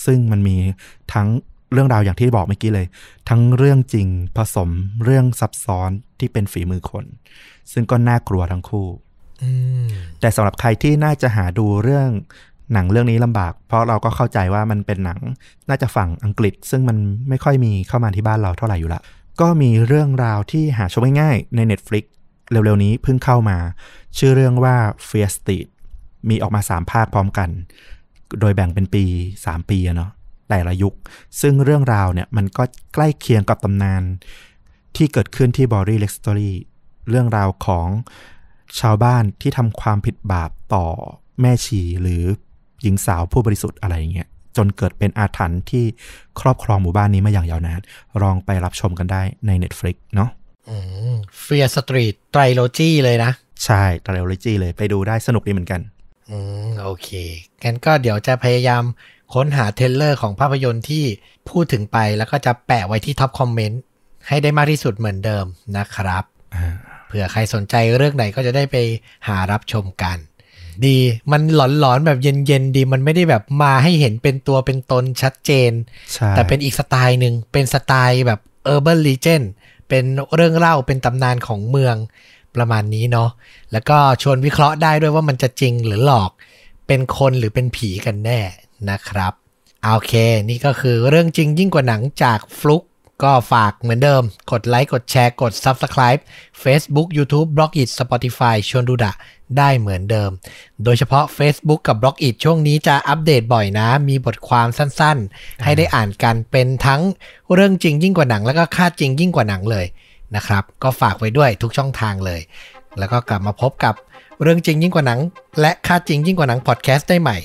[0.05, 0.57] ซึ่งมันมี
[1.13, 1.27] ทั้ง
[1.73, 2.87] เรื่องราวอย่างที่บอกเมื่อกี้เลย
[3.29, 4.69] ทั้งเรื่องจริงผสม
[5.03, 7.05] เรื่องซับซ้อนที่เป็นฝีมือคน
[7.71, 8.87] ซึ่งก็น่ากลัวทั้งคู่
[9.43, 9.51] อื
[9.85, 9.87] ม
[10.19, 12.09] แต่สำหรับใครที่น่าจะหาดูเรื่อง
[12.73, 15.19] หนังเรื่องนี้ลำบาก เพราะเราก็เข้าใจว่ามันเป็นหนัง
[15.69, 16.97] น่าจะฝั่งอังกฤษ ซึ่งมัน
[17.29, 19.01] ไม่ค่อยมีเข้ามาที่บ้านเราเท่าไหร่อยู่ละ
[19.41, 22.03] ก็มีเรื่องราวที่หาชมง่ายๆใน Netflix
[22.51, 23.57] เร็วๆนี้เพิ่งเข้ามา
[24.17, 24.75] ชื่อเรื่องว่า
[25.07, 25.67] Fear Street
[26.29, 27.49] มีออกมา 3 ภาคพร้อมกัน
[28.39, 29.03] โดยแบ่งเป็นปี
[29.37, 30.11] 3 ปีอะเนาะ
[30.49, 30.93] แต่ละยุค
[31.41, 34.03] ซึ่งเรื่องราวเนี่ยมันก็ใกล้เคียงกับตำนาน
[34.95, 36.55] ที่เกิดขึ้นที่บอรี่เล็กสตอรี่
[37.09, 37.87] เรื่องราวของ
[38.79, 40.85] ชาวบ้านที่ทำความผิดบาปต่อ
[41.41, 42.23] แม่ชีหรือ
[42.81, 45.85] หญิงสาวผู้บริสุทธิ์อะไรอย่างเงี้ยจนเกิดเป็นอาถรรพ์ที่
[46.39, 47.79] ครอบครองหมู่บ้านนี้มาอย่างยาวนาน
[48.21, 50.29] ลองไปรับชมกันได้ใน Netflix เนาะ
[50.69, 50.75] อื
[51.13, 53.31] ม Fear Street Trilogy เลยนะ
[53.65, 55.81] ใช่ต r โลจีเลยไปดูได้สนุกดีเหมือนกัน
[56.29, 57.09] อืม โอเค
[57.63, 58.83] งั้นก็เดี๋ยวจะพยายาม
[59.33, 61.05] ค้นหา trailer ของภาพยนตร์ที่
[61.49, 63.81] พูดถึงไปแล้วก็จะแปะไว้ที่ top comment
[64.27, 65.45] ให้ได้มากที่สุดเหมือนเดิม
[65.77, 66.23] นะครับ
[66.55, 66.73] อ่า
[67.07, 68.75] เผื่อใครสนใจเรื่องไหนก็จะได้ไป
[69.27, 70.17] หารับชมกัน
[70.85, 70.97] ดี
[71.31, 75.71] มันหลอนๆแบบเย็นๆดีมันไม่ได้แบบมาให้เห็นเป็นตัวเป็นตนชัดเจน
[76.13, 78.39] ใช่แต่เป็นอีกสไตล์หนึ่งเป็นสไตล์แบบ
[78.73, 79.45] Urban Legend
[79.89, 80.03] เป็น
[80.35, 81.95] เรื่องเล่าเป็นตำนานของเมือง
[82.55, 83.29] ประมาณนี้เนาะ
[83.71, 86.31] แล้วก็ชวนวิเคราะห์ได้ด้วยว่ามันจะจริงหรือหลอก
[86.87, 88.39] เป็นคนหรือเป็นผีกันแน่
[88.89, 89.33] นะครับ
[89.83, 90.13] โอเค
[90.49, 92.83] นี่ก็คือเรื่องจริงยิ่งกว่าหนังจากฟลุก
[93.23, 96.21] ก็ฝากเหมือนเดิม กดไลค์ กดแชร์ กด Subscribe
[96.63, 99.13] Facebook YouTube b l o g i t Spotify ชวนดูดะ
[99.57, 100.31] ได้เหมือนเดิม
[100.83, 107.01] โดยเฉพาะ Facebook กับ b l o g i t ช่วงนี้จะอัปเดตบ่อยนะ มีบทความสั้นๆ ให้ได้อ่านกันเป็นทั้ง
[107.53, 109.85] เรื่องจริงยิ่งกว่าหนัง แล้วก็ค่าจริงยิ่งกว่าหนังเลย
[110.35, 112.41] นะครับ ก็ฝากไว้ด้วยทุกช่องทางเลย
[112.99, 113.93] แล้วก็กลับมาพบกับ
[114.41, 115.19] เรื่องจริงยิ่งกว่าหนัง
[115.61, 117.37] และค่าจริงยิ่งกว่าหนังพอดแคสต์ได้ใหม่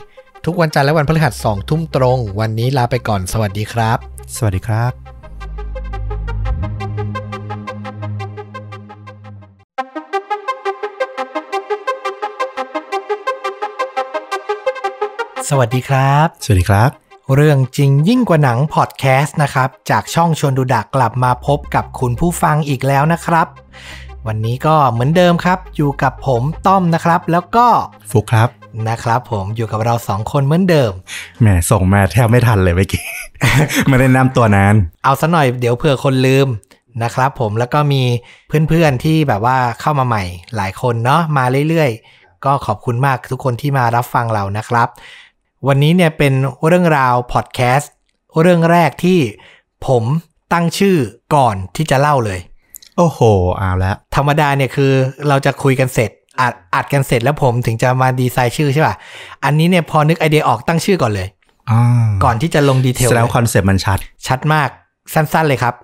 [0.46, 3.98] ทุกวันจันทร์และวันพฤหัสสองทุ่มตรง วันนี้ลาไปก่อนสวัสดีครับ
[4.36, 4.92] สวัสดีครับ
[15.48, 16.90] สวัสดีครับ สวัสดีครับ
[17.34, 23.46] เรื่องจริงยิ่งกว่าหนังพอดแคสต์นะครับ จากช่องชวนดูดักกลับมาพบกับคุณผู้ฟังอีกแล้วนะครับ
[24.26, 27.66] วันนี้ก็เหมือนเดิมครับ อยู่กับผมต้อมนะครับ แล้วก็
[28.10, 30.92] ฟุกครับ นะครับผมอยู่กับเราสองคนเหมือนเดิม
[31.40, 33.05] แหมส่งมาแทบไม่ทันเลยเมื่อกี้
[33.89, 34.74] ไม่ได้นำตัวนาน
[35.05, 36.49] เอาซะหน่อยเดี๋ยวเผื่อคนลืม
[37.02, 38.02] นะครับผมแล้วก็มี
[38.68, 40.24] เพื่อนๆที่แบบว่าเข้ามาใหม่
[40.57, 44.89] หลายคนเนาะมาเรื่อยๆ ก็ขอบคุณมากทุกคนที่มารับฟังเรานะครับ
[45.68, 46.32] วันนี้เนี่ยเป็น
[46.66, 47.92] เรื่องราวพอดแคสต์
[48.40, 49.18] เรื่องแรกที่
[49.86, 50.05] ผม
[50.52, 50.97] ตั้งชื่อ
[51.34, 52.40] ก่อนที่จะเล่าเลย
[52.97, 53.20] โอ้โห
[53.58, 54.92] เอาละธรรมดาเนี่ยคือ
[55.28, 58.94] เราจะคุยกันเสร็จ อัดอัดกันเสร็จแล้วผมถึงจะมาดีไซน์ชื่อใช่ป่ะ
[59.44, 61.28] อันนี้เนี่ยพอนึกไอเดียออกตั้งชื่อก่อนเลย
[61.70, 61.82] อ่า
[62.24, 64.68] ก่อนที่จะลง detail แสดงเลยว่าคอนเซปต์มันชัด ชัดมาก
[65.14, 65.74] สั้นๆเลยครับ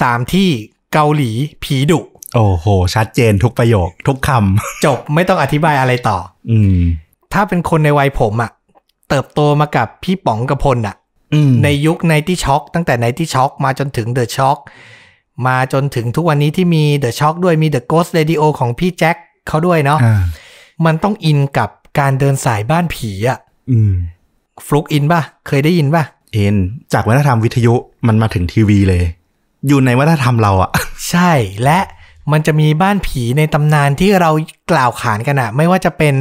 [0.00, 0.48] สามที่
[0.92, 1.30] เกาหลี
[1.64, 2.00] ผีดุ
[2.34, 4.30] โอ้โห ชัดเจนทุกประโยค ทุกค
[4.84, 6.78] จบไม่ต้องอธิบายอะไรต่อำอืม
[7.32, 8.50] ถ้าเป็นคนในวัยผมอะ่ะ
[9.08, 10.96] เติบโตมากับพี่ป๋องกับพลอะ่ะ
[11.34, 14.58] อืมในยุคไนที่ช็อคตั้งแต่ไนที่ช็อคมาจนถึง The Shock
[15.46, 19.16] มาจนถึงทุกวันนี้ที่มี The Shock ด้วยมี The Ghost Radio ของพี่แจ็ค
[19.48, 20.20] เขาด้วยเนาะอ่า
[20.86, 21.68] มันต้องอินกับ
[21.98, 23.38] การเดินสายบ้านผีอะ่ะ
[23.70, 23.92] อืม
[24.66, 26.56] ฟลุกอินป่ะ เคยได้ยินป่ะเอ็น
[26.92, 27.74] จากวัฒนธรรมวิทยุ
[28.06, 29.04] มันมาถึงทีวีเลย
[29.66, 30.70] อยู่ในวัฒนธรรมเราอะ
[31.10, 31.32] ใช่
[31.64, 31.78] และ
[32.32, 34.30] มันจะมีบ้านผีในตำนานที่เรา
[34.70, 36.14] กล่าวขานกันอะไม่ว่าจะเป็น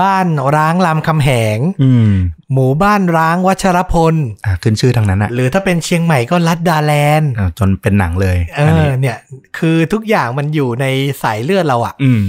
[0.00, 2.10] บ้านร้างลำคำแหงอืม
[2.52, 4.14] หมู่บ้านร้างวัชรพล
[4.44, 9.16] อ่าขึ้นชื่อทางนั้นอะหรือถ้าเป็นเชียงใหม่ก็ลัดดาแลนด์อ่าจนเป็นหนังเลยเออเนี่ย
[9.58, 10.86] คือทุกอย่างมันอยู่ใน
[11.22, 12.22] สายเลือดเราอะ่ะอืม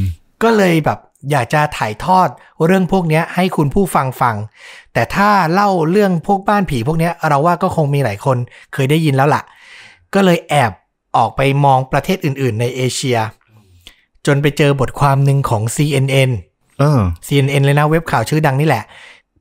[0.44, 1.00] ก็เลยแบบ
[1.32, 2.30] อยากจะถ่ายทอด
[2.66, 4.36] เรื่องพวกเนี้ยให้คุณผู้ฟังฟัง
[4.94, 8.38] แต่ถ้าเล่าเรื่องพวกบ้านผีพวกเนี้ยเราว่าก็คงมีหลายคน
[8.74, 9.42] เคยได้ยินแล้วล่ะ
[10.14, 10.72] ก็เลยแอบ
[11.18, 13.18] ออกไปมองประเทศอื่น ๆ ในเอเชีย
[14.26, 16.32] จนไปเจอบทความหนึ่งของ CNN
[16.80, 18.84] เออ CNN เลยนะเว็บข่าวชื่อดังนี่แหละ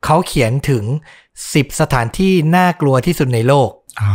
[0.04, 0.84] เขาเขียนถึง
[1.32, 3.70] 10 สถานที่น่ากลัวที่สุดในโลก
[4.00, 4.12] อ่า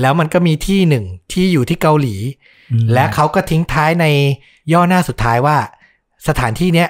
[0.00, 2.14] แล้วมันก็มีที่หนึ่งที่อยู่ที่เกาหลี
[2.72, 4.06] อืมและเขาก็ทิ้งท้ายใน
[4.72, 5.58] ย่อหน้าสุดท้ายว่า
[6.28, 6.88] สถานที่เนี้ย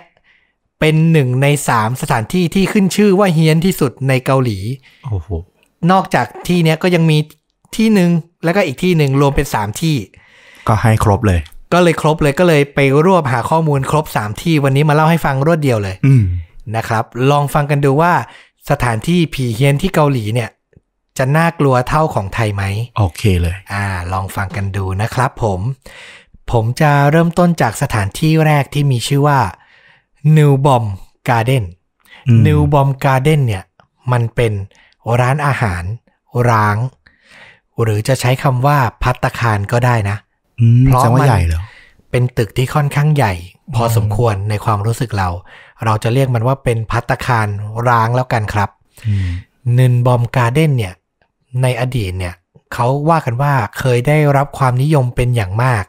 [0.80, 4.58] เป็นหนึ่งในสามสถานที่ที่ขึ้นชื่อว่าเฮี้ยนที่สุดในเกาหลี
[5.04, 5.28] โอ้โห
[5.92, 7.18] นอกจากที่เนี้ยก็ยังมี
[7.76, 8.10] ที่หนึ่ง
[8.44, 9.96] แล้วก็อีกที่หนึ่งรวมเป็นสามที่
[10.68, 11.40] ก็ให้ครบเลย
[11.72, 16.24] ก็เลยครบเลยก็เลยไปรวบหาข้อมูลครบสามที่วันนี้มาเล่าให้ฟังรวดเดียวเลยอืม
[16.76, 18.12] นะครับ ลองฟังกันดูว่า
[18.70, 20.50] สถานที่ผีเฮี้ยนที่เกาหลีเนี่ย
[21.18, 22.64] จะน่ากลัวเท่าของไทยไหม
[22.98, 25.60] โอเคเลย อ่า ลองฟังกันดูนะครับผม
[26.52, 29.40] ผมจะเริ่มต้นจากสถานที่แรกที่มีชื่อว่า
[30.36, 30.86] New Bomb
[31.28, 31.64] Garden
[32.28, 33.64] อืม New Bomb Garden เนี่ย
[34.12, 34.52] มันเป็น
[35.20, 35.82] ร้านอาหาร
[36.50, 36.76] ร้าง
[37.82, 40.16] หรือจะใช้คำว่าพัตตาคารก็ได้นะ
[40.60, 41.60] อืมเพราะแสดงว่ามันใหญ่เหรอ
[42.10, 43.32] เป็นตึกที่ค่อนข้างใหญ่
[43.74, 45.28] พอสมควรในความรู้สึกเรา
[45.84, 47.48] เราจะเรียกมันว่าเป็นพัตตาคาร
[47.88, 48.70] ร้างแล้วกันครับ
[49.08, 49.28] อืม
[49.78, 50.94] นินบอมการ์เด้นเนี่ย
[51.62, 52.34] ในอดีตเนี่ย
[52.72, 55.84] เขาว่ากันว่าเคยได้รับความนิยมเป็นอย่างมาก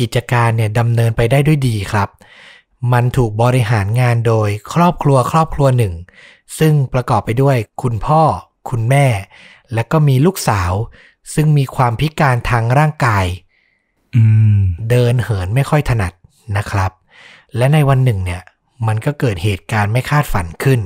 [0.00, 2.08] กิจการเนี่ยดำเนินไปได้ด้วยดีครับ
[2.92, 5.94] มันถูกบริหารงานโดยครอบครัวครอบครัวหนึ่ง
[6.58, 8.22] ซึ่งประกอบไปด้วยคุณพ่อ
[8.70, 9.06] คุณแม่
[9.74, 10.72] และก็มีลูกสาว
[11.34, 13.26] ซึ่งมีความพิการทางร่างกาย
[14.90, 16.12] เดินเหินไม่ค่อยถนัด
[16.56, 16.92] นะครับ
[17.56, 18.42] และในวันหนึ่งเนี่ย
[18.86, 20.80] มันก็เกิดเหตุการณ์ไม่คาดฝันขึ้น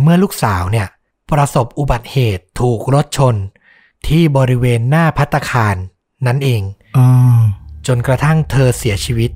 [0.00, 0.86] เมื่อลูกสาวเนี่ย
[1.30, 3.34] ประสบอุบัติเหตุถูกรถชน
[4.08, 5.76] ที่บริเวณหน้าพัตคาร
[6.26, 6.62] นั่นเอง
[6.96, 6.98] อ
[7.88, 9.30] จนกระทั่งเธอเสียชีวิต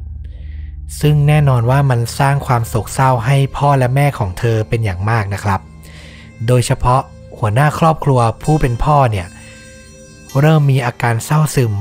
[1.01, 5.61] ซึ่งแน่นอนว่ามันสร้างความโศกเศร้าให้พ่อและแม่ของเธอเป็นอย่างมากนะครับ
[6.47, 7.01] โดยเฉพาะ
[7.39, 9.27] หัวหน้าครอบครัวผู้เป็นพ่อเนี่ย
[10.41, 11.73] เริ่มมีอาการเศร้าซึม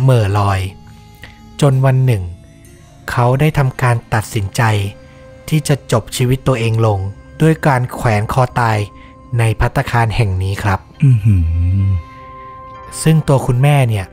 [0.00, 0.60] เหม่อลอย
[1.60, 2.22] จนวันหนึ่ง
[3.10, 4.62] เขาได้ทำการตัดสินใจ
[5.48, 6.98] ที่จะจบชีวิตตัวเองลง
[7.42, 8.78] ด้วยการแขวนคอตาย
[9.38, 11.42] ในพัตตาคารแห่งนี้ครับอือหือ
[13.02, 14.06] ซึ่งตัวคุณแม่เนี่ย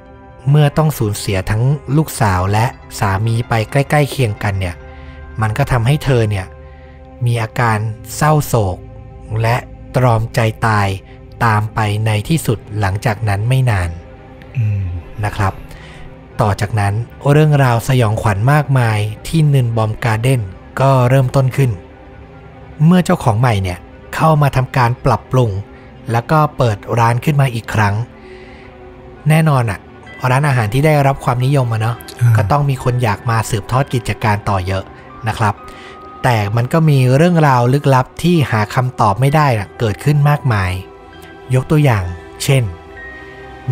[0.49, 1.63] เมื่อต้องสูญเสียทั้ง
[1.97, 2.65] ลูกสาวและ
[2.99, 4.75] สามีไปใกล้ ๆ เคียงกันเนี่ย
[5.41, 6.45] มันก็ทำให้เธอเนี่ย
[7.25, 7.77] มีอาการ
[8.15, 8.77] เศร้าโศก
[9.41, 9.55] และ
[9.95, 10.87] ตรอมใจตาย
[11.45, 13.89] ตามไปในที่สุดหลังจากนั้นไม่นาน
[15.25, 15.53] นะครับ
[16.41, 16.93] ต่อจากนั้น
[17.31, 20.41] เรื่องราวสยองขวัญมากมายที่นินบอมการ์เด้น
[20.81, 21.71] ก็เริ่มต้นขึ้น
[22.85, 23.79] เมื่อเจ้าของใหม่เนี่ย
[24.15, 25.51] เข้ามาทำการปรับปรุง
[26.11, 27.93] แล้วก็เปิดร้านขึ้นมาอีกครั้ง
[29.29, 29.79] แน่นอนอะ
[30.31, 34.83] ร้านอาหารที่ได้รับความนิยมมาเนาะอ่าก็ต้องมีคนอยากมาสืบทอดกิจการต่อเยอะ
[35.27, 35.53] นะครับ
[36.23, 40.71] แต่มันก็มีเรื่องราวลึกลับที่หาคำตอบไม่ได้น่ะเกิดขึ้นมากมาย
[41.53, 42.03] ยกตัวอย่าง
[42.43, 42.63] เช่น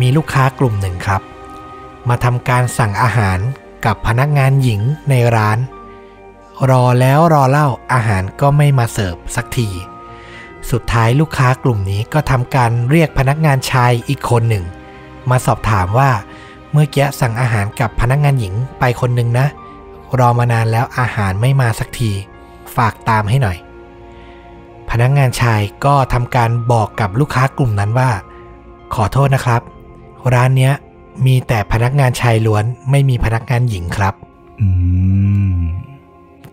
[0.00, 1.22] มีลูกค้ากลุ่มหนึ่งครับ
[2.08, 3.38] มาทำการสั่งอาหาร
[3.84, 5.58] กับพนักงานหญิงในร้าน
[6.70, 9.68] รอแล้วรอเล่าอาหารก็ไม่มาเสิร์ฟสักที
[10.70, 14.64] สุดท้ายลูกค้ากลุ่มนี้ก็ทำการเรียกพนักงานชายอีกคนหนึ่ง
[15.30, 16.10] มาสอบถามว่า
[16.72, 19.46] เมื่อกี้สั่งอาหารกับพนักงานหญิงไปคนหนึ่งนะ
[20.18, 22.10] รอมานานแล้วอาหารไม่มาสักที
[22.76, 23.58] ฝากตามให้หน่อย
[24.90, 28.10] พนักงานชายก็ทำการบอกกับลูกค้ากลุ่มนั้นว่า
[28.94, 29.60] ขอโทษนะครับ
[30.34, 30.72] ร้านเนี้ย
[31.26, 34.14] มีแต่พนักงานชายล้วนไม่มีพนักงานหญิงครับ
[34.60, 34.68] อื
[35.52, 35.54] ม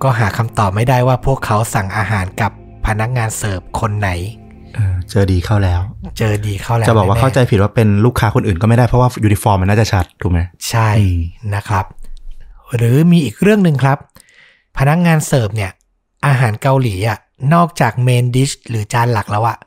[0.04, 2.52] ก็หาคำตอบไม่ได้ว่าพวกเขาสั่งอาหารกับ
[2.86, 4.10] พนักงานเสิร์ฟคนไหน
[4.76, 5.82] เออเจอดีเข้าแล้ว
[6.18, 10.40] เจอดีเข้าแล้ว จะบอกว่าแน่ๆเข้าใจผิดว่าเป็นลูกค้าคนอื่นก็ไม่ได้เพราะว่ายูนิฟอร์มมันน่าจะชัดถูกไหม
[10.70, 11.20] ใช่อืม
[11.56, 11.86] นะครับ
[12.76, 13.98] หรือมีอีกเรื่องหนึ่งครับ
[14.78, 15.72] พนักงานเสิร์ฟเนี่ย
[16.28, 17.20] อาหารเกาหลีอะ
[17.54, 19.58] นอกจาก main dish หรือจานหลักแล้วอะ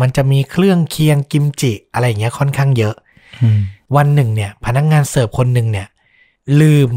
[0.00, 2.94] มันจะมีเครื่องเคียงกิมจิอะไรอย่างเงี้ยค่อนข้างเยอะ
[3.42, 3.60] อืม
[3.96, 5.88] วันหนึ่งเนี่ย พนักงานเสิร์ฟคนหนึ่งเนี่ย
[6.60, 6.88] ลืม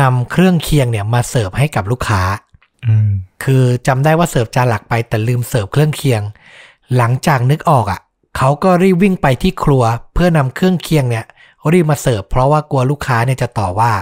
[0.00, 2.22] นำเครื่องเคียงเนี่ยมาเสิร์ฟให้กับลูกค้า
[2.86, 3.10] อืม
[3.44, 6.22] คือจำได้ว่าเสิร์ฟจานหลักไปแต่ลืมเสิร์ฟเครื่องเคียง
[6.96, 8.00] หลังจากนึกออกอะ
[8.36, 9.82] เขาก็รีบวิ่งไปที่ครัว
[10.14, 11.26] เพื่อนำเครื่องเคียงเนี่ย
[11.72, 13.92] รีบมาเสิร์ฟเพราะว่ากลัวลูกค้าเนี่ยจะต่อว่า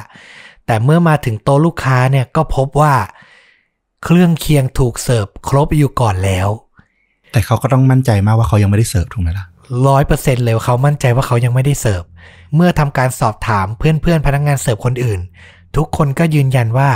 [0.67, 2.94] แต่เมื่อมาถึงโต๊ะลูกค้าเนี่ยก็พบว่า
[4.05, 6.49] เครื่องเคียงถูกเสิร์ฟครบอยู่ก่อนแล้ว
[7.33, 9.47] แต่เขาก็ต้องมั่นใจมากว่าเขายังไม่ได้เสิร์ฟถูกไหมล่ะ
[9.86, 12.02] ร้อยเปอร์เซ็นต์เลยเขามั่นใจว่าเขายังไม่ได้เสิร์ฟ
[12.55, 15.20] เมื่อทำการสอบถามเพื่อนๆพนักงานเสิร์ฟคนอื่น
[15.76, 16.91] ทุกคนก็ยืนยันว่า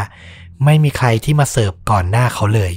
[0.64, 2.72] ไม่มีใครที่มาเสิร์ฟก่อนหน้าเขาเลย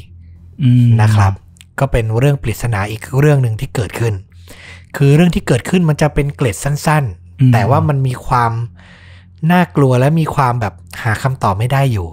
[0.64, 1.32] อืมนะครับ
[1.80, 4.14] ก็เป็นเรื่องปริศนาอีกเรื่องหนึ่งที่เกิดขึ้น
[4.96, 7.04] คือเรื่องที่เกิดขึ้นมันจะเป็นเกร็ดสั้น
[7.42, 8.52] อืมๆแต่ว่ามันมีความ
[9.52, 10.74] น่ากลัวและมีความแบบ
[11.04, 12.08] หาคำตอบไม่ได้อยู่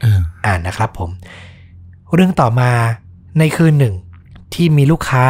[0.00, 1.10] เอออ่านนะครับผม
[2.14, 2.70] เรื่องต่อมา
[3.38, 3.94] ในคืนหนึ่ง
[4.54, 5.24] ที่มีลูกค้า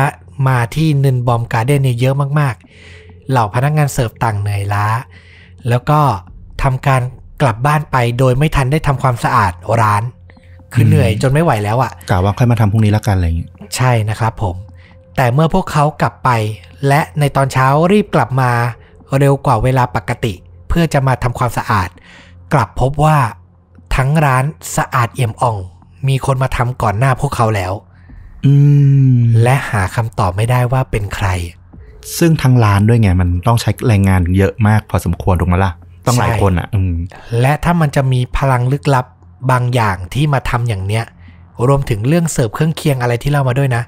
[0.49, 4.86] มาที่นินบอมการ์เด้นเนี่ยเยอะมากๆ เหล่าพนักงานเสิร์ฟต่างเหนื่อยล้า
[5.68, 6.00] แล้วก็
[6.62, 7.02] ทำการ
[7.42, 10.02] กลับบ้านไปโดยไม่ทันได้ทำความสะอาดร้าน
[10.72, 14.56] คือเหนื่อยจนไม่ไหวแล้วอะกะว่าค่อยมาทำพรุ่งนี้ละกันอะไรอย่างเงี้ยใช่นะครับผม
[15.16, 16.30] แต่เมื่อพวกเขากลับไป
[16.88, 18.50] และในตอนเช้ารีบกลับมา
[19.18, 20.32] เร็วกว่าเวลาปกติ
[20.68, 21.88] เพื่อจะมาทำความสะอาด
[22.52, 23.18] กลับพบว่า
[23.97, 24.44] ทั้งร้าน
[24.76, 25.56] สะอาดเอี่ยมอ่อง
[26.08, 27.72] มีคนมาทำก่อนหน้าพวกเขาแล้ว
[28.47, 28.52] อื
[29.14, 31.28] มและหาคำตอบไม่ได้ว่าเป็นใคร
[32.18, 35.72] ซึ่งทางร้านด้วยไงมันต้องใช้แรงงานเยอะมากพอสมควรถูกไหมล่ะ
[36.06, 36.94] ต้องหลายใช่คนอะอืม
[37.40, 39.06] และถ้ามันจะมีพลังลึกลับ
[39.50, 41.05] บางอย่างที่มาทำอย่างเนี้ย
[41.68, 43.83] รวมถึงเรื่องเสิร์ฟเครื่องเคียงอะไรที่เล่ามาด้วยนะ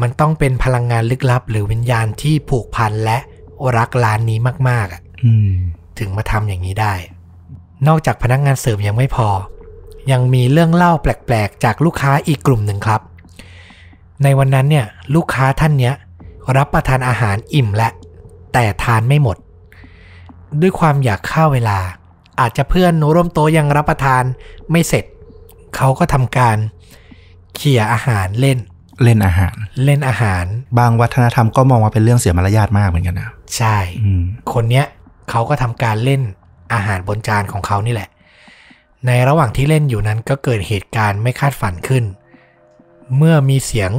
[0.00, 3.18] มันต้องเป็นพลังงานลึกลับ หรือวิญญาณที่ผูกพันและ
[3.76, 4.38] รักร้านนี้
[4.68, 5.52] มากๆอะอืม
[5.98, 6.94] ถึงมาทำอย่างนี้ได้
[7.86, 9.28] นอกจากพนักงานเสิร์ฟยังไม่พอ
[10.12, 13.00] ยังมีเรื่องเล่าแปลกๆ จากลูกค้าอีกกลุ่มหนึ่งครับ
[14.22, 15.94] ในวันนั้นเนี่ย ลูกค้าท่านเนี้ย
[16.56, 17.88] รับประทานอาหารอิ่มและ
[18.52, 19.36] แต่ทานไม่หมด
[20.60, 21.78] ด้วยความอยากฆ่าเวลา
[22.40, 24.22] อาจจะเพื่อนร่วมโต๊ะยังรับประทาน
[24.70, 25.04] ไม่เสร็จ
[25.76, 26.56] เขาก็ทำการ
[27.56, 28.58] เขี่ยอาหารเล่น
[29.02, 30.44] เล่นอาหาร เล่นอาหาร
[30.78, 34.86] บางวัฒนธรรมก็มองว่าเป็นเรื่องเสียมารยาทมากเหมือนกันนะใช่อืมคนเนี้ย
[35.30, 36.22] เขาก็ทำการเล่น
[36.74, 38.08] อาหารบนจานของเขานี่แหละ
[39.06, 42.04] ในระหว่างที่เล่นอยู่นั้นก็เกิดเหตุการณ์ไม่คาดฝันขึ้น
[43.16, 43.90] เมื่อมีเสียง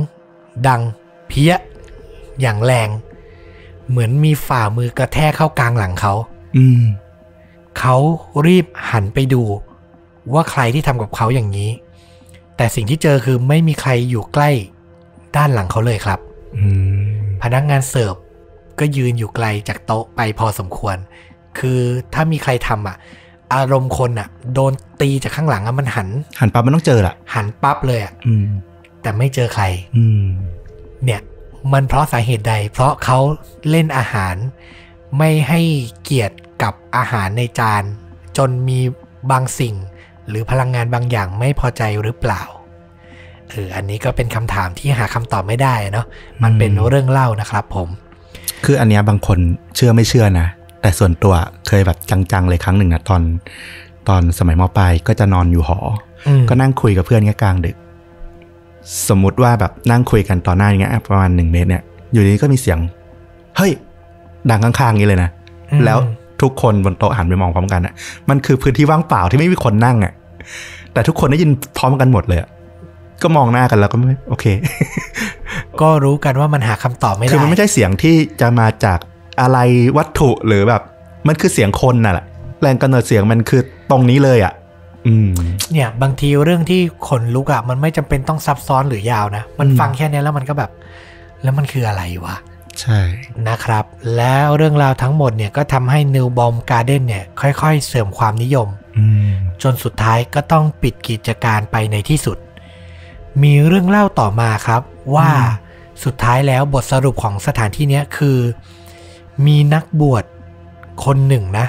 [0.67, 0.81] ดัง
[1.27, 1.53] เพี้ย
[2.41, 2.89] อย่างแรง
[3.89, 6.13] เหมือนมีฝ่ามือกระแทกเข้ากลางหลังเขา
[6.57, 6.83] อืม
[7.79, 7.95] เขา
[8.47, 9.43] รีบหันไปดู
[10.33, 11.69] ว่าใครที่ทำกับเขาอย่างนี้
[12.57, 14.49] แต่สิ่งที่เจอคือไม่มีใครอยู่ใกล้
[15.35, 16.19] ด้านหลังเขาเลยครับ
[16.57, 18.15] อืมพนักงานเสิร์ฟ
[18.79, 20.97] ก็ยืนอยู่ไกลจากโต๊ะไปพอสมควร
[21.59, 21.79] คือ
[22.13, 22.97] ถ้ามีใครทำอะ
[23.55, 28.45] อารมณ์คนอะ โดนตีจากข้างหลังอะมันหัน หันปั๊บมันต้องเจอละหันปั๊บเลยอะอืม
[29.01, 29.63] แต่ไม่เจอใคร
[29.97, 30.25] อืม
[31.03, 31.21] เนี่ย
[31.73, 33.19] มันเพราะสาเหตุใด เพราะเขา
[33.69, 34.35] เล่นอาหาร
[35.17, 35.61] ไม่ให้
[36.03, 37.83] เกียรติ กับอาหารในจาน
[38.37, 38.79] จนมี
[39.31, 39.75] บางสิ่ง
[40.29, 42.43] หรือพลังงานบางอย่างไม่พอใจหรือเปล่า
[43.49, 46.07] เอออันนี้ก็เป็นคำถามที่หาคำตอบไม่ได้เนาะ
[46.43, 47.89] มันเป็นเรื่องเล่านะครับผม
[48.65, 49.39] คืออันเนี้ยบางคน
[49.75, 50.47] เชื่อไม่เชื่อนะ
[50.81, 51.33] แต่ส่วนตัว
[51.67, 51.97] เคยแบบ
[52.31, 53.21] จังๆเลยครั้งหนึ่งอะตอน
[54.09, 55.79] ตอนสมัยมปลายก็จะนอนอยู่หอ
[56.27, 57.75] อืมก็นั่งคุยกับเพื่อนเงี้ยกลางดึก
[59.09, 62.79] สมมุติว่าแบบนั่งคุยกันต่อหน้าอย่างเงี้ยประมาณหนึ่งเมตรเนี่ย อยู่ดีๆก็มีเสียง
[63.57, 63.71] เฮ้ย
[64.49, 65.29] ดังข้างๆอย่างนี้เลยนะ
[65.71, 65.97] อืมแล้ว
[66.41, 67.93] ทุกคนบนโต๊ะหันไปมองพร้อมกันอะ
[68.29, 70.13] มันคือพื้นที่ว่างเปล่าที่ไม่มีคนนั่งอะ
[70.93, 72.49] แต่ทุกคนได้ยินพร้อมกันหมดเลยอะ
[73.23, 74.45] ก็มองหน้ากันแล้วก็ไม่โอเค
[75.81, 78.99] ก็รู้กันว่ามันหาคำตอบไม่ได้คือมันไม่ใช่เสียงที่จะมาจาก
[79.41, 79.57] อะไร
[79.97, 80.81] วัตถุหรือแบบ
[81.27, 82.25] มันคือเสียงคนน่ะแหละ
[82.61, 84.53] แรงกำเนิดเสียงมันคือตรงนี้เลยอะ
[85.07, 85.29] อืม
[85.71, 90.71] เนี่ยบางทีเรื่องที่ขนลุกอะมันไม่จำเป็นต้องซับซ้อนหรือยาวนะ มันอืมฟังแค่เนี้ยแล้วมันก็แบบ
[91.43, 92.35] แล้วมันคืออะไรวะ
[92.81, 92.99] ใช่
[93.47, 93.85] นะครับ
[94.17, 99.31] แล้วเรื่องราวทั้งหมดเนี่ยก็ทำให้นิวบอมการ์เด้นเนี่ยค่อยๆ เสื่อมความนิยมอืม
[99.61, 102.37] จนสุดท้ายก็ต้องปิดกิจการไปในที่สุด
[103.43, 104.81] มีเรื่องเล่าต่อมาครับ
[105.15, 105.29] ว่า
[106.03, 108.37] สุดท้ายแล้วบทสรุปของสถานที่เนี้ยคือ
[109.45, 110.23] มีนักบวช
[111.05, 111.67] คนหนึ่งนะ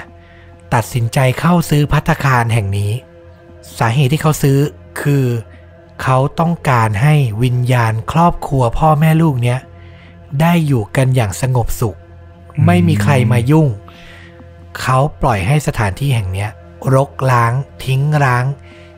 [0.73, 2.91] ตัดสินใจเข้าซื้อพัตตาคารแห่งนี้
[3.79, 4.57] สาเหตุที่เขาซื้อ
[5.01, 5.25] คือ
[6.03, 9.59] เขาต้องการให้วิญญาณครอบครัวพ่อแม่ลูกเนี้ย
[10.41, 11.97] ได้อยู่กันอย่างสงบสุข
[12.65, 13.67] ไม่มีใครมายุ่ง
[14.81, 16.49] เขาปล่อยให้สถานที่แห่งเนี้ย
[16.95, 18.45] รกล้าง ทิ้งร้าง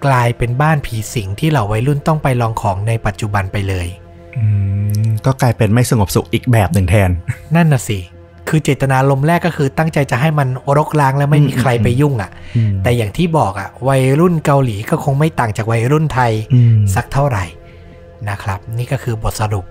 [0.06, 3.88] กลายเป็นบ้านผีสิงที่เหล่าวัยรุ่นต้องไปลองของในปัจจุบันไปเลย
[4.38, 4.46] อื
[5.04, 7.10] มก็กลายเป็นไม่สงบสุขอีกแบบหนึ่งแทน
[7.56, 8.00] นั่นน่ะสิ
[8.50, 17.46] คือเจตนาลมณ์แรกก็คือตั้งใจจะให้มันรกล้างและไม่มีใครไปยุ่งอะ่ะอืมแต่อย่างที่บอกอะ่ะ วัยรุ่นเกาหลีก็คงไม่ต่างจากวัยรุ่นไทยอืมสักเท่าไหร่
[18.30, 19.66] นะครับ นี่ก็คือบทสรุป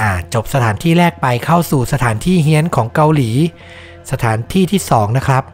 [0.00, 3.30] อ่าจบสถานที่แรกไปเข้าสู่สถานที่เฮี้ยนของเกาหลี
[4.10, 5.44] สถานที่ที่สองนะครับ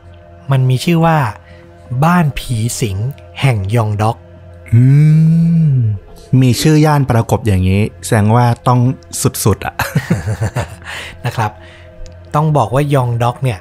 [0.50, 1.18] มันมีชื่อว่า
[2.04, 2.96] บ้านผีสิง
[3.40, 4.16] แห่งยองด็อก
[4.72, 4.82] อื
[5.72, 5.74] ม
[6.40, 8.80] มีชื่อย่านประกบอย่างนี้ แสดงว่าต้อง
[9.44, 9.74] สุดๆอะ
[11.26, 11.50] นะครับ
[12.34, 13.58] ต้องบอกว่ายองด็อกเนี่ย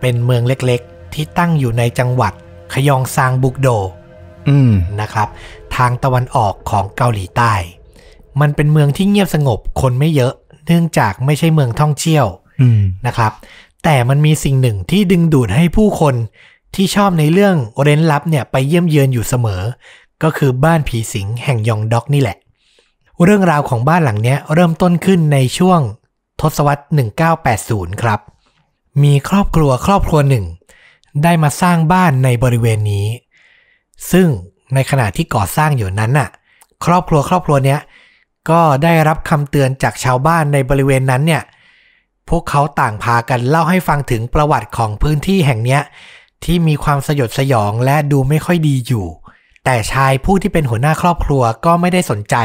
[0.00, 2.32] เป็นเมืองเล็กๆ ที่ตั้งอยู่ในจังหวัด
[2.74, 3.68] ขยองซางบุกโด
[4.48, 5.28] อืมนะครับ
[5.76, 7.52] ทางตะวันออกของเกาหลีใต้
[8.40, 10.32] มันเป็นเมืองที่เงียบสงบคนไม่เยอะ
[10.66, 12.26] เนื่องจากไม่ใช่เมืองท่องเที่ยว
[12.60, 13.32] อืมนะครับ
[13.84, 16.14] แต่มันมีสิ่งหนึ่งที่ดึงดูดให้ผู้คน
[16.74, 19.62] ที่ชอบในเรื่องเร้นลับเนี่ยไปเยี่ยมเยือนอยู่เสมอ
[20.22, 22.36] ก็คือบ้านผีสิงแห่งยองด็อกนี่แหละ
[23.24, 25.80] เรื่องราวของบ้านหลังเนี้ยเริ่มต้นขึ้นในช่วง
[26.40, 26.84] ทศวรรษ
[27.42, 28.20] 1980 ครับ
[29.02, 30.44] มีครอบครัวครอบครัวหนึ่ง
[31.22, 33.06] ได้มาสร้างบ้านในบริเวณนี้
[34.12, 34.26] ซึ่ง
[34.74, 36.28] ในขณะที่ก่อสร้างอยู่นั้นน่ะ
[36.84, 37.80] ครอบครัวครอบครัวเนี้ย
[38.50, 41.42] ก็ได้รับคำเตือนจากชาวบ้านในบริเวณนั้นเนี่ย
[42.28, 45.82] พวกเขาต่างพากันเล่าให้ฟังถึงประวัติของพื้นที่แห่งเนี้ย
[46.44, 49.06] ที่มีความสยดสยองและดูไม่ค่อยดีอยู่
[49.64, 52.36] แต่ชายผู้ที่เป็นหัวหน้าครอบครัวก็ไม่ได้สนใจ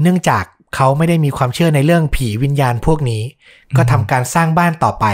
[0.00, 3.22] เนื่องจากเขาไม่ได้มีความเชื่อในเรื่องผีวิญญาณพวกนี้
[3.76, 5.06] ก็ทำการสร้างบ้านต่อไป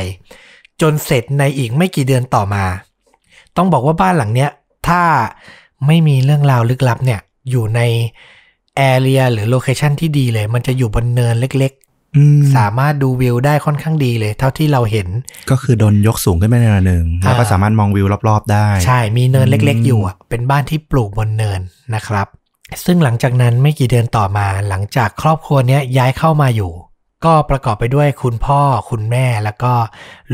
[0.81, 2.65] จนเสร็จในอีกไม่กี่เดือนต่อมา
[3.57, 4.51] ต้องบอกว่าบ้านหลังเนี้ย
[4.89, 5.02] ถ้า
[5.86, 7.20] ไม่มีเรื่องราวลึกลับเนี่ย
[7.51, 7.81] อยู่ใน
[8.77, 11.73] area หรือ location ที่ดีเลย มันจะอยู่บนเนินเล็ก
[12.17, 15.09] อืมๆสามารถดูวิวได้ค่อนข้างดีเลย เท่าที่เราเห็น
[15.51, 21.61] ก็คือโดนยกสูงขึ้นไปในระดับหนึ่งแล้วก็อ่าสามารถมองวิวรอบๆได้ ใช่ มีเนินเล็กอืมๆอยู่อะเป็นบ้านที่ปลูกบนเนิน
[21.95, 22.27] นะครับ
[22.85, 26.73] ซึ่งหลังจากนั้นไม่กี่เดือนต่อมาหลังจากครอบครัวเนี้ยย้ายเข้ามาอยู่
[27.25, 29.73] ก็ประกอบไปด้วยคุณพ่อคุณแม่แล้วก็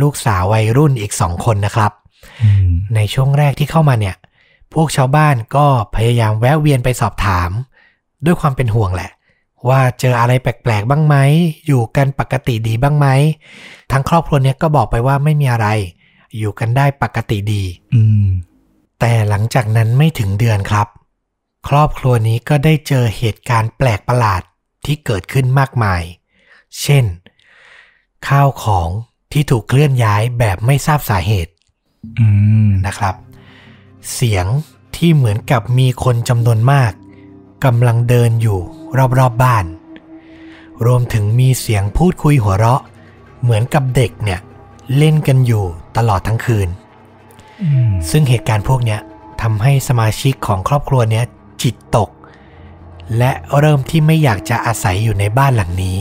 [0.01, 1.93] ลูกสาววัยรุ่นอีกสองคนนะครับ
[2.43, 4.17] อืมในช่วงแรกที่เข้ามาเนี่ย
[4.75, 7.51] พวกชาวบ้านก็พยายามแวะเวียนไปสอบถาม
[8.25, 9.11] ด้วยความเป็นห่วงแหละ
[9.69, 11.17] ว่าเจออะไรแปลกๆบ้างไหม
[11.67, 13.07] อยู่กันปกติดีบ้างไหม
[13.93, 15.69] ทั้งครอบครัวเนี้ยก็บอกไปว่าไม่มีอะไร
[16.39, 17.63] อยู่กันได้ปกติดี
[17.95, 18.27] อืม
[19.01, 20.87] แต่หลังจากนั้นไม่ถึงเดือนครับ
[21.69, 24.43] ครอบครัวนี้ก็ได้เจอเหตุการณ์แปลกประหลาด
[24.85, 26.03] ที่เกิดขึ้นมากมาย
[26.81, 27.05] เช่น
[28.29, 28.89] ข้าวของ
[29.33, 31.53] ที่ถูกเคลื่อนย้ายแบบไม่ทราบสาเหตุ
[32.19, 32.27] อื
[32.67, 33.15] มนะครับ
[34.15, 34.47] เสียง
[34.97, 36.93] ที่เหมือนกับมีคนจำนวนมาก
[37.65, 38.59] กำลังเดินอยู่
[38.99, 39.65] รอบๆบบ้าน
[40.87, 42.83] รวมถึงมีเสียงพูดคุยหัวเราะ
[43.43, 44.41] เหมือนกับเด็กเนี่ย
[44.97, 45.65] เล่นกันอยู่
[45.97, 46.69] ตลอดทั้งคืน
[47.63, 49.01] อืมซึ่งเหตุการณ์พวกเนี้ย
[49.43, 51.25] ทำให้สมาชิกของครอบครัวเนี้ย
[51.63, 52.11] จิตตก
[53.19, 55.99] และเริ่มที่ไม่อยากจะอาศัยอยู่ในบ้านหลังนี้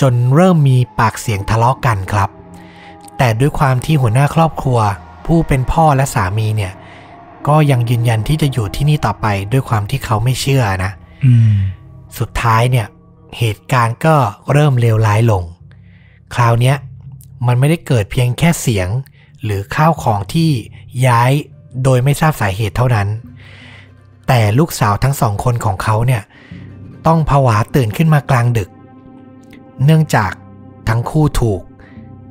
[0.00, 2.30] จนเริ่มมีปากเสียงทะเลาะกันครับ
[3.18, 4.78] แต่ด้วยความที่หัวหน้าครอบครัว
[5.26, 6.72] ผู้เป็นพ่อและสามีเนี่ย
[7.48, 10.92] ก็ยังยืนยันที่จะอยู่ที่นี่ต่อไปด้วยความที่เขาไม่เชื่อนะ
[11.24, 11.54] อืม
[12.18, 12.86] สุดท้ายเนี่ย
[13.38, 14.14] เหตุการณ์ก็
[14.52, 15.42] เริ่มเลวร้ายลง
[16.34, 16.76] คราวเนี้ย
[17.46, 18.88] มันไม่ได้เกิดเพียงแค่เสียง
[19.44, 20.50] หรือข้าวของที่
[21.06, 21.30] ย้าย
[21.84, 23.08] โดยไม่ทราบสาเหตุเท่านั้น
[24.28, 26.22] แต่ลูกสาวทั้งสองคนของเขาเนี่ย
[27.06, 28.70] ต้องผวาตื่นขึ้นมากลางดึก
[29.84, 30.32] เนื่องจาก
[30.88, 31.60] ทั้งคู่ถูก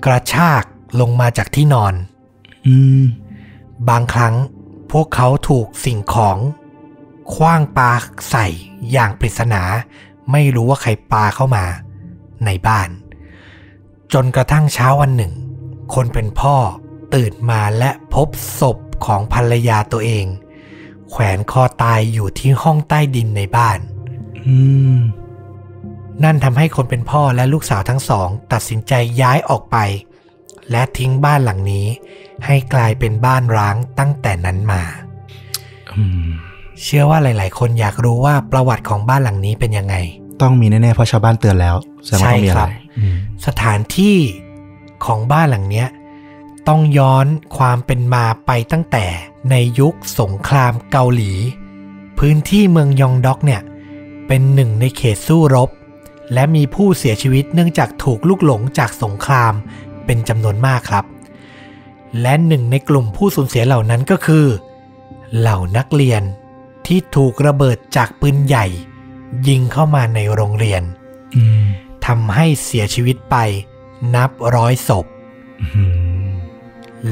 [0.05, 0.63] กระชาก
[1.01, 1.93] ลงมาจากที่นอน
[2.67, 3.03] อืม
[3.89, 4.33] บางครั้ง
[4.91, 6.37] พวกเขาถูกสิ่งของ
[7.33, 7.91] คว้างปา
[8.29, 8.47] ใส่
[8.91, 9.61] อย่างปริศนา
[10.31, 11.65] ไม่รู้ว่าใครปาเข้ามา
[12.45, 12.89] ในบ้าน
[14.13, 15.33] จนกระทั่งเช้าวันหนึ่ง
[15.93, 16.55] คนเป็นพ่อ
[17.15, 18.27] ตื่นมาและพบ
[18.59, 20.25] ศพของภรรยาตัวเอง
[21.09, 23.79] แขวนคอตายอยู่ที่ห้องใต้ดินในบ้าน
[24.47, 24.57] อื
[24.97, 24.99] ม
[26.23, 29.77] นั่นทำให้คนเป็นพ่อและลูกสาวทั้งสอง ตัดสินใจย้ายออกไป
[30.71, 31.87] และทิ้งบ้านหลังนี้
[32.45, 34.81] ให้กลายเป็นบ้านร้างตั้งแต่นั้นมา
[35.97, 36.27] อืม
[36.83, 39.95] เชื่อว่าหลาย ๆ คนอยากรู้ว่าประวัติของบ้านหลังนี้เป็นยังไง
[40.41, 44.17] ต้องมีแน่ ๆ เพราะชาวบ้านเตือนแล้วแสดงว่าต้องมีอะใช่ครัไรบอืมสถานที่
[45.05, 45.87] ของบ้านหลังเนี้ย
[46.67, 47.25] ต้องย้อน
[47.57, 49.05] ความเป็นมาไปตั้งแต่
[49.51, 51.31] ในยุคสงครามเกาหลี
[52.19, 53.61] พื้นที่เมืองยองด็อกเนี่ย
[54.27, 55.69] เป็นหนึ่งในเขตสู้รบ
[56.33, 59.53] และมีผู้เสียชีวิตเนื่องจากถูกลูกหลงจากสงคราม
[60.05, 61.05] เป็นจำนวนมากครับ
[62.21, 64.45] และหนึ่งในกลุ่มผู้สูญเสียเหล่านั้นก็คือ
[65.37, 66.23] เหล่านักเรียน
[66.87, 68.65] ที่ถูกระเบิดจากปืนใหญ่
[69.47, 70.83] ยิงเข้ามาในโรงเรียน
[71.35, 71.65] อืม
[72.05, 73.35] ทำให้เสียชีวิตไป
[74.15, 75.05] นับร้อยศพ
[75.61, 75.83] อื
[76.27, 76.29] ม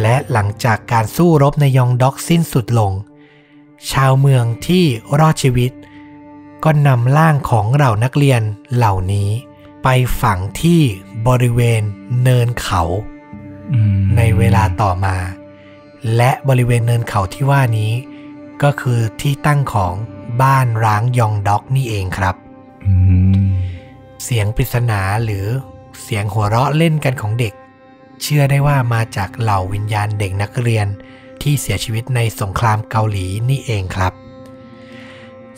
[0.02, 2.92] และหลังจากการสู้รบในยองด็อกสิ้นสุดลง
[3.92, 4.84] ชาวเมืองที่
[5.20, 5.72] รอดชีวิต
[6.64, 8.42] ก็นำร่างของเหล่านักเรียน
[8.76, 9.30] เหล่านี้
[9.84, 9.88] ไป
[10.22, 10.82] ฝังที่
[11.28, 11.82] บริเวณ
[12.22, 13.17] เนินเขาอืม
[14.18, 15.18] ในเวลาต่อมา
[16.16, 17.92] และบริเวณเนินเขาที่ว่านี้
[18.64, 19.94] ก็คือที่ตั้งของ
[20.42, 22.36] บ้านร้างยองด็อกนี่เองครับ
[22.86, 22.94] อื
[23.44, 23.48] ม
[24.24, 25.46] เสียงปริศนาหรือ
[26.02, 27.54] เสียงหัวเราะเล่นกันของเด็ก
[28.22, 30.88] เชื่อได้ว่ามาจากเหล่าวิญญาณเด็กนักเรียน
[31.42, 34.14] ที่เสียชีวิตในสงครามเกาหลีนี่เองครับ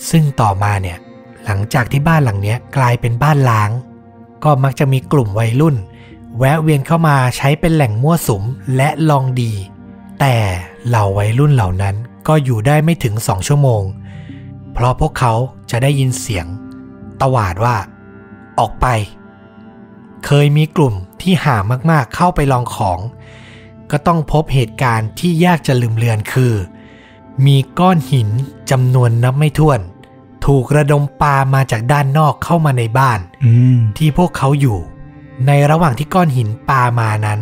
[0.09, 0.97] ซึ่งต่อมาเนี่ย
[1.45, 3.71] หลังจากที่บ้านหลังเนี้ยกลายเป็นบ้านล้าง
[4.43, 5.75] ก็มักจะมีกลุ่มวัยรุ่น
[6.37, 8.43] แวะเวียนเข้ามาใช้เป็นแหล่งมั่วสุม
[8.75, 9.53] และลองดี
[10.19, 10.35] แต่
[10.87, 11.95] เหล่าวัยรุ่นเหล่านั้น
[12.27, 13.83] ก็อยู่ได้ไม่ถึงสองชั่วโมง
[14.73, 15.33] เพราะพวกเขา
[15.71, 16.45] จะได้ยินเสียง
[17.21, 17.75] ตวาดว่า
[18.59, 18.85] ออกไป
[20.25, 22.99] เคยมีกลุ่มที่ห่างมากๆเข้าไปลองของ
[23.91, 26.53] ก็ต้องพบเหตุการณ์ที่ยากจะลืมเลือนคือ
[27.45, 28.29] มีก้อนหิน
[28.71, 29.79] จำนวนนับไม่ถ้วน
[30.45, 34.79] ถูกระดมปามาจากด้านนอกเข้ามาในบ้านอืมที่พวกเขาอยู่
[35.47, 37.39] ในระหว่างที่ก้อนหินปามานั้น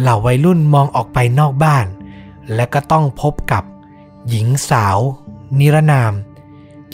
[0.00, 1.86] เหล่าวัยรุ่นมองออกไปนอกบ้าน
[2.54, 3.62] และก็ต้องพบกับ
[4.28, 4.98] หญิงสาว
[5.58, 6.12] นิรนาม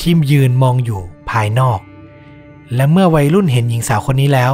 [0.01, 1.01] ที่ยืนมองอยู่
[1.31, 1.81] ภายนอก
[2.75, 4.53] และเมื่อวัยรุ่นเห็นหญิงสาวคนนี้แล้ว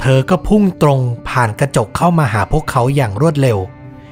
[0.00, 3.58] เธอก็พุ่งตรงผ่านกระจกเข้ามาหาพวกเขาอย่างรวดเร็ว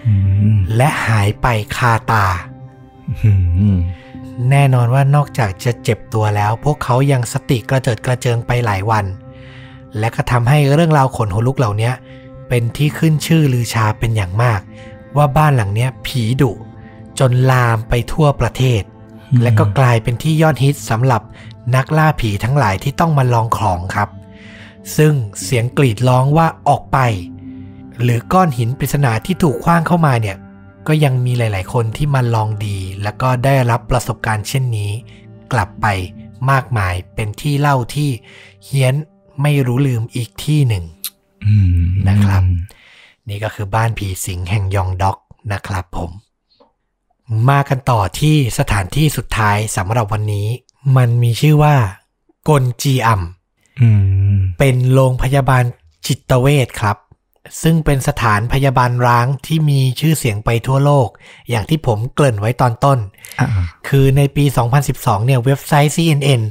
[0.07, 0.15] อื
[0.55, 2.27] มและหายไปคาตา
[3.25, 3.31] อื
[3.75, 3.77] ม
[4.51, 9.05] แน่นอนว่านอกจากจะเจ็บตัวแล้ว พวกเขายังสติกระเจิดกระเจิงไปหลายวัน
[9.99, 11.91] และก็ทำให้เรื่องราวขนหัวลุกเหล่านี้
[12.49, 14.61] เป็นที่ขึ้นชื่อลือชาเป็นอย่างมาก
[15.17, 16.53] ว่าบ้านหลังเนี้ยผีดุ
[17.19, 18.83] จนลามไปทั่วประเทศ
[19.43, 21.23] และก็กลายเป็นที่ยอดฮิตสำหรับ
[21.75, 24.09] นักล่าผีทั้งหลายที่ต้องมาลองของครับ
[24.97, 26.99] ซึ่งเสียงกรีดร้องว่าออกไป
[28.03, 30.37] หรือก้อนหินปริศนาที่ถูกคว้างเข้ามาเนี่ย
[30.87, 34.91] ก็ยังมีหลาย ๆ คนที่มาลองดี แล้วก็ได้รับประสบการณ์เช่นนี้
[35.53, 35.87] กลับไป
[36.51, 38.11] มากมายเป็นที่เล่าที่
[38.65, 38.95] เฮี้ยน
[39.43, 40.85] ไม่รู้ลืมอีกที่หนึ่ง
[41.47, 42.43] อืมนะครับ
[43.29, 45.19] นี่ก็คือบ้านผีสิงแห่งยองด็อก
[45.53, 46.11] นะครับผม
[47.49, 50.49] มากันต่อที่สถานที่สุดท้ายสำหรับวันนี้
[50.97, 51.77] มันมีชื่อว่า
[52.49, 53.23] กลจีอัม
[53.81, 53.89] อื
[54.35, 55.65] มเป็นโรงพยาบาล
[56.07, 56.97] จิตเวชครับ
[57.63, 61.09] ซึ่งเป็นสถานพยาบาลร้างที่มีชื่อเสียงไปทั่วโลก
[61.51, 62.99] อย่างที่ผมเกริ่นไว้ตอนต้น
[63.41, 63.49] อ่า
[63.89, 64.45] คือในปี
[64.85, 66.43] 2012 เนี่ยเว็บไซต์ CNN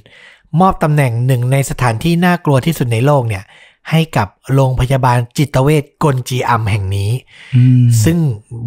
[0.59, 3.43] มอบตำแหน่งหนึ่งในสถานที่น่ากลัวที่สุดในโลกเนี่ย
[3.91, 7.11] ให้กับโรงพยาบาลจิตเวชกลจีอัมแห่งนี้
[7.55, 8.17] อืมซึ่ง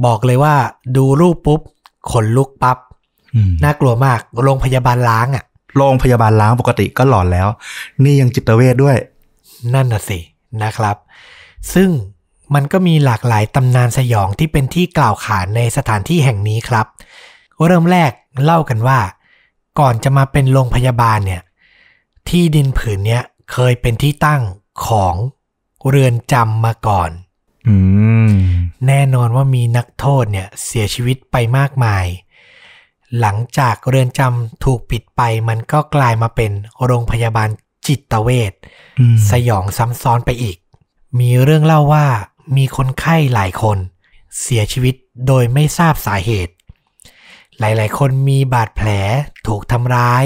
[0.05, 0.55] บอกเลยว่า
[0.97, 1.61] ดูรูปปุ๊บ
[2.11, 2.79] ขนลุกปับ๊บ
[3.35, 5.45] อืมน่ากลัวมาก โรงพยาบาลล้างอะ่ะ
[5.77, 7.49] โรงพยาบาลล้างปกติก็หลอนแล้ว
[8.03, 8.97] นี่ยังจิตเวชด้วย
[9.75, 10.19] นั่นน่ะสิ
[10.63, 10.97] นะครับ
[11.75, 11.89] ซึ่ง
[12.55, 16.87] มันก็มีหลากหลายตำนานสยองที่เป็นที่กล่าวขานในสถานที่แห่งนี้ครับ
[17.67, 18.13] เริ่มแรก
[18.45, 18.99] เล่ากันว่า
[19.81, 21.43] ก่อนจะมาเป็นโรงพยาบาลเนี่ย
[22.29, 23.23] ที่ดินผืนเนี้ย
[23.53, 24.43] เคยเป็นที่ตั้ง
[24.87, 25.15] ของ
[25.89, 27.11] เรือนจำมาก่อน
[27.69, 27.77] อื
[28.29, 28.31] ม
[28.87, 32.05] แน่นอนว่ามีนักโทษเนี่ยเสียชีวิตไปมากมาย
[33.21, 36.53] หลังจากเรือนจำถูกปิดไปมันก็กลายมาเป็น
[36.85, 37.49] โรงพยาบาล
[37.87, 38.53] จิตเวช
[38.99, 40.57] อืมสยองซ้ำซ้อนไปอีก
[41.21, 42.07] มีเรื่องเล่าว่า
[42.57, 43.79] มีคนไข้หลายคน
[44.41, 44.95] เสียชีวิต
[45.27, 46.55] โดยไม่ทราบสาเหตุ
[47.59, 48.89] หลายๆ คนมีบาดแผล
[49.47, 50.25] ถูกทำร้าย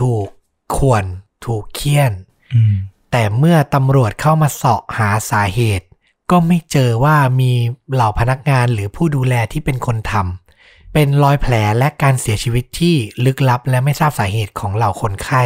[0.00, 0.28] ถูก
[0.76, 1.04] ข่วน
[1.44, 2.12] ถูกเคี่ยน
[2.54, 2.74] อืม
[3.10, 5.86] แต่เมื่อตำรวจเข้ามาเสาะหาสาเหตุ
[6.30, 7.52] ก็ไม่เจอว่ามี
[7.92, 12.94] เหล่าพนักงานหรือผู้ดูแลที่เป็นคนทำเป็นรอยแผลและการเสียชีวิตที่
[13.24, 15.42] ลึกลับและไม่ทราบสาเหตุของเหล่าคนไข้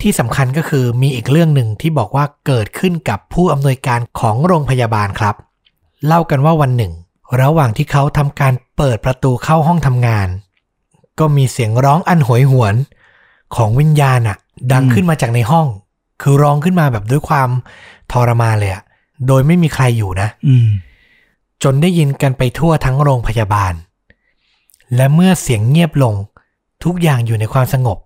[0.00, 5.34] ที่สำคัญก็คือมีอีกเรื่องหนึ่งที่บอกว่าเกิดขึ้นกับผู้อำนวยการของโรงพยาบาลครับ
[6.06, 6.92] เล่ากันว่าวันหนึ่ง
[7.40, 10.28] ระหว่างที่เขาทำการเปิดประตูเข้าห้องทำงาน
[11.18, 12.74] ก็มีเสียงร้องอันโหยหวน
[13.56, 14.36] ของวิญญาณอะ
[14.72, 15.66] ดังอืมขึ้นมาจากในห้อง
[16.22, 17.48] คือร้องขึ้นมาแบบด้วยความ
[18.12, 18.82] ทรมานเลยอะ
[19.26, 20.68] โดยไม่มีใครอยู่นะอืม
[21.62, 23.74] จนได้ยินกันไปทั่วทั้งโรงพยาบาล
[24.96, 26.14] และเมื่อเสียงเงียบลง
[26.84, 27.98] ทุกอย่างอยู่ในความสงบ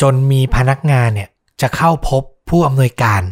[0.00, 1.28] จนมีพนักงานเนี่ย
[1.60, 3.22] จะเข้าพบผู้อำนวยการ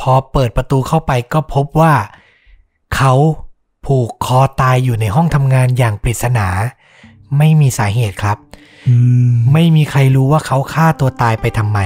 [0.00, 1.94] พอเปิดประตูเข้าไปก็พบว่า
[2.96, 3.12] เขา
[3.86, 6.48] ผูกคอตายอยู่ในห้องทำงานอย่างปริศนา
[7.38, 8.63] ไม่มีสาเหตุครับอืม
[9.52, 11.78] ไม่มีใครรู้ว่าเขาฆ่าตัวตายไปทำไม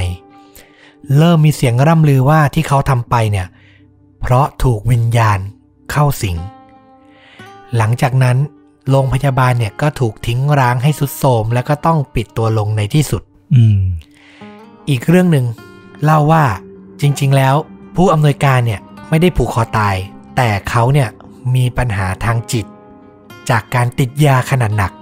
[1.16, 3.46] เริ่มมีเสียงร่ำลือว่าที่เขาทำไปเนี่ย
[4.20, 5.38] เพราะถูกวิญญาณ
[5.90, 6.36] เข้าสิง
[7.76, 8.36] หลังจากนั้น
[8.90, 13.22] โรงพยาบาลเนี่ยก็ถูกทิ้งร้างให้สุดโทรมแล้วก็ต้องปิดตัวลงในที่สุด
[13.54, 13.80] อืม
[14.88, 15.46] อีกเรื่องหนึ่ง
[16.04, 16.44] เล่าว่า
[17.00, 17.54] จริง ๆ แล้ว
[17.96, 19.96] ผู้อำนวยการเนี่ยไม่ได้ผูกคอตาย
[20.36, 21.08] แต่เขาเนี่ย
[21.54, 22.66] มีปัญหาทางจิต
[23.50, 24.92] จากการติดยาขนาดหนัก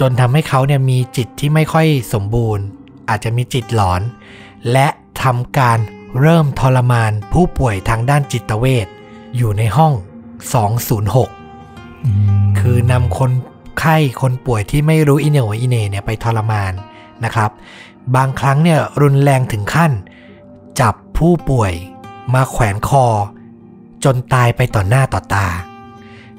[0.00, 2.64] จนทำให้เขาเนี่ยมีจิตที่ไม่ค่อยสมบูรณ์
[3.08, 4.02] อาจจะมีจิตหลอน
[4.72, 4.88] และ
[5.22, 5.78] ทำการ
[6.20, 8.86] เริ่มทรมานผู้ป่วยทางด้านจิตเวช
[9.36, 9.92] อยู่ในห้อง
[10.78, 12.10] 206อื
[12.44, 13.32] มคือนำคน
[13.78, 16.72] ไข้คนป่วยที่ไม่รู้อิเหนวอิเหนเนี่ยไปทรมาน
[17.24, 17.50] นะครับ
[18.16, 19.92] บางครั้งเนี่ยรุนแรงถึงขั้น
[20.80, 21.72] จับผู้ป่วย
[22.34, 23.06] มาแขวนคอ
[24.04, 25.48] จนตายไปต่อหน้าต่อตา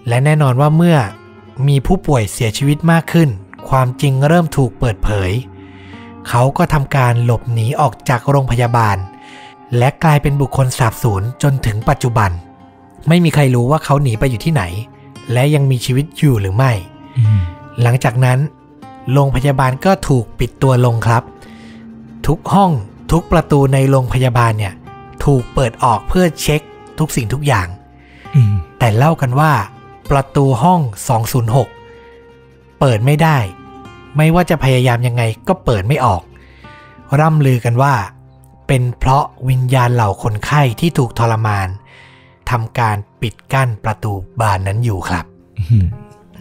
[0.07, 0.97] และแน่นอนว่าเมื่อ
[1.67, 3.29] มีผู้ป่วยเสียชีวิตมากขึ้น
[3.69, 5.31] ความจริงเริ่มถูกเปิดเผย
[6.29, 8.97] เขาก็ทำการหลบหนีออกจากโรงพยาบาล
[9.77, 12.31] และกลายเป็นบุคคลสาบสูญจนถึงปัจจุบัน
[13.07, 14.63] ไม่มีใครรู้ว่าเขาหนีไปอยู่ที่ไหน
[15.33, 16.71] และยังมีชีวิตอยู่หรือไม่
[17.17, 17.39] อืม
[17.81, 18.39] หลังจากนั้น
[19.13, 21.23] โรงพยาบาลก็ถูกปิดตัวลงครับ
[22.27, 22.71] ทุกห้อง
[23.11, 24.73] ทุกประตูในโรงพยาบาลเนี่ย
[25.25, 26.61] ถูกเปิดออกเพื่อเช็ค
[26.99, 27.67] ทุกสิ่งทุกอย่าง
[28.35, 29.51] อืมแต่เล่ากันว่า
[30.11, 30.81] ประตูห้อง
[31.99, 33.37] 206 เปิดไม่ได้
[34.19, 36.21] ไม่ว่าจะพยายามยังไงก็เปิดไม่ออก
[37.19, 37.93] ร่ำลือกันว่า
[38.67, 41.67] เป็นเพราะวิญญาณเหล่าคนไข้ที่ถูกทรมาน
[42.49, 45.25] ทำการปิดกั้นประตูบานนั้นอยู่ครับ
[45.59, 45.85] อืม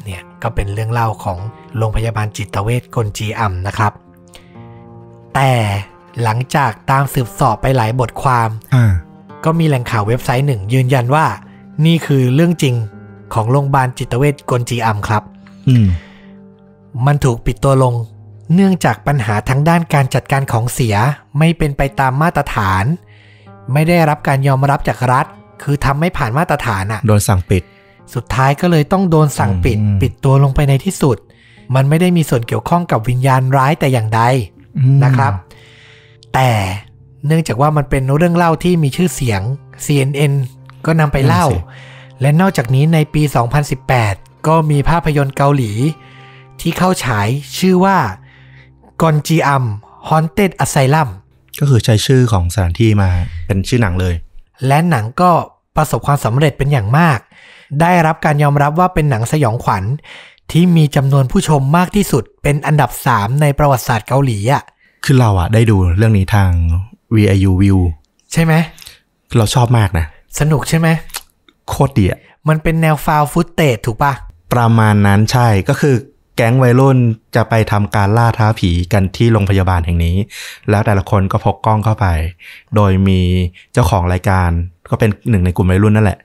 [0.05, 1.39] เนี่ยก็เป็นเรื่องเล่าของ
[1.77, 3.93] โรงพยาบาลจิตเวชกลจีอัมนะครับ
[5.35, 5.53] แต่
[6.23, 8.93] หลังจากตามสืบสอบไปหลายบทความอ่า
[9.45, 11.27] ก็มีแหล่งข่าวเว็บไซต์หนึ่ง ยืนยันว่า
[11.87, 12.75] นี่คือเรื่องจริง
[13.35, 15.23] ของโรงพยาบาลจิตเวชกลจีอัมครับ
[15.69, 15.77] อื
[16.95, 17.95] มมันถูกปิดตัวลง
[18.55, 20.97] เนื่องจากปัญหาทางด้านการจัดการของเสีย
[21.39, 22.85] ไม่เป็นไปตามมาตรฐาน
[23.73, 25.27] ไม่ได้รับการยอมรับจากรัฐ
[25.63, 27.63] คือทำไม่ผ่านมาตรฐานอะโดนสั่งปิด
[28.15, 31.17] สุดท้ายก็เลยต้องโดนสั่งปิดอืมปิดตัวลงไปในที่สุด
[31.75, 34.23] มันไม่ได้มีส่วนเกี่ยวข้องกับวิญญาณร้ายแต่อย่างใด
[34.79, 35.33] อืมนะครับ
[36.35, 36.51] แต่
[37.27, 39.41] เนื่องจากว่ามันเป็นเรื่องเล่าที่มีชื่อเสียง
[39.87, 40.33] CNN
[40.87, 41.47] ก็นำไปเล่า
[42.21, 43.23] และนอกจากนี้ในปี
[43.85, 45.73] 2018 ก็มีภาพยนตร์เกาหลี
[46.61, 47.29] ที่เข้าฉาย
[47.59, 47.99] ชื่อว่า
[49.03, 49.65] กอนจีอัม
[50.09, 51.09] Haunted Asylum
[51.61, 53.11] ก็คือใช้ชื่อของสถานที่มา
[53.47, 54.15] เป็นชื่อหนังเลย
[54.67, 55.31] และหนังก็
[55.77, 57.19] ประสบความสำเร็จเป็นอย่างมาก
[57.81, 59.85] ได้รับการยอมรับว่าเป็นหนังสยองขวัญ
[60.53, 64.63] ที่มีจำนวนผู้ชมมากที่สุดเป็นอันดับ 3 ในประวัติศาสตร์เกาหลีอะ
[65.05, 66.51] คือเราอะได้ดูเรื่องนี้ทาง
[67.15, 67.79] VIU View
[68.33, 68.55] ใช่ไหม
[69.37, 70.07] เราชอบมากนะ
[70.41, 70.89] สนุกใช่ไหม
[71.69, 74.13] โคตรดีอะมันเป็นแนวฟาวฟุตเตจถูกปะ
[74.53, 75.95] ประมาณนั้นใช่ก็คือ
[76.39, 76.99] แก๊งวัยรุ่น
[77.37, 80.17] จะไปทำการล่าท้าผีกันที่โรงพยาบาลแห่งนี้
[80.71, 82.07] แล้วแต่ละคนก็พกกล้องเข้าไป
[82.77, 83.21] โดยมี
[83.73, 84.51] เจ้าของรายการ
[84.91, 86.19] ก็เป็นหนึ่งในกลุ่มวัยรุ่นนั่นแหละ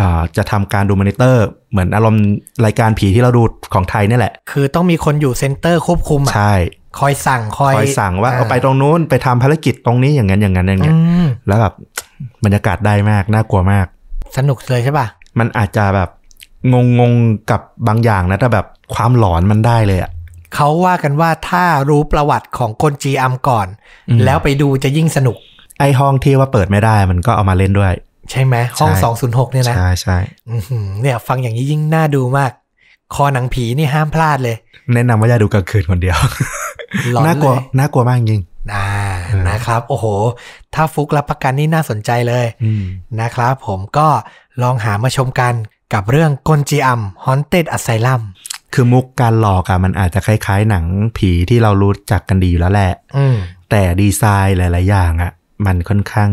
[0.00, 2.24] อ่าจะทำการดูมอนิเตอร์ เหมือนอารมณ์
[2.66, 3.42] รายการผีที่เราดู
[3.74, 6.54] ของไทยนี่แหละ คือต้องมีคนอยู่ center ควบคุมอะใช่
[7.00, 11.74] คอยสั่งคอยคอยสั่งว่าเอาไปตรงนู้นไปทำภารกิจตรงนี้อย่างนั้นอย่างนั้นอย่างอืเงี้ยมแล้วแบบ
[12.44, 13.86] บรรยากาศได้มากน่ากลัวมาก
[14.36, 15.06] สนุกเลยใช่ปะ
[15.38, 16.08] มันอาจจะแบบ
[16.72, 20.10] งงงๆกับบางอย่างนะแต่แบบความหลอนมันได้เลยอะ
[20.54, 23.66] เขาว่ากันว่าถ้ารู้ประวัติของคนจีอัมก่อน
[24.08, 25.36] อืมแล้วไปดูจะยิ่งสนุก
[25.78, 27.92] ไอห้องที่ว่าเปิดไม่ได้มันก็เอามาเล่นด้วย
[28.30, 29.10] ใช่ไหมห้องใช่
[29.46, 30.18] 206เนี่ยนะ ใช่ใช่
[30.50, 32.50] อื้อหือเนี่ย ฟังอย่างนี้ยิ่งน่าดูมาก
[33.14, 34.56] คอหนังผีนี่ห้ามพลาดเลย
[34.94, 36.16] แนะนำว่าอย่าดูกลางคืนคนเดียว
[37.12, 38.42] หลอนน่ากลัวเลยน่ากลัวมากจริง
[38.74, 38.88] อ่า
[39.48, 40.06] นะครับ โอ้โห
[40.74, 42.84] ถ้าฟุกรับประกันนี่น่าสนใจเลยอืม
[43.20, 44.06] นะครับ ผมก็
[44.62, 45.54] ลองหามาชมกัน
[45.94, 48.22] กับเรื่องกลจีอัม Haunted Asylum
[48.74, 50.84] คือมุกการหลอกอะมันอาจจะคล้ายๆหนัง
[51.16, 53.36] ผีที่เรารู้จักกันดีอยู่แล้วแหละอืม
[53.70, 55.32] แต่ดีไซน์หลาย ๆ อย่างอะ
[55.66, 56.28] มันค่อนข้าง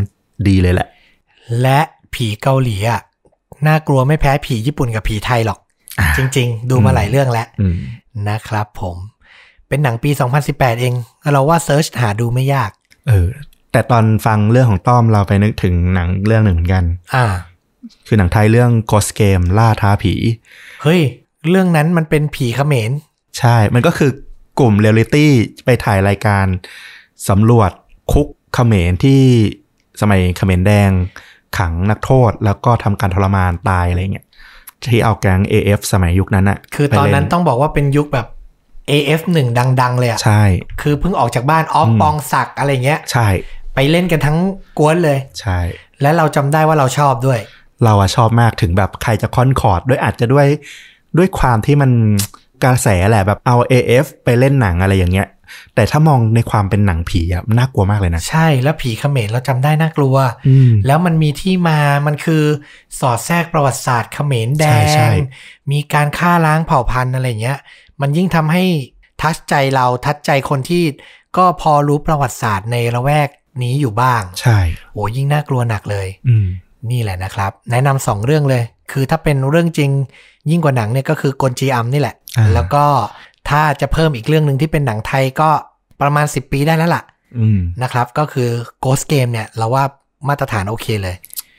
[0.48, 0.88] ดีเลยแหละ
[1.61, 1.80] และ
[2.14, 3.02] ผีเกาหลีอะ
[3.68, 5.60] น่ากลัวไม่แพ้ผีญี่ปุ่นกับผีไทยหรอก
[6.00, 7.76] อ่าจริง ๆ ดูมาหลายเรื่องแล้วอืม
[8.30, 8.98] นะครับผม
[9.68, 10.11] เป็นหนังปี
[10.45, 10.94] 2018 เอง
[11.32, 12.72] เราว่าเซิร์ชหาดูไม่ยาก
[13.08, 13.27] เออ
[13.72, 16.84] แต่ตอนฟังเรื่องของต้อมเราไปนึกถึงหนังเรื่องหนึ่งเหมือนกัน
[17.16, 17.26] อ่า
[18.07, 20.14] คือหนังไทยเรื่อง Ghost Game ล่าท้าผี
[20.83, 21.01] เฮ้ย
[21.49, 22.91] เรื่องนั้นมันเป็นผีเขมร
[23.40, 24.11] ใช่ มันก็คือ
[24.59, 25.32] กลุ่มเรียลลิตี้
[25.66, 26.45] ไปถ่ายรายการ
[27.30, 27.72] สำรวจ
[28.11, 29.22] คุกเขมรที่
[30.01, 30.91] สมัยเขมรแดง
[31.57, 34.25] ขังนักโทษแล้วก็ทำการทรมานตายอะไรเงี้ย
[34.91, 38.27] ที่เอาแก๊ง AF สมัยยุคนั้นอะคือตอนนั้นไปเล่ต้องบอกว่าเป็นยุคแบบ
[38.91, 39.40] AF1
[39.82, 40.43] ดัง ๆ เลยอะใช่
[40.82, 43.27] คือเพิ่งออกจากบ้านออฟอืมปองศักดิ์อะไรเงี้ย ใช่
[43.75, 44.38] ไปเล่นกันทั้ง
[44.80, 45.59] กวนเลย ใช่
[46.01, 47.40] และเราจำได้ว่าเราชอบด้วย
[47.84, 50.48] เราอะชอบมากถึงแบบใครจะคอนคอร์ดด้วยอาจจะด้วย
[51.18, 51.92] ด้วยความที่มัน
[52.64, 55.28] กระแสแหละแบบเอา AF ไปเล่นหนังอะไรอย่างเงี้ย
[55.76, 60.16] แต่ถ้ามองในความเป็นหนังผีอะน่ากลัวมากเลยนะ ใช่แล้วผีเขมรเราจำได้น่ากลัว
[60.48, 62.44] อืมแล้วมันมีที่มามันคือ
[63.00, 65.18] สอดแทรกประวัติศาสตร์เขมรแดใช่ใช่ง
[65.72, 67.60] มีการฆ่าล้างเผ่าพันธุ์อะไรเงี้ย
[68.02, 68.64] มันยิ่งทำให้
[69.22, 70.84] ทัชใจเราทัชใจคนที่
[71.38, 73.30] ก็พอรู้ประวัติศาสตร์ในละแวก
[73.64, 74.60] นี้อยู่บ้าง ใช่
[74.94, 76.48] โอ้ยิ่งน่ากลัวหนักเลยอืม
[76.92, 79.90] นี่แหละนะครับ แนะนำสองเรื่องเลย คือถ้าเป็นเรื่องจริง
[80.50, 82.86] ยิ่งกว่าหนังเนี่ยก็คือกลจีอัมนี่แหละอ่าแล้วก็
[83.50, 85.50] ถ้าจะเพิ่มอีกเรื่องหนึ่งที่เป็นหนังไทยก็
[86.02, 87.04] ประมาณ 10 ปีได้แล้วล่ะ
[87.40, 88.50] อืมนะครับ ก็คือ
[88.84, 89.84] Ghost Game เนี่ย เราว่า
[90.28, 91.16] มาตรฐานโอเคเลย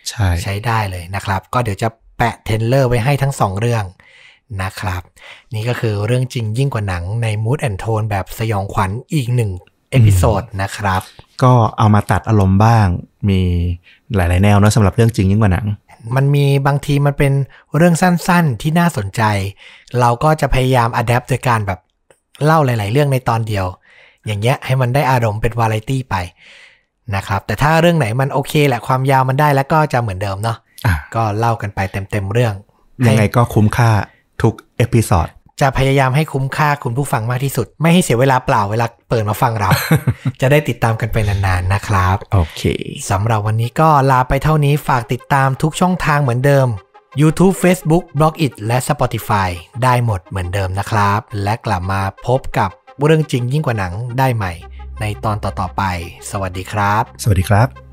[0.09, 3.85] ใช่ใช้ได้เลยนะครับ ก็เดี๋ยวจะแปะ trailer ไว้ให้ทั้งสองเรื่อง
[4.63, 5.03] นะครับ
[5.55, 9.51] นี่ก็คือเรื่องจริงยิ่งกว่าหนังใน Mood and Tone แบบสยองขวัญอีกหนึ่ง
[9.91, 11.03] episode นะครับ
[11.43, 12.87] ก็เอามาตัดอารมณ์บ้าง
[13.29, 13.41] มี
[14.15, 15.67] หลาย ๆ แนวเนอะสำหรับเรื่องจริงยิ่งกว่าหนัง
[16.17, 17.33] มันมีบางทีมันเป็น
[17.77, 19.23] เรื่องสั้น ๆ ที่น่าสนใจ
[20.01, 21.79] เราก็จะพยายาม adapt โดยการแบบ
[22.45, 23.67] เล่าหลาย ๆ เรื่องในตอนเดียว
[24.27, 26.17] อย่างเงี้ยให้มันได้อารมณ์เป็นวาไรตี้ไป
[27.17, 32.55] นะครับแต่ถ้าเรื่องไหนมันโอเคแหละความยาวมันได้แล้วก็จะเหมือนเดิมเนาะอะก็เล่ากันไปเต็ม ๆ เรื่อง
[33.07, 33.91] ยังไงให้ก็คุ้มค่า
[34.43, 35.29] ทุกเอพิซอด
[35.61, 39.71] จะพยายามให้คุ้มค่าคุณผู้ฟังมากที่สุด ไม่ให้เสียเวลาเปล่าเวลาเปิดมาฟังเรา
[40.41, 42.63] จะได้ติดตามกันไปนานๆนะครับ โอเค
[43.11, 46.69] สำหรับวันนี้ก็ลาไปเท่านี้ฝากติดตามทุกช่องทางเหมือนเดิม
[47.21, 49.49] YouTube Facebook b l o g i t และ Spotify
[49.83, 52.71] ได้หมดเหมือนเดิมนะครับ และกลับมาพบกับ
[53.05, 54.53] เรื่องจริงยิ่งกว่าหนังได้ใหม่
[55.01, 55.83] ในตอนต่อๆไป
[56.31, 57.88] สวัสดีครับ สวัสดีครับ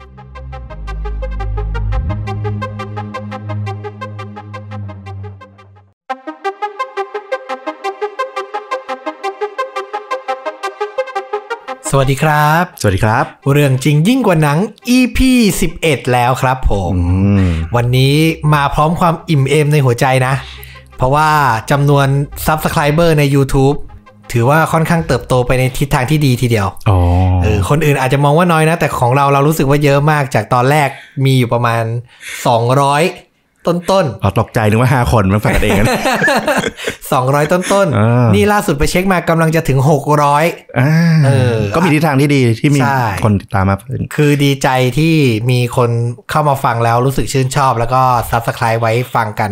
[11.99, 14.57] วัสดีครับ สวัสดีครับ เรื่องจริงยิ่งกว่าหนัง
[14.97, 15.19] EP
[15.67, 17.05] 11 แล้วครับผมอื
[17.43, 18.15] มวันนี้
[18.53, 20.33] มาพร้อมความอิ่มเอมในหัวใจนะ
[20.97, 21.29] เพราะว่า
[21.71, 22.07] จำนวน
[22.45, 23.77] Subscriber ใน YouTube
[24.31, 26.99] ถือว่าค่อนข้างเติบโตไปในทิศทางที่ดีทีเดียวอ๋อ
[27.43, 30.89] เออคนอื่นอาจจะมองว่าน้อยนะ แต่ของเราเรารู้สึกว่าเยอะมากจากตอนแรก
[31.25, 31.83] มีอยู่ประมาณ
[32.63, 33.34] 200
[33.67, 39.79] ต้นต้นอ๋อตกใจนึกว่าห้าคนมันฝากกันเองนะๆ200ต้นต้นๆอ่านี่นี่ล่าสุดไปเช็คมากำลังจะถึง
[40.29, 40.91] 600อ่า
[41.25, 45.15] เออก็มีทิศทางที่ดีที่มีใช่คนติดตามมาเพิ่มคือดีใจที่
[45.51, 45.89] มีคน
[46.31, 49.51] เข้ามาฟังแล้วรู้สึกชื่นชอบ แล้วก็ Subscribe ไว้ฟังกัน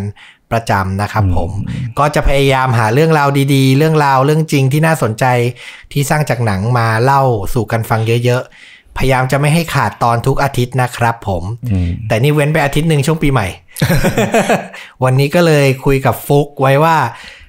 [0.52, 1.52] ประจำนะครับผม
[2.00, 5.26] ก็จะพยายามหาเรื่องราวดีๆ เรื่องราวเรื่องจริงที่น่าสนใจ
[5.92, 7.22] ที่สร้างจากหนังมาเล่า
[7.54, 8.54] สู่กันฟังเยอะๆ
[8.98, 13.48] พยายามจะไม่ให้ขาดตอนทุกอาทิตย์นะครับผมอืมแต่นี่เว้นไปอาทิตย์หนึ่งช่วงปีใหม่
[15.04, 16.98] วันนี้ก็เลยคุยกับฟุกไว้ว่า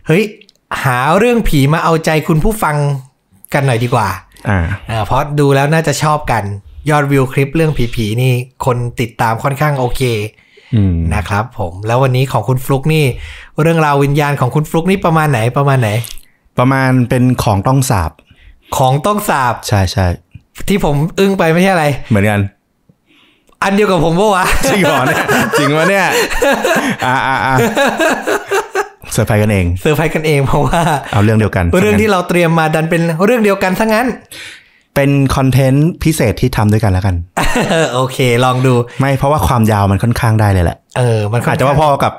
[0.07, 0.25] เฮ้ย
[0.85, 2.77] หาเรื่องผีมาเอาใจคุณผู้ฟัง
[3.55, 4.09] กันหน่อยดีกว่า
[4.49, 4.59] อ่า
[4.91, 6.45] อ่าเพราะดูแล้วน่าจะชอบกัน
[6.91, 8.33] ยอดวิวคลิปเรื่องผีๆนี่
[8.65, 10.03] คนติดตามค่อนข้างโอเค
[10.75, 13.05] อืมนะครับผมแล้ววันนี้ของคุณฟลุกนี่
[13.63, 15.91] เรื่องราววิญญาณของคุณฟลุกนี่ประมาณไหนประมาณไหน
[16.59, 18.11] ประมาณเป็นของต้องสาป
[18.77, 20.07] ของต้องสาปใช่ใช่
[20.69, 22.41] ที่ผมอึ้งไปไม่ใช่อะไร เหมือนกัน
[23.63, 25.25] อันเดียวกับผมปะวะจริงเหรอเนี่ย
[25.59, 26.07] จริงวะเนี่ย
[27.07, 27.55] อ่าอ่าอ่า
[29.13, 30.81] เซอร์ไพรส์กันเองเซอร์ไพรส์กันเองเพราะว่า
[31.13, 34.07] เอาเรื่องเดียวกันเรื่องที่เราเตรียมมาดันเป็นเรื่องเดียวกันซะงั้น
[34.95, 37.15] เป็นคอนเทนต์พิเศษที่ทำด้วยกันแล้วกัน
[37.95, 42.13] โอเค ลองดู ไม่เพราะว่าความยาวมันค่อนข้างได้เลยแหละเออมันค่นอาจจะว่าข้งพอกับ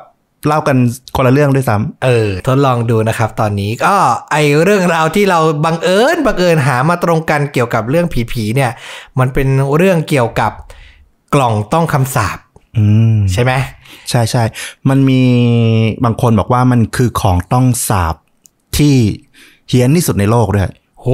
[0.47, 0.77] เล่ากัน
[1.15, 3.95] คนละเรื่องด้วยซ้ำเออ ทดลองดูนะครับตอนนี้ก็
[4.31, 8.71] ไอเรื่องราวที่เราบังเอิญบังเอิญหามาตรงกันเกี่ยวกับเรื่องผีๆเนี่ย
[9.19, 10.51] มันเป็นเรื่องเกี่ยวกับ
[11.33, 12.37] กล่องต้องคำสาป
[12.77, 13.51] อืมใช่ไหม
[14.09, 14.43] ใช่ใช่
[14.89, 15.21] มันมี
[16.05, 18.15] บางคนบอกว่ามันคือของต้องสาบ
[18.77, 18.95] ที่
[19.69, 20.69] เฮี้ยนที่สุดในโลกด้วย
[21.01, 21.07] โห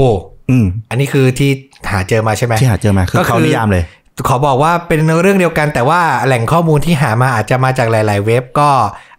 [0.50, 1.52] อืมอันนี้คือที่
[1.92, 3.84] หาเจอมาใช่ไหมที่หาเจอมาคือก็คือเขานิยามเลย
[4.28, 8.70] ขอบอกว่าเป็นเรื่องเดียวกันแต่ว่าแหล่งข้อมูลที่หามาอาจจะมาจากหลาย ๆ เว็บก็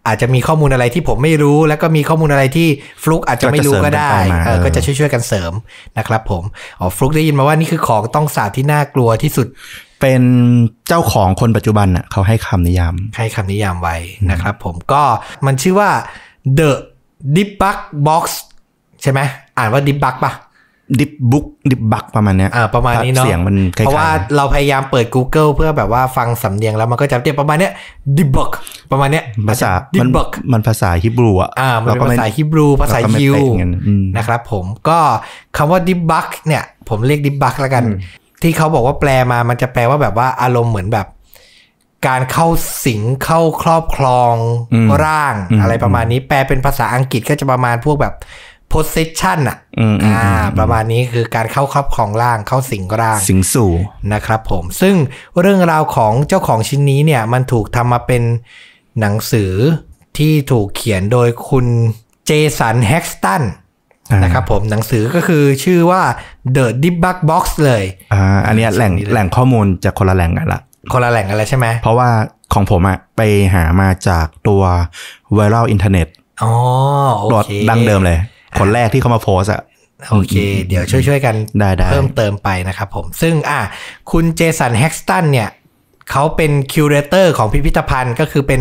[0.07, 2.69] อาจจะมีข้อมูลอะไรที่ผมไม่รู้ แล้วก็มีข้อมูลอะไรที่
[3.03, 5.53] ฟลุกอาจจะไม่รู้ก็ได้ก็จะเสริมกันไปมาเออเออก็จะช่วยๆกันเสริม
[5.99, 6.43] นะครับผม
[6.81, 9.47] อ๋อฟลุกได้ยินมาว่านี่คือของต้องสาบที่น่ากลัวที่สุด
[10.01, 10.23] เป็น
[10.89, 13.97] เจ้าของคนปัจจุบันน่ะเขาให้คำนิยาม ให้คำนิยามไว้
[14.31, 15.03] นะครับผมก็
[15.47, 15.91] มันชื่อว่า
[16.59, 16.71] The
[17.37, 18.25] Debug Box
[19.03, 19.21] ใช่ไหม
[19.59, 20.33] อ่านว่า Debug ป่ะ
[21.01, 27.73] ดิบบุ๊กดิบบักประมาณเนี้ยอ่าประมาณนี้เนาะเสียงมันคล้ายๆเพราะว่าเราพยายามเปิด Google เพื่อแบบว่าฟังสำเนียงแล้วมันก็จะเรียกประมาณเนี้ย
[28.17, 28.51] debug
[28.91, 34.99] ประมาณเนี้ยภาษามัน debug มันภาษาฮิบรูอะอ่ามันเป็นก็ภาษาฮิบรูภาษาเรก็ไม่ฮิวเป๊ะอย่างนั้นอืมนะครับผมก็
[35.57, 37.85] คำว่า debug เนี่ย ผมเรียก debug แล้วกัน
[38.43, 41.07] ที่เขาบอกว่าแปลมามันจะแปลว่าแบบว่าอารมณ์เหมือนแบบ
[42.07, 42.47] การเข้า
[42.85, 44.35] สิงเข้าครอบครอง
[44.73, 48.15] อืมร่างอืมอะไรประมาณนี้ แปลเป็นภาษาอังกฤษก็จะประมาณพวกแบบ
[48.73, 53.73] possession อะอืมอืมอ่าอืมประมาณนี้คือการเข้าครอบครองร่างเข้าสิงร่าง สิงสู่
[54.13, 54.95] นะครับผม ซึ่ง
[55.41, 58.23] เรื่องราวของเจ้าของชิ้นนี้เนี่ยมันถูกทำมาเป็น
[59.01, 59.53] หนังสือ
[60.19, 61.67] ที่ถูกเขียนโดยคุณ
[62.27, 63.43] Jason Haxton
[64.11, 66.03] อ่านนะครับผมหนังสือก็คือชื่อว่า
[66.57, 70.61] The Dybbuk Box เลยอ่าอันเนี้ยแหล่งนี่เลยแหล่งข้อมูลจากคนละแหล่งกันละ
[70.93, 72.09] คนละแหล่งอะไรใช่ไหม เพราะว่า
[72.55, 73.21] ของผมอะไป
[73.55, 74.63] หามาจากตัว
[75.35, 76.09] viral อินเทอร์เน็ต
[76.43, 76.53] อ๋อ
[77.19, 78.19] โอตัวเคดั้งเดิมเลย
[78.59, 79.63] คนแรกที่เขามาโพสต์อะ
[80.11, 80.35] โอเค
[80.69, 83.61] เดี๋ยวช่วยๆกันได้ได้เพิ่มเติมไปนะครับผม ซึ่งอะ
[84.11, 85.49] คุณ Jason Haxton เนี่ย
[86.11, 88.61] เขาเป็น curator ของพิพิธภัณฑ์ก็คือเป็น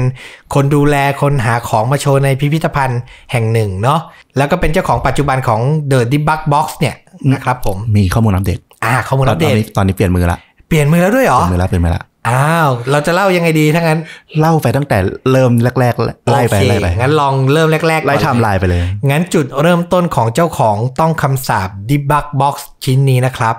[0.54, 4.00] คนดูแลคนหาของมาโชว์ในพิพิธภัณฑ์แห่งหนึ่งเนาะ
[4.38, 5.62] แล้วก็เป็นเจ้าของปัจจุบันของ
[5.92, 6.96] The Dybbuk Box เนี่ย
[7.34, 14.00] นะครับผมมีข้อมูลอัปเดตอ่าข้อมูลอัปเดตตอนนี้ตอนนี้เปลี่ยนมือละเปลี่ยนมือแล้วด้วยเหรอเปลี่ยนมือละเปลี่ยนมือละ อ้าว เราจะเล่ายังไงดีถ้างั้น
[14.40, 14.98] เล่าไปตั้งแต่
[15.32, 23.56] เริ่มแรก ๆ ไล่ไปโอเคไล่ไปงั้นลองเริ่มแรกๆไล่ก่อนไทม์ไลน์ไปเลย งั้นจุดเริ่มต้นของเจ้าของต้องคำสาป Dybbuk Box ชิ้นนี้นะครับ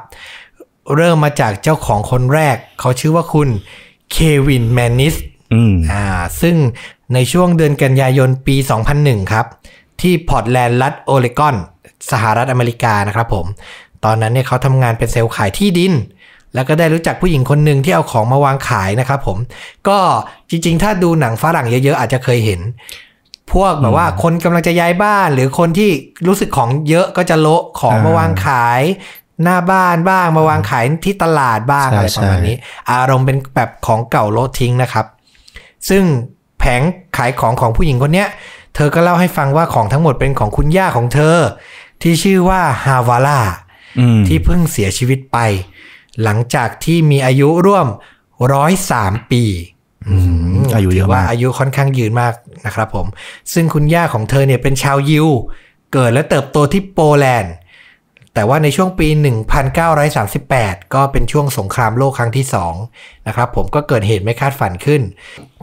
[0.97, 3.49] เริ่มมาจากเจ้าของคนแรก เขาชื่อว่าคุณ
[4.13, 4.17] เค
[4.47, 5.15] วินแมนนิส
[5.55, 6.07] อืมอ่า
[6.41, 6.57] ซึ่ง
[7.15, 8.57] ในช่วงเดือนกันยายนปี
[8.95, 9.47] 2001 ครับ
[10.01, 11.55] ที่พอร์ตแลนด์รัฐโอเรกอน
[12.11, 13.47] สหรัฐอเมริกานะครับผม
[14.05, 15.93] ตอนนั้นเนี่ยเขาทำงานเป็นเซลล์ขายที่ดิน
[16.55, 19.39] แล้วก็ได้รู้จักผู้หญิงคนหนึ่งที่เอาของมาวางขายนะครับผม
[19.89, 19.99] ก็
[20.51, 22.61] จริง ๆ ถ้าดูหนังฝรั่งเยอะ ๆ อาจจะเคยเห็น
[23.53, 25.91] พวกแบบว่าคนกำลังจะย้ายบ้าน หรือคนที่
[26.27, 28.83] รู้สึกของเยอะก็จะโละของอ่ามมาวางขาย
[29.43, 32.57] หน้าบ้านบ้างมาวางขายที่ตลาดบ้างใช่อะไรประมาณใช่นี้
[32.91, 35.07] อารมณ์เป็นแบบของเก่าโละทิ้งนะครับ
[35.89, 36.03] ซึ่ง
[36.59, 36.83] แผง
[37.17, 38.29] ขายของของผู้หญิงคนเนี้ย
[38.75, 41.37] เธอก็เล่าให้ฟังว่าของทั้งหมดเป็นของคุณย่าของเธอ
[42.03, 43.41] ที่ชื่อว่าฮาวาล่า
[43.99, 45.39] อืมที่เพิ่งเสียชีวิตไป
[46.23, 47.87] หลังจากที่มีอายุร่วม
[48.53, 49.45] ร้อยสามปี
[50.09, 50.17] อื
[50.55, 52.33] มอายุเยถือะว่ามากอายุค่อนข้างยืนมาก
[52.67, 53.07] นะครับผม
[53.53, 55.27] ซึ่งคุณย่าของเธอเนี่ยเป็นชาวยิว
[55.93, 57.55] เกิดและเติบโตที่โปแลนด์
[58.35, 59.09] แต่ว่าในช่วงปี
[59.81, 62.47] 1938 ก็เป็นช่วงสงครามโลกครั้งที่
[62.85, 65.03] 2นะครับผมก็เกิดเหตุไม่คาดฝันขึ้น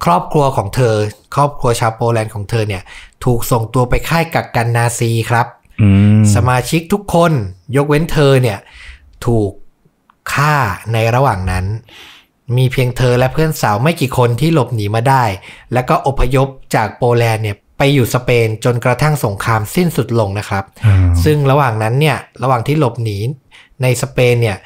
[0.05, 0.95] ครอบครัวของเธอ
[1.35, 2.83] ครอบครัวชาวโปแลนด์ของเธอเนี่ย
[3.25, 5.47] ถูกส่งตัวไปค่ายกักกันนาซีครับ
[5.81, 7.31] อืมสมาชิกทุกคน
[7.75, 8.59] ยกเว้นเธอเนี่ย
[9.25, 9.51] ถูก
[10.33, 10.53] ฆ่า
[10.93, 11.66] ในระหว่างนั้น
[12.58, 15.24] มีเพียงเธอและเพื่อนสาวไม่กี่คนที่หลบหนีมาได้
[15.74, 23.17] แล้วก็อพยพจากโปแลนด์เนี่ยไปอยู่สเปนจนกระทั่งสงครามสิ้นสุดลงนะครับอ่าซึ่งระหว่างนั้นเนี่ยระหว่างที่หลบหนี
[23.82, 24.58] ในสเปนเนี่ย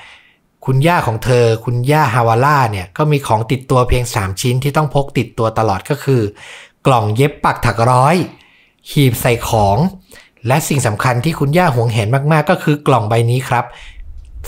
[0.66, 6.22] คุณย่าของเธอ คุณย่าฮาวาล่าเนี่ยก็มีของติดตัวเพียง 3 ชิ้นที่ต้องพกติดตัวตลอดก็คือ
[6.88, 8.16] กล่องเย็บปักถักร้อย
[8.92, 9.78] หีบใส่ของ
[10.48, 13.66] และสิ่งสำคัญที่คุณย่าหวงแหนมากๆ ก็คือกล่องใบนี้ครับ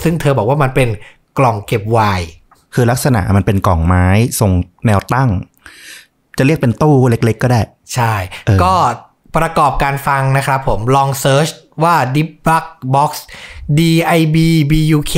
[0.03, 0.89] ซึ่งเธอบอกว่ามันเป็น
[1.39, 2.27] กล่องเก็บไวน์
[2.73, 4.05] คือลักษณะมันเป็นกล่องไม้
[4.39, 4.51] ทรง
[4.85, 5.29] แนวตั้ง
[6.37, 7.61] จะเรียกเป็นตู้เล็กๆ ก็ได้
[7.93, 8.13] ใช่
[8.45, 8.73] เออก็
[9.37, 11.47] ประกอบการฟังนะครับผมลองเซิร์ช
[11.83, 12.65] ว่า debug
[12.95, 13.11] box
[13.79, 13.81] d
[14.17, 14.37] i b
[14.71, 15.15] b u k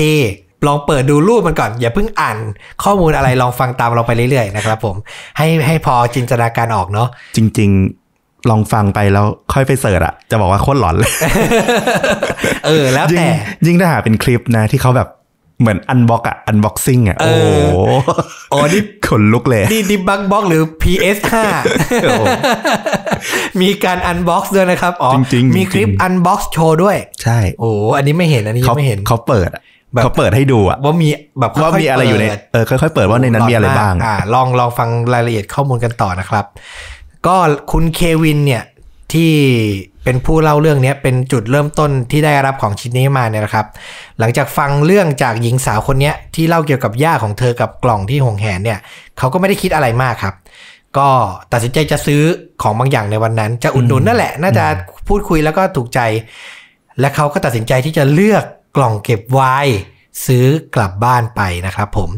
[0.67, 2.37] ลองเปิดดูรูปมันก่อน อย่าเพิ่งอ่าน
[2.83, 4.95] ข้อมูลอะไรลองฟังตามเราไปเรื่อยๆ นะครับผม
[5.37, 8.06] ให้ให้พอจินตนาการออกเนาะจริง ๆ
[8.49, 11.11] ลองฟังไปแล้วค่อยไปเสิร์ชอะจะบอกว่าโคตรหลอนเลย
[12.65, 13.29] เออ แล้วยิ่งแต่
[13.65, 15.09] ยิ่งถ้าหาเป็นคลิปนะ ที่เขาแบบ
[15.61, 18.11] เหมือน unbox อะ unboxing อะเอโอ้อโห
[18.49, 21.33] โอ้นี่ขนลุกเลยนี่ dybbuk box หรือ PS5
[22.03, 22.23] โอ้โห
[23.61, 29.61] มีการ unbox ด้วยนะครับ อ๋อ จริงๆมีคลิปจริง unbox โชว์ด้วย ใช่ โอ้อันนี้ไม่เห็นอันนี้ยัเขางไม่เห็นเขาเปิดอะ
[29.93, 31.09] แบบเขาเปิดให้ดูอะว่ามี
[31.39, 36.45] แบบค่ว่าๆมีอะไรอยู่ในเปิดเออค่อยๆเปิดว่าในนั้นมีอะไรบ้างอ่าลองลองฟังรายละเอียดข้อมูลกันต่อนะครับ
[37.27, 37.35] ก็
[37.71, 38.63] คุณเควินเนี่ย
[39.13, 39.33] ที่
[40.03, 43.65] เป็นผู้เล่าเรื่องนี้เป็นจุดเริ่มต้นที่ได้รับของชิ้นนี้มาเนี่ยนะครับ
[44.19, 48.79] หลังจากฟังเรื่องจากหญิงสาวคนนี้ที่เล่าเกี่ยวกับย่าของเธอกับกล่องที่หวงแหนเนี่ย
[49.17, 50.35] เขาก็ไม่ได้คิดอะไรมากครับ
[50.97, 51.07] ก็
[51.53, 52.21] ตัดสินใจจะซื้อ
[52.61, 54.65] ของบางอย่างในวันนั้น จะอุดหนุนนั่นแหละ น่าจะ
[55.07, 55.99] พูดคุยแล้วก็ถูกใจ
[56.99, 58.43] และเขาก็ตัดสินใจที่จะเลือก
[58.77, 59.77] กล่องเก็บไวน์
[60.25, 62.09] ซื้อกลับบ้านไปนะครับผม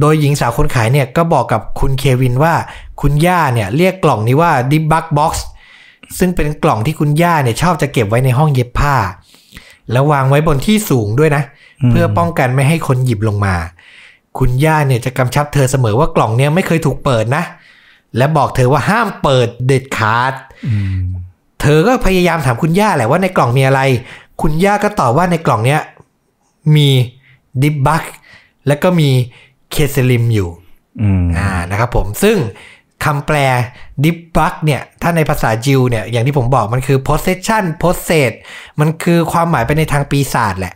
[0.00, 2.54] โดยหญิงสาวคนขายเนี่ยก็บอกกับคุณเควินว่า
[3.00, 5.32] คุณย่าเนี่ยเรียกกล่องนี้ว่า d e b u g Box
[6.18, 8.96] ซึ่งเป็นกล่องที่คุณย่าเนี่ยชอบจะเก็บไว้ในห้องเย็บผ้า
[9.92, 11.42] แล้ววางไว้บนที่สูงด้วยนะ
[11.90, 13.54] เพื่อป้องกันไม่ให้คนหยิบลงมา
[14.38, 17.44] คุณย่าเนี่ยจะกำชับเธอเสมอว่ากล่องเนี้ยไม่เคยถูกเปิดนะ
[18.16, 20.32] และบอกเธอว่าห้ามเปิดเด็ดขาด
[20.66, 20.98] อืม
[21.60, 23.80] เธอก็พยายามถามคุณย่าแหละว่าในกล่องมีอะไร
[24.42, 25.80] คุณย่าก็ตอบว่าในกล่องเนี้ย
[26.76, 26.88] มี
[27.62, 28.04] dybbuk
[28.66, 29.10] แล้วก็มี
[29.70, 30.48] เคเซลิมอยู่
[31.00, 32.36] อืมอ่านะครับผมซึ่ง
[33.04, 33.36] คำแปล
[34.04, 38.32] dybbuk เนี่ย ถ้าในภาษา Jew เนี่ย อย่างที่ผมบอกมันคือ possession possess
[38.80, 40.74] มันคือความหมายไปในทางปีศาจแหละ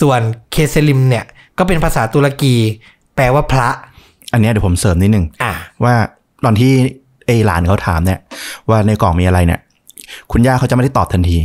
[0.00, 0.20] ส่วน
[0.52, 1.24] เคเซลิมเนี่ย
[1.58, 2.54] ก็เป็นภาษาตุรกี
[3.16, 3.68] แปลว่าพระ
[4.32, 5.52] อันเนี้ยเดี๋ยวผมเสริมนิดนึงอ่า
[5.84, 5.94] ว่า
[6.44, 6.72] ตอนที่
[7.26, 8.20] ไอหลานเขาถามเนี่ย
[8.68, 9.60] ว่าในกล่องมีอะไรเนี่ย
[10.32, 11.38] คุณย่าเขาจะไม่ได้ตอบทันที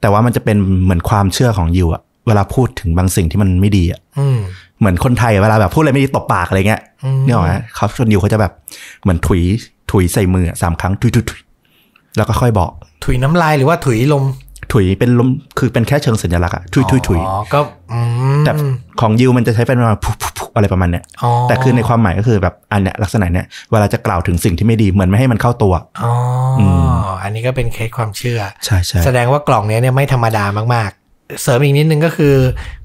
[0.00, 4.38] แต่ว่ามันจะเป็นเหมือนความเชื่อของยิวอะ เวลาพูดถึงบางสิ่งที่มันไม่ดีอะอืม
[4.78, 8.52] เหมือนคนไทยอะเวลาแบบพูดอะไรไม่ดีตบปากอะไรเงี้ยอืมเนี่ยหรอฮะเขาชนยิวเขาจะแบบ
[9.02, 9.42] เหมือนถุย
[9.92, 11.40] ถุยใส่มืออะสามครั้งถุยถุยถุย
[12.16, 12.70] แล้วก็ค่อยบอก
[13.04, 14.24] ถุยน้ำลายหรือว่าถุยลม
[14.72, 17.60] ถุยเป็นลมคือเป็นแค่เชิงสัญลักษณ์อะถุยถุยถุยอ๋อก็
[17.92, 18.00] อื
[18.38, 18.52] มแต่
[19.00, 25.74] ของยิวมันจะใช้เป็นประมาณพุพุพุอะไรประมาณเนี้ยอ๋อแต่คือในความหมายก็คือแบบอันเนี้ยลักษณะเนี้ยเวลาจะกล่าวถึงสิ่งที่ไม่ดีเหมือนไม่ให้มันเข้าตัว
[26.04, 26.12] อ๋อ
[26.60, 26.88] อม
[27.22, 31.05] อันนี้ก็เป็นเคสความเชื่อใช่ใช่แสดงว่ากล่องเนี้ยเนี่ยไม่ธรรมดามากๆ
[31.42, 32.34] เสริมอีกนิดนึงก็คือ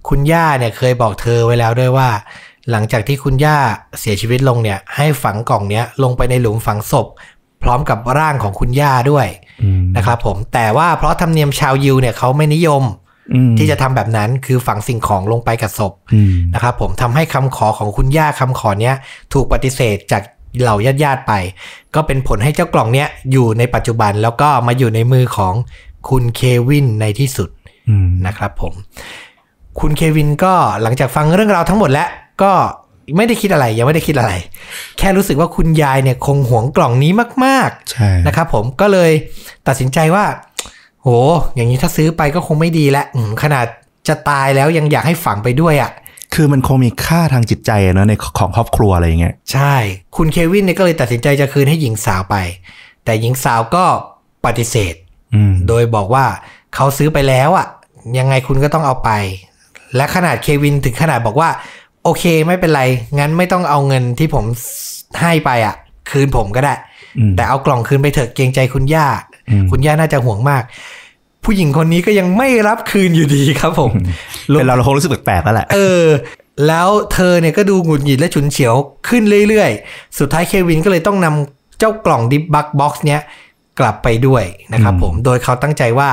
[0.09, 2.09] คุณย่าเนี่ยเคยบอกเธอไว้แล้วด้วยว่า
[2.71, 3.57] หลังจากที่คุณย่า
[3.99, 7.07] เสียชีวิตลงเนี่ย ให้ฝังกล่องเนี้ยลงไปในหลุมฝังศพ
[7.63, 9.27] พร้อมกับร่างของคุณย่าด้วย
[9.63, 12.83] อืมนะครับผมแต่ว่าเพราะธรรมเนียมชาวยิวเนี่ยเขาไม่นิยม
[13.33, 18.95] อืมที่จะทำแบบนั้นคือฝังสิ่งของลงไปกับศพอืมนะครับผมทำให้คำขอของคุณย่าคำขอเนี้ย
[19.33, 20.23] ถูกปฏิเสธจาก
[20.61, 21.33] เหล่าญาติๆไป
[21.95, 25.53] ก็เป็นผลให้เจ้ากล่องเนี้ยอยู่ในปัจจุบันแล้วก็มาอยู่ในมือของ
[26.09, 27.60] คุณเควินในที่สุดอืม
[28.27, 28.73] นะครับผม
[29.79, 32.09] คุณเควินก็หลังจากฟังเรื่องราวทั้งหมดแล้ว
[32.43, 32.51] ก็
[33.17, 34.31] ไม่ได้คิดอะไรยังไม่ได้คิดอะไร
[34.97, 37.11] แค่รู้สึกว่าคุณยายเนี่ยคงหวงกล่องนี้
[37.45, 39.11] มากใช่ๆนะครับผมก็เลย
[39.67, 40.25] ตัดสินใจว่า
[41.01, 41.07] โห
[41.55, 43.65] อย่างนี้ถ้าซื้อไปก็คงไม่ดีแล้วอืมขนาด
[44.07, 45.91] จะตายแล้วยังอยากให้ฝังไปด้วยอะ
[46.33, 49.75] คือมันคงมีค่าทางจิตใจอะเนอะในของครอบครัวอะไรอย่างเงี้ยใช่
[50.17, 52.35] คุณเควินเนี่ยก็เลยตัดสินใจจะคืนให้หญิงสาวไป
[53.05, 53.85] แต่หญิงสาวก็
[54.45, 54.93] ปฏิเสธ
[55.35, 56.25] อืมโดยบอกว่า
[56.75, 57.67] เขาซื้อไปแล้วอะ
[58.19, 59.09] ยังไงคุณก็ต้องเอาไป
[59.95, 61.49] และขนาดเควินถึงขนาดบอกว่า
[62.03, 62.83] โอเคไม่เป็นไร
[63.19, 64.45] งั้นไม่ต้องเอาเงินที่ผม
[65.21, 65.75] ให้ไปอะ
[66.09, 66.73] คืนผมก็ได้
[67.17, 69.07] อืมแต่เอากล่องคืนไปเถอะเกรงใจคุณย่า
[69.49, 70.63] อืมคุณย่าน่าจะห่วงมาก
[71.45, 73.91] ผู้หญิงคนนี้ก็ยังไม่รับคืนอยู่ดีครับผม
[74.45, 76.05] เป็นเราเราคงรู้สึกแปลกๆแล้วแหละเออ
[76.67, 78.73] แล้วเธอเนี่ยก็ดูหงุดหงิดและฉุนเฉียว
[79.07, 83.21] ขึ้นเรื่อยๆ สุดท้ายเควินก็เลยต้องนำเจ้ากล่องดิบบักบ็อกซ์เนี้ย
[83.79, 84.43] กลับไปด้วย
[84.73, 86.09] นะครับผม โดยเขาตั้งใจว่า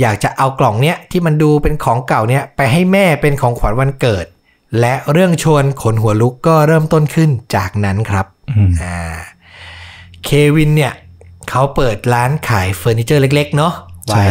[0.00, 4.26] อยากจะเอากล่องเนี้ยที่มันดูเป็นของเก่าเนี้ยไปให้แม่เป็นของขวัญวันเกิด
[4.80, 8.96] และเรื่องชวนขนหัวลุกก็เริ่มต้นขึ้นจากนั้นครับอืมอ่า
[10.24, 10.92] เควินเนี่ย
[11.50, 13.72] เขาเปิดร้านขายเฟอร์นิเจอร์เล็ก ๆ เนาะ
[14.06, 14.26] ไว้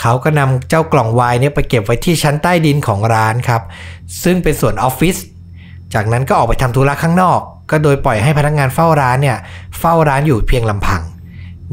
[0.00, 3.62] เขาก็นำเจ้ากล่องวายเนี่ยไปเก็บไว้ที่ชั้นใต้ดินของร้านครับ
[4.22, 5.16] ซึ่งเป็นส่วนออฟฟิศ
[5.94, 7.40] จากนั้นก็ออกไปทำธุระข้างนอก
[7.70, 9.38] ก็โดยปล่อยให้พนักงานเฝ้าร้านเนี่ย
[9.78, 11.02] เฝ้าร้านอยู่เพียงลำพัง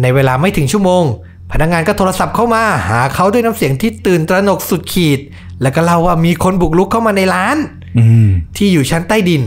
[0.01, 1.03] ในเวลาไม่ถึงชั่วโมง
[1.52, 5.20] พนักงานก็โทรศัพท์เข้ามาหาเขาด้วยน้ำเสียงที่ตื่นตระหนกสุดขีด
[5.62, 7.58] แล้วก็เล่าว่ามีคนบุกรุกเข้ามาในร้าน
[8.00, 9.44] อืมที่อยู่ชั้นใต้ดิน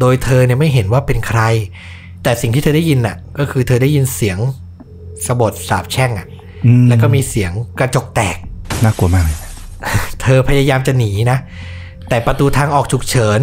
[0.00, 1.40] โดยเธอเนี่ยไม่เห็นว่าเป็นใคร
[2.22, 4.38] แต่สิ่งที่เธอได้ยินน่ะ ก็คือเธอได้ยินเสียง
[5.26, 6.26] สะบดสาบแช่งอะ
[6.66, 8.36] อืมแล้วก็มีเสียงกระจกแตก
[8.84, 9.38] น่ากลัวมากเลย
[10.22, 11.38] เธอพยายามจะหนีนะ
[12.08, 13.40] แต่ประตูทางออกฉุกเฉิน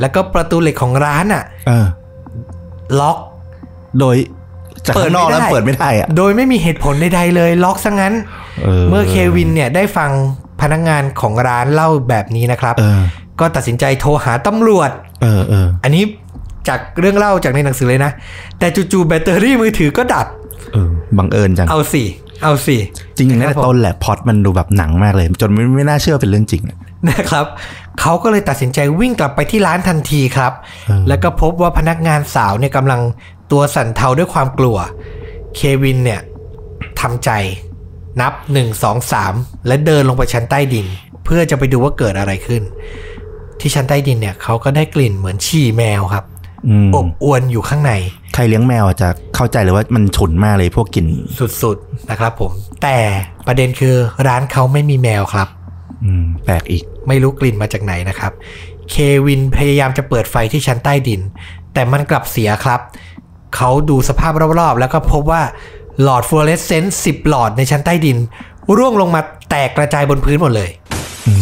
[0.00, 1.86] แล้วก็ประตูเหล็กของร้านอะเออ
[3.00, 3.18] ล็อก
[3.98, 4.16] โดย
[4.86, 8.14] จากข้างนอกแล้วเปิเปิดดไม่ไม่ได้ได้อะโดยไม่มีเหตุผลใดๆเลย ล็อกซะงั้น
[8.64, 10.10] เออเมื่อเควินเนี่ยได้ฟัง
[10.60, 13.00] พนักงานของร้านเล่าแบบนี้นะครับเออ
[13.40, 14.90] ก็ตัดสินใจโทรหาตำรวจ
[15.22, 16.04] เออเอออันนี้
[16.68, 18.12] จากเรื่องเล่าจากในหนังสือเลยนะ
[18.58, 20.26] แต่จู่ๆแบตเตอรี่มือถือก็ดับ
[20.72, 22.04] เออ บังเอิญจัง เอาสิ
[22.42, 22.76] เอาสิ
[23.16, 27.46] จริงๆตั้งแต่ต้นแหละพล็อดมันดูแบบหนังมากเลย จนไม่ไม่น่าเชื่อเป็นเรื่องจริงอะนะครับ
[28.00, 30.52] เขาก็เลยตัดสินใจวิ่งกลับไปที่ร้านทันทีครับ
[30.86, 33.00] เออแล้วก็พบว่าพนักงานสาวเนี่ยกำลัง
[33.50, 34.76] ตัวสั่นเทาด้วยความกลัว
[35.54, 36.20] เควินเนี่ย
[37.00, 37.30] ทำใจ
[38.20, 40.86] นับ 1 2 3 และเดินลงไปชั้นใต้ดิน
[41.24, 42.62] เพื่อจะไปดูว่าเกิดอะไรขึ้น
[43.60, 46.24] ที่ชั้นใต้ดินเนี่ยเขาก็ได้กลิ่นเหมือนฉี่แมวครับ
[46.68, 47.92] อืมอบอวนอยู่ข้างใน
[48.34, 51.06] ใครเลี้ยงแมวอะจะเข้าใจเลยว่ามันฉุนมากเลยพวกกลิ่น
[51.62, 52.52] สุดๆนะครับผม
[52.82, 52.96] แต่
[53.46, 53.94] ประเด็นคือ
[54.26, 55.48] ร้านเขาไม่มีแมวครับ
[56.04, 58.32] อืมแปลกอีก ไม่รู้กลิ่นมาจากไหนนะครับ
[58.90, 58.94] เค
[59.26, 61.20] วินพยายามจะเปิดไฟที่ชั้นใต้ดิน
[61.74, 62.80] แต่มันกลับเสียครับ
[63.56, 65.42] เขาดูสภาพรอบๆ แล้วก็พบว่า
[66.02, 68.16] หลอดฟลูออเรสเซนต์10หลอดในชั้นใต้ดิน
[68.76, 69.20] ร่วงลงมา
[69.50, 70.70] แตกกระจายบนพื้นหมดเลย
[71.26, 71.34] อื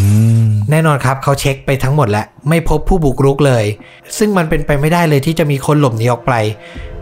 [0.42, 3.64] มแน่นอนครับเขาเช็คไปทั้งหมดแล้ว ไม่พบผู้บุกรุกเลย
[4.18, 6.32] ซึ่งมันเป็นไปไม่ได้เลยที่จะมีคนหลบหนีออกไป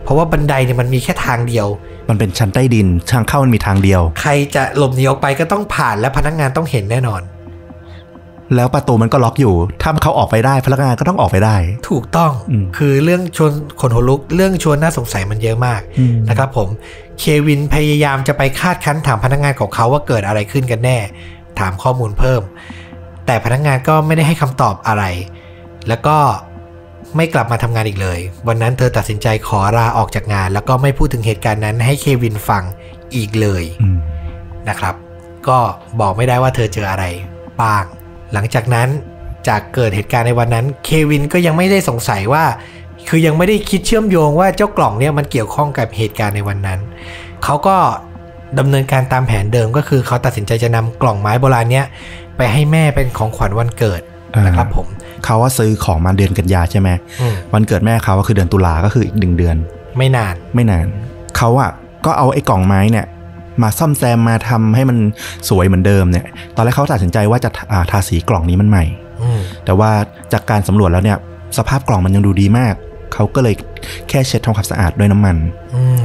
[0.03, 1.67] เพราะว่าบันไดเนี่ยมันมีแค่ทางเดียว
[2.09, 7.21] มันเป็นชั้นใต้ดินทางเข้ามันมีทางเดียว ใครจะหลบหนีออกไปก็ต้องผ่านและพนักงานต้องเห็นแน่นอน
[8.55, 11.55] แล้วประตูมันก็ล็อกอยู่ ถ้าเขาออกไปได้พนักงานก็ต้องออกไปได้
[11.89, 13.51] ถูกต้องอืมคือเรื่องชวน
[13.81, 16.67] ขนหัวลุก เรื่องชวนน่าสงสัยมันเยอะมากอืมนะครับผม
[17.19, 20.97] เควินพยายามจะไปคาดคั้นถามพนักงานของเขาว่าเกิดอะไรขึ้นกันแน่
[21.59, 22.41] ถามข้อมูลเพิ่ม
[23.25, 25.03] แต่พนักงานก็ไม่ได้ให้คำตอบอะไร
[25.87, 26.17] แล้วก็
[27.15, 32.63] ไม่กลับมาทำงานอีกเลย วันนั้นเธอตัดสินใจขอลาออกจากงาน แล้วก็ไม่พูดถึงเหตุการณ์นั้นให้เควินฟัง
[33.15, 33.97] อีกเลยอืม
[34.69, 34.95] นะครับ
[35.47, 35.59] ก็
[35.99, 37.05] บอกไม่ได้ว่าเธอเจออะไร
[37.61, 37.83] บ้าง
[38.35, 38.87] หลังจากนั้น
[39.47, 42.43] จากเกิดเหตุการณ์ในวันนั้น เควินก็ยังไม่ได้สงสัยว่า
[43.09, 46.79] คือยังไม่ได้คิดเชื่อมโยงว่าเจ้ากล่องเนี่ยมันเกี่ยวข้องกับเหตุการณ์ในวันนั้น
[47.43, 47.77] เขาก็
[48.59, 51.85] ดำเนินการตามแผนเดิมก็คือเขาตัดสินใจจะนำกล่องไม้โบราณเนี้ย
[52.37, 54.01] ไปให้แม่เป็นของขวัญวันเกิด
[54.45, 54.87] นะครับผม
[55.25, 56.89] เขาว่าซื้อของมาเดือนกันยาใช่ไหม
[57.21, 59.55] อืมวันเกิดแม่เขาก็คือเดือนตุลาก็คืออีกหนึ่งเดือน
[59.97, 60.85] ไม่นานไม่นาน
[61.37, 61.71] เขาอะ
[62.05, 63.05] ก็เอาไอ้กล่องไม้เนี่ย
[63.63, 64.97] มาซ่อมแซมมาทำให้มัน
[65.49, 66.25] สวยเหมือนเดิมเนี่ย
[66.55, 68.85] ตอนแรกเขาตัดสินใจว่าจะอ่าทาสีกล่องนี้มันใหม่
[69.21, 69.91] อืมแต่ว่า
[70.33, 71.17] จากการสำรวจแล้วเนี่ย
[71.57, 72.73] สภาพกล่องมันยังดูดีมาก
[73.13, 73.55] เขาก็เลย
[74.09, 75.35] แค่เช็ดทำความสะอาดด้วยน้ำมัน
[75.75, 76.03] อืม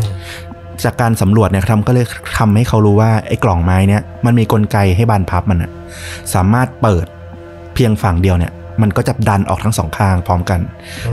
[0.85, 2.07] จากการสำรวจเนี่ยทำก็เลย
[2.39, 5.71] ทำให้เขารู้ว่าไอ้กล่องไม้เนี่ยมันมีกลไกให้บานพับมันอะ
[6.35, 7.07] สามารถเปิด
[7.75, 10.61] เพียงฝั่งเดียวเนี่ย มันก็จะดันออกทั้งสองข้างพร้อมกัน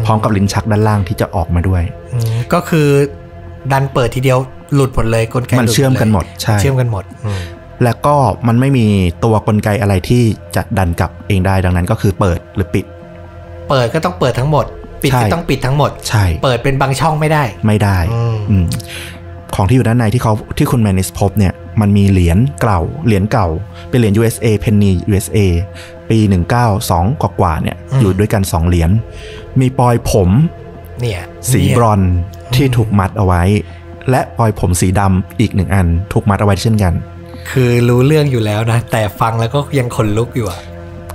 [0.06, 1.84] พร้อมกับลิ้นชักด้านล่างที่จะออกมาด้วย
[2.14, 2.88] อืมก็คือ
[3.72, 4.40] ดันเปิดทีเดียว
[4.76, 7.42] หลุดหมดเลยกลไกมันลุเชื่อมกันหมดเลยใช่เชื่อมกันหมดอืม
[7.84, 8.16] แล้วก็
[8.48, 8.86] มันไม่มี
[9.24, 10.24] ตัวกลไกอะไรที่
[10.56, 12.86] จะดันกลับเองได้ดังนั้นก็คือเปิดหรือปิด
[13.70, 14.66] เปิดก็ต้องเปิดทั้งหมด
[15.04, 18.66] ปิดใช่ก็ต้องปิดทั้งหมดใช่เปิดเป็นบางช่องไม่ได้ ไม่ได้อืมอืม
[19.56, 23.48] ของที่อยู่ด้านในที่เขาที่คุณแมนิสพบเนี่ยมันมีเหรียญเก่าเหรียญเก่า
[23.90, 25.38] เป็นเหรียญ USA penny USA
[26.10, 26.20] ปี
[26.70, 28.92] 192 กว่ากว่าๆเนี่ยอยู่ด้วยกัน 2 เหรียญ
[29.60, 30.30] มีปลอยผม
[31.02, 31.22] เนี่ย
[31.52, 32.14] สีเนี่ยบรอนซ์
[32.56, 33.44] ที่ถูกมัดเอาไว้
[34.10, 36.94] และปลอยผมสีดำอีกหนึ่งอัน ถูกมัดเอาไว้เช่นกัน
[37.52, 40.60] คือรู้เรื่องอยู่แล้วนะ แต่ฟังแล้วก็ยังขนลุกอยู่อะ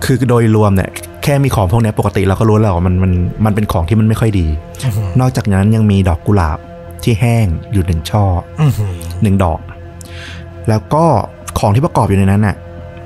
[0.05, 0.91] คือโดยรวมเนี่ย
[1.23, 3.13] แค่มีของพวกเนี้ยปกติเราก็รู้แล้วว่ามันมัน
[3.45, 4.47] มันเป็นของที่มันไม่ค่อยดี
[4.85, 6.59] อื้อหือนอกจากนั้นยังมีดอกกุหลาบ
[7.03, 8.25] ที่แห้งอยู่หนึ่งช่อ
[8.61, 9.61] อื้อหือหนึ่งดอก
[10.69, 11.05] แล้วก็
[11.59, 12.57] ของที่ประกอบอยู่ในนั้นน่ะ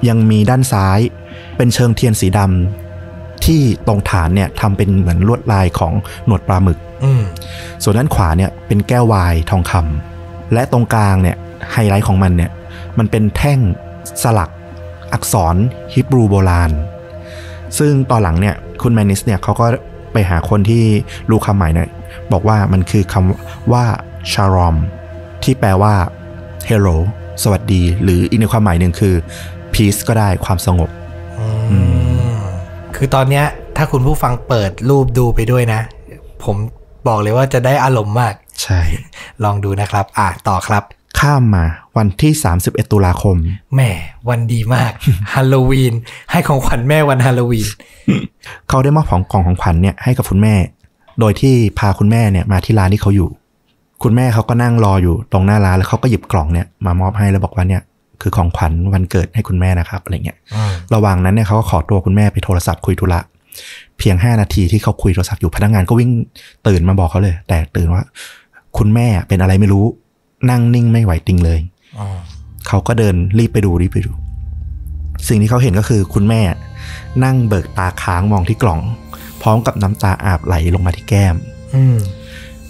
[0.09, 0.99] ยังมีด้านซ้าย
[1.57, 5.93] เป็นเชิงเทียนสีดำที่ตรงฐานเนี่ยทำเป็นเหมือนลวดลายของ
[6.27, 6.86] หนวดปลาหมึกอืม
[7.83, 11.37] ส่วนด้านขวาเนี่ยเป็นแก้ววายทองคำและตรงกลางเนี่ย
[11.73, 12.51] ไฮไลท์ของมันเนี่ย
[12.99, 13.59] มันเป็นแท่ง
[14.23, 14.51] สลัก
[15.13, 15.57] อักษร
[15.95, 16.71] ฮิบรูโบราณ
[17.79, 19.67] ซึ่งตอนหลังเนี่ยคุณแมนิสเนี่ยเขาก็
[20.13, 20.85] ไปหาคนที่
[21.31, 21.89] รู้คำหมายเนี่ย
[22.33, 23.85] บอกว่ามันคือคำว่า
[24.33, 24.77] ชารอม
[25.45, 25.95] ที่แปลว่า
[26.69, 26.97] hello
[27.43, 29.15] สวัสดี หรืออีกในความหมายหนึ่งคือ
[29.75, 30.91] peace ก็ได้ความสงบ
[32.97, 33.45] คือตอนเนี้ย
[33.77, 35.81] ถ้าคุณผู้ฟังเปิดรูปดูไปด้วยนะ
[36.45, 36.57] ผม
[37.09, 38.81] บอกเลยว่าจะได้อารมณ์มาก ใช่
[39.45, 40.83] ลองดูนะครับ อะต่อครับ
[41.19, 41.65] ข้ามมา
[41.97, 43.37] วันที่ 31 ตุลาคม
[43.75, 43.91] แหม่
[44.29, 44.93] วันดีมาก
[45.35, 45.95] ฮาโลวีน
[46.31, 47.69] ให้ของขวัญแม่วันฮาโลวีน
[48.69, 50.55] เขาได้มอบของกล่องของขวัญเนี่ยให้กับคุณแม่
[51.21, 53.29] โดยที่พาคุณแม่เนี่ยมาที่ร้านที่เขาอยู่
[54.03, 57.83] คุณแม่เขาก็นั่งรออยู่ตรงหน้าร้านแล้วเขาก็หยิบกล่องเนี่ยมามอบให้แล้วบอกว่าเนี่ย
[58.23, 63.21] คือของขวัญวันเกิดให้คุณแม่นะครับอะไรเงี้ยอืมระหว่างนั้นเนี่ยเขาก็ขอตัวคุณแม่ไปโทรศัพท์คุยธุระ
[63.99, 66.11] เพียง 5 นาทีที่เขาคุยโทรศัพท์อยู่พนักงานก็วิ่ง
[66.67, 68.03] ตื่นมาบอกเขาเลย แต่ตื่นว่า
[68.79, 69.85] คุณแม่เป็นอะไรไม่รู้
[70.51, 71.61] นั่งนิ่งไม่ไหวติงเลย
[71.99, 72.19] อืม
[72.69, 74.13] เขาก็เดินรีบไปดูรีบไปดู
[75.29, 76.43] สิ่งที่เขาเห็นก็คือคุณแม่
[77.25, 78.81] นั่งเบิกตาค้างมองที่กล่อง
[79.43, 81.37] พร้อมกับน้ำตาอาบไหลลงมาที่แก้ม
[81.75, 81.99] อืม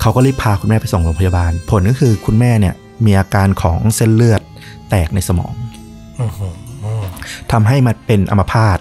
[0.00, 2.74] เขาก็รีบพาคุณแม่ไปส่งโรงพยาบาล ผลก็คือคุณแม่เนี่ย
[3.04, 4.42] มีอาการของเส้นเลือด
[4.90, 5.52] แตกในสมอง
[6.18, 6.30] อืม
[6.84, 7.04] อืม
[7.52, 8.78] ทำให้มันเป็นอัมพาต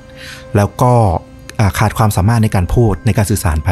[0.55, 1.34] แล้วก็อ่า
[1.79, 3.71] ขาดความสามารถในการพูดในการสื่อสารไป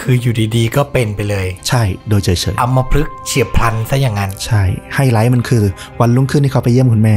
[0.08, 4.62] ืออยู่ดีๆ ก็เป็นไปเลย ใช่โดยเฉยอัมพฤกษ์เฉียบพลันซะอย่างนั้นๆใช่
[4.94, 5.64] ไฮไลท์มันคือ
[6.00, 7.16] วันรุ่งขึ้นที่เขาไปเยี่ยมคุณแม่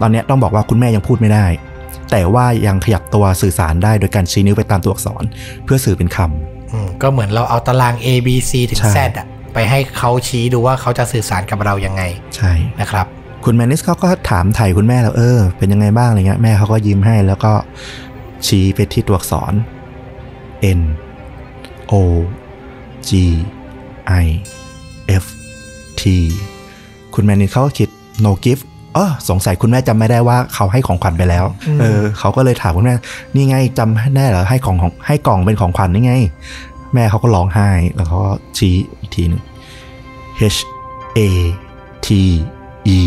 [0.00, 1.46] ตอนเนี้ยต้องบอกว่าคุณแม่ยังพูดไม่ได้
[2.10, 5.24] แต่ว่ายังขยับตัวสื่อสารได้โดยการชี้นิ้วไปตามตัวอักษร
[5.64, 12.02] เพื่อสื่อเป็นคำอืมก็เหมือนเราเอาตาราง A B C ถึงใช่ Z อะไปให้เขาชี้ดูว่าเขาจะสื่อสารกับเรายังไง
[12.36, 13.06] ใช่นะครับ
[13.44, 17.52] คุณแมนนิสเขาก็ถามไถ่คุณแม่แล้วเออ เป็นยังไงบ้างอะไรเงี้ยแม่เขาก็ยิ้มให้แล้วก็
[18.46, 19.54] ชี้ไปที่ตัวอักษร
[20.78, 20.80] N
[21.92, 21.94] O
[23.08, 23.10] G
[24.24, 24.26] I
[25.22, 25.24] F
[26.00, 26.02] T
[27.14, 27.88] คุณแมนนิสเขาก็คิด
[28.24, 32.94] no gift เออสงสัยคุณแม่จำไม่ได้ว่าเขาให้ของขวัญไปแล้วอืมเออ เขาก็เลยถามคุณแม่
[33.34, 36.14] นี่ไงจำแน่เหรอให้ของของให้กล่องเป็นของขวัญนี่ไง
[36.94, 39.42] แม่เขาก็ร้องไห้ แล้วเขาก็ชี้อีกทีหนึ่ง
[40.54, 40.60] H
[41.18, 41.20] A
[42.06, 42.08] T
[42.98, 43.00] E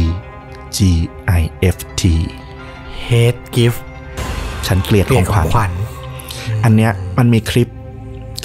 [0.75, 0.77] G
[1.39, 1.41] I
[1.75, 2.01] F T
[3.07, 3.79] Hate gift
[4.69, 5.71] ฉันเกลียดเปลี่ขยอนงขขอวังญขวัญ
[6.63, 7.67] อันเนี้ยมันมีคลิป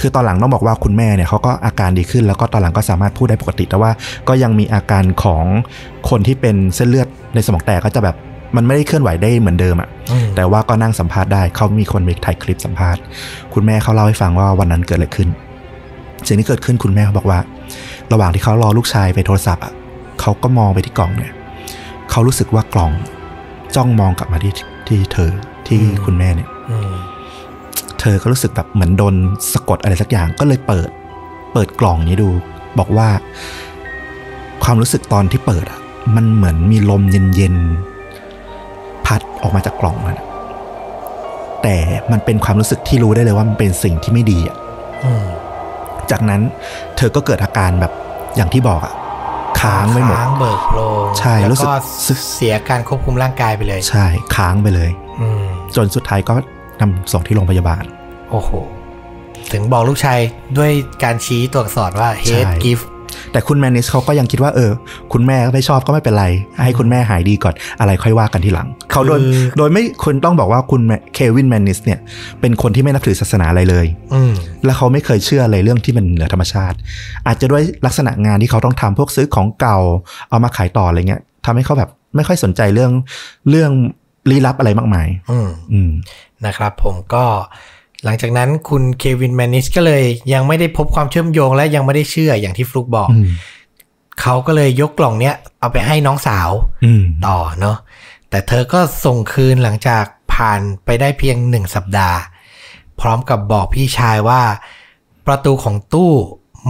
[0.01, 3.91] คือตอนหลังต้องบอกว่าคุณแม่เนี่ยเขาก็อาการดีขึ้น แล้วก็ตอนหลังก็สามารถพูดได้ปกติ แต่ว่า
[4.27, 5.43] ก็ยังมีอาการของ
[6.09, 8.15] คนที่เป็นเส้นเลือดในสมองแตกก็จะแบบ
[8.55, 13.01] มันไม่ได้เคลื่อนไหวได้เหมือนเดิมอะอืมแต่ว่าก็นั่งสัมภาษณ์ได้เขามีคนไปถ่ายคลิปสัมภาษณ์
[13.53, 15.29] คุณแม่เขาเล่าให้ฟังว่าวันนั้นเกิดอะไรขึ้น
[16.27, 17.39] สิ่งที่เกิดขึ้นคุณแม่เขาบอกว่า
[18.11, 19.73] ระหว่างที่เขารอลูกชายไปโทรศัพท์อะ
[20.21, 21.33] เขาก็มองไปที่กล่องเนี่ย
[22.11, 22.91] เขารู้สึกว่ากล่อง
[23.75, 24.53] จ้องมองกลับมาที่
[24.87, 25.31] ที่เธอ
[25.67, 26.93] ที่คุณแม่เนี่ยอืม
[27.99, 29.15] เธอก็รู้สึกแบบเหมือนโดน
[29.53, 30.89] สะกดอะไรสักอย่างก็เลยเปิด
[31.53, 32.29] เปิดกล่องนี้ดู
[32.79, 33.09] บอกว่า
[34.63, 35.79] ความรู้สึกตอนที่เปิดอะ
[36.15, 40.27] มันเหมือนมีลมเย็นๆพัดออกมาจากกล่องมันอะ
[41.63, 41.75] แต่
[42.11, 44.57] มันเป็นความรู้สึกที่รู้ได้เลยว่ามันเป็นสิ่งที่ไม่ดีอะ
[45.05, 45.25] อืม
[46.11, 46.41] จากนั้น
[46.97, 47.91] เธอก็เกิดอาการแบบ
[48.35, 48.93] อย่างที่บอกอะ
[49.61, 51.75] ค้างไม่หมดค้างเบิกโพรงใช่แล้วรู้สึกก็
[52.33, 55.45] เสียการควบคุมร่างกายไปเลย ใช่ ค้างไปเลย อืม
[55.75, 56.33] จนสุดท้ายก็
[56.81, 57.83] นำส่งที่โรงพยาบาล
[58.31, 58.49] โอ้โห
[59.51, 60.19] ถึงบอกลูกชาย
[60.57, 60.71] ด้วย
[61.03, 62.85] การชี้ตัวอักษรว่าใช่ hate gift
[63.31, 64.71] แต่คุณแมนนิสเขาก็ยังคิดว่าเออ
[65.13, 66.25] คุณแม่ก็ไม่ชอบก็ไม่เป็นไร
[66.63, 70.81] ให้คุณแม่หายดีก่อนอะไรค่อยว่ากันทีหลัง เขาโดยคือโดยไม่คุณต้องบอกว่าคุณ
[71.13, 71.99] เควินแมนนิสเนี่ย
[72.41, 74.33] เป็นคนที่ไม่นับถือศาสนาอะไรเลย อืม
[74.65, 76.77] และเขาไม่เคยเชื่ออะไรเรื่องที่มันเหนือธรรมชาติ
[77.27, 79.77] อาจจะด้วยลักษณะงานที่เขาต้องทำพวกซื้อของเก่า
[80.29, 82.91] เอามาขายต่ออะไรเงี้ยทำให้เขาแบบไม่ค่อยสนใจเรื่อง
[83.49, 83.71] เรื่อง
[84.29, 85.91] ลี้ลับอะไรมากมายอืมอืม
[86.45, 87.25] นะครับผมก็
[88.03, 93.27] หลังจากนั้นคุณเควินแมนนิสก็เลยยังไม่ได้พบความเชื่อมโยงและยังไม่ได้เชื่ออย่างที่ฟลุกบอกอืม
[94.21, 96.49] เขาก็เลยยกกล่องเนี้ยเอาไปให้น้องสาว
[96.85, 97.77] อืมต่อเนาะ
[98.29, 102.19] แต่เธอก็ส่งคืนหลังจากผ่านไปได้เพียงหนึ่งสัปดาห์
[103.01, 104.41] พร้อมกับบอกพี่ชายว่า
[105.27, 106.11] ประตูของตู้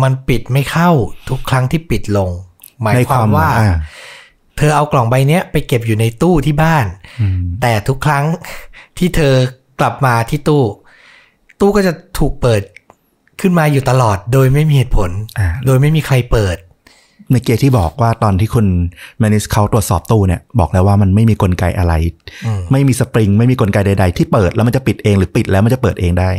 [0.01, 0.91] มันปิดไม่เข้า
[1.29, 2.29] ทุกครั้งที่ปิดลง
[2.81, 3.65] หมายในความว่าอ่
[4.57, 6.85] เธอเอากล่องใบเนี้ยไปเก็บอยู่ในตู้ที่บ้าน
[7.21, 8.25] อืมแต่ทุกครั้ง
[8.97, 9.33] ที่เธอ
[9.79, 10.63] กลับมาที่ตู้
[11.59, 12.61] ตู้ก็จะถูกเปิด
[13.41, 15.09] ขึ้นมาอยู่ตลอดโดยไม่มีเหตุผล
[15.39, 16.57] อ่าโดยไม่มีใครเปิด
[17.29, 18.67] เมื่อกี้ที่บอกว่าตอนที่คุณ
[19.19, 21.93] แมนิสเขาตรวจสอบตู้เนี่ย บอกแล้วว่ามันไม่มีกลไกอะไร
[22.45, 26.31] อืมไม่มีสปริง ไม่มีกลไกใด ๆ ที่เปิดแล้วมันจะปิดเองหรือปิดแล้วมันจะเปิดเองได้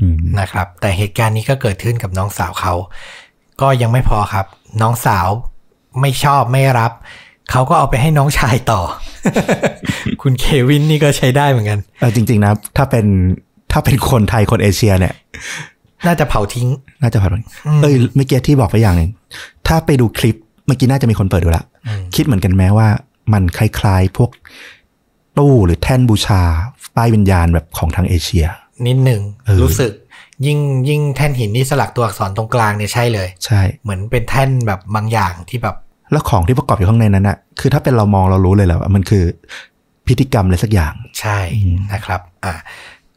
[0.00, 2.74] อืมนะครับ แต่เหตุการณ์นี้ก็เกิดขึ้นกับน้องสาวเขา
[3.60, 4.46] ก็ยังไม่พอครับ
[4.82, 5.28] น้องสาว
[6.00, 6.92] ไม่ชอบไม่รับ
[7.50, 8.80] เขาก็เอาไปให้น้องชายต่อ
[10.22, 13.06] คุณเควินนี่ก็ใช้ได้เหมือนกันเออจริง ๆ นะ ถ้าเป็น
[13.72, 15.14] ถ้าเป็นคนไทยคนเอเชียเนี่ย
[16.06, 16.68] น่าจะเผาทิ้ง
[17.02, 17.44] น่าจะผ่าน
[17.82, 19.10] เอ้ยเมื่อกี้ที่บอกไปอย่างหนึ่ง
[19.66, 22.88] ถ้าไปดูคลิปเมื่อกี้น่าจะมีคนเปิดดูละอืมคิดเหมือนกันแม้ว่า
[23.32, 24.30] มันคล้ายๆพวก
[25.38, 26.42] ตู้หรือแท่นบูชา
[26.96, 28.46] ป้ายวิญญาณแบบของทางเอเชีย
[28.86, 29.92] นิดหนึ่งเออรู้สึก
[30.46, 30.58] ยิ่ง
[30.88, 35.76] ยิ่งแท่นหินที่สลักตัวอักษรตรงกลางเนี่ยใช่เลย ใช่ เหมือนเป็นแท่นแบบบางอย่างที่แบบ
[36.12, 39.24] แล้วของที่ประกอบอยู่ข้างในนั้นอะคือถ้าเป็นเรามองเรารู้เลยแหละว่ามันคือ
[40.06, 42.54] พิธีกรรมอะไรสักอย่าง ใช่อืมนะครับ อะ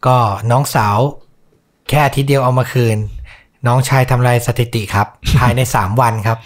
[0.05, 0.17] ก็
[0.51, 0.97] น้องสาว
[1.89, 2.97] แค่อาทิตย์เดียวเอามาคืน
[3.67, 5.07] น้องชายทำลายสถิติครับ
[5.39, 6.37] ภายใน 3 วันครับ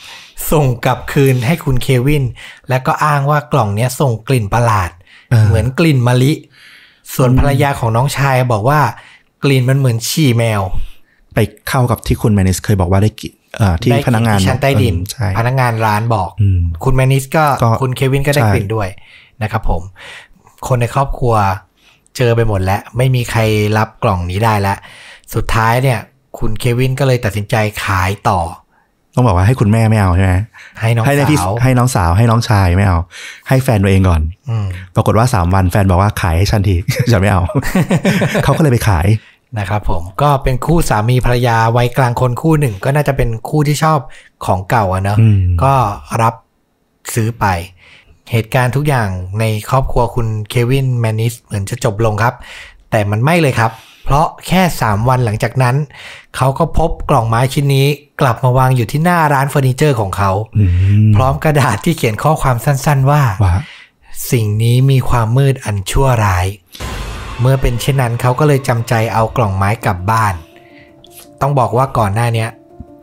[0.52, 2.24] ส่งกลับคืนให้คุณเควิน
[2.70, 4.90] แล้วก็อ้างว่ากล่องเนี้ยส่งกลิ่นประหลาด
[5.48, 6.34] เหมือนกลิ่นมะลิ
[7.16, 8.80] ส่วนภรรยาของน้องชายบอกว่า
[9.44, 10.62] กลิ่นมันเหมือนฉี่แมว
[11.34, 11.38] ไป
[11.70, 13.43] เข้ากับที่คุณแมนิสเคยบอกว่าได้กิเอ่อ
[13.84, 18.88] ที่ได้พนักงานที่ชั้นใต้ดินเออใช่พนักงานร้านบอกอืมคุณแมนิสก็ก็คุณเควินก็ได้ใช่กลิ่นด้วย
[19.44, 19.82] นะครับผม
[20.68, 21.36] คนในครอบครัว
[22.18, 23.42] เจอไปหมดแล้ว ไม่มีใคร
[23.78, 24.78] รับกล่องนี้ได้แล้ว
[25.34, 26.00] สุดท้ายเนี่ย
[26.40, 28.40] คุณเควินก็เลยตัดสินใจขายต่อ
[29.16, 30.34] ต้องบอกว่าให้คุณแม่ไม่เอาใช่ไหม
[30.82, 32.98] ให้น้องให้ในพี่สาวให้น้องสาวให้น้องชายไม่เอา
[33.50, 34.66] ให้แฟนตัวเองก่อนอืม
[34.96, 36.76] ปรากฏว่าสามวันแฟนบอกว่าขายให้ฉันที
[37.12, 37.42] ฉันไม่เอา
[38.44, 39.08] เขาก็เลยไปขาย
[39.60, 44.00] นะครับผมก็เป็นคู่สามีภรรยาวัยกลางคนคู่หนึ่ง ก็น่าจะเป็นคู่ที่ชอบ
[44.46, 45.74] ของเก่าอะเนอะอืมก็
[46.22, 46.34] รับ
[47.14, 47.46] ซื้อไป
[48.32, 49.10] เหตุการณ์ทุกอย่าง
[49.40, 52.34] ในครอบครัวคุณเควินแมนนิสเหมือนจะจบลงครับ
[52.90, 53.72] แต่มันไม่เลยครับ
[54.06, 55.76] เพราะแค่ 3 วันหลังจากนั้น
[56.36, 57.88] เขาก็พบกล่องไม้ชิ้นนี้
[58.22, 63.56] กลับมาวางอยู่ที่หน้าร้านเฟอร์นิเจอร์ของเขาอืมพร้อมกระดาษที่เขียนข้อความสั้น ๆ ว่าว่า
[64.32, 66.46] สิ่งนี้มีความมืดอันชั่วร้าย
[67.40, 70.34] เมื่อเป็นเช่นนั้นเขาก็เลยจำใจเอากล่องไม้กลับบ้าน
[71.42, 72.50] ต้องบอกว่าก่อนหน้าเนี้ย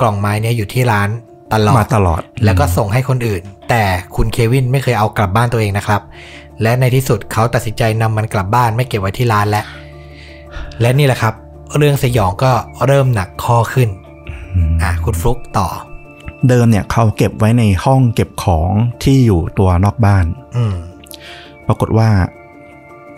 [0.01, 1.09] กล่องไม้เนี้ยอยู่ที่ร้าน
[1.53, 3.83] ตลอมาดตลอด แล้วก็ส่งให้คนอื่น แต่
[4.17, 6.03] คุณเควินไม่เคยเอากลับบ้านตัวเองนะครับ
[6.63, 9.65] และในที่สุดเขาตัดสินใจนำมันกลับบ้านไม่เก็บไว้ที่ร้านแล้ว
[10.81, 11.35] และนี่แหละครับ
[11.77, 12.53] เรื่องสยองก็
[12.87, 13.89] เริ่มหนักข้อขึ้น
[14.55, 15.69] อืมอะคุณฟลุกต่อ
[16.49, 18.71] เดิมเนี่ยเขาเก็บไว้ในห้องเก็บของ
[19.03, 20.25] ที่อยู่ตัวนอกบ้าน
[20.57, 20.75] อืม
[21.67, 22.09] ปรากฏว่า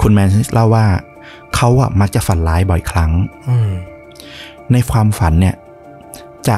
[0.02, 0.86] คุณแมนเล่าว่า
[1.54, 3.10] เขาอะมักจะฝันร้ายบ่อยครั้ง
[3.48, 3.70] อืม
[4.72, 5.54] ในความฝันเนี่ย
[6.48, 6.56] จะ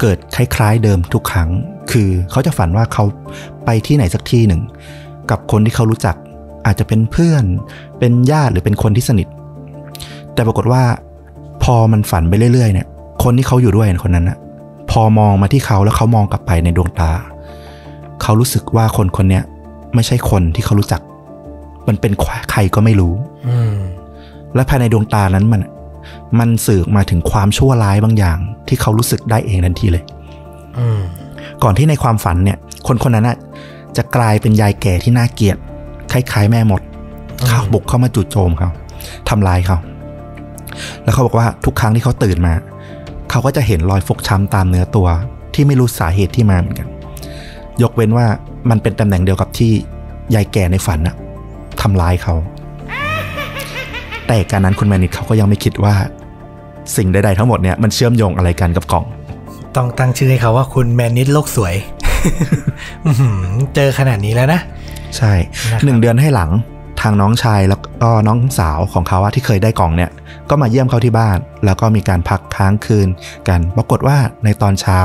[0.00, 1.48] เกิดคล้ายๆเดิมทุกครั้ง
[1.90, 3.04] คือเขาจะฝันว่าเขา
[3.64, 4.62] ไปที่ไหนสักที่หนึ่ง
[5.30, 6.16] กับคนที่เขารู้จัก
[6.66, 7.44] อาจจะเป็นเพื่อน
[7.98, 9.28] เป็นญาติหรือเป็นคนที่สนิท
[10.34, 10.82] แต่ปรากฏว่า
[11.62, 12.86] พอมันฝันไปเรื่อยๆเนี่ย
[13.22, 14.38] คนที่เขาอยู่ด้วยคนนั้นนะ
[14.90, 17.10] พอมองมาที่เขาแล้วเขามองกลับไปในดวงตา
[18.22, 19.44] เขารู้สึกว่าคนคนเนี้ย
[19.94, 21.02] ไม่ใช่คนที่เขารู้จัก
[21.88, 22.12] มันเป็น
[22.50, 23.14] ใครก็ไม่รู้
[23.48, 23.76] อืม
[24.54, 25.60] และภายในดวงตานั้นมัน
[26.38, 28.38] มันสื่อออกมาถึงความชั่วร้ายบางอย่าง
[28.68, 30.04] ที่เขารู้สึกได้เองทันทีเลย
[30.78, 31.00] อืม
[31.62, 33.38] ก่อนที่ในความฝันเนี่ย คนคนนั้นน่ะ
[33.96, 35.56] จะกลายเป็นยายแก่ที่น่าเกลียด
[36.12, 36.82] คล้ายๆแม่มด
[37.40, 38.70] อืมเข้าบุกเข้ามาจู่โจมเขา
[39.28, 39.78] ทำลายเขา
[41.02, 42.54] แล้วเขาบอกว่าทุกครั้งที่เขาตื่นมา
[43.30, 45.08] เขาก็จะเห็นรอยฟกช้ำตามเนื้อตัว
[45.54, 46.88] ที่ไม่รู้สาเหตุที่มาเหมือนกัน
[47.82, 48.26] ยกเว้นว่า
[48.70, 49.72] มันเป็นตำแหน่งเดียวกับที่
[50.34, 51.16] ยายแก่ในฝันน่ะ
[51.82, 52.34] ทำร้ายเขา
[54.26, 55.94] แต่การนั้นคุณแมนิดเขาก็ยังไม่คิดว่า
[56.96, 59.04] สิ่งใดๆทั้งหมดเนี่ยมันเชื่อมโยงอะไรกันกับกล่อง
[59.76, 61.74] ต้องตั้งชื่อให้เขาว่าคุณแมนนิดโลกสวย
[63.04, 64.60] อื้อหือเจอขนาดนี้แล้วนะ
[65.16, 66.50] ใช่นะครับหนึ่งเดือนให้หลัง
[67.00, 70.10] ทางน้องชายแล้วก็น้องสาวของเขาอะที่เคยได้กล่องเนี่ย
[70.50, 73.08] ก็มาเยี่ยมเขาที่บ้าน แล้วก็มีการพักค้างคืน
[73.48, 74.98] กัน ปรากฏว่าในตอนเช้า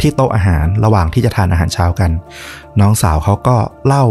[0.00, 2.10] ที่โต๊ะอาหารระหว่างที่จะทานอาหารเช้ากัน
[2.80, 4.04] น้องสาวเขาก็เล่า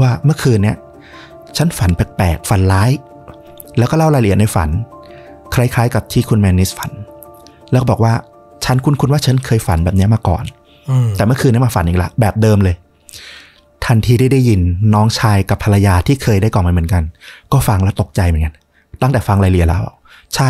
[0.00, 0.76] ว่าเมื่อคืนเนี่ย
[1.56, 2.90] ฉันฝันแปลกๆ ฝันร้าย
[3.78, 4.70] แล้วก็เล่ารายละเอียดในฝัน
[5.54, 6.90] คล้ายๆ กับที่คุณแมนนิสฝัน
[7.70, 8.14] แล้วก็บอกว่า
[8.64, 10.44] ฉันคุ้นๆว่าฉันเคยฝันแบบเนี้ยมาก่อน
[10.90, 12.76] อืมแต่เมื่อคืนนี้มาฝันอีกละแบบเดิมเลย
[13.86, 14.60] ทันทีที่ได้ยิน
[14.94, 17.02] น้องชายกับภรรยาที่เคยได้กล่องมาเหมือนกัน
[17.52, 18.54] ก็ฟังแล้วตกใจเหมือนกัน
[19.02, 19.82] ตั้งแต่ฟังรายละเอียดแล้ว
[20.34, 20.48] ใช่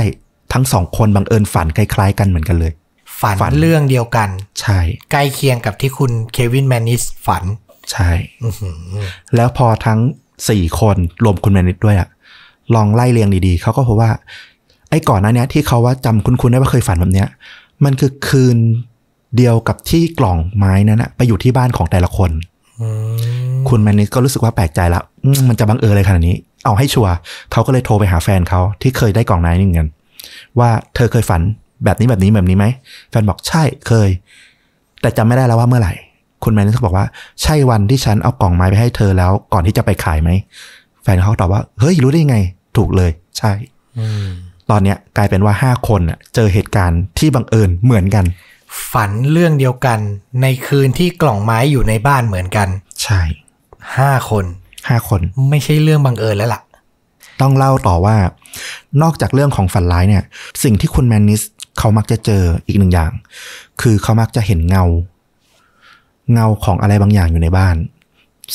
[0.52, 2.72] ทั้งสองคนบังเอิญฝันคล้าย ๆ กันเหมือนกันเลย
[3.20, 4.28] ฝันฝันเรื่องเดียวกัน
[4.60, 4.78] ใช่
[5.12, 7.44] ใกล้เคียงกับที่คุณเควินแมนนิสฝัน
[7.92, 8.10] ใช่
[8.42, 8.76] อื้อหือ
[9.36, 9.98] แล้วพอทั้ง
[10.48, 12.08] สี่คนรวมคุณแมนิดด้วยอะ
[12.74, 14.10] ลองไล่เรียงดีๆ เขาก็พบว่า
[14.90, 17.28] ไอ้ก่อนหน้าเนี้ยที่เขาว่าจำคุ้นๆได้ว่าเคยฝันแบบเนี้ย
[17.84, 18.56] มันคือคืน
[19.36, 22.30] เดียวกับที่กล่องไม้นั้นอะไปอยู่ที่บ้านของแต่ละคน
[22.80, 22.88] อื
[23.52, 27.12] มคุณแมนนิสก็รู้สึกว่าแปลกใจละอืมมันจะบังเอิญอะไรขนาดนี้ เอาให้ชัวร์
[27.52, 29.88] เขาก็เลยโทรไปหาแฟนเขาที่เคยได้กล่องไม้นี่เหมือนกัน
[30.58, 31.40] ว่าเธอเคยฝัน
[31.84, 32.66] แบบนี้แบบนี้แบบนี้ไหม
[33.10, 34.08] แฟนบอกใช่เคย
[35.00, 35.94] แต่จำไม่ได้แล้วว่าเมื่อไหร่
[36.44, 37.06] คุณแมนนิสก็บอกว่า
[37.42, 40.30] ใช่วันที่ฉันเอากล่องไม้ไปให้เธอแล้ว ก่อนที่จะไปขายไหม
[41.02, 42.38] แฟนเขาตอบว่า เฮ้ย รู้ได้ยังไง
[42.76, 43.52] ถูกเลย ใช่
[43.98, 44.26] อืม
[44.70, 48.24] ตอนเนี้ยกลายเป็นว่าห้าคนน่ะเจอเหตุการณ์ที่บังเอิญเหมือนกัน
[48.92, 49.98] ฝันเรื่องเดียวกัน
[50.42, 52.68] ในคืนที่กล่องไม้อยู่ในบ้านเหมือนกัน
[53.02, 53.20] ใช่
[53.98, 54.44] ห้าคน
[54.88, 56.62] ห้าคน ไม่ใช่เรื่องบังเอิญแล้วล่ะ
[57.40, 58.16] ต้องเล่าต่อว่า
[59.02, 60.22] นอกจากเรื่องของฝันร้ายเนี่ย
[60.62, 61.42] สิ่งที่คุณแมนนิส
[61.78, 63.12] เขามักจะเจออีกหนึ่งอย่าง
[63.80, 64.84] คือเขามักจะเห็นเงา
[66.32, 67.76] เงาของอะไรบางอย่างอยู่ในบ้าน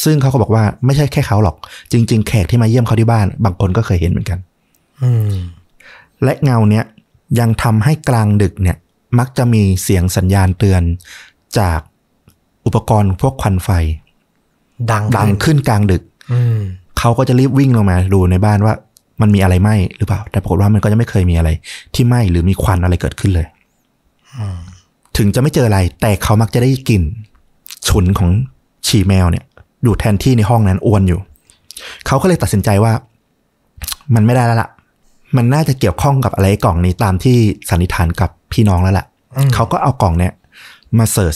[0.03, 1.55] ซึ่งเขาก็บอกว่าไม่ใช่แค่เขาหรอก
[1.91, 4.39] จริง ๆ แขกที่มาเยี่ยมเขาที่บ้าน บางคนก็เคยเห็นเหมือนกัน
[5.03, 5.33] อืม
[6.23, 6.85] และเงาเนี้ย
[7.39, 8.77] ยังทำให้กลางดึกเนี่ย
[9.19, 10.81] มักจะมีเสียงสัญญาณเตือน
[11.59, 11.79] จาก
[12.65, 13.69] อุปกรณ์พวกควันไฟ
[14.91, 16.59] ดังดังขึ้นกลางดึกอืม
[16.99, 18.73] เขาก็จะรีบวิ่งลงมาดูในบ้านว่า
[19.21, 21.49] มันมีอะไรไหม้หรือเปล่า แต่ปรากฏว่ามันก็จะไม่เคยมีอะไร
[21.95, 23.47] ที่ไหม้หรือมีควันอะไรเกิดขึ้นเลย
[25.17, 27.03] ถึงจะไม่เจออะไร แต่เขามักจะได้กลิ่น
[27.87, 28.29] ฉุนของ
[28.87, 29.45] ฉี่แมวเนี่ย
[29.83, 31.19] อยู่แทนที่ในห้องนั้นอวนอยู่
[32.07, 32.93] เขาก็เลยตัดสินใจว่า
[34.15, 34.69] มันไม่ได้แล้วล่ะ
[35.37, 37.37] มันน่าจะเกี่ยวข้องกับอะไรกล่องนี้ตามที่
[37.69, 40.33] สันนิษฐานกับพี่น้องแล้วล่ะอืมเขาก็เอากล่องเนี่ย
[40.99, 41.35] มา search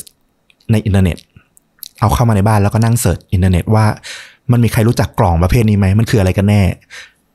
[0.71, 1.17] ในอินเทอร์เน็ต
[1.99, 3.85] เอาเข้ามาในบ้านแล้วก็นั่ง search อินเทอร์เน็ตว่า
[4.51, 6.61] มันมีใครรู้จักกล่องประเภทนี้ไหมมันคืออะไรกันแน่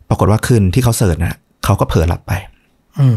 [0.09, 2.33] ปรากฏว่าคืนที่เขา search นะเขาก็เผลอหลับไป
[3.01, 3.17] อืม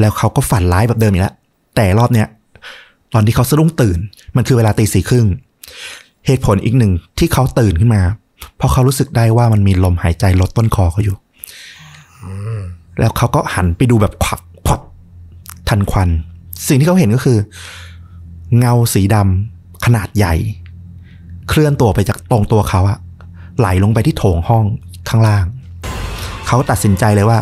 [0.00, 1.34] แล้วเขาก็ฝันร้ายแบบเดิมอีกแล้ว
[1.76, 2.26] แต่รอบเนี้ย
[3.14, 3.98] ตอนที่เขาสะดุ้งตื่น
[4.36, 5.26] มันคือเวลาตีสี่ครึ่ง
[6.26, 8.02] เหตุผลอีกหนึ่งที่เขาตื่นขึ้นมา
[8.56, 11.16] เพราะเขารู้สึกได้ว่ามันมีลมหายใจรดต้นคอเขาอยู่
[12.98, 14.80] แล้วเขาก็หันไปดูแบบขวักขวัก
[15.68, 16.08] ทันควัน
[16.68, 17.38] สิ่งที่เขาเห็นก็คือ
[18.58, 20.34] เงาสีดำขนาดใหญ่
[21.48, 22.98] เคลื่อนตัวไปจากตรงตัวเขาอะ
[23.58, 24.64] ไหลลงไปที่โถงห้อง
[25.08, 25.44] ข้างล่าง
[26.46, 27.38] เขาตัดสินใจเลยว่า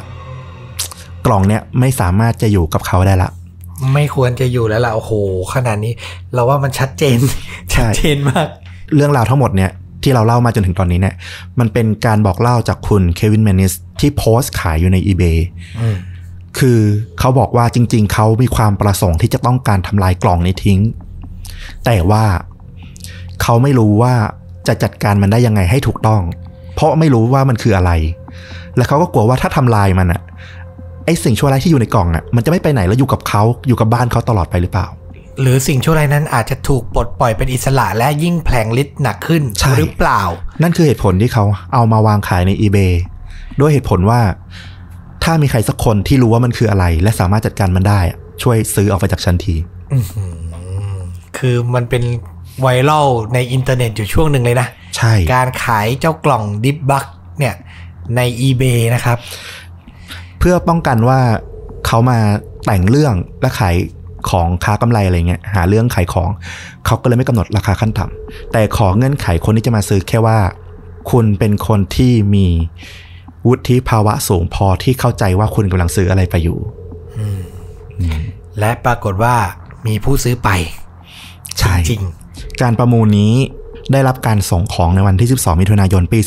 [1.27, 3.31] กล่องเนี้ยไม่สามารถจะอยู่กับเขาได้ละ
[3.95, 5.13] ไม่ควรจะอยู่แล้วล่ะโอ้โห
[5.55, 5.93] ขนาดนี้
[6.35, 7.19] เราว่ามันชัดเจน
[7.73, 8.47] ใช่ชัดเจนมาก
[8.95, 9.71] เรื่องราวทั้งหมดเนี่ย
[10.03, 11.15] ที่เราเล่ามาจนถึงตอนนี้เนี่ย
[11.59, 15.39] มันเป็นการบอกเล่าจากคุณเควินแมนนิสที่โพสต์ขายอยู่ใน eBay
[15.81, 15.97] อืม
[16.59, 16.81] คือ
[17.19, 20.81] เขาบอกว่าจริง ๆ เขามีความประสงค์ที่จะต้องการทำลายกล่องนี้ทิ้ง
[21.85, 22.25] แต่ว่า
[23.43, 24.15] เขาไม่รู้ว่า
[24.69, 26.23] จะจัดการมันได้ยังไงให้ถูกต้อง
[26.75, 27.93] เพราะไม่รู้ว่ามันคืออะไร
[28.77, 30.23] และเขาก็กลัวว่าถ้าทำลายมันอะ
[31.07, 34.87] ไอสิ่งชั่วร้ายที่อยู่ในกล่องอะมันจะไม่ไปไหนแล้วอยู่กับเขาอยู่กับบ้านเขาตลอดไปหรือเปล่า
[35.41, 40.23] หรือสิ่งชั่วร้ายนั้นอาจจะถูกปลดปล่อยเป็นอิสระและยิ่งแผลงฤทธิ์หนักขึ้นใช่หรือเปล่า
[40.63, 41.45] นั่นคือเหตุผลที่เขา
[41.75, 42.93] เอามาวางขายใน eBay
[43.61, 44.21] ด้วยเหตุผลว่า
[45.25, 49.55] ถ้ามีใครสักคนที่รู้ว่ามันคืออะไร และสามารถจัดการมันได้อะช่วยซื้อออกไปจากฉันที
[51.39, 52.03] คือมันเป็น
[52.61, 57.05] ไวรัลในอินเทอร์เน็ตอยู่ช่วงหนึ่งเลยนะใช่การขายเจ้ากล่องดิฟบัก
[57.39, 57.55] เนี่ย
[58.17, 59.19] ใน eBay นะครับ
[60.39, 61.21] เพื่อป้องกันว่า
[61.87, 62.19] เขามา
[62.67, 63.77] แต่งเรื่องและขาย
[64.31, 66.31] ของค้ากำไรอะไรเงี้ยหาเรื่องขายของ
[66.87, 70.39] เขาก็เลยไม่กำหนดราคาขั้นต่ำแต่ขอเงื่อนไขคนที่จะมาซื้อแค่ว่า
[71.11, 72.47] คุณเป็นคนที่มี
[73.47, 76.59] วุฒิภาวะสูงพอที่เข้าใจว่าคุณกำลังซื้ออะไรไปอยู่
[78.59, 79.35] และปรากฏว่า
[79.87, 80.49] มีผู้ซื้อไป
[81.59, 82.03] ใช่จริง
[82.63, 83.35] การประมูลนี้
[83.93, 86.19] ได้รับการส่งของในวันที่ 12 มิถุนายนปี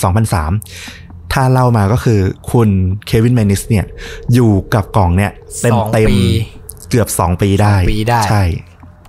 [0.57, 2.19] 2003 ถ้าเล่ามาก็คือ
[2.51, 2.69] คุณ
[3.07, 3.85] เควินแมนิสเนี่ย
[4.33, 6.21] อยู่กับกล่องเนี่ยเต็มสองเต็มปี
[6.89, 8.43] เกือบ2ปีได้สองปีได้ ใช่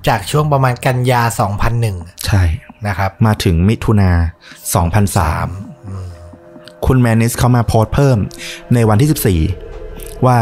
[0.09, 1.23] จากช่วงประมาณกันยา
[1.75, 2.43] 2001ใช่
[2.87, 4.11] นะครับ มาถึงมิถุนา
[5.49, 8.19] 2003คุณแมนิสเขามาโพสต์เพิ่ม
[8.75, 10.39] ในวันที่ 14 ว่า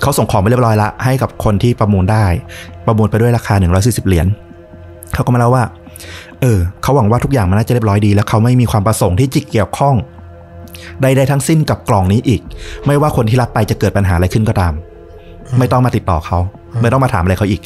[0.00, 2.24] เขาส่งของไปเรียบร้อยละ ให้กับคนที่ประมูลได้
[2.86, 4.26] ประมูลไปด้วยราคา 140 เหรียญ
[5.14, 5.64] เขาก็มาเล่าว่า
[6.40, 9.94] เออเขาหวังว่าทุกอย่างมันน่าจะเรียบร้อยดี แล้วเขาไม่มีความประสงค์ที่จะเกี่ยวข้อง
[11.02, 12.40] ใดๆทั้งสิ้นกับกล่องนี้อีก
[12.86, 14.72] ไม่ว่าคนที่รับไปจะเกิดปัญหาอะไรขึ้นก็ตาม
[15.58, 16.38] ไม่ต้องมาติดต่อเขา
[16.82, 17.62] ไม่ต้องมาถามอะไรเขาอีก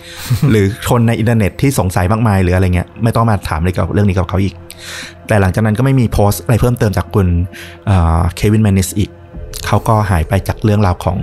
[0.51, 4.55] หรือคนในอินเทอร์เน็ตที่สงสัยมากมายหรืออะไรเงี้ยไม่ต้องมาถามอะไรกับเรื่องนี้กับเขาอีก
[5.29, 7.27] แต่หลังจากนั้นก็ไม่มีโพสต์อะไรเพิ่มเติมจากคุณ
[8.37, 9.11] เควินแมนนิสอีก
[9.67, 11.17] เขาก็หายไปจากเรื่องราวของ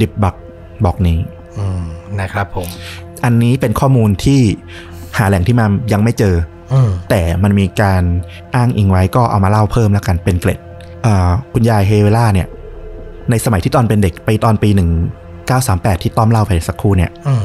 [0.00, 0.34] ดิบบัก
[0.84, 1.18] บอกนี้
[1.58, 1.82] อืม
[2.20, 2.68] นะครับผม
[3.24, 4.40] อันนี้เป็นข้อมูลที่
[5.18, 6.34] หาแหล่งที่มายังไม่เจอ
[6.72, 8.02] อืมแต่มันมีการ
[8.54, 10.67] อ้างอิงไว้ก็เอามาเล่าเพิ่มแล้วกันเป็นเกร็ดอ่า
[11.52, 12.48] คุณยายเฮเวล่าเนี่ย
[13.30, 14.70] ในสมัยที่ตอนเป็นเด็กไปตอนปี
[15.36, 17.42] 1938ที่ต้อมเล่าไปสักครู่เนี่ยอืม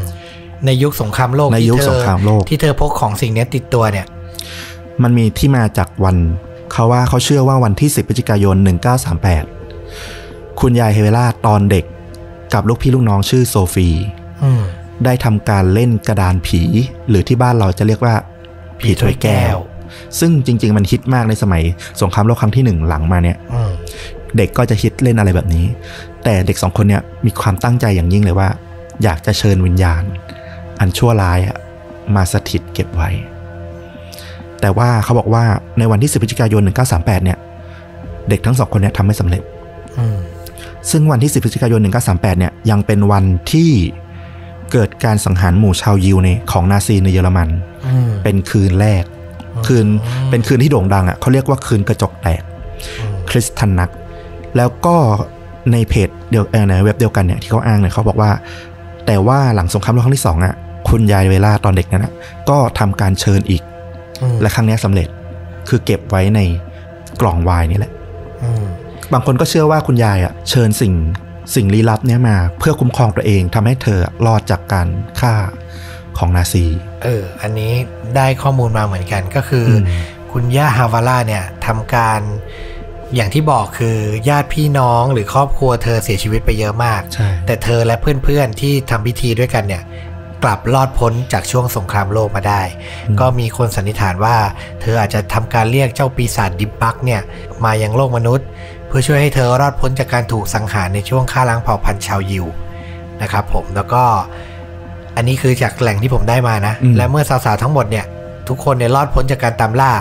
[0.66, 4.06] ในยุคสงครามโลกในที่ยุคเธอสงครามโลกที่เธอพกของสิ่งเนี้ยติดตัวเนี่ย
[5.04, 6.18] มันมีที่มาจากวัน
[6.72, 8.56] เขาว่าเขาเชื่อว่าวันที่10พฤศจิกายน
[9.78, 11.86] 1938คุณยายเฮเวล่าตอนเด็ก
[12.54, 13.90] กับลูกพี่ลูกน้องชื่อโซฟี
[14.44, 14.64] อืม
[15.06, 16.62] ได้ทำการเล่นกระดานผี
[17.10, 18.16] หรือที่บ้านเราจะเรียกว่า
[18.80, 19.58] ผีถ้วยแก้ว
[20.20, 21.64] ซึ่งจริง ๆ มันฮิตมากในสมัย
[22.02, 23.72] สงครามโลกครั้งที่หนึ่งหลังมาเนี่ยอืม
[24.38, 25.66] เด็กก็จะฮิตเล่นอะไรแบบนี้
[26.24, 28.50] แต่เด็กสองคนเนี่ยมีความตั้งใจอย่างยิ่งเลยว่า
[29.04, 30.04] อยากจะเชิญวิญญาณ
[30.80, 31.58] อันชั่วร้ายอะ
[32.16, 33.10] มาสถิตเก็บไว้
[34.62, 35.44] แต่ว่าเขาบอกว่า
[35.80, 37.38] ในวันที่ 10พฤศจิกายน 1938 เนี่ย
[38.30, 39.44] เด็กทั้งสองคนเนี่ยทำไม่สำเร็จ
[40.00, 40.18] อืม
[40.92, 43.72] ซึ่งวันที่ 10พฤศจิกายน 1938 เนี่ยยังเป็นวันที่
[44.72, 47.50] เกิดการสังหารหมู่ชาวยิวในของนาซีในเยอรมัน
[47.88, 49.04] อืมเป็นคืนแรก
[49.68, 49.88] คืน
[50.30, 52.44] เป็นคืนที่โด่งดังอะเขาเรียกว่าคืนกระจกแตก
[53.00, 53.90] อืมคริสตันนัก
[54.58, 54.96] แล้วก็
[55.72, 58.32] ในเพจเดียวเอ่อในเว็บเดียวกันเนี่ยที่เขาอ้างเนี่ยเขาบอกว่า
[59.06, 60.54] แต่ว่าหลังสงครามโลกครั้งที่สองอะ
[60.90, 62.14] คุณยายเวลาตอนเด็กนั้นอะ
[62.50, 63.62] ก็ทำการเชิญอีก
[64.22, 65.08] อืมและครั้งเนี้ยสำเร็จ
[65.70, 66.40] คือเก็บไว้ใน
[67.22, 67.92] กล่องวายนี่แหละ
[68.44, 68.66] อืม
[69.14, 70.94] บางคนก็เชื่อว่าคุณยายอะเชิญสิ่ง
[71.56, 74.88] สิ่งลี้ลับเนี้ยมา เพื่อคุ้มครองตัวเองทำให้เธอรอดจากการ
[75.20, 75.34] ฆ่า
[76.18, 76.66] ของนาซี
[77.04, 77.74] เออ อันนี้
[78.16, 79.86] ได้ข้อมูลมาเหมือนกันก็คืออม
[80.32, 82.22] คุณย่าฮาวาร่าเนี่ยทำการ
[83.16, 83.98] อย่างที่บอกคือ
[84.30, 89.84] ญาติพี่น้องหรือครอบครัวเธอเสียชีวิตไปเยอะมากใช่แต่เธอและเพื่อนๆที่ทำพิธีด้วยกันเนี่ย
[90.44, 92.62] กลับรอดพ้นจากช่วงสงครามโลกมาได้
[93.20, 94.38] ก็มีคนสันนิษฐานว่า
[94.82, 97.22] เธออาจจะทำการเรียกเจ้าปีศาจดิบบักเนี่ย
[97.64, 98.48] มายังโลกมนุษย์
[98.88, 102.46] เพื่อช่วยให้เธอรอดพ้นจากการถูกสังหารในช่วงฆ่าล้างเผ่าพันธุ์ชาวยิว
[103.22, 104.04] นะครับผมแล้วก็
[105.16, 108.06] อันนี้คือจากแหล่งที่ผมได้มานะอืมและเมื่อสาวๆทั้งหมดเนี่ย
[108.50, 109.92] ทุกคนเนี่ยรอดพ้นจากการตามล่า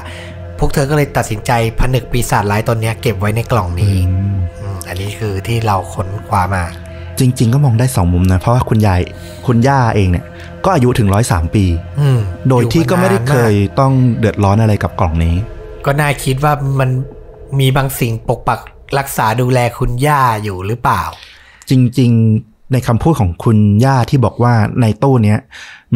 [0.58, 6.65] พวกเธอก็เลยตัดสินใจผนึกปีศาจร้ายตนเนี้ยเก็บไว้ในกล่องนี้อืมอืมอันนี้คือที่เราค้นคว้ามา
[7.18, 9.00] จริง ๆ ก็มองได้สองมุมนะ เพราะว่าคุณยาย
[9.47, 10.24] คุณย่าเองเนี่ย
[10.65, 11.65] ก็อายุถึงร้อยสามปี
[12.00, 12.18] อืม
[12.49, 15.34] โดยที่ก็ไม่ได้อานานเคยต้องเดือดร้อนอะไรกับกล่องนี้
[15.86, 16.91] ก็น่าคิดว่ามัน
[17.60, 18.60] มีบางสิ่งปกปัก
[18.99, 21.02] รักษาดูแลคุณย่าอยู่หรือเปล่า
[21.70, 25.39] จริง ๆ ในคำพูดของคุณย่าที่บอกว่าในตู้เนี้ย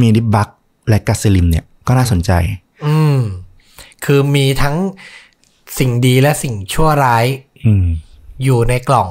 [0.01, 0.49] มีดิบบัก
[0.89, 2.31] และกัสซิลิมเนี่ยก็น่าสนใจ
[2.87, 3.19] อืม
[4.05, 4.77] คือมีทั้ง
[5.79, 7.25] สิ่งดีและสิ่งชั่วร้าย
[7.67, 7.87] อืม
[8.45, 9.09] อยู่ในกล่อง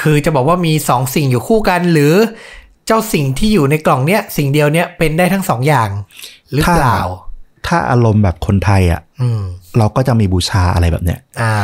[0.00, 2.14] คือจะบอกว่ามีสองสิ่งอยู่คู่กันหรือ
[2.86, 5.88] เจ้าสิ่งที่อยู่ในกล่องเนี้ยสิ่งเดียวเนี้ยเป็นได้ทั้งสองอย่าง
[6.52, 6.98] หรือเปล่า
[7.66, 9.42] ถ้าอารมณ์แบบคนไทยอะอืม
[9.78, 11.56] เราก็จะมีบูชาอะไรแบบเนี้ยอ่า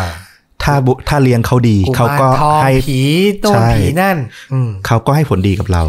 [0.62, 3.00] ถ้าบุถ้าเลี้ยงเขาดีกุเขามารก็ทองให้ผี
[3.40, 4.16] โต้นใช่ผีนั่น
[4.52, 5.82] อืมเขาก็ให้ผลดีกับเรา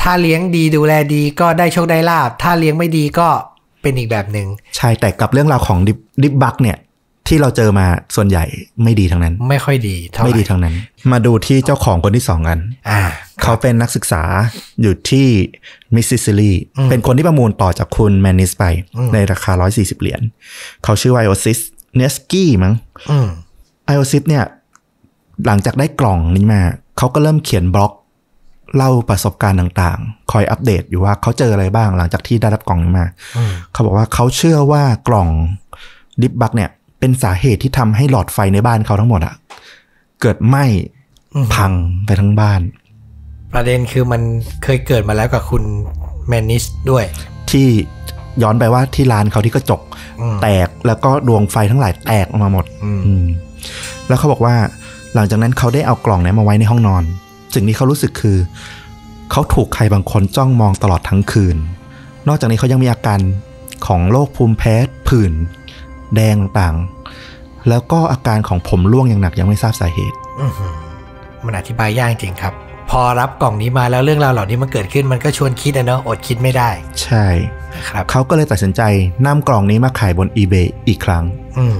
[0.00, 3.28] ถ้าเลี้ยงดีดูแลดีก็ได้โชคได้ลาบ ถ้าเลี้ยงไม่ดีก็
[3.82, 6.78] เป็นอีกแบบหนึ่งใช่แต่กับเรื่องราวของดิบดิบบักเนี่ย
[7.28, 8.44] ที่เราเจอมาส่วนใหญ่
[8.82, 10.74] ไม่ดีทั้งนั้น ไม่ค่อยดีเท่าไหร่ไม่ดีทั้งนั้น
[11.12, 12.58] มาดูที่เจ้าของคนที่สองกัน
[12.90, 13.00] อ่า
[13.42, 14.22] เขาเป็นนักศึกษา
[14.80, 15.26] อยู่ที่
[15.94, 18.64] มิสซิสซิลีอืมเป็นคนที่ประมูลต่อจากคุณแมนนิสไป
[18.96, 20.20] อืมในราคา 140 เหรียญ
[20.84, 21.58] เขาชื่อว่าไอโอซิส
[21.96, 22.74] เนสกี้มั้ง
[23.88, 24.44] อืมไอโอซิสเนี่ย
[25.46, 26.62] หลังจากได้กล่องนี้มา
[26.98, 27.92] เขาก็เริ่มเขียนบล็อก
[28.76, 33.06] เล่าประสบการณ์ต่างๆ คอยอัปเดตอยู่ว่าเขาเจออะไรบ้างหลังจากที่ได้รับกล่องนี้มา
[33.36, 35.28] อืมเขาบอกว่าเขาเชื่อว่ากล่อง
[36.22, 39.34] ดิบบักเนี่ย เป็นสาเหตุที่ทำให้หลอดไฟในบ้านเขาทั้งหมดอะ
[40.20, 40.64] เกิดไหม้
[41.34, 41.72] อืมพัง
[42.06, 42.60] ไปทั้งบ้าน
[43.52, 44.22] ประเด็นคือมัน
[44.62, 45.62] เคยเกิดมาแล้วกับคุณ
[46.28, 47.04] แมนนิสด้วย
[47.50, 47.66] ที่
[48.42, 49.80] ย้อนไปว่าที่ร้านเขาที่กระจก
[50.20, 53.24] อืมแตกแล้วก็ดวงไฟทั้งหลายแตกออกมาหมด อืมอืม
[54.08, 54.56] แล้วเขาบอกว่า
[55.14, 57.02] หลังจากนั้นเขาได้เอากล่องเนี้มาไว้ในห้องนอน
[57.54, 58.38] สิ่งที่เขารู้สึกคือ
[59.30, 61.56] เขาถูกใครบางคนจ้องมองตลอดทั้งคืน
[62.28, 63.20] นอกจากนี้เขายังมีอาการ
[63.86, 64.74] ของโรคภูมิแพ้
[65.08, 65.32] ผื่น
[66.14, 70.74] แดงต่างๆ แล้วก็อาการของผมร่วงอย่างหนักยังไม่ทราบสาเหตุอื้อหือ
[71.44, 72.54] มันอธิบายยากจริงครับ
[72.90, 76.70] พอรับกล่องนี้มาแล้วเรื่องราวเหล่านี้มันเกิดขึ้นมันก็ชวนคิดอะเนาะอดคิดไม่ได้
[77.02, 77.26] ใช่
[77.74, 78.82] นะครับเขาก็เลยตัดสินใจ
[79.26, 81.24] นำกล่องนี้มาขายบน eBay อีกครั้ง
[81.58, 81.76] อืม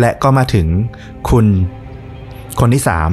[0.00, 0.66] และก็มาถึง
[1.30, 1.46] คุณ
[2.60, 3.10] คนที่สาม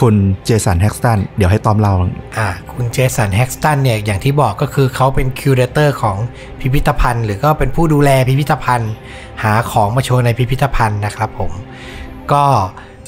[0.00, 0.14] คุณ
[0.44, 1.94] เจสันแฮกสตันเดี๋ยวให้ตอมเล่า
[2.38, 6.16] อ่าคุณเจสันแฮกสตันเนี่ยอย่างที่บอกก็คือเขาเป็น curator ของ
[6.60, 8.92] พิพิธภัณฑ์ หรือก็เป็นผู้ดูแลพิพิธภัณฑ์
[9.42, 11.52] หาของมาโชว์ในพิพิธภัณฑ์นะครับผม
[12.32, 12.44] ก็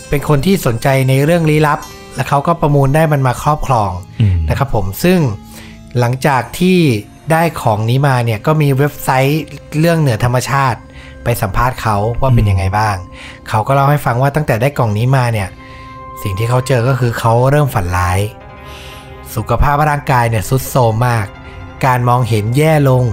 [0.09, 1.79] เป็นคนที่สนใจในเรื่องลี้ลับ
[2.17, 3.91] และเขาก็ประมูลได้มันมาครอบครอง
[4.21, 5.19] อืมนะครับผมซึ่ง
[5.99, 6.79] หลังจากที่
[7.33, 9.43] ได้ของนี้มาเนี่ยก็มีเว็บไซต์
[9.79, 10.79] เรื่องเหนือธรรมชาติ
[11.25, 12.97] ไปสัมภาษณ์เขาว่าเป็นยังไงบ้าง
[13.49, 15.49] เขาก็เล่าให้ฟังว่าตั้งแต่ได้กล่องนี้มาเนี่ย
[16.23, 18.19] สิ่งที่เขาเจอก็คือเขาเริ่มฝันร้าย
[19.35, 21.27] สุขภาพร่างกายเนี่ยสุดโทรมมาก
[21.87, 23.05] การมองเห็นแย่ลง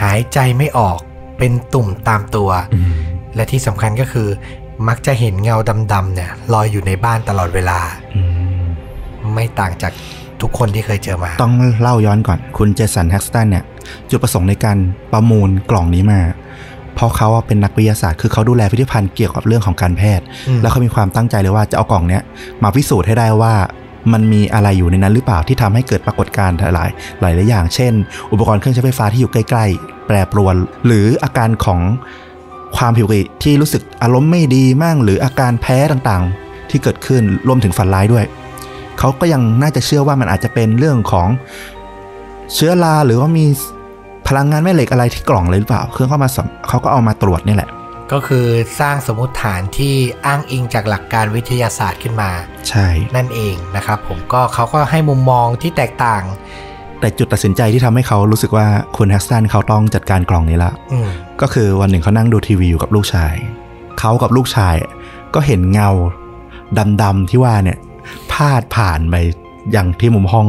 [0.00, 0.98] หายใจไม่ออก
[1.38, 2.92] เป็นตุ่มตามตัวอืม
[3.34, 4.28] และที่สำคัญก็คือ
[4.88, 5.56] มักจะเห็นเงา
[5.92, 7.78] ดำๆเนี่ยลอยอยู่ในบ้านตลอดเวลา
[8.16, 8.22] อื
[8.62, 8.64] ม
[9.34, 9.92] ไม่ต่างจาก
[10.40, 13.64] ทุกคนที่เคยเจอมา ต้องเล่าย้อนก่อน คุณเจสันแฮกสตันเนี่ย
[14.10, 14.78] จุดประสงค์ในการ
[15.12, 16.20] ประมูลกล่องนี้มา
[16.98, 22.22] เพราะเขาเป็นนักวิทยาศาสตร์ คือเขาดูแลพิพิธภัณฑ์เกี่ยวกับเรื่องของการแพทย์อืมแล้วเขามีความตั้งใจเลยว่าจะเอากล่องเนี้ย
[22.62, 23.54] มาพิสูจน์ให้ได้ว่า
[24.12, 26.72] มันมีอะไรอยู่ในนั้นหรือเปล่าที่ทำให้เกิดปรากฏการณ์หลาย
[27.20, 27.92] หลายหลายอย่าง เช่น
[28.32, 30.54] อุปกรณ์เครื่องใช้ไฟฟ้าที่อยู่ใกล้ ๆ แปรปรวน
[30.86, 31.80] หรืออาการของ
[32.76, 38.24] ความผิวปกติที่รู้สึกอารมณ์ไม่ดีมั่ง หรืออาการแพ้ต่างๆ ที่เกิดขึ้นรวมถึงฝันร้ายด้วย
[38.98, 41.28] เขาก็ยังน่าจะเชื่อว่ามันอาจจะเป็นเรื่องของ
[42.54, 43.46] เชื้อราหรือว่ามี
[44.28, 47.70] พลังงานแม่เหล็กอะไรที่กล่องเลยหรือเปล่า เครื่องเข้ามาสำเขาก็เอามาตรวจนี่แหละ
[48.12, 48.46] ก็คือ
[48.80, 49.94] สร้างสมมติฐานที่
[50.26, 52.30] อ้างอิงจากหลักการวิทยาศาสตร์ขึ้นมา
[52.68, 56.22] ใช่ นั่นเองนะครับผมก็เขาก็ให้มุมมองที่แตกต่าง
[57.00, 58.66] แต่จุดตัดสินใจที่ทำให้เขารู้สึกว่า
[58.96, 61.08] คุณแฮกสตันเขาต้องจัดการกล่องนี้ละอืม
[61.40, 63.34] ก็คือวันหนึ่งเขานั่งดูทีวีอยู่กับลูกชาย
[63.98, 64.74] เขากับลูกชาย
[65.34, 65.90] ก็เห็นเงา
[67.02, 67.78] ดำๆที่ว่าเนี่ย
[68.32, 69.14] พาดผ่านไป
[69.72, 70.46] อย่างที่มุมห้อง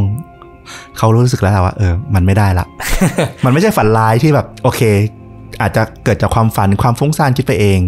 [0.97, 2.65] เขารู้สึกแล้วล่ะว่าเออ มันไม่ได้ละ
[3.45, 4.81] มันไม่ใช่ฝันร้ายที่แบบ โอเค
[5.61, 7.79] อาจจะเกิดจากความฝันความฟุ้งซ่านคิดไปเอง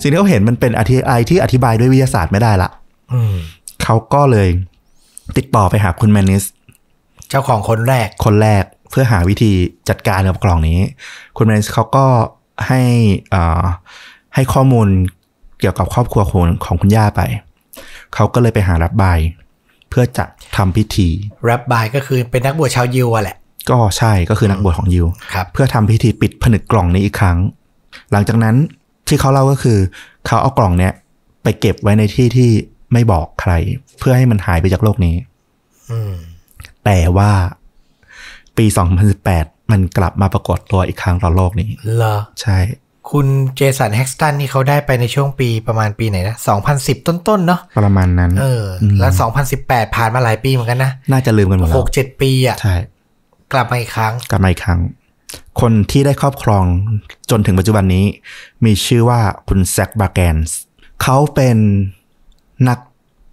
[0.00, 2.70] สิ่งที่เขาเห็นมันเป็นอธิอะไรที่อธิบายด้วยวิทยาศาสตร์ไม่ได้ละ
[3.12, 3.34] อืม
[3.82, 4.48] เขาก็เลย
[5.36, 6.44] ติดต่อไปหาคุณแมนนิส
[7.28, 9.52] เจ้าของคนแรกคนแรกเพื่อหาวิธี
[9.88, 10.80] จัดการกับกล่องนี้
[11.36, 12.06] คุณแมนเขาก็
[12.68, 12.82] ให้
[13.34, 13.62] อ่า
[14.34, 14.88] ให้ข้อมูล
[15.60, 17.20] เกี่ยวกับครอบครัวของของคุณย่าไป
[18.14, 20.24] เขาก็เลยไปหารับบายเพื่อจะ
[20.56, 21.08] ทำพิธี
[21.44, 23.36] แรปบายก็คือเป็นนักบวชชาวยิวอะแหละ
[23.70, 27.38] ก็ใช่ก็คือนักบวชของยิวครับเพื่อทำพิธีปิดผนึกกล่องนี้อีกครั้ง
[28.12, 28.56] หลังจากนั้น
[29.08, 29.78] ที่เขาเล่าก็คือ
[30.26, 30.92] เขาเอากล่องเนี้ย
[31.42, 32.50] ไปเก็บไว้ในที่ที่
[32.92, 33.52] ไม่บอกใคร
[33.98, 35.16] เพื่อให้มันหายไปจากโลกนี้
[35.90, 36.14] อืม
[36.84, 37.30] แต่ว่า
[38.56, 38.66] ปี
[39.18, 42.56] 2018 มันกลับมาปรากฏตัวอีกครั้งต่อโลกนี้เหรอใช่
[43.10, 43.26] คุณ
[43.56, 46.36] เจสันแฮกสตันนี่เขาได้ไปในช่วงปีประมาณปีไหนนะ
[46.72, 49.12] 2010 ต้นๆ เนาะประมาณนั้น เอออมแล้ว
[49.54, 52.74] 2018 ผ่านมาหลายปีเหมือนกันนะ น่าจะลืมกันหมดแล้หวกเจ็ดปีอะใช่
[53.52, 54.80] กลับมาอีกครั้ง กลับมาอีกครั้ง
[55.60, 56.64] คนที่ได้ครอบครอง
[57.30, 58.04] จนถึงปัจจุบันนี้
[58.64, 60.56] มีชื่อว่าคุณแซคบาแกนส์
[61.02, 61.58] เขาเป็น
[62.68, 62.78] นัก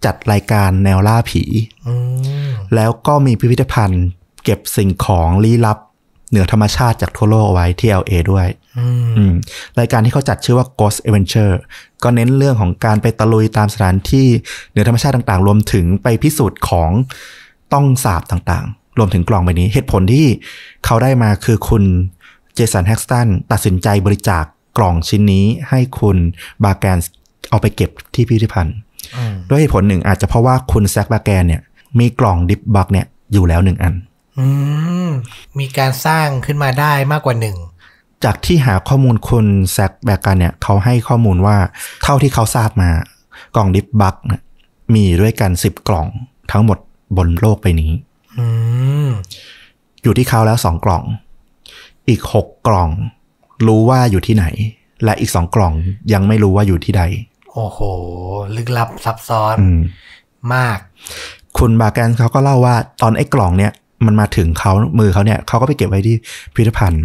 [0.04, 1.42] จัดรายการแนวล่าผี
[1.86, 1.94] อื
[2.48, 4.04] มแล้วก็มีพิพิธภัณฑ์
[4.44, 5.78] เก็บสิ่งของลี้ลับ
[6.30, 8.61] เหนือธรรมชาติจากทั่วโลกเอาไว้ที่ LA ด้วยอืมอืม
[9.78, 11.54] รายการที่เขาจัดชื่อว่า Ghost Adventure
[12.02, 14.28] ก็เน้นเรื่องของการไปตะลุยตามสถานที่
[14.70, 16.90] เหนือธรรมชาติต่างๆ รวมถึงไปพิสูจน์ของ
[17.72, 20.26] ต้องสาบต่างๆ รวมถึงกล่องใบนี้ เหตุผลที่
[20.84, 21.84] เขาได้มาคือคุณ
[22.54, 24.44] เจสันแฮกสตันตัดสินใจบริจาค
[24.78, 26.16] กล่องชิ้นนี้ให้คุณ
[26.64, 26.98] บาแกน
[27.50, 28.76] เอาไปเก็บที่พิพิธภัณฑ์
[29.16, 31.62] อืมด้วยเหตุผลหนึ่งอาจจะเพราะว่าคุณแซคบาแกนเนี่ย
[31.98, 33.94] มีกล่องดิฟบักเนี่ยอยู่แล้วหนึ่งอัน
[34.38, 34.46] อื
[35.08, 35.10] ม
[35.58, 37.56] มีการสร้างขึ้นมาได้มากกว่าหนึ่ง
[38.24, 41.56] จากที่หาข้อมูลคุณแซคแบกกันเนี่ยเขาให้ข้อมูลว่า
[42.02, 42.90] เท่าที่เขาทราบมา
[43.54, 44.42] กล่องดิฟบักเนี่ย
[44.94, 46.06] มีด้วยกันสิบกล่อง
[46.52, 46.78] ทั้งหมด
[47.16, 47.92] บนโลกใบนี้
[48.38, 48.46] อื
[49.06, 49.08] ม
[50.02, 51.02] อยู่ที่เขาแล้วสองกล่อง
[52.08, 52.88] อีกหกกล่อง
[53.66, 54.46] รู้ว่าอยู่ที่ไหน
[55.04, 55.72] และอีกสองกล่อง
[56.12, 57.02] ยังไม่รู้ว่าอยู่ที่ใด
[57.52, 57.78] โอ้โห
[58.56, 59.80] ลึกลับซับซ้อนอืม
[60.54, 60.78] มาก
[61.58, 63.72] คุณบาแกนเขาก็เล่าว่า ตอนไอ้กล่องเนี่ย
[64.06, 66.16] มันมาถึงเขามือเขาเนี่ยเขาก็ไปเก็บไว้ที่
[66.54, 67.04] พิพิธภัณฑ์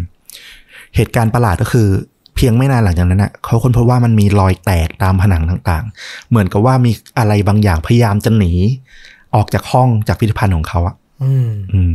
[0.95, 1.87] เหตุการณ์ประหลาดก็คือ
[2.35, 8.51] เพียงไม่นานหลังจากนั้นอะเขาค้นพบว่ามันมีรอยแตกตามผนังต่างๆ เหมือนกับว่ามีอะไรบางอย่างพยายามจะหนี
[9.35, 11.91] ออกจากห้องจากพิพิธภัณฑ์ของเขาอะอืมอืม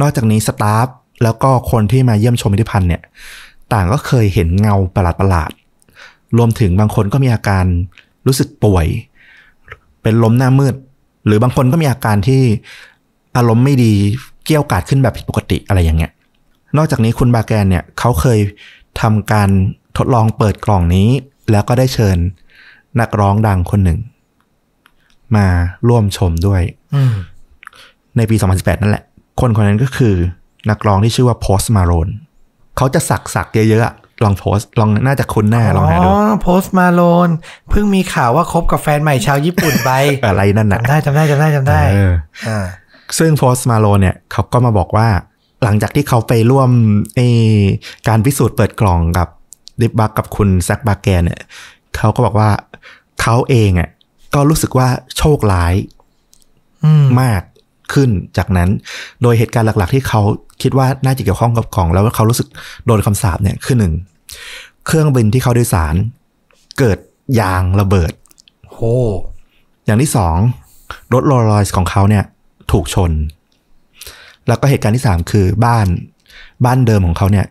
[0.00, 0.86] นอกจากนี้สตาฟ
[1.22, 3.02] แล้วก็คนที่มาเยี่ยมชมพิพิธภัณฑ์เนี่ย
[3.72, 7.64] ต่างก็เคยเห็นเงาประหลาดๆรวมถึงบางคนก็มีอาการ
[8.26, 8.86] รู้สึกป่วย
[10.02, 10.74] เป็นลมหน้ามืด
[11.26, 12.42] หรือบางคนก็มีอาการที่
[13.36, 13.94] อารมณ์ไม่ดี
[14.46, 16.12] เกี่ยวกาดขึ้นแบบผิดปกติอะไรอย่างเงี้ย
[16.76, 18.38] นอกจากนี้คุณบาแกนเนี่ยเขาเคย
[19.00, 19.50] ทำการ
[19.96, 21.08] ทดลองเปิดกล่องนี้
[21.50, 22.16] แล้วก็ได้เชิญ
[23.00, 23.98] นักร้องดังคนหนึ่ง
[25.36, 25.46] มา
[25.88, 26.62] ร่วมชมด้วย
[26.94, 27.14] อืม
[28.16, 29.04] ในปี 2018 นั่นแหละ
[29.40, 30.14] คนคนนั้นก็คือ
[30.70, 32.08] นักร้องที่ชื่อว่าโพสมาโรน
[32.76, 37.28] เขาจะสักสักเยอะๆอะลองโพสลองน่าจะคุ้นหน้าลองหาดูอ๋อโพสต์มาโลน
[37.70, 39.90] เพิ่งมีข่าวว่าคบกับแฟนใหม่ชาวญี่ปุ่นไป
[40.26, 42.12] อะไรนั่นน่ะจำได้จำได้จำได้จำได้เออ
[42.48, 42.58] อ่า
[43.18, 45.08] ซึ่งโพสมาโรนเนี่ยเขาก็มาบอกว่า
[45.62, 46.70] หลังจากที่เขาไปร่วม
[47.14, 47.20] ไอ
[48.08, 49.28] การพิสูจน์เปิดกล่องกับ
[49.80, 51.40] ดิบบักกับคุณแซคบาแกนเนี่ย
[51.96, 52.50] เขาก็บอกว่า
[53.20, 53.90] เขาเองอะ
[54.34, 55.74] ก็รู้สึกว่าโชคร้าย
[56.84, 57.42] อืมมาก
[57.92, 58.70] ขึ้นจากนั้น
[59.22, 60.20] โดยเหตุการณ์หลัก ๆ ที่เขา
[60.62, 62.48] คิดว่าน่าจะเกี่ยวข้องกับกล่อง แล้วเขารู้สึก
[62.86, 63.94] โดนคำสาปเนี่ยคือหนึ่ง
[64.86, 65.94] เครื่องบินที่เขาโดยสาร
[66.78, 66.98] เกิด
[67.40, 68.12] ยางระเบิด
[68.72, 68.80] โห
[69.84, 70.36] อย่างที่สอง
[71.14, 72.24] รถโรลลอยส์ของเขาเนี่ย
[72.72, 73.12] ถูกชน
[74.48, 75.86] แล้วก็เหตุการณ์ที่สามคือบ้าน
[76.64, 77.46] บ้านเดิมของเขาเนี่ย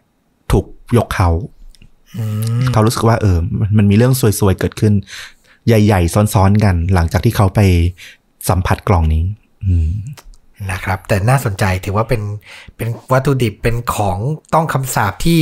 [0.51, 0.65] ถูก
[0.97, 1.29] ยกเขา
[2.17, 2.23] อื
[2.59, 4.93] มเขารู้สึกว่าเออมันมันมีเรื่องซวยๆเกิดขึ้น
[5.67, 7.59] ใหญ่ ๆ ซ้อนๆกัน หลังจากที่เขาไป
[8.49, 9.23] สัมผัสกล่องนี้
[9.65, 9.91] อืม
[10.71, 12.21] นะครับ แต่น่าสนใจถือว่าเป็น
[12.77, 14.17] เป็นวัตถุดิบเป็นของ
[14.53, 15.41] ต้องคำสาปที่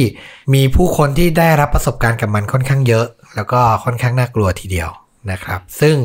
[0.53, 4.89] มีผู้คนที่ได้รับประสบการณ์กับมันค่อนข้างเยอะ แล้วก็ค่อนข้างน่ากลัวทีเดียว
[5.31, 5.95] นะครับ ซึ่ง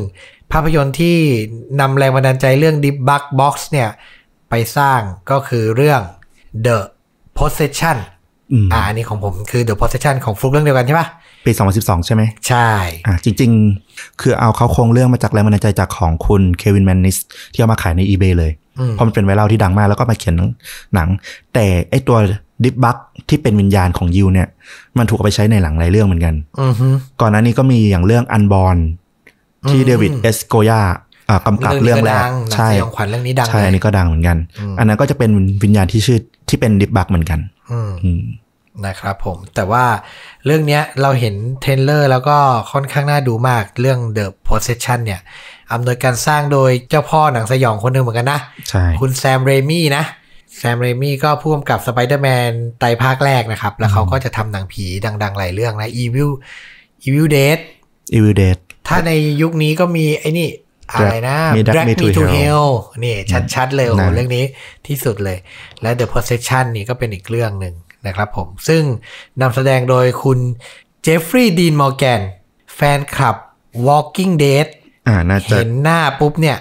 [0.51, 1.17] ภาพยนตร์ที่
[1.79, 3.89] นำแรงบันดาลใจเรื่อง Deep Bug Box เนี่ย
[4.49, 6.01] ไปสร้างก็คือเรื่อง
[6.65, 6.77] The
[7.37, 7.97] Possession
[8.51, 11.07] อืมอ่าอันนี้ของผมคือ The Possession ของฟลุกเรื่องเดียวกันใช่ปะ
[11.45, 12.69] ปี 2012 ใช่ไหม ใช่
[13.07, 13.51] อะจริง
[13.85, 17.17] ๆ คือเอาเขาโครงเรื่องมาจากแรงบันดาลใจจากของคุณเควินแมนนิส
[17.53, 20.35] ที่เอามาขายใน eBay เลยอืมเพราะมันเป็นไวรัลที่ดังมากแล้วก็มาเขียน
[20.93, 21.09] หนัง
[21.53, 22.17] แต่ไอตัว
[22.63, 22.97] ดิบบัก
[23.29, 24.47] ที่เป็นวิญญาณของยิวเนี่ย
[24.97, 26.87] มันถูกเอาไปใช้ในหลังหลายเรื่องเหมือนกันอือฮึ
[27.21, 28.77] ก่อนหน้านี้ก็มีอย่างเรื่องอันบอ n
[29.69, 30.93] ที่อืมเดวิดเอสโกยาอ่า
[31.45, 35.31] กำกับเรื่องแรกนี้ดังหนังใช่สยองขวัญเรื่องนี้ดังใช่เลยอันนี้ก็ดังเหมือนกันอืมอันนั้นก็จะเป็น
[35.63, 37.39] วิญญาณที่ชื่อที่เป็นดิบบักเหมือนกัน
[37.71, 38.23] อืมอืม
[38.85, 39.85] นะครับผมแต่ว่า
[40.45, 42.37] เรื่องเนี้ยเราเห็น trailer แล้วก็
[42.71, 45.21] ค่อนข้างน่าดูมากเรื่อง The Possession เนี่ย
[45.71, 50.03] อำนวยการสร้างโดยเจ้าพ่อหนังสยองคนหนึ่งเหมือนกันนะใช่คุณแซมเรมี่นะ
[50.57, 54.85] แซมเรมี่ก็พ่วงกับสไปเดอร์แมนไตรภาคแรกนะครับ แล้วเขาก็จะทำหนังผี
[55.23, 56.29] ดัง ๆ หลายเรื่องนะ Evil
[57.05, 57.59] Evil Dead
[58.13, 60.49] อีวิเดตถ้าในยุคนี้ก็มีไอ้นี่
[60.93, 62.69] อะไรนะมี Drag Drag Me Me to to Hell Hell
[63.03, 63.15] นี่
[63.53, 64.45] ชัดๆเลยโอ้โหนะเรื่องนี้
[64.87, 65.37] ที่สุดเลย
[65.81, 67.75] และ The Possession นี่ก็เป็นอีกเรื่องหนึ่ง
[68.07, 68.83] นะครับผม ซึ่ง
[69.41, 70.39] นำแสดงโดยคุณ
[71.03, 72.21] เจฟฟรีย์ดีนมอร์แกน
[72.75, 73.35] แฟนคลับ
[73.87, 74.67] Walking Dead
[75.07, 76.57] อ่าน่าจะเห็นหน้าปุ๊บเนี่ย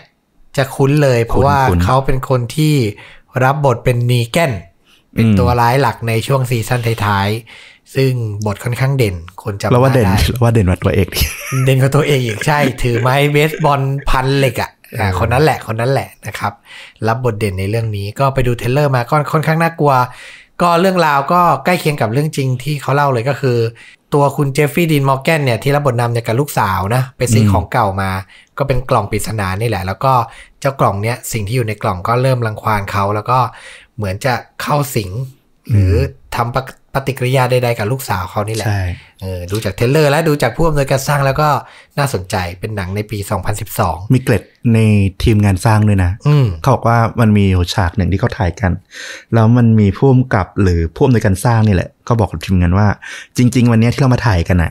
[0.56, 2.74] จะคุ้นเลยเพราะว่าคุ้นๆเขาเป็นคนที่
[3.44, 4.52] รับบทเป็นนีแกน
[5.14, 8.12] เป็นอืมตัวร้ายหลักในช่วงซีซั่นท้ายๆ ซึ่ง
[8.46, 11.22] บทค่อนข้างเด่น คนจำเราว่าหเด่นได้เราว่าเด่นกว่าตัวเอกดิ
[11.64, 16.52] เด่นกว่าตัวเอกอีกใช่ ถือไม้เบสบอลพันเหล็กอะอ่าคนนั้นแหละคนนั้นแหละนะครับ
[17.08, 19.94] รับบทเด่นในเรื่องนี้ก็ไปดู trailer มาก็ค่อนข้างน่ากลัว
[20.62, 23.58] ก็เรื่องราวก็ใกล้เคียงกับเรื่องจริงที่เขาเล่าเลยก็คือ
[24.14, 28.10] ตัวคุณเจฟฟี่ดีนมอร์แกนเนี่ยที่รับบทนำเนี่ยกับลูกสาวนะไปซื้อของเก่ามา
[28.58, 30.12] ก็เป็นกล่องปริศนานี่แหละ แล้วก็
[30.60, 33.38] เจ้ากล่องเนี้ยสิ่งที่อยู่ในกล่องก็เริ่มรังควานเขาแล้วก็
[33.96, 35.10] เหมือนจะเข้าสิง
[35.70, 35.92] หรือ
[36.36, 36.54] ทำ
[36.94, 38.82] ปฏิปฏิกิริยาใดๆกับลูกสาวเขานี่แหละใช่
[39.22, 41.48] เออดูจาก trailer และดูจากผู้อำนวยการสร้างแล้วก็
[41.98, 43.18] น่าสนใจเป็นหนังในปี
[43.66, 44.42] 2012 มีเกร็ด
[44.74, 44.78] ใน
[45.22, 48.72] ทีมงานสร้างด้วยนะอืมเขาบอกว่ามันมีอยู่ฉากหนึ่งที่เขาถ่ายกัน
[49.34, 52.86] แล้วมันมีผู้กำกับหรือผู้อำนวยการสร้างนี่แหละก็บอกกับทีมงานว่า
[53.36, 54.70] จริง ๆ วันเนี้ยที่เรามาถ่ายกันอะ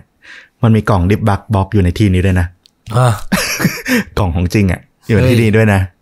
[0.64, 2.48] มันมีกล่อง Dybbuk Box อยู่ในทีมนี้ด้วยนะ
[2.96, 3.08] อะ
[4.18, 5.97] กล่องของจริงอะอยู่ในเฮ้ยที่นี้ด้วยนะอืม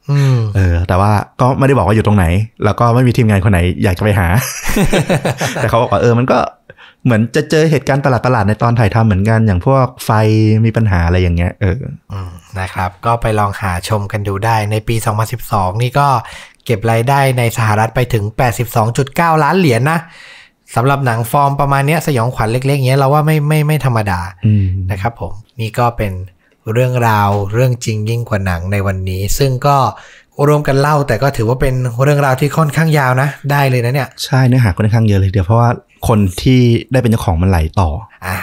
[0.56, 1.12] เออ แต่ว่า
[1.42, 2.26] ก็ไม่ได้บอกว่าอยู่ตรงไหน
[2.64, 4.28] แล้วก็ไม่มีทีมงานคนไหนอยากจะไปหา
[5.56, 6.38] แต่เขาบอกว่าเออมันก็
[7.06, 10.12] เหมือนจะเจอเหตุการณ์ประหลาดๆในตอนถ่ายทำเหมือนกัน อย่างพวกไฟ
[10.66, 11.80] มีปัญหาอะไรอย่างเงี้ยเออ
[12.12, 14.96] อืมนะครับ ก็ไปลองหาชมกันดูได้ในปี
[15.40, 16.08] 2012 นี่ก็
[16.66, 18.24] เก็บรายได้ในสหรัฐไปถึง
[18.84, 20.00] 82.9 ล้านเหรียญนะ
[20.76, 26.12] สำหรับหนังฟอร์มประมาณเนี้ยสยองขวัญเล็กๆเงี้ยเราว่าไม่ไม่ไม่ธรรมดาอืมนะครับผม นี่ก็เป็น
[26.74, 29.78] เรื่องราวเรื่องจริงยิ่งกว่าหนังในวันนี้ ซึ่งก็
[30.48, 35.70] รวมกันเล่าแต่ก็ถือว่าเป็นเรื่องราวที่ค่อนข้างยาวนะ ได้เลยนะเนี่ยใช่เนื้อหาค่อนข้างเยอะเลยเดียวเพราะว่า
[36.08, 36.62] คนที่
[36.92, 37.90] ได้เป็นเจ้าของมันไหลต่อ
[38.26, 38.38] อะ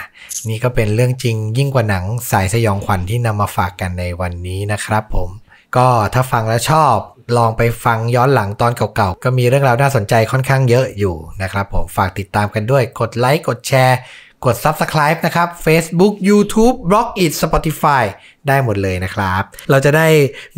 [0.48, 5.28] นี่ก็เป็นเรื่องจริงยิ่งกว่าหนังสายสยองขวัญที่นำมาฝากกันในวันนี้นะครับผม
[5.76, 6.94] ก็ถ้าฟังแล้วชอบ
[7.36, 13.98] ลองไปฟังย้อนหลังตอนเก่าๆ ก็มีเรื่องราวน่าสนใจค่อนข้างเยอะอยู่นะครับผมฝากติดตามกันด้วยกดไลค์กดแชร์
[14.44, 18.04] กด Subscribe นะครับ Facebook YouTube b l o g i t Spotify
[18.48, 20.08] ได้หมดเลยนะครับ เราจะได้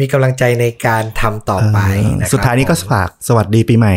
[0.01, 1.79] มีกำลังใจในการทำต่อไป
[2.19, 3.95] นะครับสุดท้ายนี้ก็ผมฝากสวัสดีปีใหม่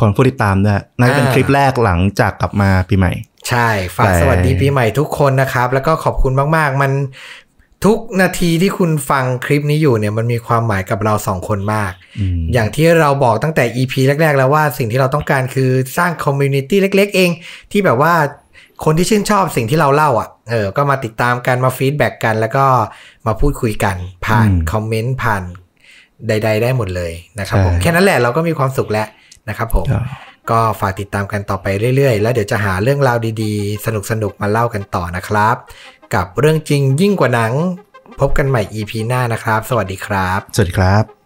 [0.00, 3.12] คนผู้ติดตามด้วยน่าจะเป็นอ่าคลิปแรกหลังจากกลับมาปีใหม่
[3.48, 6.92] ใช่ ฝากแต่สวัสดีปีใหม่ทุกคนนะครับ แล้วก็ขอบคุณมากๆ มัน
[7.86, 17.30] ทุกนาทีที่คุณฟังคลิปนี้อยู่เนี่ยมันมีความหมายกับเราสองคนมากอืมอย่างที่เราบอกตั้งแต่ EP แรก ๆ แล้วว่าสิ่งที่เราต้องการคือสร้าง community เล็ก ๆ เอง
[17.72, 18.14] ที่แบบว่า
[18.84, 22.64] คนที่ชื่นชอบสิ่งที่เราเล่าอะ เออ ก็มาติดตามกันมา feedback กัน แล้วก็
[23.26, 25.42] มาพูดคุยกัน ผ่านอืม comment ผ่าน
[26.28, 29.06] ใด ๆ ได้หมดเลยนะครับผมใช่แค่นั้นแหละเราก็มีความสุขแล้ว
[29.48, 30.04] นะครับผมครับ
[30.50, 35.56] ก็ฝากติดตามกันต่อไปเรื่อยๆ แล้วเดี๋ยวจะหาเรื่องราวดีๆ สนุกๆ มาเล่ากันต่อนะครับ
[36.14, 37.52] กับเรื่องจริงยิ่งกว่าหนัง
[38.20, 41.19] พบกันใหม่ EP หน้านะครับ สวัสดีครับ สวัสดีครับ